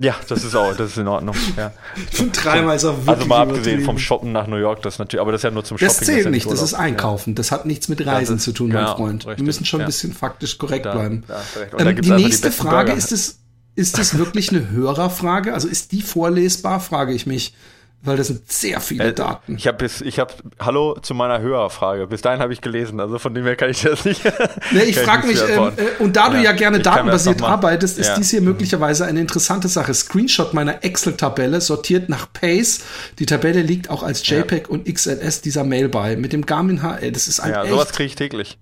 Ja, 0.00 0.14
das 0.28 0.44
ist 0.44 0.54
auch, 0.54 0.76
das 0.76 0.92
ist 0.92 0.98
in 0.98 1.08
Ordnung. 1.08 1.34
Ja. 1.56 1.72
Dreimal 2.32 2.76
ist 2.76 2.84
auch 2.84 2.96
wirklich 2.98 3.08
Also 3.08 3.26
mal 3.26 3.42
abgesehen 3.42 3.82
vom 3.82 3.98
Shoppen 3.98 4.30
nach 4.30 4.46
New 4.46 4.56
York, 4.56 4.80
das 4.82 4.98
natürlich, 5.00 5.20
aber 5.20 5.32
das 5.32 5.40
ist 5.40 5.44
ja 5.44 5.50
nur 5.50 5.64
zum 5.64 5.76
Shopping. 5.76 5.88
Das 5.88 6.06
zählt 6.06 6.24
das 6.26 6.30
nicht, 6.30 6.50
das 6.50 6.62
ist 6.62 6.74
Einkaufen. 6.74 7.34
Das 7.34 7.50
hat 7.50 7.66
nichts 7.66 7.88
mit 7.88 8.06
Reisen 8.06 8.36
ist, 8.36 8.44
zu 8.44 8.52
tun, 8.52 8.68
mein 8.68 8.84
genau, 8.84 8.96
Freund. 8.96 9.26
Richtig, 9.26 9.38
Wir 9.38 9.44
müssen 9.44 9.64
schon 9.64 9.80
ein 9.80 9.86
bisschen 9.86 10.12
faktisch 10.12 10.56
korrekt 10.58 10.86
da, 10.86 10.94
bleiben. 10.94 11.24
Da, 11.26 11.40
ähm, 11.78 12.00
die 12.00 12.10
nächste 12.10 12.50
die 12.50 12.56
Frage 12.56 12.92
ist 12.92 13.10
es, 13.10 13.40
ist 13.74 13.98
es 13.98 14.16
wirklich 14.16 14.50
eine 14.50 14.70
Hörerfrage? 14.70 15.52
Also 15.52 15.66
ist 15.66 15.90
die 15.90 16.02
vorlesbar, 16.02 16.78
frage 16.78 17.12
ich 17.12 17.26
mich 17.26 17.54
weil 18.00 18.16
das 18.16 18.28
sind 18.28 18.50
sehr 18.50 18.80
viele 18.80 19.08
äh, 19.08 19.12
Daten. 19.12 19.56
Ich 19.56 19.66
habe 19.66 19.78
bis, 19.78 20.00
ich 20.00 20.18
habe, 20.20 20.32
hallo 20.60 20.96
zu 21.00 21.14
meiner 21.14 21.40
Hörerfrage. 21.40 22.06
Bis 22.06 22.22
dahin 22.22 22.40
habe 22.40 22.52
ich 22.52 22.60
gelesen, 22.60 23.00
also 23.00 23.18
von 23.18 23.34
dem 23.34 23.44
her 23.44 23.56
kann 23.56 23.70
ich 23.70 23.82
das 23.82 24.04
nicht. 24.04 24.22
nee, 24.70 24.82
ich 24.82 24.98
frage 24.98 25.26
mich, 25.26 25.40
ähm, 25.48 25.72
äh, 25.76 26.02
und 26.02 26.14
da 26.14 26.28
ja, 26.28 26.32
du 26.32 26.42
ja 26.42 26.52
gerne 26.52 26.78
datenbasiert 26.78 27.42
arbeitest, 27.42 27.98
ist 27.98 28.06
ja. 28.06 28.16
dies 28.16 28.30
hier 28.30 28.40
möglicherweise 28.40 29.04
eine 29.04 29.20
interessante 29.20 29.66
Sache. 29.66 29.92
Screenshot 29.94 30.54
meiner 30.54 30.84
Excel-Tabelle 30.84 31.60
sortiert 31.60 32.08
nach 32.08 32.32
Pace. 32.32 32.82
Die 33.18 33.26
Tabelle 33.26 33.62
liegt 33.62 33.90
auch 33.90 34.04
als 34.04 34.26
JPEG 34.26 34.68
ja. 34.68 34.68
und 34.68 34.92
XLS 34.92 35.40
dieser 35.40 35.64
Mail 35.64 35.88
bei. 35.88 36.16
Mit 36.16 36.32
dem 36.32 36.46
Garmin 36.46 36.82
HL. 36.82 37.10
Das 37.10 37.26
ist 37.26 37.40
ein 37.40 37.50
Ja, 37.50 37.64
echt, 37.64 37.70
sowas 37.72 37.90
kriege 37.90 38.06
ich 38.06 38.14
täglich. 38.14 38.58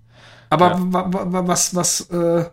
Aber 0.49 0.77
was, 0.79 1.75
was, 1.75 2.07
äh, 2.11 2.17
äh, 2.17 2.45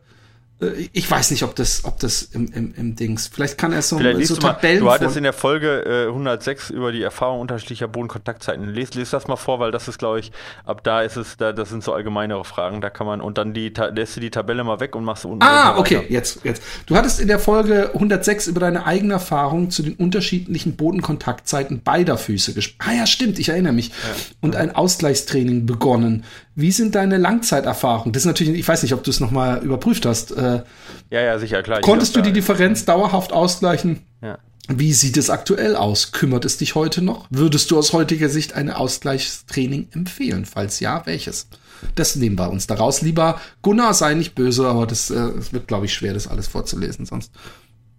ich 0.92 1.10
weiß 1.10 1.32
nicht, 1.32 1.42
ob 1.42 1.56
das, 1.56 1.84
ob 1.84 1.98
das 1.98 2.22
im, 2.22 2.46
im, 2.52 2.74
im 2.76 2.96
Dings. 2.96 3.26
Vielleicht 3.26 3.58
kann 3.58 3.72
er 3.72 3.82
so, 3.82 3.98
Vielleicht 3.98 4.28
so 4.28 4.36
Tabellen. 4.36 4.84
Mal, 4.84 4.98
du 4.98 5.04
hattest 5.04 5.16
in 5.16 5.24
der 5.24 5.32
Folge 5.32 5.84
äh, 5.84 6.08
106 6.08 6.70
über 6.70 6.92
die 6.92 7.02
Erfahrung 7.02 7.40
unterschiedlicher 7.40 7.88
Bodenkontaktzeiten. 7.88 8.68
Lies, 8.68 8.94
lies 8.94 9.10
das 9.10 9.26
mal 9.26 9.36
vor, 9.36 9.58
weil 9.58 9.72
das 9.72 9.88
ist, 9.88 9.98
glaube 9.98 10.20
ich, 10.20 10.30
ab 10.64 10.84
da 10.84 11.02
ist 11.02 11.16
es, 11.16 11.36
da, 11.36 11.52
das 11.52 11.70
sind 11.70 11.82
so 11.82 11.92
allgemeinere 11.92 12.44
Fragen. 12.44 12.80
Da 12.80 12.88
kann 12.88 13.06
man 13.06 13.20
und 13.20 13.36
dann 13.36 13.52
die 13.52 13.72
lässt 13.94 14.16
du 14.16 14.20
die 14.20 14.30
Tabelle 14.30 14.62
mal 14.62 14.78
weg 14.78 14.94
und 14.94 15.04
machst 15.04 15.24
unten. 15.24 15.42
Ah, 15.42 15.76
okay, 15.76 16.06
jetzt, 16.08 16.44
jetzt. 16.44 16.62
Du 16.86 16.94
hattest 16.94 17.20
in 17.20 17.26
der 17.26 17.40
Folge 17.40 17.90
106 17.92 18.46
über 18.46 18.60
deine 18.60 18.86
eigene 18.86 19.14
Erfahrung 19.14 19.70
zu 19.70 19.82
den 19.82 19.94
unterschiedlichen 19.94 20.76
Bodenkontaktzeiten 20.76 21.82
beider 21.82 22.16
Füße 22.16 22.54
gesprochen. 22.54 22.90
Ah 22.90 22.96
ja, 22.98 23.06
stimmt, 23.06 23.40
ich 23.40 23.48
erinnere 23.48 23.72
mich. 23.72 23.88
Ja. 23.88 23.94
Und 24.40 24.54
ein 24.54 24.74
Ausgleichstraining 24.74 25.66
begonnen. 25.66 26.24
Wie 26.56 26.70
sind 26.70 26.94
deine 26.94 27.18
Langzeiterfahrungen? 27.18 28.12
Das 28.12 28.22
ist 28.22 28.26
natürlich, 28.26 28.58
ich 28.58 28.66
weiß 28.66 28.82
nicht, 28.82 28.94
ob 28.94 29.02
du 29.02 29.10
es 29.10 29.20
nochmal 29.20 29.62
überprüft 29.62 30.06
hast. 30.06 30.30
Äh, 30.30 30.62
ja, 31.10 31.20
ja, 31.20 31.38
sicher, 31.38 31.62
klar. 31.62 31.80
Konntest 31.80 32.14
du 32.14 32.20
die 32.20 32.32
Differenz 32.32 32.84
dauerhaft 32.84 33.32
ausgleichen? 33.32 34.00
Ja. 34.22 34.38
Wie 34.68 34.92
sieht 34.92 35.16
es 35.16 35.30
aktuell 35.30 35.76
aus? 35.76 36.12
Kümmert 36.12 36.44
es 36.44 36.56
dich 36.56 36.74
heute 36.74 37.02
noch? 37.02 37.26
Würdest 37.28 37.70
du 37.70 37.78
aus 37.78 37.92
heutiger 37.92 38.28
Sicht 38.28 38.54
ein 38.54 38.70
Ausgleichstraining 38.70 39.88
empfehlen? 39.92 40.46
Falls 40.46 40.80
ja, 40.80 41.04
welches? 41.04 41.48
Das 41.96 42.16
nehmen 42.16 42.38
wir 42.38 42.50
uns 42.50 42.66
daraus. 42.66 43.02
Lieber 43.02 43.40
Gunnar, 43.60 43.92
sei 43.92 44.14
nicht 44.14 44.34
böse, 44.34 44.66
aber 44.66 44.86
das, 44.86 45.10
äh, 45.10 45.32
das 45.36 45.52
wird, 45.52 45.68
glaube 45.68 45.86
ich, 45.86 45.92
schwer, 45.92 46.14
das 46.14 46.28
alles 46.28 46.48
vorzulesen 46.48 47.04
sonst. 47.04 47.30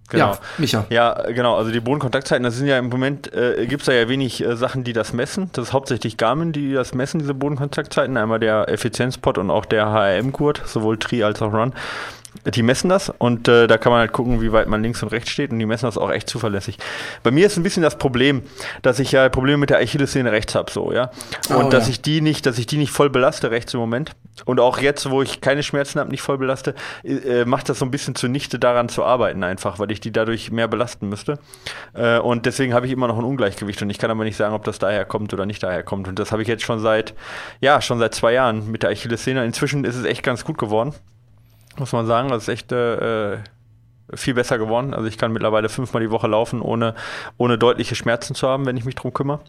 Genau. 0.10 0.32
Ja, 0.32 0.40
Micha. 0.58 0.86
Ja, 0.90 1.14
genau. 1.32 1.56
Also 1.56 1.72
die 1.72 1.80
Bodenkontaktzeiten, 1.80 2.44
das 2.44 2.56
sind 2.58 2.68
ja 2.68 2.78
im 2.78 2.90
Moment, 2.90 3.34
äh, 3.34 3.66
gibt 3.66 3.82
es 3.82 3.86
da 3.88 3.94
ja 3.94 4.08
wenig 4.08 4.44
äh, 4.44 4.56
Sachen, 4.56 4.84
die 4.84 4.94
das 4.94 5.14
messen. 5.14 5.50
Das 5.54 5.68
ist 5.68 5.74
hauptsächlich 5.74 6.18
Garmin, 6.18 6.52
die 6.52 6.74
das 6.74 6.94
messen, 6.94 7.20
diese 7.20 7.34
Bodenkontaktzeiten. 7.34 8.16
Einmal 8.18 8.40
der 8.40 8.70
Effizienzpot 8.70 9.38
und 9.38 9.50
auch 9.50 9.66
der 9.66 9.88
HRM-Gurt, 9.88 10.62
sowohl 10.66 10.98
Tri 10.98 11.24
als 11.24 11.42
auch 11.42 11.54
Run 11.54 11.74
die 12.44 12.64
messen 12.64 12.90
das 12.90 13.10
und 13.10 13.48
äh, 13.48 13.68
da 13.68 13.78
kann 13.78 13.92
man 13.92 14.00
halt 14.00 14.12
gucken, 14.12 14.42
wie 14.42 14.52
weit 14.52 14.68
man 14.68 14.84
links 14.84 15.02
und 15.02 15.10
rechts 15.10 15.30
steht 15.30 15.52
und 15.52 15.60
die 15.60 15.66
messen 15.66 15.86
das 15.86 15.98
auch 15.98 16.12
echt 16.12 16.30
zuverlässig. 16.30 16.78
Bei 17.24 17.32
mir 17.32 17.48
ist 17.48 17.58
ein 17.58 17.64
bisschen 17.64 17.84
das 17.84 17.98
Problem, 17.98 18.44
dass 18.82 19.00
ich 19.00 19.12
ja 19.12 19.30
Probleme 19.30 19.58
mit 19.58 19.70
der 19.70 19.80
Achillessehne 19.80 20.32
rechts 20.32 20.56
habe, 20.56 20.72
so, 20.72 20.92
ja. 20.92 21.12
Und 21.50 21.66
oh, 21.66 21.70
dass 21.70 21.86
ja. 21.86 21.92
ich 21.92 22.02
die 22.02 22.22
nicht, 22.22 22.46
dass 22.46 22.58
ich 22.58 22.68
die 22.68 22.78
nicht 22.78 22.92
voll 22.92 23.10
belaste 23.10 23.52
rechts 23.52 23.74
im 23.74 23.80
Moment. 23.80 24.12
Und 24.44 24.60
auch 24.60 24.80
jetzt, 24.80 25.10
wo 25.10 25.22
ich 25.22 25.40
keine 25.40 25.64
Schmerzen 25.64 26.00
habe, 26.00 26.10
nicht 26.12 26.22
voll 26.22 26.38
belaste, 26.38 26.76
äh, 27.04 27.46
macht 27.46 27.70
das 27.70 27.80
so 27.80 27.86
ein 27.86 27.92
bisschen 27.92 28.16
zunichte 28.16 28.60
daran 28.60 28.90
zu 28.90 29.04
arbeiten 29.04 29.44
einfach, 29.44 29.80
weil 29.80 29.92
ich 29.92 30.02
die 30.02 30.12
dadurch 30.12 30.52
mehr 30.52 30.68
belasten 30.68 31.08
müsste. 31.08 31.40
Äh, 31.94 32.20
und 32.20 32.46
deswegen 32.46 32.74
habe 32.74 32.86
ich 32.86 32.92
immer 32.92 33.08
noch 33.08 33.18
ein 33.18 33.24
Ungleichgewicht 33.24 33.82
und 33.82 33.90
ich 33.90 33.98
kann 33.98 34.12
aber 34.12 34.24
nicht 34.24 34.36
sagen, 34.36 34.54
ob 34.54 34.64
das 34.66 34.78
daher 34.78 35.06
kommt 35.06 35.34
oder 35.34 35.46
nicht 35.46 35.64
daher 35.64 35.84
kommt. 35.84 36.08
Und 36.08 36.20
das 36.20 36.32
habe 36.32 36.42
ich 36.42 36.48
jetzt 36.48 36.64
schon 36.64 36.80
seit, 36.80 37.14
ja, 37.62 37.82
schon 37.82 38.00
seit 38.00 38.14
zwei 38.14 38.34
Jahren 38.34 38.70
mit 38.70 38.84
der 38.84 38.90
Achillessehne. 38.90 39.46
Inzwischen 39.46 39.86
ist 39.86 39.96
es 39.96 40.04
echt 40.04 40.24
ganz 40.24 40.44
gut 40.44 40.58
geworden 40.58 40.94
muss 41.80 41.92
man 41.92 42.06
sagen. 42.06 42.30
Das 42.30 42.44
ist 42.44 42.50
echt 42.50 42.72
äh, 42.72 43.38
viel 44.14 44.34
besser 44.34 44.58
geworden. 44.58 44.94
Also 44.94 45.08
ich 45.08 45.18
kann 45.18 45.32
mittlerweile 45.32 45.70
fünfmal 45.70 46.04
die 46.04 46.12
Woche 46.12 46.28
laufen, 46.28 46.62
ohne, 46.62 46.96
ohne 47.38 47.58
deutliche 47.58 47.96
Schmerzen 47.96 48.36
zu 48.36 48.48
haben, 48.48 48.66
wenn 48.66 48.78
ich 48.78 48.86
mich 48.86 48.96
drum 48.96 49.14
kümmere. 49.14 49.40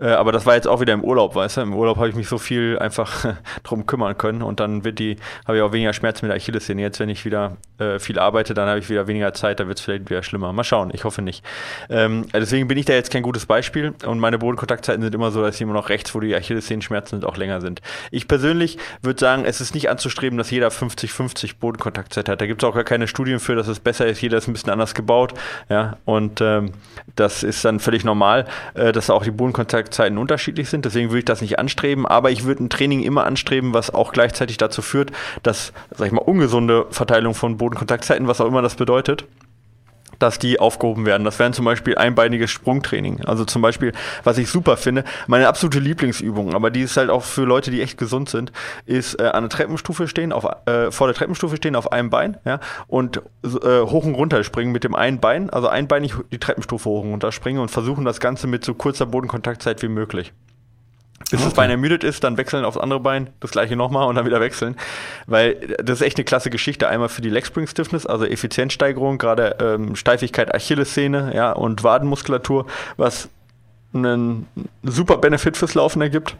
Äh, 0.00 0.10
aber 0.10 0.32
das 0.32 0.46
war 0.46 0.54
jetzt 0.54 0.68
auch 0.68 0.80
wieder 0.80 0.92
im 0.92 1.02
Urlaub, 1.02 1.34
weißt 1.34 1.56
du? 1.56 1.60
Im 1.62 1.74
Urlaub 1.74 1.96
habe 1.96 2.08
ich 2.08 2.14
mich 2.14 2.28
so 2.28 2.38
viel 2.38 2.78
einfach 2.80 3.34
drum 3.62 3.86
kümmern 3.86 4.16
können 4.16 4.42
und 4.42 4.60
dann 4.60 4.84
wird 4.84 4.98
die, 4.98 5.16
habe 5.46 5.56
ich 5.56 5.62
auch 5.62 5.72
weniger 5.72 5.92
Schmerzen 5.92 6.26
mit 6.26 6.30
der 6.30 6.36
Achillessehne. 6.36 6.82
Jetzt, 6.82 7.00
wenn 7.00 7.08
ich 7.08 7.24
wieder 7.24 7.56
äh, 7.78 7.98
viel 7.98 8.18
arbeite, 8.18 8.54
dann 8.54 8.68
habe 8.68 8.78
ich 8.78 8.88
wieder 8.88 9.06
weniger 9.06 9.34
Zeit, 9.34 9.60
da 9.60 9.66
wird 9.66 9.78
es 9.78 9.84
vielleicht 9.84 10.08
wieder 10.08 10.22
schlimmer. 10.22 10.52
Mal 10.52 10.64
schauen, 10.64 10.90
ich 10.92 11.04
hoffe 11.04 11.22
nicht. 11.22 11.44
Ähm, 11.90 12.26
deswegen 12.32 12.68
bin 12.68 12.78
ich 12.78 12.84
da 12.84 12.92
jetzt 12.92 13.10
kein 13.10 13.22
gutes 13.22 13.46
Beispiel 13.46 13.94
und 14.06 14.20
meine 14.20 14.38
Bodenkontaktzeiten 14.38 15.02
sind 15.02 15.14
immer 15.14 15.30
so, 15.30 15.42
dass 15.42 15.58
sie 15.58 15.64
immer 15.64 15.74
noch 15.74 15.88
rechts, 15.88 16.14
wo 16.14 16.20
die 16.20 16.34
Achillessehenschmerzen 16.34 17.20
sind, 17.20 17.24
auch 17.24 17.36
länger 17.36 17.60
sind. 17.60 17.82
Ich 18.10 18.28
persönlich 18.28 18.78
würde 19.02 19.18
sagen, 19.18 19.44
es 19.44 19.60
ist 19.60 19.74
nicht 19.74 19.90
anzustreben, 19.90 20.38
dass 20.38 20.50
jeder 20.50 20.68
50-50 20.68 21.56
Bodenkontaktzeit 21.58 22.28
hat. 22.28 22.40
Da 22.40 22.46
gibt 22.46 22.62
es 22.62 22.68
auch 22.68 22.74
gar 22.74 22.84
keine 22.84 23.08
Studien 23.08 23.40
für, 23.40 23.54
dass 23.54 23.68
es 23.68 23.80
besser 23.80 23.95
besser 23.96 24.06
ist, 24.06 24.20
jeder 24.20 24.38
ist 24.38 24.48
ein 24.48 24.52
bisschen 24.52 24.70
anders 24.70 24.94
gebaut. 24.94 25.34
Ja, 25.68 25.96
und 26.04 26.40
ähm, 26.40 26.72
das 27.14 27.42
ist 27.42 27.64
dann 27.64 27.80
völlig 27.80 28.04
normal, 28.04 28.46
äh, 28.74 28.92
dass 28.92 29.10
auch 29.10 29.24
die 29.24 29.30
Bodenkontaktzeiten 29.30 30.18
unterschiedlich 30.18 30.68
sind. 30.68 30.84
Deswegen 30.84 31.08
würde 31.08 31.20
ich 31.20 31.24
das 31.24 31.40
nicht 31.40 31.58
anstreben, 31.58 32.06
aber 32.06 32.30
ich 32.30 32.44
würde 32.44 32.64
ein 32.64 32.70
Training 32.70 33.02
immer 33.02 33.24
anstreben, 33.24 33.72
was 33.72 33.92
auch 33.92 34.12
gleichzeitig 34.12 34.58
dazu 34.58 34.82
führt, 34.82 35.12
dass, 35.42 35.72
sag 35.90 36.06
ich 36.06 36.12
mal, 36.12 36.20
ungesunde 36.20 36.86
Verteilung 36.90 37.34
von 37.34 37.56
Bodenkontaktzeiten, 37.56 38.28
was 38.28 38.40
auch 38.40 38.46
immer 38.46 38.62
das 38.62 38.76
bedeutet, 38.76 39.24
dass 40.18 40.38
die 40.38 40.60
aufgehoben 40.60 41.06
werden. 41.06 41.24
Das 41.24 41.38
wären 41.38 41.52
zum 41.52 41.64
Beispiel 41.64 41.96
einbeiniges 41.96 42.50
Sprungtraining. 42.50 43.24
Also 43.24 43.44
zum 43.44 43.62
Beispiel, 43.62 43.92
was 44.24 44.38
ich 44.38 44.48
super 44.48 44.76
finde, 44.76 45.04
meine 45.26 45.48
absolute 45.48 45.78
Lieblingsübung, 45.78 46.54
aber 46.54 46.70
die 46.70 46.82
ist 46.82 46.96
halt 46.96 47.10
auch 47.10 47.22
für 47.24 47.44
Leute, 47.44 47.70
die 47.70 47.82
echt 47.82 47.98
gesund 47.98 48.28
sind, 48.28 48.52
ist 48.84 49.20
äh, 49.20 49.24
an 49.24 49.44
der 49.44 49.50
Treppenstufe 49.50 50.08
stehen, 50.08 50.32
auf, 50.32 50.46
äh, 50.66 50.90
vor 50.90 51.06
der 51.06 51.14
Treppenstufe 51.14 51.56
stehen 51.56 51.76
auf 51.76 51.92
einem 51.92 52.10
Bein, 52.10 52.36
ja, 52.44 52.60
und 52.86 53.22
äh, 53.44 53.80
hoch 53.80 54.04
und 54.04 54.14
runter 54.14 54.42
springen 54.44 54.72
mit 54.72 54.84
dem 54.84 54.94
einen 54.94 55.20
Bein, 55.20 55.50
also 55.50 55.68
einbeinig 55.68 56.14
die 56.32 56.38
Treppenstufe 56.38 56.88
hoch 56.88 57.02
und 57.02 57.10
runter 57.10 57.32
springen 57.32 57.60
und 57.60 57.70
versuchen 57.70 58.04
das 58.04 58.20
Ganze 58.20 58.46
mit 58.46 58.64
so 58.64 58.74
kurzer 58.74 59.06
Bodenkontaktzeit 59.06 59.82
wie 59.82 59.88
möglich 59.88 60.32
bis 61.30 61.40
okay. 61.40 61.44
das 61.44 61.54
Bein 61.54 61.70
ermüdet 61.70 62.04
ist, 62.04 62.22
dann 62.22 62.36
wechseln 62.36 62.64
aufs 62.64 62.76
andere 62.76 63.00
Bein, 63.00 63.30
das 63.40 63.50
gleiche 63.50 63.74
nochmal 63.74 64.08
und 64.08 64.14
dann 64.14 64.26
wieder 64.26 64.40
wechseln. 64.40 64.76
Weil 65.26 65.76
das 65.82 66.00
ist 66.00 66.06
echt 66.06 66.18
eine 66.18 66.24
klasse 66.24 66.50
Geschichte. 66.50 66.88
Einmal 66.88 67.08
für 67.08 67.22
die 67.22 67.30
Leg 67.30 67.46
Spring 67.46 67.66
Stiffness, 67.66 68.06
also 68.06 68.24
Effizienzsteigerung, 68.24 69.18
gerade 69.18 69.56
ähm, 69.60 69.96
Steifigkeit 69.96 70.54
Achillessehne 70.54 71.32
ja, 71.34 71.52
und 71.52 71.82
Wadenmuskulatur, 71.82 72.66
was 72.96 73.28
einen 73.92 74.46
super 74.82 75.16
Benefit 75.16 75.56
fürs 75.56 75.74
Laufen 75.74 76.00
ergibt. 76.00 76.36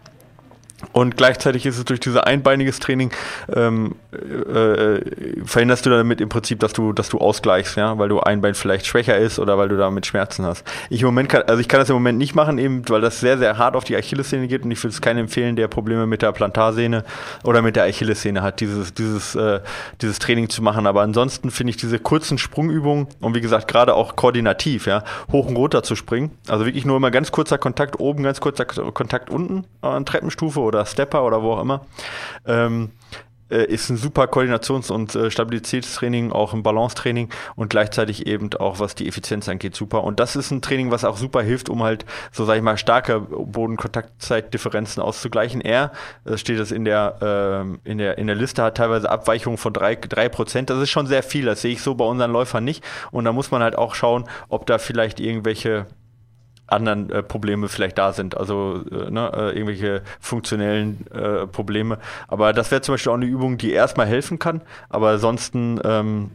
Und 0.93 1.17
gleichzeitig 1.17 1.65
ist 1.65 1.79
es 1.79 1.85
durch 1.87 2.01
dieses 2.01 2.19
einbeiniges 2.19 2.81
Training 2.81 3.11
ähm, 3.55 3.95
äh, 4.13 5.01
verhinderst 5.45 5.87
du 5.87 5.91
damit 5.91 6.21
im 6.21 6.29
Prinzip, 6.29 6.61
dass 6.61 6.75
du, 6.75 6.93
dass 6.93 7.09
du 7.09 7.19
ausgleichst, 7.19 7.77
ja, 7.77 7.97
weil 7.99 8.11
du 8.11 8.21
ein 8.21 8.43
Bein 8.43 8.55
vielleicht 8.55 8.87
schwächer 8.87 9.17
ist 9.17 9.39
oder 9.39 9.57
weil 9.57 9.69
du 9.69 9.79
damit 9.79 10.05
Schmerzen 10.05 10.45
hast. 10.45 10.65
Ich 10.91 11.01
im 11.01 11.07
Moment 11.07 11.31
kann, 11.31 11.43
also 11.43 11.61
ich 11.61 11.69
kann 11.69 11.81
das 11.81 11.89
im 11.89 11.95
Moment 11.95 12.19
nicht 12.19 12.35
machen, 12.35 12.59
eben 12.59 12.87
weil 12.89 13.01
das 13.01 13.21
sehr, 13.21 13.39
sehr 13.39 13.57
hart 13.57 13.75
auf 13.75 13.85
die 13.85 13.97
Achillessehne 13.97 14.49
geht 14.49 14.65
und 14.65 14.71
ich 14.71 14.83
würde 14.83 14.93
es 14.93 15.01
keinen 15.01 15.21
empfehlen, 15.21 15.57
der 15.57 15.69
Probleme 15.69 16.07
mit 16.07 16.21
der 16.21 16.33
Plantarsehne 16.33 17.05
oder 17.43 17.63
mit 17.63 17.77
der 17.77 17.85
Achillessehne 17.85 18.43
hat, 18.43 18.61
dieses, 18.61 18.93
dieses, 18.93 19.35
äh, 19.35 19.61
dieses 20.03 20.19
Training 20.19 20.51
zu 20.51 20.63
machen. 20.63 20.87
Aber 20.87 21.01
ansonsten 21.01 21.51
finde 21.51 21.71
ich 21.71 21.79
diese 21.79 21.99
kurzen 21.99 22.37
Sprungübungen 22.37 23.07
und 23.21 23.35
wie 23.35 23.41
gesagt, 23.41 23.67
gerade 23.67 23.95
auch 23.95 24.15
koordinativ, 24.15 24.87
ja, 24.87 25.05
hoch 25.33 25.47
und 25.47 25.57
runter 25.57 25.83
zu 25.83 25.97
springen. 25.97 26.33
Also 26.49 26.67
wirklich 26.67 26.85
nur 26.85 26.99
immer 26.99 27.11
ganz 27.11 27.33
kurzer 27.33 27.57
Kontakt 27.57 27.99
oben, 27.99 28.23
ganz 28.23 28.41
kurzer 28.41 28.67
Kontakt 28.67 29.31
unten 29.31 29.65
an 29.81 30.05
Treppenstufe 30.05 30.66
oder 30.67 30.85
Stepper 30.87 31.25
oder 31.25 31.43
wo 31.43 31.53
auch 31.53 31.61
immer. 31.61 31.87
Ähm, 32.47 32.91
äh, 33.51 33.65
ist 33.67 33.91
ein 33.91 33.97
super 33.97 34.25
Koordinations- 34.25 34.91
und 34.91 35.15
äh, 35.15 35.31
Stabilitätstraining, 35.31 36.33
auch 36.33 36.53
ein 36.53 36.63
Balancetraining 36.63 37.29
und 37.55 37.71
gleichzeitig 37.71 38.27
eben 38.27 38.53
auch, 38.55 38.81
was 38.81 38.95
die 38.95 39.07
Effizienz 39.07 39.49
angeht, 39.49 39.77
super. 39.77 40.05
Und 40.05 40.21
das 40.21 40.37
ist 40.37 40.51
ein 40.51 40.63
Training, 40.63 40.91
was 40.91 41.05
auch 41.05 41.17
super 41.17 41.43
hilft, 41.43 41.69
um 41.69 41.83
halt, 41.83 42.05
so 42.33 42.45
sag 42.45 42.57
ich 42.57 42.63
mal, 42.63 42.77
starke 42.77 43.21
Bodenkontaktzeitdifferenzen 43.21 45.03
auszugleichen. 45.03 45.61
Er, 45.61 45.93
das 46.25 46.41
steht 46.41 46.59
das 46.59 46.73
in 46.73 46.85
der, 46.85 47.69
äh, 47.85 47.91
in 47.91 47.99
der, 47.99 48.19
in 48.19 48.27
der 48.27 48.37
Liste, 48.37 48.63
hat 48.63 48.77
teilweise 48.77 49.11
Abweichungen 49.11 49.59
von 49.59 49.73
drei 49.73 49.95
drei 49.95 50.29
Prozent. 50.29 50.71
Das 50.71 50.81
ist 50.81 50.91
schon 50.91 51.07
sehr 51.07 51.23
viel, 51.23 51.45
das 51.45 51.63
sehe 51.63 51.73
ich 51.73 51.83
so 51.83 51.95
bei 51.95 52.05
unseren 52.05 52.33
Läufern 52.33 52.65
nicht. 52.65 52.85
Und 53.13 53.25
da 53.25 53.33
muss 53.33 53.51
man 53.51 53.63
halt 53.63 53.79
auch 53.79 53.95
schauen, 53.95 54.25
ob 54.49 54.67
da 54.67 54.79
vielleicht 54.79 55.21
irgendwelche 55.21 55.87
anderen 56.67 57.11
äh, 57.11 57.23
Probleme 57.23 57.69
vielleicht 57.69 57.99
da 57.99 58.13
sind, 58.13 58.37
also 58.37 58.83
äh, 58.91 59.11
ne, 59.11 59.31
äh, 59.35 59.51
irgendwelche 59.51 60.03
funktionellen 60.21 61.07
äh, 61.13 61.47
Probleme. 61.47 61.99
Aber 62.29 62.53
das 62.53 62.71
wäre 62.71 62.83
zum 62.83 62.95
Beispiel 62.95 63.13
auch 63.13 63.17
eine 63.17 63.27
Übung, 63.27 63.59
die 63.59 63.73
erstmal 63.73 64.07
helfen 64.07 64.39
kann, 64.39 64.63
aber 64.89 65.11
ansonsten 65.11 65.81
ähm, 65.85 66.31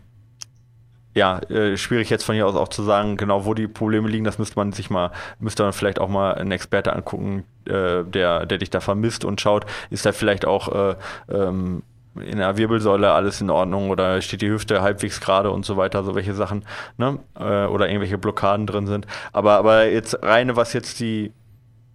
ja, 1.13 1.39
äh, 1.49 1.75
schwierig 1.75 2.09
jetzt 2.09 2.23
von 2.23 2.35
hier 2.35 2.47
aus 2.47 2.55
auch 2.55 2.69
zu 2.69 2.83
sagen, 2.83 3.17
genau 3.17 3.45
wo 3.45 3.53
die 3.53 3.67
Probleme 3.67 4.07
liegen. 4.07 4.23
Das 4.23 4.39
müsste 4.39 4.55
man 4.55 4.71
sich 4.71 4.89
mal, 4.89 5.11
müsste 5.39 5.63
man 5.63 5.73
vielleicht 5.73 5.99
auch 5.99 6.07
mal 6.07 6.35
einen 6.35 6.51
Experte 6.51 6.93
angucken, 6.93 7.43
äh, 7.65 8.03
der, 8.03 8.45
der 8.45 8.57
dich 8.57 8.69
da 8.69 8.79
vermisst 8.79 9.25
und 9.25 9.41
schaut, 9.41 9.65
ist 9.89 10.05
da 10.05 10.13
vielleicht 10.13 10.45
auch 10.45 10.73
äh, 10.73 10.95
ähm, 11.29 11.83
in 12.15 12.37
der 12.37 12.57
Wirbelsäule 12.57 13.11
alles 13.11 13.41
in 13.41 13.49
Ordnung 13.49 13.89
oder 13.89 14.21
steht 14.21 14.41
die 14.41 14.49
Hüfte 14.49 14.81
halbwegs 14.81 15.21
gerade 15.21 15.51
und 15.51 15.65
so 15.65 15.77
weiter, 15.77 16.03
so 16.03 16.15
welche 16.15 16.33
Sachen, 16.33 16.65
ne? 16.97 17.19
Äh, 17.39 17.65
oder 17.65 17.87
irgendwelche 17.87 18.17
Blockaden 18.17 18.67
drin 18.67 18.87
sind. 18.87 19.07
Aber, 19.31 19.53
aber 19.53 19.85
jetzt 19.87 20.21
reine, 20.23 20.55
was 20.55 20.73
jetzt 20.73 20.99
die 20.99 21.31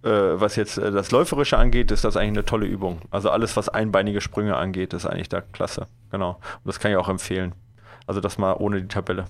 äh, 0.03 0.39
was 0.39 0.55
jetzt 0.55 0.77
äh, 0.77 0.91
das 0.91 1.11
Läuferische 1.11 1.57
angeht, 1.57 1.91
ist 1.91 2.03
das 2.03 2.17
eigentlich 2.17 2.37
eine 2.39 2.45
tolle 2.45 2.65
Übung. 2.65 3.01
Also 3.11 3.29
alles, 3.29 3.57
was 3.57 3.69
einbeinige 3.69 4.21
Sprünge 4.21 4.55
angeht, 4.55 4.93
ist 4.93 5.05
eigentlich 5.05 5.29
da 5.29 5.41
klasse. 5.41 5.87
Genau. 6.11 6.31
Und 6.31 6.65
das 6.65 6.79
kann 6.79 6.91
ich 6.91 6.97
auch 6.97 7.09
empfehlen. 7.09 7.53
Also 8.05 8.21
das 8.21 8.37
mal 8.37 8.53
ohne 8.53 8.81
die 8.81 8.87
Tabelle. 8.87 9.25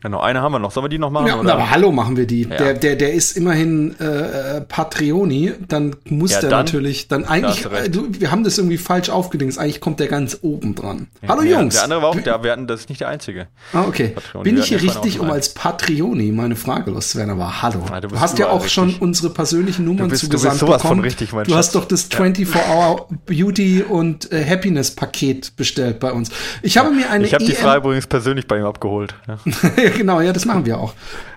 Ja. 0.00 0.08
Genau, 0.08 0.20
eine 0.20 0.40
haben 0.42 0.52
wir 0.52 0.60
noch. 0.60 0.70
Sollen 0.70 0.84
wir 0.84 0.88
die 0.88 0.98
noch 0.98 1.10
machen? 1.10 1.26
Ja, 1.26 1.40
oder? 1.40 1.54
aber 1.54 1.70
hallo 1.70 1.90
machen 1.90 2.16
wir 2.16 2.26
die. 2.26 2.42
Ja. 2.42 2.56
Der, 2.56 2.74
der, 2.74 2.94
der 2.94 3.14
ist 3.14 3.36
immerhin 3.36 3.98
äh, 3.98 4.60
Patreoni, 4.60 5.54
dann 5.66 5.96
muss 6.04 6.30
ja, 6.30 6.40
der 6.40 6.50
dann, 6.50 6.64
natürlich, 6.66 7.08
dann 7.08 7.24
eigentlich, 7.24 7.66
äh, 7.66 7.88
du, 7.90 8.06
wir 8.10 8.30
haben 8.30 8.44
das 8.44 8.58
irgendwie 8.58 8.78
falsch 8.78 9.10
aufgedingst, 9.10 9.58
eigentlich 9.58 9.80
kommt 9.80 9.98
der 9.98 10.06
ganz 10.06 10.38
oben 10.42 10.76
dran. 10.76 11.08
Ja, 11.20 11.30
hallo 11.30 11.42
Jungs. 11.42 11.74
Der 11.74 11.84
andere 11.84 12.02
war 12.02 12.10
auch, 12.10 12.20
der, 12.20 12.44
wir 12.44 12.52
hatten, 12.52 12.68
das 12.68 12.82
ist 12.82 12.88
nicht 12.90 13.00
der 13.00 13.08
einzige. 13.08 13.48
Ah, 13.72 13.86
okay. 13.88 14.10
Patreoni. 14.10 14.44
Bin 14.44 14.58
ich 14.58 14.66
hier 14.66 14.80
richtig, 14.80 15.18
um 15.18 15.30
als 15.32 15.52
Patreoni 15.54 16.30
meine 16.30 16.54
Frage 16.54 16.92
loszuwerden, 16.92 17.32
aber 17.32 17.62
hallo. 17.62 17.84
du, 18.00 18.08
du 18.08 18.20
hast 18.20 18.38
ja 18.38 18.50
auch 18.50 18.64
richtig. 18.64 18.72
schon 18.72 18.94
unsere 19.00 19.30
persönlichen 19.30 19.84
Nummern 19.84 20.10
bist, 20.10 20.22
zugesandt 20.22 20.44
du 20.62 20.66
bist 20.66 20.66
sowas 20.66 20.82
bekommen. 20.82 21.00
Von 21.00 21.04
richtig, 21.04 21.32
mein 21.32 21.44
du 21.44 21.50
Schatz. 21.50 21.58
hast 21.58 21.74
doch 21.74 21.86
das 21.86 22.08
24-Hour 22.08 23.08
Beauty 23.26 23.82
und 23.82 24.30
äh, 24.30 24.44
Happiness 24.44 24.92
Paket 24.92 25.56
bestellt 25.56 25.98
bei 25.98 26.12
uns. 26.12 26.30
Ich 26.62 26.78
habe 26.78 26.92
mir 26.92 27.10
eine 27.10 27.26
Ich 27.26 27.34
habe 27.34 27.44
die 27.44 27.52
e 27.52 27.56
Frage 27.56 27.80
übrigens 27.80 28.06
persönlich 28.06 28.46
bei 28.46 28.58
ihm 28.58 28.64
abgeholt. 28.64 29.16
Genau, 29.96 30.20
ja, 30.20 30.32
das 30.32 30.44
machen 30.44 30.66
wir 30.66 30.78
auch. 30.78 30.94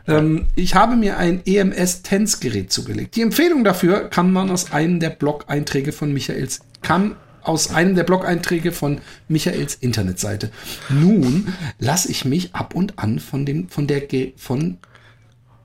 Ähm, 0.07 0.47
ich 0.55 0.75
habe 0.75 0.95
mir 0.95 1.17
ein 1.17 1.41
EMS-Tense-Gerät 1.45 2.71
zugelegt. 2.71 3.15
Die 3.15 3.21
Empfehlung 3.21 3.63
dafür 3.63 4.09
kann 4.09 4.31
man 4.31 4.49
aus 4.49 4.71
einem 4.71 4.99
der 4.99 5.09
Blog-Einträge 5.09 5.91
von 5.91 6.13
Michaels, 6.13 6.61
kam 6.81 7.15
aus 7.43 7.73
einem 7.73 7.95
der 7.95 8.03
Blog-Einträge 8.03 8.71
von 8.71 8.99
Michaels 9.27 9.75
Internetseite. 9.75 10.51
Nun 10.89 11.53
lasse 11.79 12.11
ich 12.11 12.25
mich 12.25 12.53
ab 12.53 12.75
und 12.75 12.99
an 12.99 13.19
von 13.19 13.45
dem, 13.45 13.69
von 13.69 13.87
der, 13.87 14.03
von 14.37 14.77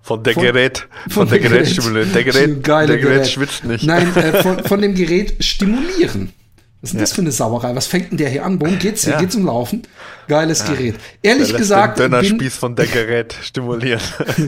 von 0.02 0.22
der 0.22 0.34
von, 0.34 0.42
Gerät, 0.44 0.86
von, 1.08 1.10
von 1.10 1.28
der, 1.28 1.40
der 1.40 1.50
Gerät, 1.50 1.68
stimulieren. 1.68 2.12
Der 2.12 2.22
Gerät, 2.22 2.66
der 2.66 2.86
Gerät, 2.86 3.02
Gerät 3.02 3.28
schwitzt 3.28 3.64
nicht. 3.64 3.84
Nein, 3.84 4.14
äh, 4.14 4.40
von, 4.42 4.62
von 4.62 4.80
dem 4.80 4.94
Gerät 4.94 5.42
stimulieren. 5.42 6.32
Was 6.82 6.90
ist 6.90 6.92
denn 6.92 6.98
ja. 6.98 7.02
das 7.04 7.12
für 7.12 7.20
eine 7.22 7.32
Sauerei? 7.32 7.74
Was 7.74 7.86
fängt 7.86 8.10
denn 8.10 8.18
der 8.18 8.28
hier 8.28 8.44
an? 8.44 8.60
Worum 8.60 8.78
geht's 8.78 9.04
hier? 9.04 9.14
Ja. 9.14 9.20
Geht's 9.20 9.34
um 9.34 9.46
Laufen? 9.46 9.82
Geiles 10.28 10.60
ja. 10.60 10.74
Gerät. 10.74 10.96
Ehrlich 11.22 11.48
der 11.48 11.58
gesagt. 11.58 11.98
Den 11.98 12.10
Dönerspieß 12.10 12.56
von 12.56 12.76
der 12.76 12.86
Gerät 12.86 13.34
stimulieren. 13.42 14.00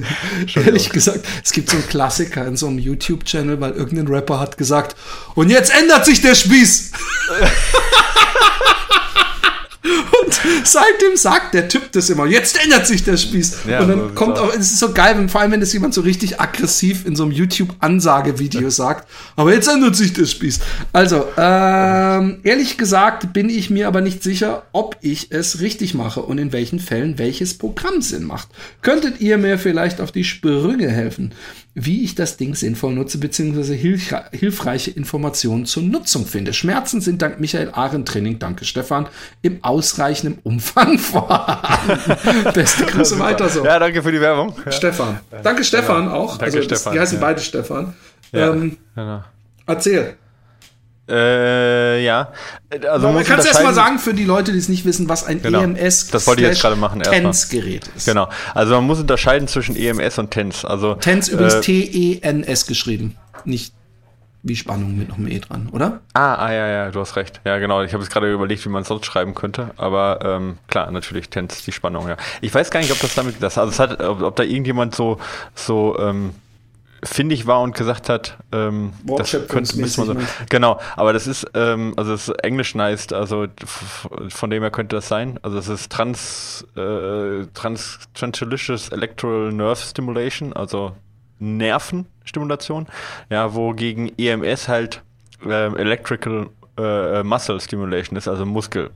ehrlich 0.54 0.90
gesagt, 0.90 1.20
es 1.42 1.52
gibt 1.52 1.70
so 1.70 1.76
einen 1.78 1.88
Klassiker 1.88 2.46
in 2.46 2.56
so 2.56 2.66
einem 2.66 2.78
YouTube-Channel, 2.78 3.60
weil 3.60 3.72
irgendein 3.72 4.08
Rapper 4.08 4.40
hat 4.40 4.58
gesagt, 4.58 4.94
und 5.34 5.48
jetzt 5.48 5.74
ändert 5.74 6.04
sich 6.04 6.20
der 6.20 6.34
Spieß. 6.34 6.92
Und 9.84 10.40
seitdem 10.64 11.16
sagt 11.16 11.54
der 11.54 11.68
Typ 11.68 11.92
das 11.92 12.10
immer. 12.10 12.26
Jetzt 12.26 12.62
ändert 12.62 12.86
sich 12.86 13.04
der 13.04 13.16
Spieß. 13.16 13.58
Ja, 13.68 13.80
und 13.80 13.88
dann 13.88 14.14
kommt 14.14 14.38
auch, 14.38 14.52
es 14.52 14.72
ist 14.72 14.78
so 14.78 14.92
geil, 14.92 15.16
wenn, 15.16 15.28
vor 15.28 15.40
allem 15.40 15.52
wenn 15.52 15.60
das 15.60 15.72
jemand 15.72 15.94
so 15.94 16.00
richtig 16.00 16.40
aggressiv 16.40 17.06
in 17.06 17.14
so 17.14 17.22
einem 17.22 17.32
YouTube-Ansagevideo 17.32 18.70
sagt. 18.78 19.08
Aber 19.36 19.54
jetzt 19.54 19.68
ändert 19.68 19.94
sich 19.94 20.12
der 20.12 20.26
Spieß. 20.26 20.60
Also, 20.92 21.26
ähm, 21.36 22.40
ehrlich 22.42 22.76
gesagt 22.76 23.32
bin 23.32 23.48
ich 23.48 23.70
mir 23.70 23.86
aber 23.86 24.00
nicht 24.00 24.22
sicher, 24.22 24.64
ob 24.72 24.96
ich 25.00 25.30
es 25.30 25.60
richtig 25.60 25.94
mache 25.94 26.22
und 26.22 26.38
in 26.38 26.52
welchen 26.52 26.80
Fällen 26.80 27.18
welches 27.18 27.56
Programm 27.56 28.02
Sinn 28.02 28.24
macht. 28.24 28.48
Könntet 28.82 29.20
ihr 29.20 29.38
mir 29.38 29.58
vielleicht 29.58 30.00
auf 30.00 30.10
die 30.10 30.24
Sprünge 30.24 30.88
helfen? 30.90 31.32
Wie 31.84 32.04
ich 32.04 32.14
das 32.14 32.36
Ding 32.36 32.54
sinnvoll 32.54 32.92
nutze, 32.92 33.18
beziehungsweise 33.18 33.74
hilfreiche 33.74 34.90
Informationen 34.90 35.64
zur 35.64 35.82
Nutzung 35.84 36.26
finde. 36.26 36.52
Schmerzen 36.52 37.00
sind 37.00 37.22
dank 37.22 37.38
Michael 37.40 37.70
Arendt 37.72 38.08
Training, 38.08 38.38
danke 38.38 38.64
Stefan, 38.64 39.06
im 39.42 39.62
ausreichenden 39.62 40.40
Umfang 40.42 40.98
vorhanden. 40.98 42.52
Beste 42.52 42.84
Grüße 42.84 43.18
weiter 43.18 43.48
so. 43.48 43.64
Ja, 43.64 43.78
danke 43.78 44.02
für 44.02 44.12
die 44.12 44.20
Werbung. 44.20 44.54
Ja. 44.64 44.72
Stefan. 44.72 45.20
Danke 45.42 45.64
Stefan 45.64 46.06
ja. 46.06 46.12
auch. 46.14 46.38
Danke 46.38 46.56
also, 46.56 46.62
Stefan. 46.62 46.92
Die 46.92 47.00
heißen 47.00 47.18
ja. 47.18 47.26
beide 47.26 47.40
Stefan. 47.40 47.94
Ähm, 48.32 48.76
genau. 48.94 49.22
Erzähl. 49.66 50.16
Äh, 51.08 52.04
ja. 52.04 52.32
Also 52.88 53.10
man 53.10 53.24
kann 53.24 53.38
es 53.38 53.46
erstmal 53.46 53.74
sagen 53.74 53.98
für 53.98 54.12
die 54.12 54.24
Leute, 54.24 54.52
die 54.52 54.58
es 54.58 54.68
nicht 54.68 54.84
wissen, 54.84 55.08
was 55.08 55.24
ein 55.24 55.40
genau. 55.40 55.62
EMS 55.62 56.08
das 56.08 56.26
wollte 56.26 56.42
ich 56.42 56.48
jetzt 56.48 56.60
gerade 56.60 56.76
machen 56.76 57.00
TENS-Gerät 57.00 57.88
ist. 57.96 58.06
Genau. 58.06 58.28
Also 58.54 58.74
man 58.74 58.84
muss 58.84 59.00
unterscheiden 59.00 59.48
zwischen 59.48 59.74
EMS 59.74 60.18
und 60.18 60.30
TENS. 60.30 60.64
Also 60.64 60.94
TENS 60.94 61.28
übrigens 61.28 61.54
äh, 61.54 61.60
T-E-N-S 61.62 62.66
geschrieben, 62.66 63.16
nicht 63.44 63.72
wie 64.42 64.54
Spannung 64.54 64.96
mit 64.96 65.08
noch 65.08 65.16
einem 65.16 65.28
E 65.28 65.38
dran, 65.40 65.68
oder? 65.72 66.00
Ah, 66.14 66.34
ah 66.34 66.52
ja, 66.52 66.68
ja, 66.68 66.90
du 66.90 67.00
hast 67.00 67.16
recht. 67.16 67.40
Ja, 67.44 67.58
genau. 67.58 67.82
Ich 67.82 67.92
habe 67.92 68.02
jetzt 68.02 68.12
gerade 68.12 68.32
überlegt, 68.32 68.64
wie 68.64 68.68
man 68.68 68.82
es 68.82 68.88
sonst 68.88 69.06
schreiben 69.06 69.34
könnte, 69.34 69.70
aber 69.76 70.20
ähm, 70.22 70.58
klar, 70.68 70.90
natürlich 70.90 71.28
TENS 71.28 71.64
die 71.64 71.72
Spannung. 71.72 72.08
Ja. 72.08 72.16
Ich 72.40 72.54
weiß 72.54 72.70
gar 72.70 72.80
nicht, 72.80 72.92
ob 72.92 73.00
das 73.00 73.14
damit, 73.14 73.36
das, 73.40 73.58
also 73.58 73.70
es 73.70 73.78
hat, 73.78 74.00
ob, 74.00 74.22
ob 74.22 74.36
da 74.36 74.44
irgendjemand 74.44 74.94
so 74.94 75.18
so 75.54 75.98
ähm, 75.98 76.34
findig 77.02 77.46
war 77.46 77.60
und 77.62 77.74
gesagt 77.74 78.08
hat, 78.08 78.38
ähm, 78.52 78.92
das 79.04 79.30
könnte 79.48 79.78
müssen 79.78 80.06
wir 80.06 80.14
so. 80.14 80.20
Genau, 80.48 80.80
aber 80.96 81.12
das 81.12 81.26
ist, 81.26 81.46
ähm, 81.54 81.94
also 81.96 82.12
das 82.12 82.28
Englisch 82.28 82.74
heißt, 82.74 83.12
also 83.12 83.46
von 84.28 84.50
dem 84.50 84.62
her 84.62 84.70
könnte 84.70 84.96
das 84.96 85.08
sein. 85.08 85.38
Also 85.42 85.58
es 85.58 85.68
ist 85.68 85.92
Trans, 85.92 86.66
äh, 86.76 87.46
Trans 87.54 88.00
Transilicious 88.14 88.88
Electoral 88.88 89.52
Nerve 89.52 89.80
Stimulation, 89.80 90.52
also 90.52 90.92
Nervenstimulation, 91.38 92.86
ja, 93.30 93.54
wogegen 93.54 94.12
EMS 94.18 94.68
halt 94.68 95.02
äh, 95.46 95.72
Electrical 95.74 96.50
äh, 96.76 97.22
Muscle 97.22 97.60
Stimulation 97.60 98.16
ist, 98.16 98.28
also 98.28 98.44
Muskel. 98.44 98.90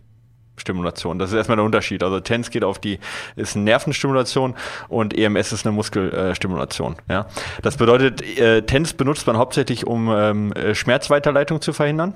Stimulation. 0.56 1.18
Das 1.18 1.30
ist 1.30 1.36
erstmal 1.36 1.56
der 1.56 1.64
Unterschied. 1.64 2.02
Also 2.02 2.20
TENS 2.20 2.50
geht 2.50 2.64
auf 2.64 2.78
die, 2.78 2.98
ist 3.36 3.56
eine 3.56 3.64
Nervenstimulation 3.64 4.54
und 4.88 5.16
EMS 5.16 5.52
ist 5.52 5.66
eine 5.66 5.74
Muskelstimulation. 5.74 6.96
Ja? 7.08 7.26
Das 7.62 7.76
bedeutet, 7.76 8.22
äh, 8.38 8.62
TENS 8.62 8.94
benutzt 8.94 9.26
man 9.26 9.36
hauptsächlich, 9.36 9.86
um 9.86 10.10
ähm, 10.10 10.54
Schmerzweiterleitung 10.74 11.60
zu 11.60 11.72
verhindern. 11.72 12.14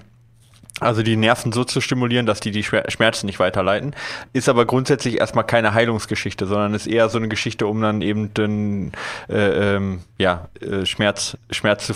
Also 0.78 1.02
die 1.02 1.16
Nerven 1.16 1.52
so 1.52 1.64
zu 1.64 1.80
stimulieren, 1.80 2.26
dass 2.26 2.40
die 2.40 2.50
die 2.50 2.62
Schmerzen 2.62 3.26
nicht 3.26 3.38
weiterleiten. 3.38 3.94
Ist 4.34 4.48
aber 4.48 4.66
grundsätzlich 4.66 5.18
erstmal 5.18 5.44
keine 5.44 5.72
Heilungsgeschichte, 5.72 6.46
sondern 6.46 6.74
ist 6.74 6.86
eher 6.86 7.08
so 7.08 7.16
eine 7.16 7.28
Geschichte, 7.28 7.66
um 7.66 7.80
dann 7.80 8.02
eben 8.02 8.34
den 8.34 8.92
äh, 9.30 9.76
ähm, 9.76 10.00
ja, 10.18 10.48
äh, 10.60 10.84
Schmerz, 10.84 11.38
Schmerz 11.50 11.86
zu 11.86 11.94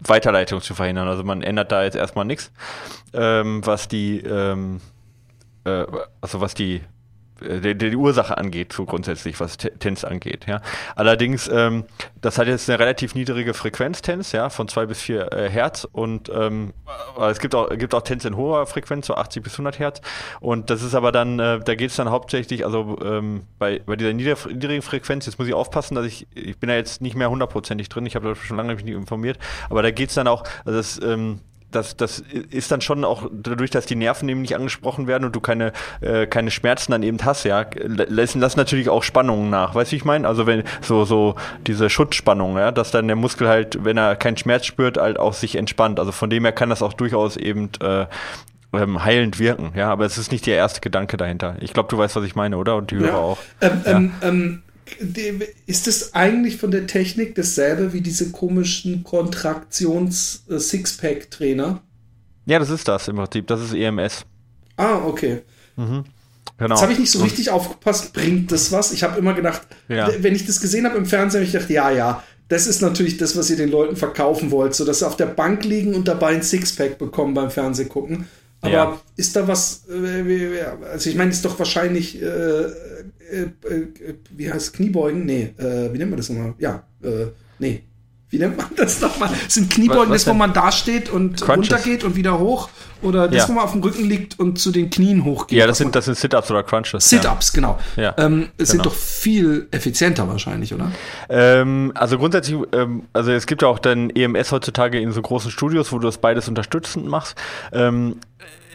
Weiterleitung 0.00 0.60
zu 0.60 0.74
verhindern. 0.74 1.08
Also 1.08 1.24
man 1.24 1.42
ändert 1.42 1.72
da 1.72 1.82
jetzt 1.82 1.96
erstmal 1.96 2.26
nichts, 2.26 2.52
ähm, 3.12 3.66
was 3.66 3.88
die 3.88 4.20
ähm, 4.20 4.80
äh, 5.66 5.86
also 6.20 6.40
was 6.40 6.54
die 6.54 6.80
äh, 7.40 7.60
die, 7.60 7.90
die, 7.90 7.96
Ursache 7.96 8.38
angeht, 8.38 8.72
so 8.72 8.84
grundsätzlich, 8.84 9.38
was 9.40 9.56
TENS 9.58 10.04
angeht. 10.04 10.46
Ja. 10.46 10.60
Allerdings, 10.94 11.48
ähm, 11.48 11.84
das 12.20 12.38
hat 12.38 12.46
jetzt 12.46 12.68
eine 12.68 12.78
relativ 12.78 13.14
niedrige 13.14 13.54
Frequenz 13.54 14.02
TENS, 14.02 14.32
ja, 14.32 14.48
von 14.48 14.68
2 14.68 14.86
bis 14.86 15.02
4 15.02 15.32
äh, 15.32 15.50
Hertz 15.50 15.86
und 15.90 16.30
ähm, 16.34 16.72
es 17.20 17.38
gibt 17.38 17.54
auch, 17.54 17.68
gibt 17.70 17.94
auch 17.94 18.02
TENS 18.02 18.24
in 18.24 18.36
hoher 18.36 18.66
Frequenz, 18.66 19.06
so 19.06 19.14
80 19.14 19.42
bis 19.42 19.54
100 19.54 19.78
Hertz 19.78 20.00
und 20.40 20.70
das 20.70 20.82
ist 20.82 20.94
aber 20.94 21.12
dann, 21.12 21.38
äh, 21.38 21.60
da 21.60 21.74
geht 21.74 21.90
es 21.90 21.96
dann 21.96 22.10
hauptsächlich, 22.10 22.64
also 22.64 22.98
ähm, 23.04 23.42
bei, 23.58 23.80
bei 23.84 23.96
dieser 23.96 24.12
niedrigen 24.12 24.82
Frequenz, 24.82 25.26
jetzt 25.26 25.38
muss 25.38 25.48
ich 25.48 25.54
aufpassen, 25.54 25.94
dass 25.94 26.06
ich, 26.06 26.26
ich 26.34 26.58
bin 26.58 26.68
da 26.68 26.74
jetzt 26.74 27.02
nicht 27.02 27.16
mehr 27.16 27.30
hundertprozentig 27.30 27.88
drin, 27.88 28.06
ich 28.06 28.16
habe 28.16 28.28
da 28.28 28.34
schon 28.34 28.56
lange 28.56 28.74
mich 28.74 28.84
nicht 28.84 28.94
informiert, 28.94 29.38
aber 29.68 29.82
da 29.82 29.90
geht 29.90 30.08
es 30.08 30.14
dann 30.14 30.28
auch, 30.28 30.44
also 30.64 30.78
das, 30.78 31.00
ähm, 31.02 31.40
das, 31.70 31.96
das 31.96 32.22
ist 32.50 32.70
dann 32.70 32.80
schon 32.80 33.04
auch 33.04 33.28
dadurch, 33.32 33.70
dass 33.70 33.86
die 33.86 33.96
Nerven 33.96 34.28
eben 34.28 34.42
nicht 34.42 34.54
angesprochen 34.54 35.06
werden 35.06 35.24
und 35.24 35.34
du 35.34 35.40
keine, 35.40 35.72
äh, 36.00 36.26
keine 36.26 36.50
Schmerzen 36.50 36.92
dann 36.92 37.02
eben 37.02 37.18
hast, 37.24 37.44
ja, 37.44 37.66
lassen 37.76 38.40
das 38.40 38.56
natürlich 38.56 38.88
auch 38.88 39.02
Spannungen 39.02 39.50
nach. 39.50 39.74
Weißt 39.74 39.92
du, 39.92 39.96
ich 39.96 40.04
meine? 40.04 40.26
Also 40.26 40.46
wenn 40.46 40.62
so, 40.80 41.04
so 41.04 41.34
diese 41.66 41.90
Schutzspannung, 41.90 42.56
ja, 42.56 42.70
dass 42.72 42.90
dann 42.90 43.06
der 43.06 43.16
Muskel 43.16 43.48
halt, 43.48 43.84
wenn 43.84 43.96
er 43.96 44.16
keinen 44.16 44.36
Schmerz 44.36 44.66
spürt, 44.66 44.96
halt 44.96 45.18
auch 45.18 45.32
sich 45.32 45.56
entspannt. 45.56 45.98
Also 45.98 46.12
von 46.12 46.30
dem 46.30 46.44
her 46.44 46.52
kann 46.52 46.70
das 46.70 46.82
auch 46.82 46.92
durchaus 46.92 47.36
eben 47.36 47.70
äh, 47.80 48.06
ähm, 48.72 49.04
heilend 49.04 49.38
wirken, 49.38 49.72
ja, 49.74 49.90
aber 49.90 50.04
es 50.04 50.18
ist 50.18 50.32
nicht 50.32 50.46
der 50.46 50.56
erste 50.56 50.80
Gedanke 50.80 51.16
dahinter. 51.16 51.56
Ich 51.60 51.72
glaube, 51.72 51.88
du 51.88 51.98
weißt, 51.98 52.16
was 52.16 52.24
ich 52.24 52.34
meine, 52.34 52.58
oder? 52.58 52.76
Und 52.76 52.90
die 52.90 52.96
Hörer 52.96 53.08
ja. 53.08 53.16
auch. 53.16 53.38
Ähm, 53.60 53.82
ja. 53.84 53.96
ähm, 53.96 54.12
ähm 54.22 54.62
ist 55.66 55.88
es 55.88 56.14
eigentlich 56.14 56.58
von 56.58 56.70
der 56.70 56.86
Technik 56.86 57.34
dasselbe 57.34 57.92
wie 57.92 58.00
diese 58.00 58.30
komischen 58.30 59.04
Kontraktions-Sixpack-Trainer? 59.04 61.82
Ja, 62.46 62.58
das 62.58 62.70
ist 62.70 62.86
das 62.86 63.08
im 63.08 63.16
Prinzip. 63.16 63.46
Das 63.48 63.60
ist 63.60 63.74
EMS. 63.74 64.24
Ah, 64.76 64.98
okay. 65.04 65.42
Mhm. 65.76 66.04
Genau. 66.58 66.74
Jetzt 66.74 66.82
habe 66.82 66.92
ich 66.92 66.98
nicht 66.98 67.10
so 67.10 67.22
richtig 67.22 67.50
aufgepasst, 67.50 68.12
bringt 68.12 68.50
das 68.50 68.72
was? 68.72 68.92
Ich 68.92 69.02
habe 69.02 69.18
immer 69.18 69.34
gedacht, 69.34 69.62
ja. 69.88 70.10
wenn 70.20 70.34
ich 70.34 70.46
das 70.46 70.60
gesehen 70.60 70.86
habe 70.86 70.96
im 70.96 71.04
Fernsehen, 71.04 71.40
habe 71.40 71.46
ich 71.46 71.52
gedacht, 71.52 71.70
ja, 71.70 71.90
ja, 71.90 72.22
das 72.48 72.66
ist 72.66 72.80
natürlich 72.80 73.18
das, 73.18 73.36
was 73.36 73.50
ihr 73.50 73.56
den 73.56 73.70
Leuten 73.70 73.96
verkaufen 73.96 74.50
wollt, 74.50 74.74
so 74.74 74.84
dass 74.84 75.00
sie 75.00 75.06
auf 75.06 75.16
der 75.16 75.26
Bank 75.26 75.64
liegen 75.64 75.94
und 75.94 76.08
dabei 76.08 76.28
ein 76.28 76.42
Sixpack 76.42 76.98
bekommen 76.98 77.34
beim 77.34 77.50
Fernsehen 77.50 77.88
gucken. 77.88 78.26
Aber 78.62 78.72
ja. 78.72 79.00
ist 79.16 79.36
da 79.36 79.46
was, 79.48 79.84
äh, 79.90 80.64
also 80.90 81.10
ich 81.10 81.16
meine, 81.16 81.30
ist 81.30 81.44
doch 81.44 81.58
wahrscheinlich, 81.58 82.22
äh, 82.22 82.66
äh, 83.30 83.42
äh, 83.68 84.14
wie 84.30 84.52
heißt 84.52 84.74
Kniebeugen? 84.74 85.24
Nee, 85.24 85.54
äh, 85.58 85.92
wie 85.92 85.98
nennt 85.98 86.10
man 86.10 86.16
das 86.16 86.28
nochmal? 86.28 86.54
Ja, 86.58 86.86
äh, 87.02 87.26
nee, 87.58 87.82
wie 88.28 88.38
nennt 88.38 88.56
man 88.56 88.68
das 88.76 89.00
nochmal? 89.00 89.30
Sind 89.48 89.70
Kniebeugen 89.70 90.10
was, 90.10 90.16
was 90.16 90.24
das, 90.24 90.34
wo 90.34 90.36
man 90.36 90.52
da 90.52 90.72
steht 90.72 91.08
und 91.08 91.40
Crunches. 91.40 91.72
runtergeht 91.72 92.04
und 92.04 92.16
wieder 92.16 92.38
hoch? 92.38 92.68
Oder 93.06 93.28
das, 93.28 93.42
ja. 93.42 93.48
wo 93.48 93.52
man 93.52 93.64
auf 93.64 93.72
dem 93.72 93.82
Rücken 93.82 94.04
liegt 94.04 94.38
und 94.40 94.58
zu 94.58 94.72
den 94.72 94.90
Knien 94.90 95.24
hochgeht? 95.24 95.58
Ja, 95.58 95.66
das 95.66 95.78
sind, 95.78 95.94
das 95.94 96.06
sind 96.06 96.16
Sit-Ups 96.16 96.50
oder 96.50 96.64
Crunches. 96.64 97.08
Sit-Ups, 97.08 97.52
ja. 97.52 97.54
genau. 97.54 97.78
Ja, 97.96 98.14
ähm, 98.18 98.48
es 98.58 98.70
genau. 98.70 98.82
sind 98.82 98.86
doch 98.86 98.94
viel 98.94 99.68
effizienter 99.70 100.26
wahrscheinlich, 100.28 100.74
oder? 100.74 100.90
Ähm, 101.28 101.92
also 101.94 102.18
grundsätzlich, 102.18 102.58
ähm, 102.72 103.04
also 103.12 103.30
es 103.30 103.46
gibt 103.46 103.62
ja 103.62 103.68
auch 103.68 103.78
dann 103.78 104.10
EMS 104.10 104.50
heutzutage 104.50 105.00
in 105.00 105.12
so 105.12 105.22
großen 105.22 105.52
Studios, 105.52 105.92
wo 105.92 105.98
du 105.98 106.06
das 106.06 106.18
beides 106.18 106.48
unterstützend 106.48 107.06
machst. 107.06 107.36
Ähm, 107.72 108.16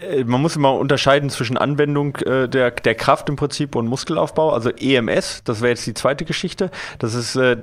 äh, 0.02 0.24
man 0.24 0.42
muss 0.42 0.56
immer 0.56 0.74
unterscheiden 0.74 1.30
zwischen 1.30 1.58
Anwendung 1.58 2.16
äh, 2.18 2.48
der, 2.48 2.72
der 2.72 2.96
Kraft 2.96 3.30
im 3.30 3.36
Prinzip 3.36 3.76
und 3.76 3.88
Muskelaufbau. 3.88 4.52
Also 4.52 4.70
EMS, 4.70 5.44
das 5.44 5.62
wäre 5.62 5.70
jetzt 5.70 5.86
die 5.86 5.94
zweite 5.94 6.26
Geschichte. 6.26 6.72
Das 7.00 7.14
ist, 7.14 7.36
äh, 7.36 7.58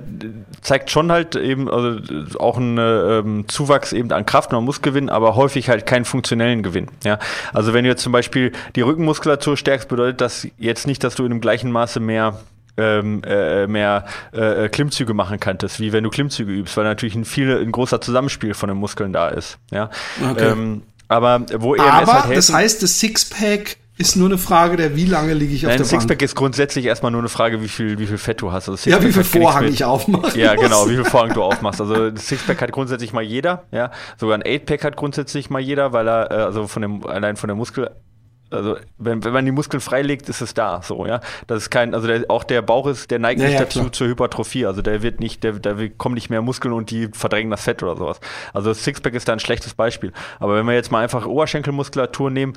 zeigt 0.61 0.89
schon 0.89 1.11
halt 1.11 1.35
eben 1.35 1.69
also 1.69 1.99
auch 2.39 2.57
einen 2.57 2.77
ähm, 2.77 3.45
Zuwachs 3.47 3.93
eben 3.93 4.11
an 4.11 4.25
Kraft 4.25 4.53
und 4.53 4.65
Muskelgewinn, 4.65 5.09
aber 5.09 5.35
häufig 5.35 5.69
halt 5.69 5.85
keinen 5.85 6.05
funktionellen 6.05 6.58
Gewinn. 6.63 6.87
Ja? 7.03 7.19
Also 7.53 7.73
wenn 7.73 7.83
du 7.83 7.89
jetzt 7.89 8.03
zum 8.03 8.11
Beispiel 8.11 8.51
die 8.75 8.81
Rückenmuskulatur 8.81 9.57
stärkst, 9.57 9.87
bedeutet 9.87 10.21
das 10.21 10.47
jetzt 10.57 10.87
nicht, 10.87 11.03
dass 11.03 11.15
du 11.15 11.25
in 11.25 11.31
einem 11.31 11.41
gleichen 11.41 11.71
Maße 11.71 11.99
mehr 11.99 12.39
ähm, 12.77 13.21
äh, 13.25 13.67
mehr 13.67 14.05
äh, 14.31 14.69
Klimmzüge 14.69 15.13
machen 15.13 15.39
kannst, 15.39 15.79
wie 15.79 15.91
wenn 15.91 16.03
du 16.03 16.09
Klimmzüge 16.09 16.51
übst, 16.51 16.77
weil 16.77 16.85
natürlich 16.85 17.15
ein 17.15 17.25
viel 17.25 17.57
ein 17.57 17.71
großer 17.71 17.99
Zusammenspiel 17.99 18.53
von 18.53 18.69
den 18.69 18.77
Muskeln 18.77 19.11
da 19.11 19.27
ist. 19.27 19.57
Ja. 19.69 19.89
Okay. 20.31 20.51
Ähm, 20.51 20.83
aber 21.09 21.41
wo 21.57 21.75
EMS 21.75 21.87
Aber 21.87 22.13
halt 22.13 22.25
helfen, 22.25 22.35
das 22.35 22.53
heißt, 22.53 22.83
das 22.83 22.99
Sixpack 22.99 23.77
ist 23.99 24.15
nur 24.15 24.29
eine 24.29 24.37
Frage 24.37 24.77
der, 24.77 24.95
wie 24.95 25.03
lange 25.03 25.33
liege 25.33 25.53
ich 25.53 25.65
auf 25.65 25.69
Nein, 25.71 25.77
der 25.77 25.85
Sixpack 25.85 26.19
Bank. 26.19 26.21
ist 26.21 26.33
grundsätzlich 26.33 26.85
erstmal 26.85 27.11
nur 27.11 27.19
eine 27.19 27.27
Frage, 27.27 27.61
wie 27.61 27.67
viel, 27.67 27.99
wie 27.99 28.07
viel 28.07 28.17
Fett 28.17 28.41
du 28.41 28.53
hast. 28.53 28.69
Also 28.69 28.89
ja, 28.89 29.03
wie 29.03 29.11
viel 29.11 29.25
Vorhang 29.25 29.65
ich 29.65 29.83
aufmache. 29.83 30.39
Ja, 30.39 30.55
genau, 30.55 30.87
wie 30.89 30.95
viel 30.95 31.03
Vorhang 31.03 31.33
du 31.33 31.43
aufmachst. 31.43 31.81
Also 31.81 32.09
das 32.09 32.25
Sixpack 32.29 32.61
hat 32.61 32.71
grundsätzlich 32.71 33.11
mal 33.11 33.23
jeder, 33.23 33.65
ja. 33.71 33.91
Sogar 34.17 34.35
ein 34.35 34.43
Eightpack 34.43 34.85
hat 34.85 34.95
grundsätzlich 34.95 35.49
mal 35.49 35.59
jeder, 35.59 35.91
weil 35.91 36.07
er, 36.07 36.31
äh, 36.31 36.35
also 36.35 36.67
von 36.67 36.81
dem, 36.81 37.05
allein 37.05 37.35
von 37.35 37.49
der 37.49 37.57
Muskel, 37.57 37.91
also 38.51 38.77
wenn, 38.97 39.23
wenn 39.23 39.33
man 39.33 39.45
die 39.45 39.51
Muskeln 39.51 39.81
freilegt, 39.81 40.29
ist 40.29 40.41
es 40.41 40.53
da, 40.53 40.81
so, 40.81 41.05
ja. 41.05 41.21
Das 41.47 41.63
ist 41.63 41.69
kein, 41.69 41.93
also 41.93 42.07
der, 42.07 42.25
auch 42.29 42.43
der 42.43 42.61
Bauch 42.61 42.87
ist, 42.87 43.11
der 43.11 43.19
neigt 43.19 43.39
ja, 43.39 43.47
nicht 43.47 43.55
ja, 43.55 43.61
dazu 43.61 43.79
klar. 43.79 43.91
zur 43.91 44.07
Hypertrophie. 44.07 44.65
Also 44.65 44.81
der 44.81 45.01
wird 45.01 45.19
nicht, 45.19 45.43
der, 45.43 45.53
da 45.53 45.75
kommen 45.97 46.15
nicht 46.15 46.29
mehr 46.29 46.41
Muskeln 46.41 46.73
und 46.73 46.91
die 46.91 47.09
verdrängen 47.13 47.51
das 47.51 47.63
Fett 47.63 47.83
oder 47.83 47.95
sowas. 47.95 48.19
Also 48.53 48.69
das 48.69 48.83
Sixpack 48.83 49.13
ist 49.13 49.27
da 49.27 49.33
ein 49.33 49.39
schlechtes 49.39 49.73
Beispiel. 49.73 50.11
Aber 50.39 50.55
wenn 50.55 50.65
wir 50.65 50.73
jetzt 50.73 50.91
mal 50.91 51.03
einfach 51.03 51.25
Oberschenkelmuskulatur 51.25 52.29
nehmen, 52.29 52.53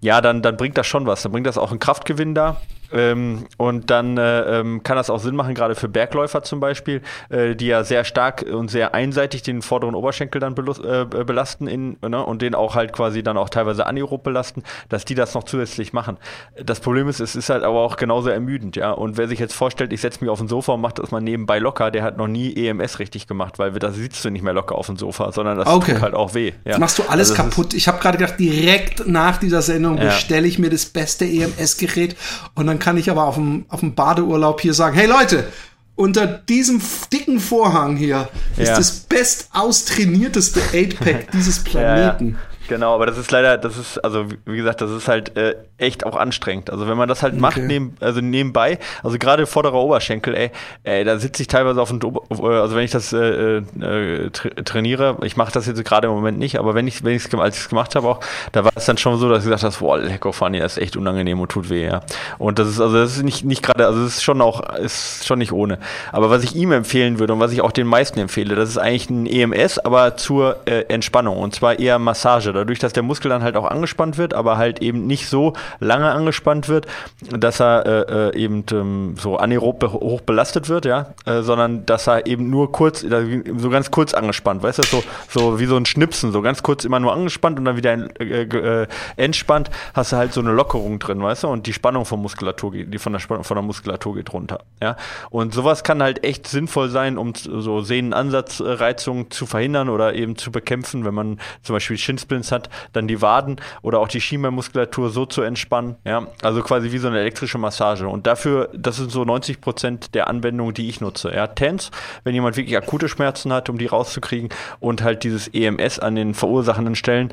ja, 0.00 0.20
dann, 0.20 0.42
dann 0.42 0.56
bringt 0.56 0.76
das 0.78 0.86
schon 0.86 1.06
was. 1.06 1.22
Dann 1.22 1.32
bringt 1.32 1.46
das 1.46 1.58
auch 1.58 1.70
einen 1.70 1.80
Kraftgewinn 1.80 2.34
da. 2.34 2.60
Ähm, 2.96 3.46
und 3.58 3.90
dann 3.90 4.16
äh, 4.16 4.60
ähm, 4.60 4.82
kann 4.82 4.96
das 4.96 5.10
auch 5.10 5.18
Sinn 5.18 5.36
machen, 5.36 5.54
gerade 5.54 5.74
für 5.74 5.88
Bergläufer 5.88 6.42
zum 6.42 6.60
Beispiel, 6.60 7.02
äh, 7.28 7.54
die 7.54 7.66
ja 7.66 7.84
sehr 7.84 8.04
stark 8.04 8.42
und 8.42 8.70
sehr 8.70 8.94
einseitig 8.94 9.42
den 9.42 9.62
vorderen 9.62 9.94
Oberschenkel 9.94 10.40
dann 10.40 10.54
äh, 10.54 11.04
belasten 11.24 11.66
in, 11.66 11.96
ne, 12.06 12.24
und 12.24 12.42
den 12.42 12.54
auch 12.54 12.74
halt 12.74 12.92
quasi 12.92 13.22
dann 13.22 13.36
auch 13.36 13.48
teilweise 13.48 13.86
anaerob 13.86 14.22
belasten, 14.22 14.62
dass 14.88 15.04
die 15.04 15.14
das 15.14 15.34
noch 15.34 15.44
zusätzlich 15.44 15.92
machen. 15.92 16.18
Das 16.62 16.80
Problem 16.80 17.08
ist, 17.08 17.20
es 17.20 17.36
ist 17.36 17.50
halt 17.50 17.64
aber 17.64 17.80
auch 17.80 17.96
genauso 17.96 18.30
ermüdend, 18.30 18.76
ja. 18.76 18.92
Und 18.92 19.16
wer 19.18 19.28
sich 19.28 19.38
jetzt 19.38 19.54
vorstellt, 19.54 19.92
ich 19.92 20.00
setze 20.00 20.22
mich 20.22 20.30
auf 20.30 20.38
den 20.38 20.48
Sofa 20.48 20.72
und 20.72 20.80
mache 20.80 20.94
das 20.94 21.10
mal 21.10 21.20
nebenbei 21.20 21.58
locker, 21.58 21.90
der 21.90 22.02
hat 22.02 22.16
noch 22.16 22.28
nie 22.28 22.54
EMS 22.54 22.98
richtig 22.98 23.26
gemacht, 23.26 23.58
weil 23.58 23.72
da 23.72 23.90
sitzt 23.90 24.24
du 24.24 24.30
nicht 24.30 24.42
mehr 24.42 24.54
locker 24.54 24.76
auf 24.76 24.86
dem 24.86 24.96
Sofa, 24.96 25.32
sondern 25.32 25.58
das 25.58 25.66
okay. 25.66 25.94
tut 25.94 26.02
halt 26.02 26.14
auch 26.14 26.34
weh. 26.34 26.52
Ja. 26.64 26.72
Jetzt 26.72 26.78
machst 26.78 26.98
du 26.98 27.02
alles 27.08 27.30
also 27.30 27.42
kaputt. 27.42 27.74
Ich 27.74 27.88
habe 27.88 27.98
gerade 27.98 28.18
gedacht, 28.18 28.38
direkt 28.38 29.06
nach 29.06 29.38
dieser 29.38 29.62
Sendung 29.62 29.98
ja. 29.98 30.04
bestelle 30.04 30.46
ich 30.46 30.58
mir 30.58 30.70
das 30.70 30.86
beste 30.86 31.24
EMS-Gerät 31.24 32.16
und 32.54 32.66
dann 32.66 32.76
dann 32.76 32.85
kann 32.86 32.98
ich 32.98 33.10
aber 33.10 33.24
auf 33.24 33.34
dem, 33.34 33.64
auf 33.68 33.80
dem 33.80 33.96
Badeurlaub 33.96 34.60
hier 34.60 34.72
sagen, 34.72 34.94
hey 34.94 35.08
Leute, 35.08 35.48
unter 35.96 36.24
diesem 36.24 36.80
dicken 37.12 37.40
Vorhang 37.40 37.96
hier 37.96 38.28
ja. 38.56 38.62
ist 38.62 38.78
das 38.78 38.92
best 38.92 39.48
austrainierteste 39.52 40.60
8-Pack 40.60 41.32
dieses 41.32 41.64
Planeten. 41.64 42.38
Ja, 42.38 42.55
Genau, 42.68 42.94
aber 42.94 43.06
das 43.06 43.18
ist 43.18 43.30
leider, 43.30 43.58
das 43.58 43.76
ist, 43.76 43.98
also 43.98 44.26
wie 44.44 44.56
gesagt, 44.56 44.80
das 44.80 44.90
ist 44.90 45.08
halt 45.08 45.36
äh, 45.36 45.54
echt 45.78 46.04
auch 46.04 46.16
anstrengend. 46.16 46.70
Also 46.70 46.88
wenn 46.88 46.96
man 46.96 47.08
das 47.08 47.22
halt 47.22 47.34
okay. 47.34 47.40
macht, 47.40 47.56
neben, 47.58 47.96
also 48.00 48.20
nebenbei, 48.20 48.78
also 49.02 49.18
gerade 49.18 49.46
vorderer 49.46 49.74
Oberschenkel, 49.74 50.34
ey, 50.34 50.50
ey 50.84 51.04
da 51.04 51.18
sitze 51.18 51.42
ich 51.42 51.48
teilweise 51.48 51.80
auf 51.80 51.90
dem, 51.90 52.00
also 52.30 52.74
wenn 52.74 52.84
ich 52.84 52.90
das 52.90 53.12
äh, 53.12 53.58
äh, 53.58 54.30
trainiere, 54.30 55.18
ich 55.22 55.36
mache 55.36 55.52
das 55.52 55.66
jetzt 55.66 55.84
gerade 55.84 56.08
im 56.08 56.14
Moment 56.14 56.38
nicht, 56.38 56.58
aber 56.58 56.74
wenn 56.74 56.86
ich, 56.86 57.04
wenn 57.04 57.14
ich 57.14 57.32
als 57.34 57.56
ich 57.56 57.62
es 57.62 57.68
gemacht 57.68 57.94
habe 57.94 58.08
auch, 58.08 58.20
da 58.52 58.64
war 58.64 58.72
es 58.74 58.86
dann 58.86 58.98
schon 58.98 59.18
so, 59.18 59.28
dass 59.28 59.44
ich 59.44 59.50
gesagt 59.50 59.62
habe, 59.62 59.76
boah, 59.78 59.98
lecker 59.98 60.32
Fanny, 60.32 60.58
das 60.58 60.76
ist 60.76 60.82
echt 60.82 60.96
unangenehm 60.96 61.40
und 61.40 61.50
tut 61.50 61.70
weh, 61.70 61.86
ja. 61.86 62.00
Und 62.38 62.58
das 62.58 62.68
ist, 62.68 62.80
also 62.80 62.96
das 62.96 63.16
ist 63.16 63.22
nicht, 63.22 63.44
nicht 63.44 63.62
gerade, 63.62 63.86
also 63.86 64.02
das 64.02 64.16
ist 64.16 64.22
schon 64.22 64.40
auch, 64.40 64.60
ist 64.76 65.26
schon 65.26 65.38
nicht 65.38 65.52
ohne. 65.52 65.78
Aber 66.12 66.30
was 66.30 66.42
ich 66.42 66.54
ihm 66.56 66.72
empfehlen 66.72 67.18
würde 67.18 67.34
und 67.34 67.40
was 67.40 67.52
ich 67.52 67.60
auch 67.60 67.72
den 67.72 67.86
meisten 67.86 68.18
empfehle, 68.18 68.54
das 68.54 68.70
ist 68.70 68.78
eigentlich 68.78 69.10
ein 69.10 69.26
EMS, 69.26 69.78
aber 69.78 70.16
zur 70.16 70.56
äh, 70.66 70.84
Entspannung 70.88 71.38
und 71.38 71.54
zwar 71.54 71.78
eher 71.78 71.98
Massage 71.98 72.52
dadurch, 72.56 72.78
dass 72.78 72.92
der 72.92 73.02
Muskel 73.02 73.28
dann 73.28 73.42
halt 73.42 73.56
auch 73.56 73.64
angespannt 73.64 74.18
wird, 74.18 74.34
aber 74.34 74.56
halt 74.56 74.80
eben 74.82 75.06
nicht 75.06 75.28
so 75.28 75.52
lange 75.80 76.10
angespannt 76.10 76.68
wird, 76.68 76.86
dass 77.30 77.60
er 77.60 77.86
äh, 77.86 78.30
äh 78.30 78.36
eben 78.36 78.64
ähm, 78.72 79.14
so 79.18 79.36
anaerob 79.36 79.82
hoch 79.92 80.20
belastet 80.20 80.68
wird, 80.68 80.84
ja, 80.84 81.14
äh, 81.24 81.42
sondern 81.42 81.86
dass 81.86 82.06
er 82.06 82.26
eben 82.26 82.50
nur 82.50 82.72
kurz, 82.72 83.00
so 83.00 83.70
ganz 83.70 83.90
kurz 83.90 84.14
angespannt, 84.14 84.62
weißt 84.62 84.78
du, 84.78 84.82
so, 84.82 85.02
so 85.28 85.60
wie 85.60 85.66
so 85.66 85.76
ein 85.76 85.86
Schnipsen, 85.86 86.32
so 86.32 86.42
ganz 86.42 86.62
kurz 86.62 86.84
immer 86.84 87.00
nur 87.00 87.12
angespannt 87.12 87.58
und 87.58 87.64
dann 87.64 87.76
wieder 87.76 87.92
äh, 88.20 88.42
äh, 88.42 88.86
entspannt, 89.16 89.70
hast 89.94 90.12
du 90.12 90.16
halt 90.16 90.32
so 90.32 90.40
eine 90.40 90.52
Lockerung 90.52 90.98
drin, 90.98 91.22
weißt 91.22 91.44
du, 91.44 91.48
und 91.48 91.66
die 91.66 91.72
Spannung 91.72 92.04
von 92.04 92.20
Muskulatur, 92.20 92.72
die 92.72 92.98
von 92.98 93.12
der 93.12 93.20
Spannung 93.20 93.44
von 93.44 93.56
der 93.56 93.62
Muskulatur 93.62 94.14
geht 94.14 94.32
runter, 94.32 94.60
ja, 94.82 94.96
und 95.30 95.54
sowas 95.54 95.84
kann 95.84 96.02
halt 96.02 96.24
echt 96.24 96.46
sinnvoll 96.46 96.88
sein, 96.88 97.18
um 97.18 97.34
so 97.34 97.80
Sehnenansatzreizungen 97.80 99.30
zu 99.30 99.46
verhindern 99.46 99.88
oder 99.88 100.14
eben 100.14 100.36
zu 100.36 100.50
bekämpfen, 100.50 101.04
wenn 101.04 101.14
man 101.14 101.38
zum 101.62 101.74
Beispiel 101.74 101.98
Shinsplints 101.98 102.45
Resilienz 102.46 102.52
hat, 102.52 102.70
dann 102.92 103.08
die 103.08 103.22
Waden 103.22 103.56
oder 103.82 103.98
auch 103.98 104.08
die 104.08 104.20
Schienbeinmuskulatur 104.20 105.10
so 105.10 105.26
zu 105.26 105.42
entspannen. 105.42 105.96
Ja, 106.04 106.26
also 106.42 106.62
quasi 106.62 106.92
wie 106.92 106.98
so 106.98 107.08
eine 107.08 107.20
elektrische 107.20 107.58
Massage. 107.58 108.08
Und 108.08 108.26
dafür, 108.26 108.70
das 108.74 108.96
sind 108.96 109.10
so 109.10 109.24
90 109.24 109.60
Prozent 109.60 110.14
der 110.14 110.28
Anwendungen, 110.28 110.74
die 110.74 110.88
ich 110.88 111.00
nutze. 111.00 111.32
Ja, 111.32 111.46
TENS, 111.46 111.90
wenn 112.24 112.34
jemand 112.34 112.56
wirklich 112.56 112.76
akute 112.76 113.08
Schmerzen 113.08 113.52
hat, 113.52 113.68
um 113.68 113.78
die 113.78 113.86
rauszukriegen 113.86 114.50
und 114.80 115.02
halt 115.02 115.24
dieses 115.24 115.48
EMS 115.48 115.98
an 115.98 116.14
den 116.14 116.34
verursachenden 116.34 116.94
Stellen, 116.94 117.32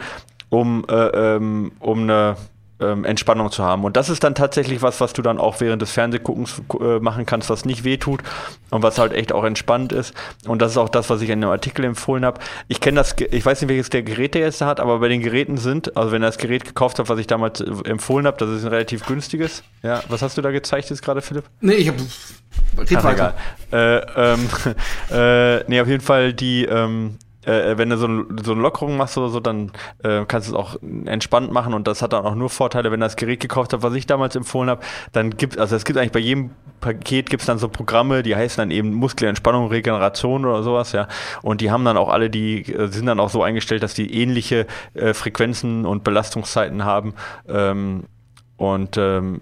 um, 0.50 0.86
äh, 0.88 0.94
ähm, 0.94 1.72
um 1.80 2.04
eine 2.04 2.36
ähm, 2.84 3.06
Entspannung 3.06 3.52
zu 3.52 3.64
haben. 3.64 3.84
Und 3.84 3.98
das 3.98 4.10
ist 4.10 4.24
dann 4.24 4.36
tatsächlich 4.36 4.82
was, 4.82 5.02
was 5.02 5.14
du 5.14 5.22
dann 5.22 5.38
auch 5.38 5.60
während 5.62 5.82
des 5.82 5.92
Fernsehguckens 5.92 6.62
äh, 6.80 7.00
machen 7.00 7.26
kannst, 7.26 7.50
was 7.50 7.66
nicht 7.66 7.84
wehtut 7.84 8.22
und 8.70 8.84
was 8.84 8.98
halt 8.98 9.14
echt 9.14 9.32
auch 9.32 9.44
entspannt 9.44 9.92
ist. 9.92 10.14
Und 10.48 10.62
das 10.62 10.72
ist 10.72 10.78
auch 10.78 10.90
das, 10.90 11.10
was 11.10 11.22
ich 11.22 11.30
in 11.30 11.42
dem 11.42 11.50
Artikel 11.50 11.86
empfohlen 11.86 12.26
habe. 12.26 12.40
Ich 12.68 12.80
kenne 12.80 12.98
das, 12.98 13.16
ich 13.32 13.46
weiß 13.46 13.62
nicht, 13.62 13.70
welches 13.70 13.90
der 13.90 14.04
Gerät 14.04 14.36
der 14.36 14.42
jetzt 14.42 14.62
hat, 14.62 14.80
aber 14.80 15.00
bei 15.00 15.08
den 15.08 15.22
Geräten 15.22 15.58
sind, 15.58 15.96
also 15.98 16.12
wenn 16.12 16.22
er 16.22 16.28
das 16.28 16.38
Gerät 16.38 16.66
gekauft 16.66 17.00
hat, 17.00 17.10
was 17.10 17.20
ich 17.20 17.28
damals 17.28 17.62
äh, 17.62 17.72
empfohlen 17.86 18.28
habe, 18.28 18.38
das 18.38 18.50
ist 18.50 18.64
ein 18.64 18.70
relativ 18.70 19.06
günstiges. 19.06 19.64
Ja, 19.82 20.02
was 20.10 20.22
hast 20.22 20.38
du 20.38 20.42
da 20.42 20.52
gezeigt 20.52 20.90
jetzt 20.90 21.02
gerade, 21.02 21.22
Philipp? 21.22 21.46
Nee, 21.62 21.74
ich 21.74 21.88
habe 21.88 21.98
Red 22.78 23.04
weiter. 23.04 23.34
Äh, 23.72 23.98
ähm, 24.16 24.50
äh, 25.12 25.64
nee, 25.70 25.82
auf 25.82 25.88
jeden 25.88 26.02
Fall 26.02 26.34
die, 26.34 26.66
ähm, 26.66 27.18
äh, 27.46 27.72
äh, 27.72 27.78
wenn 27.78 27.90
du 27.90 27.98
so, 27.98 28.08
ein, 28.08 28.38
so 28.44 28.54
eine 28.54 28.62
Lockerung 28.62 28.98
machst 28.98 29.18
oder 29.18 29.30
so, 29.30 29.40
dann 29.40 29.72
äh, 30.04 30.26
kannst 30.28 30.50
du 30.50 30.54
es 30.54 30.58
auch 30.58 30.78
entspannt 31.06 31.52
machen 31.52 31.74
und 31.74 31.88
das 31.88 32.02
hat 32.02 32.14
dann 32.14 32.26
auch 32.26 32.36
nur 32.36 32.50
Vorteile, 32.50 32.92
wenn 32.92 33.00
du 33.00 33.06
das 33.06 33.16
Gerät 33.16 33.40
gekauft 33.40 33.74
hast, 33.74 33.84
was 33.84 33.94
ich 33.94 34.06
damals 34.06 34.36
empfohlen 34.36 34.70
habe, 34.70 34.82
dann 35.12 35.32
gibt 35.32 35.58
also 35.58 35.76
es 35.76 35.86
gibt 35.86 35.98
eigentlich 35.98 36.12
bei 36.12 36.20
jedem 36.20 36.52
Paket 36.82 37.30
gibt 37.30 37.42
es 37.42 37.48
dann 37.48 37.58
so 37.58 37.70
Programme, 37.70 38.24
die 38.24 38.36
heißen 38.36 38.62
dann 38.62 38.70
eben 38.70 38.94
Muskelentspannung, 38.94 39.70
Regeneration 39.70 40.46
oder 40.46 40.64
sowas, 40.64 40.92
ja. 40.92 41.08
Und 41.42 41.62
die 41.62 41.72
haben 41.72 41.86
dann 41.86 41.96
auch 41.96 42.10
alle, 42.10 42.30
die 42.30 42.62
äh, 42.74 42.88
sind 42.88 43.06
dann 43.06 43.22
auch 43.22 43.30
so 43.30 43.42
eingestellt, 43.42 43.84
dass 43.84 43.94
die 43.94 44.14
ähnliche 44.14 44.68
äh, 44.94 45.14
Frequenzen 45.14 45.86
und 45.86 46.04
Belastungszeiten 46.04 46.84
haben. 46.84 47.14
Ähm, 47.48 48.04
und 48.64 48.96
ähm, 48.96 49.42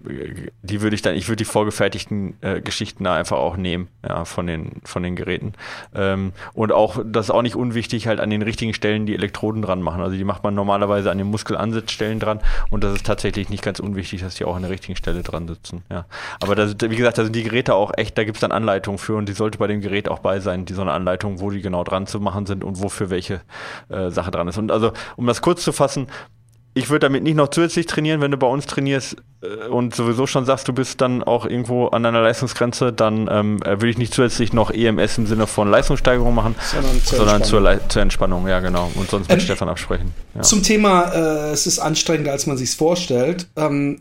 die 0.64 0.82
würde 0.82 0.96
ich 0.96 1.04
dann, 1.04 1.14
ich 1.14 1.28
würde 1.28 1.36
die 1.36 1.46
vorgefertigten 1.46 2.34
äh, 2.42 2.60
Geschichten 2.60 3.04
da 3.04 3.14
einfach 3.14 3.38
auch 3.38 3.56
nehmen, 3.56 3.88
ja, 4.04 4.26
von 4.26 4.48
den, 4.48 4.82
von 4.84 5.04
den 5.04 5.16
Geräten. 5.16 5.54
Ähm, 5.94 6.34
und 6.54 6.72
auch, 6.72 7.00
das 7.06 7.28
ist 7.28 7.30
auch 7.30 7.44
nicht 7.44 7.56
unwichtig, 7.56 8.08
halt 8.08 8.20
an 8.20 8.32
den 8.32 8.42
richtigen 8.42 8.74
Stellen 8.74 9.06
die 9.06 9.14
Elektroden 9.14 9.62
dran 9.62 9.84
machen. 9.84 10.02
Also 10.02 10.18
die 10.18 10.24
macht 10.24 10.44
man 10.44 10.56
normalerweise 10.56 11.12
an 11.12 11.20
den 11.20 11.28
Muskelansatzstellen 11.28 12.20
dran 12.20 12.40
und 12.72 12.84
das 12.84 12.96
ist 12.96 13.06
tatsächlich 13.06 13.50
nicht 13.50 13.62
ganz 13.64 13.80
unwichtig, 13.80 14.22
dass 14.22 14.34
die 14.34 14.44
auch 14.44 14.56
an 14.56 14.64
der 14.64 14.72
richtigen 14.72 14.96
Stelle 14.96 15.22
dran 15.22 15.48
sitzen. 15.48 15.84
Ja. 15.92 16.06
Aber 16.42 16.56
das, 16.56 16.76
wie 16.82 16.96
gesagt, 16.96 17.20
da 17.20 17.24
sind 17.24 17.36
die 17.36 17.44
Geräte 17.44 17.76
auch 17.76 17.92
echt, 17.96 18.18
da 18.18 18.24
gibt 18.24 18.38
es 18.38 18.42
dann 18.42 18.52
Anleitungen 18.52 18.98
für 18.98 19.18
und 19.18 19.30
die 19.30 19.34
sollte 19.34 19.60
bei 19.60 19.68
dem 19.68 19.82
Gerät 19.82 20.10
auch 20.10 20.18
bei 20.18 20.40
sein, 20.40 20.66
die 20.66 20.74
so 20.74 20.82
eine 20.82 20.94
Anleitung, 20.94 21.42
wo 21.42 21.52
die 21.52 21.62
genau 21.62 21.84
dran 21.84 22.08
zu 22.08 22.20
machen 22.20 22.48
sind 22.48 22.64
und 22.64 22.82
wofür 22.82 23.12
welche 23.12 23.42
äh, 23.90 24.10
Sache 24.10 24.32
dran 24.32 24.48
ist. 24.48 24.58
Und 24.58 24.72
also, 24.72 24.94
um 25.16 25.28
das 25.28 25.44
kurz 25.44 25.64
zu 25.64 25.74
fassen, 25.74 26.08
ich 26.74 26.90
würde 26.90 27.08
damit 27.08 27.24
nicht 27.24 27.36
noch 27.36 27.50
zusätzlich 27.50 27.86
trainieren, 27.86 28.22
wenn 28.22 28.32
du 28.32 28.38
bei 28.38 28.48
uns 28.48 28.66
trainierst 28.66 29.18
äh, 29.42 29.68
und 29.68 29.94
sowieso 29.94 30.28
schon 30.28 30.46
sagst, 30.46 30.68
du 30.68 30.74
bist 30.74 31.02
dann 31.02 31.24
auch 31.24 31.46
irgendwo 31.46 31.88
an 31.88 32.04
deiner 32.04 32.22
Leistungsgrenze, 32.22 32.94
dann 32.94 33.28
ähm, 33.30 33.62
äh, 33.64 33.72
würde 33.72 33.90
ich 33.90 33.98
nicht 33.98 34.14
zusätzlich 34.14 34.54
noch 34.54 34.72
EMS 34.72 35.18
im 35.18 35.28
Sinne 35.28 35.48
von 35.48 35.70
Leistungssteigerung 35.70 36.34
machen, 36.34 36.56
sondern, 36.72 37.04
zur, 37.04 37.18
sondern 37.18 37.36
Entspannung. 37.38 37.80
Zur, 37.80 37.90
zur, 37.90 38.02
Entspannung, 38.02 38.48
ja 38.48 38.60
genau. 38.60 38.90
Und 38.96 39.10
sonst 39.10 39.28
mit 39.28 39.40
ähm, 39.40 39.44
Stefan 39.44 39.70
absprechen. 39.70 40.14
Ja. 40.36 40.42
Zum 40.42 40.64
Thema, 40.64 41.12
äh, 41.14 41.52
es 41.52 41.68
ist 41.68 41.80
anstrengender, 41.80 42.32
als 42.32 42.48
man 42.48 42.58
sich 42.58 42.76
vorstellt. 42.76 43.48
Ähm, 43.58 44.00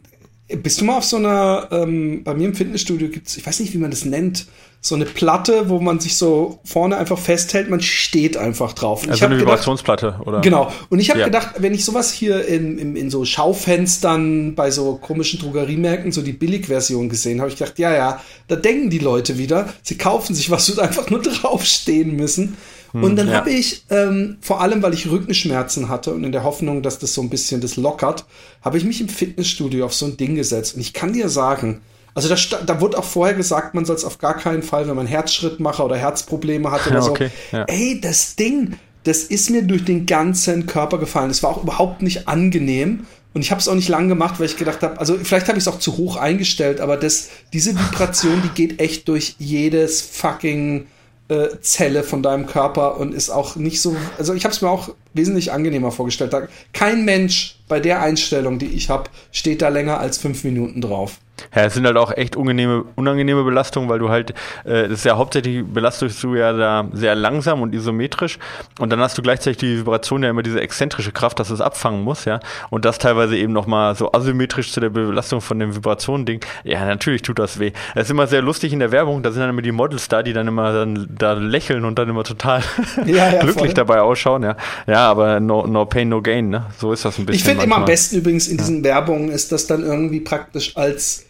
bist 0.57 0.81
du 0.81 0.85
mal 0.85 0.99
auf 0.99 1.05
so 1.05 1.17
einer, 1.17 1.69
ähm, 1.71 2.23
bei 2.25 2.35
mir 2.35 2.47
im 2.47 2.55
Fitnessstudio 2.55 3.09
gibt 3.09 3.29
es, 3.29 3.37
ich 3.37 3.47
weiß 3.47 3.61
nicht, 3.61 3.73
wie 3.73 3.79
man 3.79 3.91
das 3.91 4.05
nennt, 4.05 4.47
so 4.83 4.95
eine 4.95 5.05
Platte, 5.05 5.69
wo 5.69 5.79
man 5.79 6.01
sich 6.01 6.17
so 6.17 6.61
vorne 6.65 6.97
einfach 6.97 7.19
festhält, 7.19 7.69
man 7.69 7.83
steht 7.83 8.39
einfach 8.39 8.73
drauf. 8.73 9.03
Und 9.05 9.11
also 9.11 9.27
eine 9.27 9.39
Vibrationsplatte, 9.39 10.21
oder? 10.25 10.41
Genau. 10.41 10.73
Und 10.89 11.01
ich 11.01 11.11
habe 11.11 11.21
ja. 11.21 11.27
gedacht, 11.27 11.57
wenn 11.59 11.75
ich 11.75 11.85
sowas 11.85 12.11
hier 12.13 12.47
in, 12.47 12.79
in, 12.79 12.97
in, 12.97 13.11
so 13.11 13.27
Schaufenstern 13.27 14.55
bei 14.55 14.71
so 14.71 14.95
komischen 14.97 15.39
Drogeriemärkten, 15.39 16.13
so 16.13 16.23
die 16.23 16.33
Billigversion 16.33 17.11
gesehen 17.11 17.41
habe, 17.41 17.51
ich 17.51 17.59
gedacht, 17.59 17.79
ja, 17.79 17.95
ja, 17.95 18.21
da 18.49 18.57
denken 18.57 18.89
die 18.89 18.99
Leute 18.99 19.37
wieder, 19.37 19.69
sie 19.83 19.99
kaufen 19.99 20.35
sich 20.35 20.51
was, 20.51 20.75
wo 20.75 20.81
einfach 20.81 21.11
nur 21.11 21.21
draufstehen 21.23 22.17
müssen. 22.17 22.57
Hm, 22.93 23.05
und 23.05 23.17
dann 23.17 23.29
ja. 23.29 23.35
habe 23.35 23.51
ich, 23.51 23.85
ähm, 23.91 24.39
vor 24.41 24.61
allem 24.61 24.83
weil 24.83 24.95
ich 24.95 25.11
Rückenschmerzen 25.11 25.89
hatte 25.89 26.13
und 26.13 26.25
in 26.25 26.33
der 26.33 26.45
Hoffnung, 26.45 26.83
dass 26.83 26.99
das 26.99 27.15
so 27.15 27.23
ein 27.23 27.31
bisschen 27.31 27.61
das 27.61 27.77
lockert, 27.77 28.25
habe 28.63 28.79
ich 28.79 28.85
mich 28.85 29.01
im 29.01 29.09
Fitnessstudio 29.09 29.85
auf 29.85 29.95
so 29.95 30.07
ein 30.07 30.17
Ding 30.17 30.35
gesetzt. 30.35 30.75
Und 30.75 30.81
ich 30.81 30.93
kann 30.93 31.13
dir 31.13 31.29
sagen, 31.29 31.81
also 32.15 32.29
da, 32.29 32.37
da 32.65 32.81
wurde 32.81 32.99
auch 32.99 33.05
vorher 33.05 33.35
gesagt, 33.35 33.75
man 33.75 33.85
soll 33.85 33.97
es 33.97 34.05
auf 34.05 34.19
gar 34.19 34.37
keinen 34.37 34.63
Fall, 34.63 34.89
wenn 34.89 34.97
man 34.97 35.07
Herzschrittmacher 35.07 35.85
oder 35.85 35.97
Herzprobleme 35.97 36.71
hat 36.71 36.87
oder 36.87 37.01
ja, 37.01 37.07
okay, 37.07 37.31
so. 37.51 37.57
Ja. 37.57 37.65
Ey, 37.65 38.01
das 38.01 38.37
Ding, 38.37 38.75
das 39.05 39.19
ist 39.19 39.51
mir 39.51 39.63
durch 39.63 39.85
den 39.85 40.07
ganzen 40.07 40.67
Körper 40.67 40.99
gefallen. 40.99 41.31
Es 41.31 41.43
war 41.43 41.51
auch 41.51 41.63
überhaupt 41.63 42.03
nicht 42.03 42.29
angenehm. 42.29 43.07
Und 43.33 43.43
ich 43.43 43.53
habe 43.53 43.61
es 43.61 43.69
auch 43.69 43.77
nicht 43.77 43.89
lang 43.89 44.09
gemacht, 44.09 44.41
weil 44.41 44.47
ich 44.47 44.57
gedacht 44.57 44.83
habe, 44.83 44.99
also 44.99 45.17
vielleicht 45.23 45.47
habe 45.47 45.57
ich 45.57 45.63
es 45.63 45.69
auch 45.69 45.79
zu 45.79 45.97
hoch 45.97 46.17
eingestellt, 46.17 46.81
aber 46.81 46.97
das, 46.97 47.29
diese 47.53 47.79
Vibration, 47.79 48.43
die 48.43 48.49
geht 48.49 48.81
echt 48.81 49.07
durch 49.07 49.37
jedes 49.39 50.03
fucking 50.03 50.89
äh, 51.31 51.61
Zelle 51.61 52.03
von 52.03 52.23
deinem 52.23 52.47
Körper 52.47 52.99
und 52.99 53.15
ist 53.15 53.31
auch 53.31 53.57
nicht 53.57 53.81
so, 53.81 53.97
also 54.19 54.35
ich 54.35 54.45
habe 54.45 54.53
es 54.53 54.61
mir 54.61 54.69
auch 54.69 54.91
wesentlich 55.15 55.53
angenehmer 55.53 55.93
vorgestellt. 55.93 56.35
kein 56.73 57.05
Mensch 57.05 57.57
bei 57.69 57.81
der 57.81 58.03
Einstellung, 58.03 58.59
die 58.59 58.67
ich 58.67 58.91
habe, 58.91 59.05
steht 59.31 59.63
da 59.63 59.69
länger 59.69 60.01
als 60.01 60.19
fünf 60.19 60.45
Minuten 60.45 60.81
drauf. 60.81 61.19
Ja, 61.55 61.65
es 61.65 61.75
sind 61.75 61.87
halt 61.87 61.97
auch 61.97 62.17
echt 62.17 62.37
unangenehme, 62.37 62.85
unangenehme 62.97 63.45
Belastungen, 63.45 63.89
weil 63.89 63.99
du 63.99 64.09
halt, 64.09 64.31
äh, 64.65 64.89
das 64.89 65.01
ist 65.01 65.05
ja 65.05 65.17
hauptsächlich 65.17 65.65
belastest 65.65 66.23
du 66.23 66.35
ja 66.35 66.53
da 66.53 66.89
sehr 66.93 67.15
langsam 67.15 67.63
und 67.63 67.75
isometrisch 67.75 68.39
und 68.79 68.91
dann 68.91 69.01
hast 69.01 69.17
du 69.19 69.23
gleichzeitig 69.23 69.59
die 69.59 69.79
Vibration 69.79 70.23
ja 70.23 70.31
immer 70.31 70.43
diese 70.43 70.61
exzentrische 70.61 71.13
Kraft, 71.13 71.39
dass 71.39 71.51
es 71.51 71.61
abfangen 71.61 72.03
muss, 72.03 72.25
ja, 72.25 72.41
und 72.71 72.85
das 72.85 72.99
teilweise 72.99 73.37
eben 73.37 73.53
nochmal 73.53 73.95
so 73.95 74.13
asymmetrisch 74.13 74.73
zu 74.73 74.81
der 74.81 74.91
Belastung 74.91 75.41
von 75.41 75.59
dem 75.59 75.75
Vibrationen-Ding. 75.75 76.41
Ja, 76.65 76.85
natürlich 76.85 77.23
tut 77.23 77.39
das 77.39 77.59
weh. 77.59 77.73
Es 77.95 78.05
ist 78.05 78.11
immer 78.11 78.27
sehr 78.27 78.43
lustig 78.43 78.73
in 78.73 78.81
der 78.81 78.93
Werbung, 78.93 79.23
da 79.23 79.31
sind 79.31 79.41
dann 79.41 79.51
immer 79.51 79.63
die 79.63 79.73
Models 79.73 80.09
da, 80.09 80.23
die 80.23 80.33
dann 80.33 80.49
immer 80.49 80.73
dann 80.73 81.09
da 81.11 81.33
lächeln 81.33 81.85
und 81.85 81.99
dann 81.99 82.09
immer 82.09 82.25
total 82.25 82.63
ja, 83.07 83.33
ja, 83.33 83.41
glücklich 83.41 83.67
voll. 83.67 83.75
dabei 83.75 84.01
ausschauen, 84.01 84.43
ja. 84.43 84.57
Ja, 84.87 85.11
aber 85.11 85.41
no, 85.41 85.67
no 85.67 85.85
pain, 85.85 86.09
no 86.09 86.21
gain, 86.21 86.49
ne? 86.49 86.67
So 86.79 86.93
ist 86.93 87.05
das 87.05 87.19
ein 87.19 87.27
bisschen. 87.27 87.39
Ich 87.39 87.45
finde 87.45 87.65
immer 87.65 87.77
am 87.77 87.85
besten 87.85 88.17
übrigens 88.17 88.49
in 88.49 88.57
diesen. 88.59 88.81
Werbungen 88.83 89.31
ist 89.31 89.53
das 89.53 89.67
dann 89.67 89.83
irgendwie 89.85 90.21
praktisch 90.21 90.77
als 90.77 91.27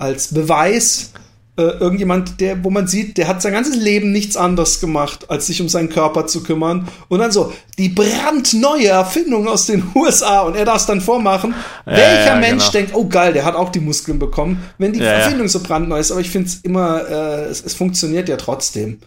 als 0.00 0.28
Beweis 0.28 1.12
äh, 1.60 1.76
irgendjemand, 1.78 2.40
der, 2.40 2.64
wo 2.64 2.70
man 2.70 2.86
sieht, 2.86 3.18
der 3.18 3.28
hat 3.28 3.42
sein 3.42 3.52
ganzes 3.52 3.76
Leben 3.76 4.12
nichts 4.12 4.34
anderes 4.34 4.80
gemacht, 4.80 5.26
als 5.28 5.46
sich 5.46 5.60
um 5.60 5.68
seinen 5.68 5.90
Körper 5.90 6.26
zu 6.26 6.42
kümmern. 6.42 6.88
Und 7.08 7.18
dann 7.18 7.32
so, 7.32 7.52
die 7.76 7.90
brandneue 7.90 8.88
Erfindung 8.88 9.46
aus 9.46 9.66
den 9.66 9.84
USA 9.94 10.40
und 10.40 10.56
er 10.56 10.64
darf 10.64 10.78
es 10.78 10.86
dann 10.86 11.02
vormachen. 11.02 11.54
Ja, 11.84 11.92
Welcher 11.92 12.26
ja, 12.26 12.36
Mensch 12.36 12.64
genau. 12.64 12.72
denkt, 12.72 12.92
oh 12.94 13.06
geil, 13.06 13.34
der 13.34 13.44
hat 13.44 13.56
auch 13.56 13.68
die 13.68 13.80
Muskeln 13.80 14.18
bekommen, 14.18 14.62
wenn 14.78 14.94
die 14.94 15.00
ja, 15.00 15.12
Erfindung 15.12 15.48
so 15.48 15.60
brandneu 15.60 15.98
ist. 15.98 16.10
Aber 16.10 16.20
ich 16.20 16.30
finde 16.30 16.48
es 16.48 16.56
immer, 16.62 17.06
äh, 17.06 17.44
es, 17.44 17.62
es 17.62 17.74
funktioniert 17.74 18.28
ja 18.30 18.38
trotzdem. 18.38 18.98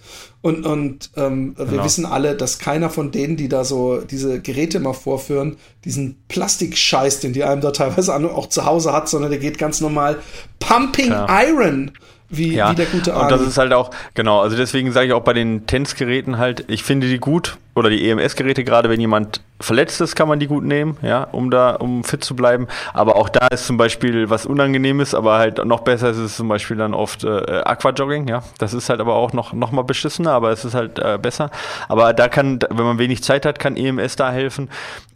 Und, 0.44 0.66
und 0.66 1.10
ähm, 1.16 1.56
wir 1.58 1.66
genau. 1.66 1.86
wissen 1.86 2.06
alle, 2.06 2.36
dass 2.36 2.60
keiner 2.60 2.90
von 2.90 3.12
denen, 3.12 3.38
die 3.38 3.48
da 3.48 3.64
so 3.64 4.02
diese 4.02 4.42
Geräte 4.42 4.78
immer 4.78 4.94
vorführen, 4.94 5.56
diesen 5.86 6.18
Plastikscheiß, 6.28 7.22
den 7.22 7.32
die 7.32 7.46
einem 7.46 7.62
da 7.62 7.72
teilweise 7.72 8.14
auch 8.14 8.50
zu 8.50 8.66
Hause 8.66 8.92
hat, 8.92 9.08
sondern 9.08 9.32
der 9.32 9.40
geht 9.40 9.58
ganz 9.58 9.80
normal 9.80 10.20
Pumping 10.60 11.12
ja. 11.12 11.28
Iron 11.48 11.92
wie, 12.38 12.56
ja, 12.56 12.72
wie 12.72 12.76
der 12.76 12.86
gute 12.86 13.14
Arnie. 13.14 13.24
Und 13.24 13.32
das 13.32 13.48
ist 13.48 13.58
halt 13.58 13.74
auch, 13.74 13.92
genau, 14.14 14.42
also 14.42 14.56
deswegen 14.56 14.92
sage 14.92 15.08
ich 15.08 15.14
auch 15.14 15.24
bei 15.24 15.34
den 15.34 15.66
Tennisgeräten 15.66 16.38
halt, 16.38 16.66
ich 16.68 16.84
finde 16.84 17.08
die 17.08 17.20
gut, 17.20 17.58
oder 17.76 17.90
die 17.90 18.10
EMS-Geräte, 18.10 18.64
gerade 18.64 18.90
wenn 18.90 19.00
jemand 19.00 19.42
verletzt 19.60 20.02
ist, 20.02 20.16
kann 20.16 20.28
man 20.28 20.40
die 20.40 20.48
gut 20.48 20.64
nehmen, 20.64 20.98
ja, 21.02 21.24
um 21.24 21.50
da, 21.50 21.76
um 21.76 22.04
fit 22.04 22.24
zu 22.24 22.36
bleiben. 22.36 22.68
Aber 22.94 23.16
auch 23.16 23.30
da 23.30 23.48
ist 23.48 23.66
zum 23.66 23.78
Beispiel 23.78 24.30
was 24.30 24.46
Unangenehmes, 24.46 25.16
aber 25.16 25.38
halt 25.38 25.64
noch 25.66 25.82
besser 25.82 26.10
ist 26.10 26.18
es 26.18 26.36
zum 26.36 26.48
Beispiel 26.48 26.78
dann 26.78 26.94
oft 26.94 27.24
äh, 27.24 27.62
Aquajogging, 27.64 28.28
ja. 28.28 28.44
Das 28.58 28.74
ist 28.74 28.90
halt 28.90 29.00
aber 29.00 29.16
auch 29.16 29.34
noch, 29.34 29.54
noch 29.54 29.72
mal 29.72 29.84
beschissener, 29.84 30.32
aber 30.32 30.52
es 30.52 30.66
ist 30.66 30.76
halt 30.76 31.00
äh, 31.00 31.18
besser. 31.20 31.50
Aber 31.88 32.14
da 32.14 32.28
kann, 32.28 32.60
wenn 32.70 32.86
man 32.86 33.00
wenig 33.00 33.24
Zeit 33.24 33.46
hat, 33.46 33.58
kann 33.58 33.76
EMS 33.76 34.16
da 34.16 34.32
helfen. 34.32 34.70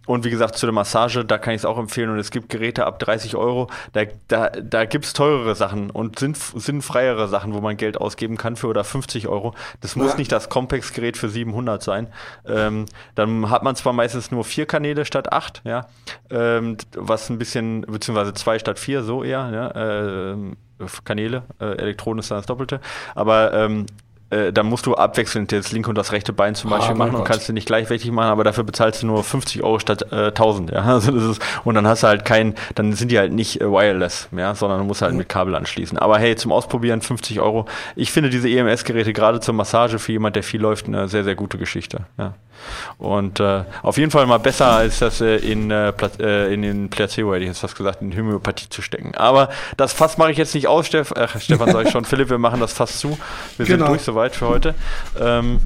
Und 0.07 0.23
wie 0.23 0.29
gesagt, 0.29 0.57
zu 0.57 0.65
der 0.65 0.73
Massage, 0.73 1.25
da 1.25 1.37
kann 1.37 1.53
ich 1.53 1.61
es 1.61 1.65
auch 1.65 1.77
empfehlen. 1.77 2.09
Und 2.09 2.17
es 2.17 2.31
gibt 2.31 2.47
Geräte 2.49 2.85
ab 2.85 2.97
30 2.97 3.35
Euro. 3.35 3.69
Da, 3.91 4.03
da, 4.29 4.49
da 4.49 4.85
gibt 4.85 5.03
es 5.03 5.11
teurere 5.11 5.53
Sachen 5.53 5.89
und 5.89 6.19
sinnfreiere 6.19 7.27
Sachen, 7.27 7.53
wo 7.53 7.59
man 7.59 7.75
Geld 7.75 7.97
ausgeben 7.97 8.37
kann 8.37 8.55
für 8.55 8.67
oder 8.67 8.85
50 8.85 9.27
Euro. 9.27 9.53
Das 9.81 9.97
muss 9.97 10.11
ja. 10.11 10.17
nicht 10.17 10.31
das 10.31 10.47
Compex-Gerät 10.47 11.17
für 11.17 11.27
700 11.27 11.83
sein. 11.83 12.07
Ähm, 12.47 12.85
dann 13.15 13.49
hat 13.49 13.63
man 13.63 13.75
zwar 13.75 13.93
meistens 13.93 14.31
nur 14.31 14.43
vier 14.43 14.65
Kanäle 14.65 15.05
statt 15.05 15.31
acht, 15.31 15.61
ja, 15.63 15.87
ähm, 16.29 16.77
was 16.95 17.29
ein 17.29 17.37
bisschen, 17.37 17.81
beziehungsweise 17.81 18.33
zwei 18.33 18.59
statt 18.59 18.79
vier, 18.79 19.03
so 19.03 19.23
eher, 19.23 19.49
ja, 19.51 20.31
äh, 20.31 20.37
Kanäle, 21.03 21.43
äh, 21.59 21.77
Elektronen 21.77 22.19
ist 22.19 22.29
dann 22.29 22.37
das 22.37 22.45
Doppelte, 22.45 22.79
aber 23.15 23.53
ähm, 23.53 23.85
äh, 24.29 24.51
dann 24.51 24.65
musst 24.65 24.85
du 24.85 24.95
abwechselnd 24.95 25.51
das 25.51 25.71
linke 25.71 25.89
und 25.89 25.97
das 25.97 26.11
rechte 26.11 26.33
Bein 26.33 26.55
zum 26.55 26.69
Beispiel 26.69 26.95
oh, 26.95 26.97
machen 26.97 27.15
und 27.15 27.23
kannst 27.23 27.47
du 27.47 27.53
nicht 27.53 27.65
gleichwertig 27.65 28.11
machen, 28.11 28.29
aber 28.29 28.43
dafür 28.43 28.63
bezahlst 28.63 29.01
du 29.01 29.07
nur 29.07 29.23
50 29.23 29.63
Euro 29.63 29.79
statt 29.79 30.11
äh, 30.11 30.27
1000. 30.27 30.71
Ja? 30.71 30.85
Also 30.97 31.11
das 31.11 31.23
ist, 31.23 31.41
und 31.63 31.75
dann 31.75 31.87
hast 31.87 32.03
du 32.03 32.07
halt 32.07 32.25
kein, 32.25 32.55
dann 32.75 32.93
sind 32.93 33.11
die 33.11 33.19
halt 33.19 33.31
nicht 33.31 33.61
äh, 33.61 33.71
wireless, 33.71 34.29
ja? 34.35 34.55
sondern 34.55 34.79
du 34.79 34.85
musst 34.85 35.01
halt 35.01 35.13
mhm. 35.13 35.19
mit 35.19 35.29
Kabel 35.29 35.55
anschließen. 35.55 35.97
Aber 35.97 36.17
hey, 36.17 36.35
zum 36.35 36.51
Ausprobieren 36.51 37.01
50 37.01 37.39
Euro. 37.39 37.65
Ich 37.95 38.11
finde 38.11 38.29
diese 38.29 38.49
EMS-Geräte 38.49 39.13
gerade 39.13 39.39
zur 39.39 39.53
Massage 39.53 39.99
für 39.99 40.11
jemand, 40.11 40.35
der 40.35 40.43
viel 40.43 40.61
läuft, 40.61 40.87
eine 40.87 41.07
sehr, 41.07 41.23
sehr 41.23 41.35
gute 41.35 41.57
Geschichte. 41.57 42.05
Ja? 42.17 42.33
Und 42.97 43.39
äh, 43.39 43.63
auf 43.83 43.97
jeden 43.97 44.11
Fall 44.11 44.25
mal 44.25 44.39
besser, 44.39 44.67
als 44.67 44.99
das 44.99 45.21
äh, 45.21 45.37
in, 45.37 45.71
äh, 45.71 45.93
äh 46.19 46.53
in 46.53 46.61
den 46.61 46.89
Placebo, 46.89 47.33
hätte 47.33 47.43
ich 47.43 47.49
jetzt 47.49 47.59
fast 47.59 47.75
gesagt, 47.75 48.01
in 48.01 48.15
Homöopathie 48.15 48.69
zu 48.69 48.81
stecken. 48.81 49.13
Aber 49.15 49.49
das 49.77 49.93
Fass 49.93 50.17
mache 50.17 50.31
ich 50.31 50.37
jetzt 50.37 50.55
nicht 50.55 50.67
aus, 50.67 50.87
Steff, 50.87 51.13
Stefan, 51.39 51.71
sage 51.71 51.87
ich 51.87 51.91
schon, 51.91 52.05
Philipp, 52.05 52.29
wir 52.29 52.37
machen 52.37 52.59
das 52.59 52.73
Fass 52.73 52.99
zu. 52.99 53.17
Wir 53.57 53.65
genau. 53.65 53.85
sind 53.85 53.87
durch 53.89 54.01
soweit 54.01 54.16
für 54.35 54.47
heute. 54.47 54.75
Ähm, 55.19 55.59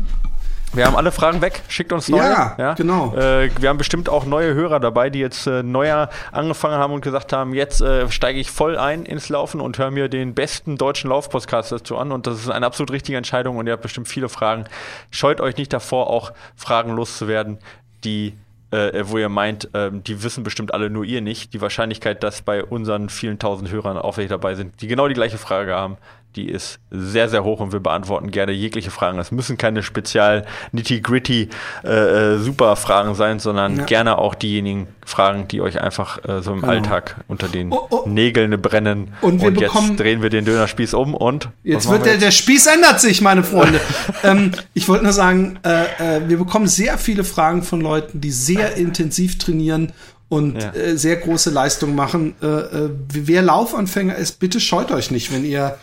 wir 0.73 0.85
haben 0.85 0.95
alle 0.95 1.11
Fragen 1.11 1.41
weg. 1.41 1.63
Schickt 1.67 1.91
uns 1.91 2.07
neue. 2.07 2.21
Ja, 2.21 2.55
ja? 2.57 2.73
genau. 2.75 3.13
Äh, 3.13 3.49
wir 3.59 3.67
haben 3.67 3.77
bestimmt 3.77 4.07
auch 4.07 4.25
neue 4.25 4.53
Hörer 4.53 4.79
dabei, 4.79 5.09
die 5.09 5.19
jetzt 5.19 5.45
äh, 5.45 5.63
neuer 5.63 6.09
angefangen 6.31 6.75
haben 6.75 6.93
und 6.93 7.01
gesagt 7.01 7.33
haben, 7.33 7.53
jetzt 7.53 7.81
äh, 7.81 8.09
steige 8.09 8.39
ich 8.39 8.51
voll 8.51 8.77
ein 8.77 9.03
ins 9.03 9.27
Laufen 9.27 9.59
und 9.59 9.77
höre 9.77 9.91
mir 9.91 10.07
den 10.07 10.33
besten 10.33 10.77
deutschen 10.77 11.09
Laufpodcast 11.09 11.73
dazu 11.73 11.97
an. 11.97 12.13
Und 12.13 12.25
das 12.25 12.39
ist 12.39 12.49
eine 12.49 12.65
absolut 12.65 12.91
richtige 12.91 13.17
Entscheidung 13.17 13.57
und 13.57 13.67
ihr 13.67 13.73
habt 13.73 13.83
bestimmt 13.83 14.07
viele 14.07 14.29
Fragen. 14.29 14.65
Scheut 15.09 15.41
euch 15.41 15.57
nicht 15.57 15.73
davor, 15.73 16.09
auch 16.09 16.31
Fragen 16.55 16.93
loszuwerden, 16.93 17.57
die 18.05 18.33
äh, 18.71 19.03
wo 19.03 19.17
ihr 19.17 19.27
meint, 19.27 19.69
ähm, 19.73 20.01
die 20.01 20.23
wissen 20.23 20.45
bestimmt 20.45 20.73
alle 20.73 20.89
nur 20.89 21.03
ihr 21.03 21.19
nicht. 21.19 21.53
Die 21.53 21.59
Wahrscheinlichkeit, 21.59 22.23
dass 22.23 22.41
bei 22.41 22.63
unseren 22.63 23.09
vielen 23.09 23.37
tausend 23.37 23.69
Hörern 23.69 23.97
auch 23.97 24.15
welche 24.15 24.29
dabei 24.29 24.55
sind, 24.55 24.81
die 24.81 24.87
genau 24.87 25.09
die 25.09 25.13
gleiche 25.13 25.37
Frage 25.37 25.75
haben, 25.75 25.97
die 26.35 26.47
ist 26.49 26.79
sehr, 26.91 27.27
sehr 27.27 27.43
hoch 27.43 27.59
und 27.59 27.73
wir 27.73 27.81
beantworten 27.81 28.31
gerne 28.31 28.53
jegliche 28.53 28.91
Fragen. 28.91 29.19
Es 29.19 29.31
müssen 29.31 29.57
keine 29.57 29.83
spezial 29.83 30.45
nitty-gritty 30.71 31.49
äh, 31.83 31.89
äh, 31.89 32.37
super 32.39 32.75
Fragen 32.75 33.15
sein, 33.15 33.39
sondern 33.39 33.77
ja. 33.77 33.83
gerne 33.83 34.17
auch 34.17 34.35
diejenigen 34.35 34.87
Fragen, 35.05 35.47
die 35.49 35.61
euch 35.61 35.81
einfach 35.81 36.23
äh, 36.23 36.41
so 36.41 36.53
im 36.53 36.61
genau. 36.61 36.73
Alltag 36.73 37.17
unter 37.27 37.49
den 37.49 37.71
oh, 37.71 37.87
oh. 37.89 38.03
Nägeln 38.07 38.61
brennen. 38.61 39.13
Und, 39.21 39.43
und 39.43 39.59
jetzt 39.59 39.75
drehen 39.97 40.21
wir 40.21 40.29
den 40.29 40.45
Dönerspieß 40.45 40.93
um 40.93 41.13
und 41.13 41.49
jetzt 41.63 41.89
wird 41.89 42.05
der, 42.05 42.13
jetzt? 42.13 42.23
der 42.23 42.31
Spieß 42.31 42.67
ändert 42.67 43.01
sich, 43.01 43.21
meine 43.21 43.43
Freunde. 43.43 43.81
ähm, 44.23 44.51
ich 44.73 44.87
wollte 44.87 45.03
nur 45.03 45.13
sagen, 45.13 45.59
äh, 45.63 46.17
äh, 46.17 46.29
wir 46.29 46.37
bekommen 46.37 46.67
sehr 46.67 46.97
viele 46.97 47.23
Fragen 47.25 47.63
von 47.63 47.81
Leuten, 47.81 48.21
die 48.21 48.31
sehr 48.31 48.75
intensiv 48.77 49.37
trainieren 49.37 49.91
und 50.29 50.61
ja. 50.61 50.71
äh, 50.73 50.97
sehr 50.97 51.17
große 51.17 51.49
Leistungen 51.49 51.95
machen. 51.95 52.35
Wer 52.39 53.41
Laufanfänger 53.41 54.15
ist, 54.15 54.39
bitte 54.39 54.61
scheut 54.61 54.91
euch 54.91 55.11
nicht, 55.11 55.33
wenn 55.33 55.43
ihr 55.43 55.77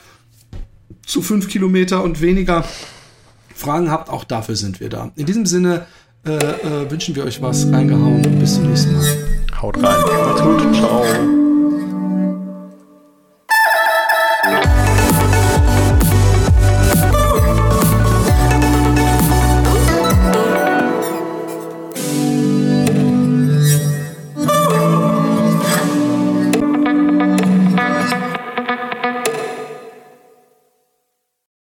zu 1.09 1.23
fünf 1.23 1.49
Kilometer 1.49 2.05
und 2.05 2.21
weniger 2.21 2.65
Fragen 3.55 3.91
habt, 3.91 4.11
auch 4.11 4.25
dafür 4.25 4.55
sind 4.55 4.79
wir 4.79 4.89
da. 4.89 5.11
In 5.17 5.27
diesem 5.27 5.47
Sinne 5.47 5.87
äh, 6.25 6.33
äh, 6.33 6.91
wünschen 6.91 7.17
wir 7.17 7.25
euch 7.25 7.43
was 7.43 7.67
reingehauen 7.73 8.25
und 8.25 8.39
bis 8.39 8.55
zum 8.55 8.69
nächsten 8.69 8.93
Mal. 8.93 9.07
Haut 9.61 9.77
rein. 9.83 9.83
Macht's 9.83 10.43
gut. 10.43 10.75
Ciao. 10.77 11.48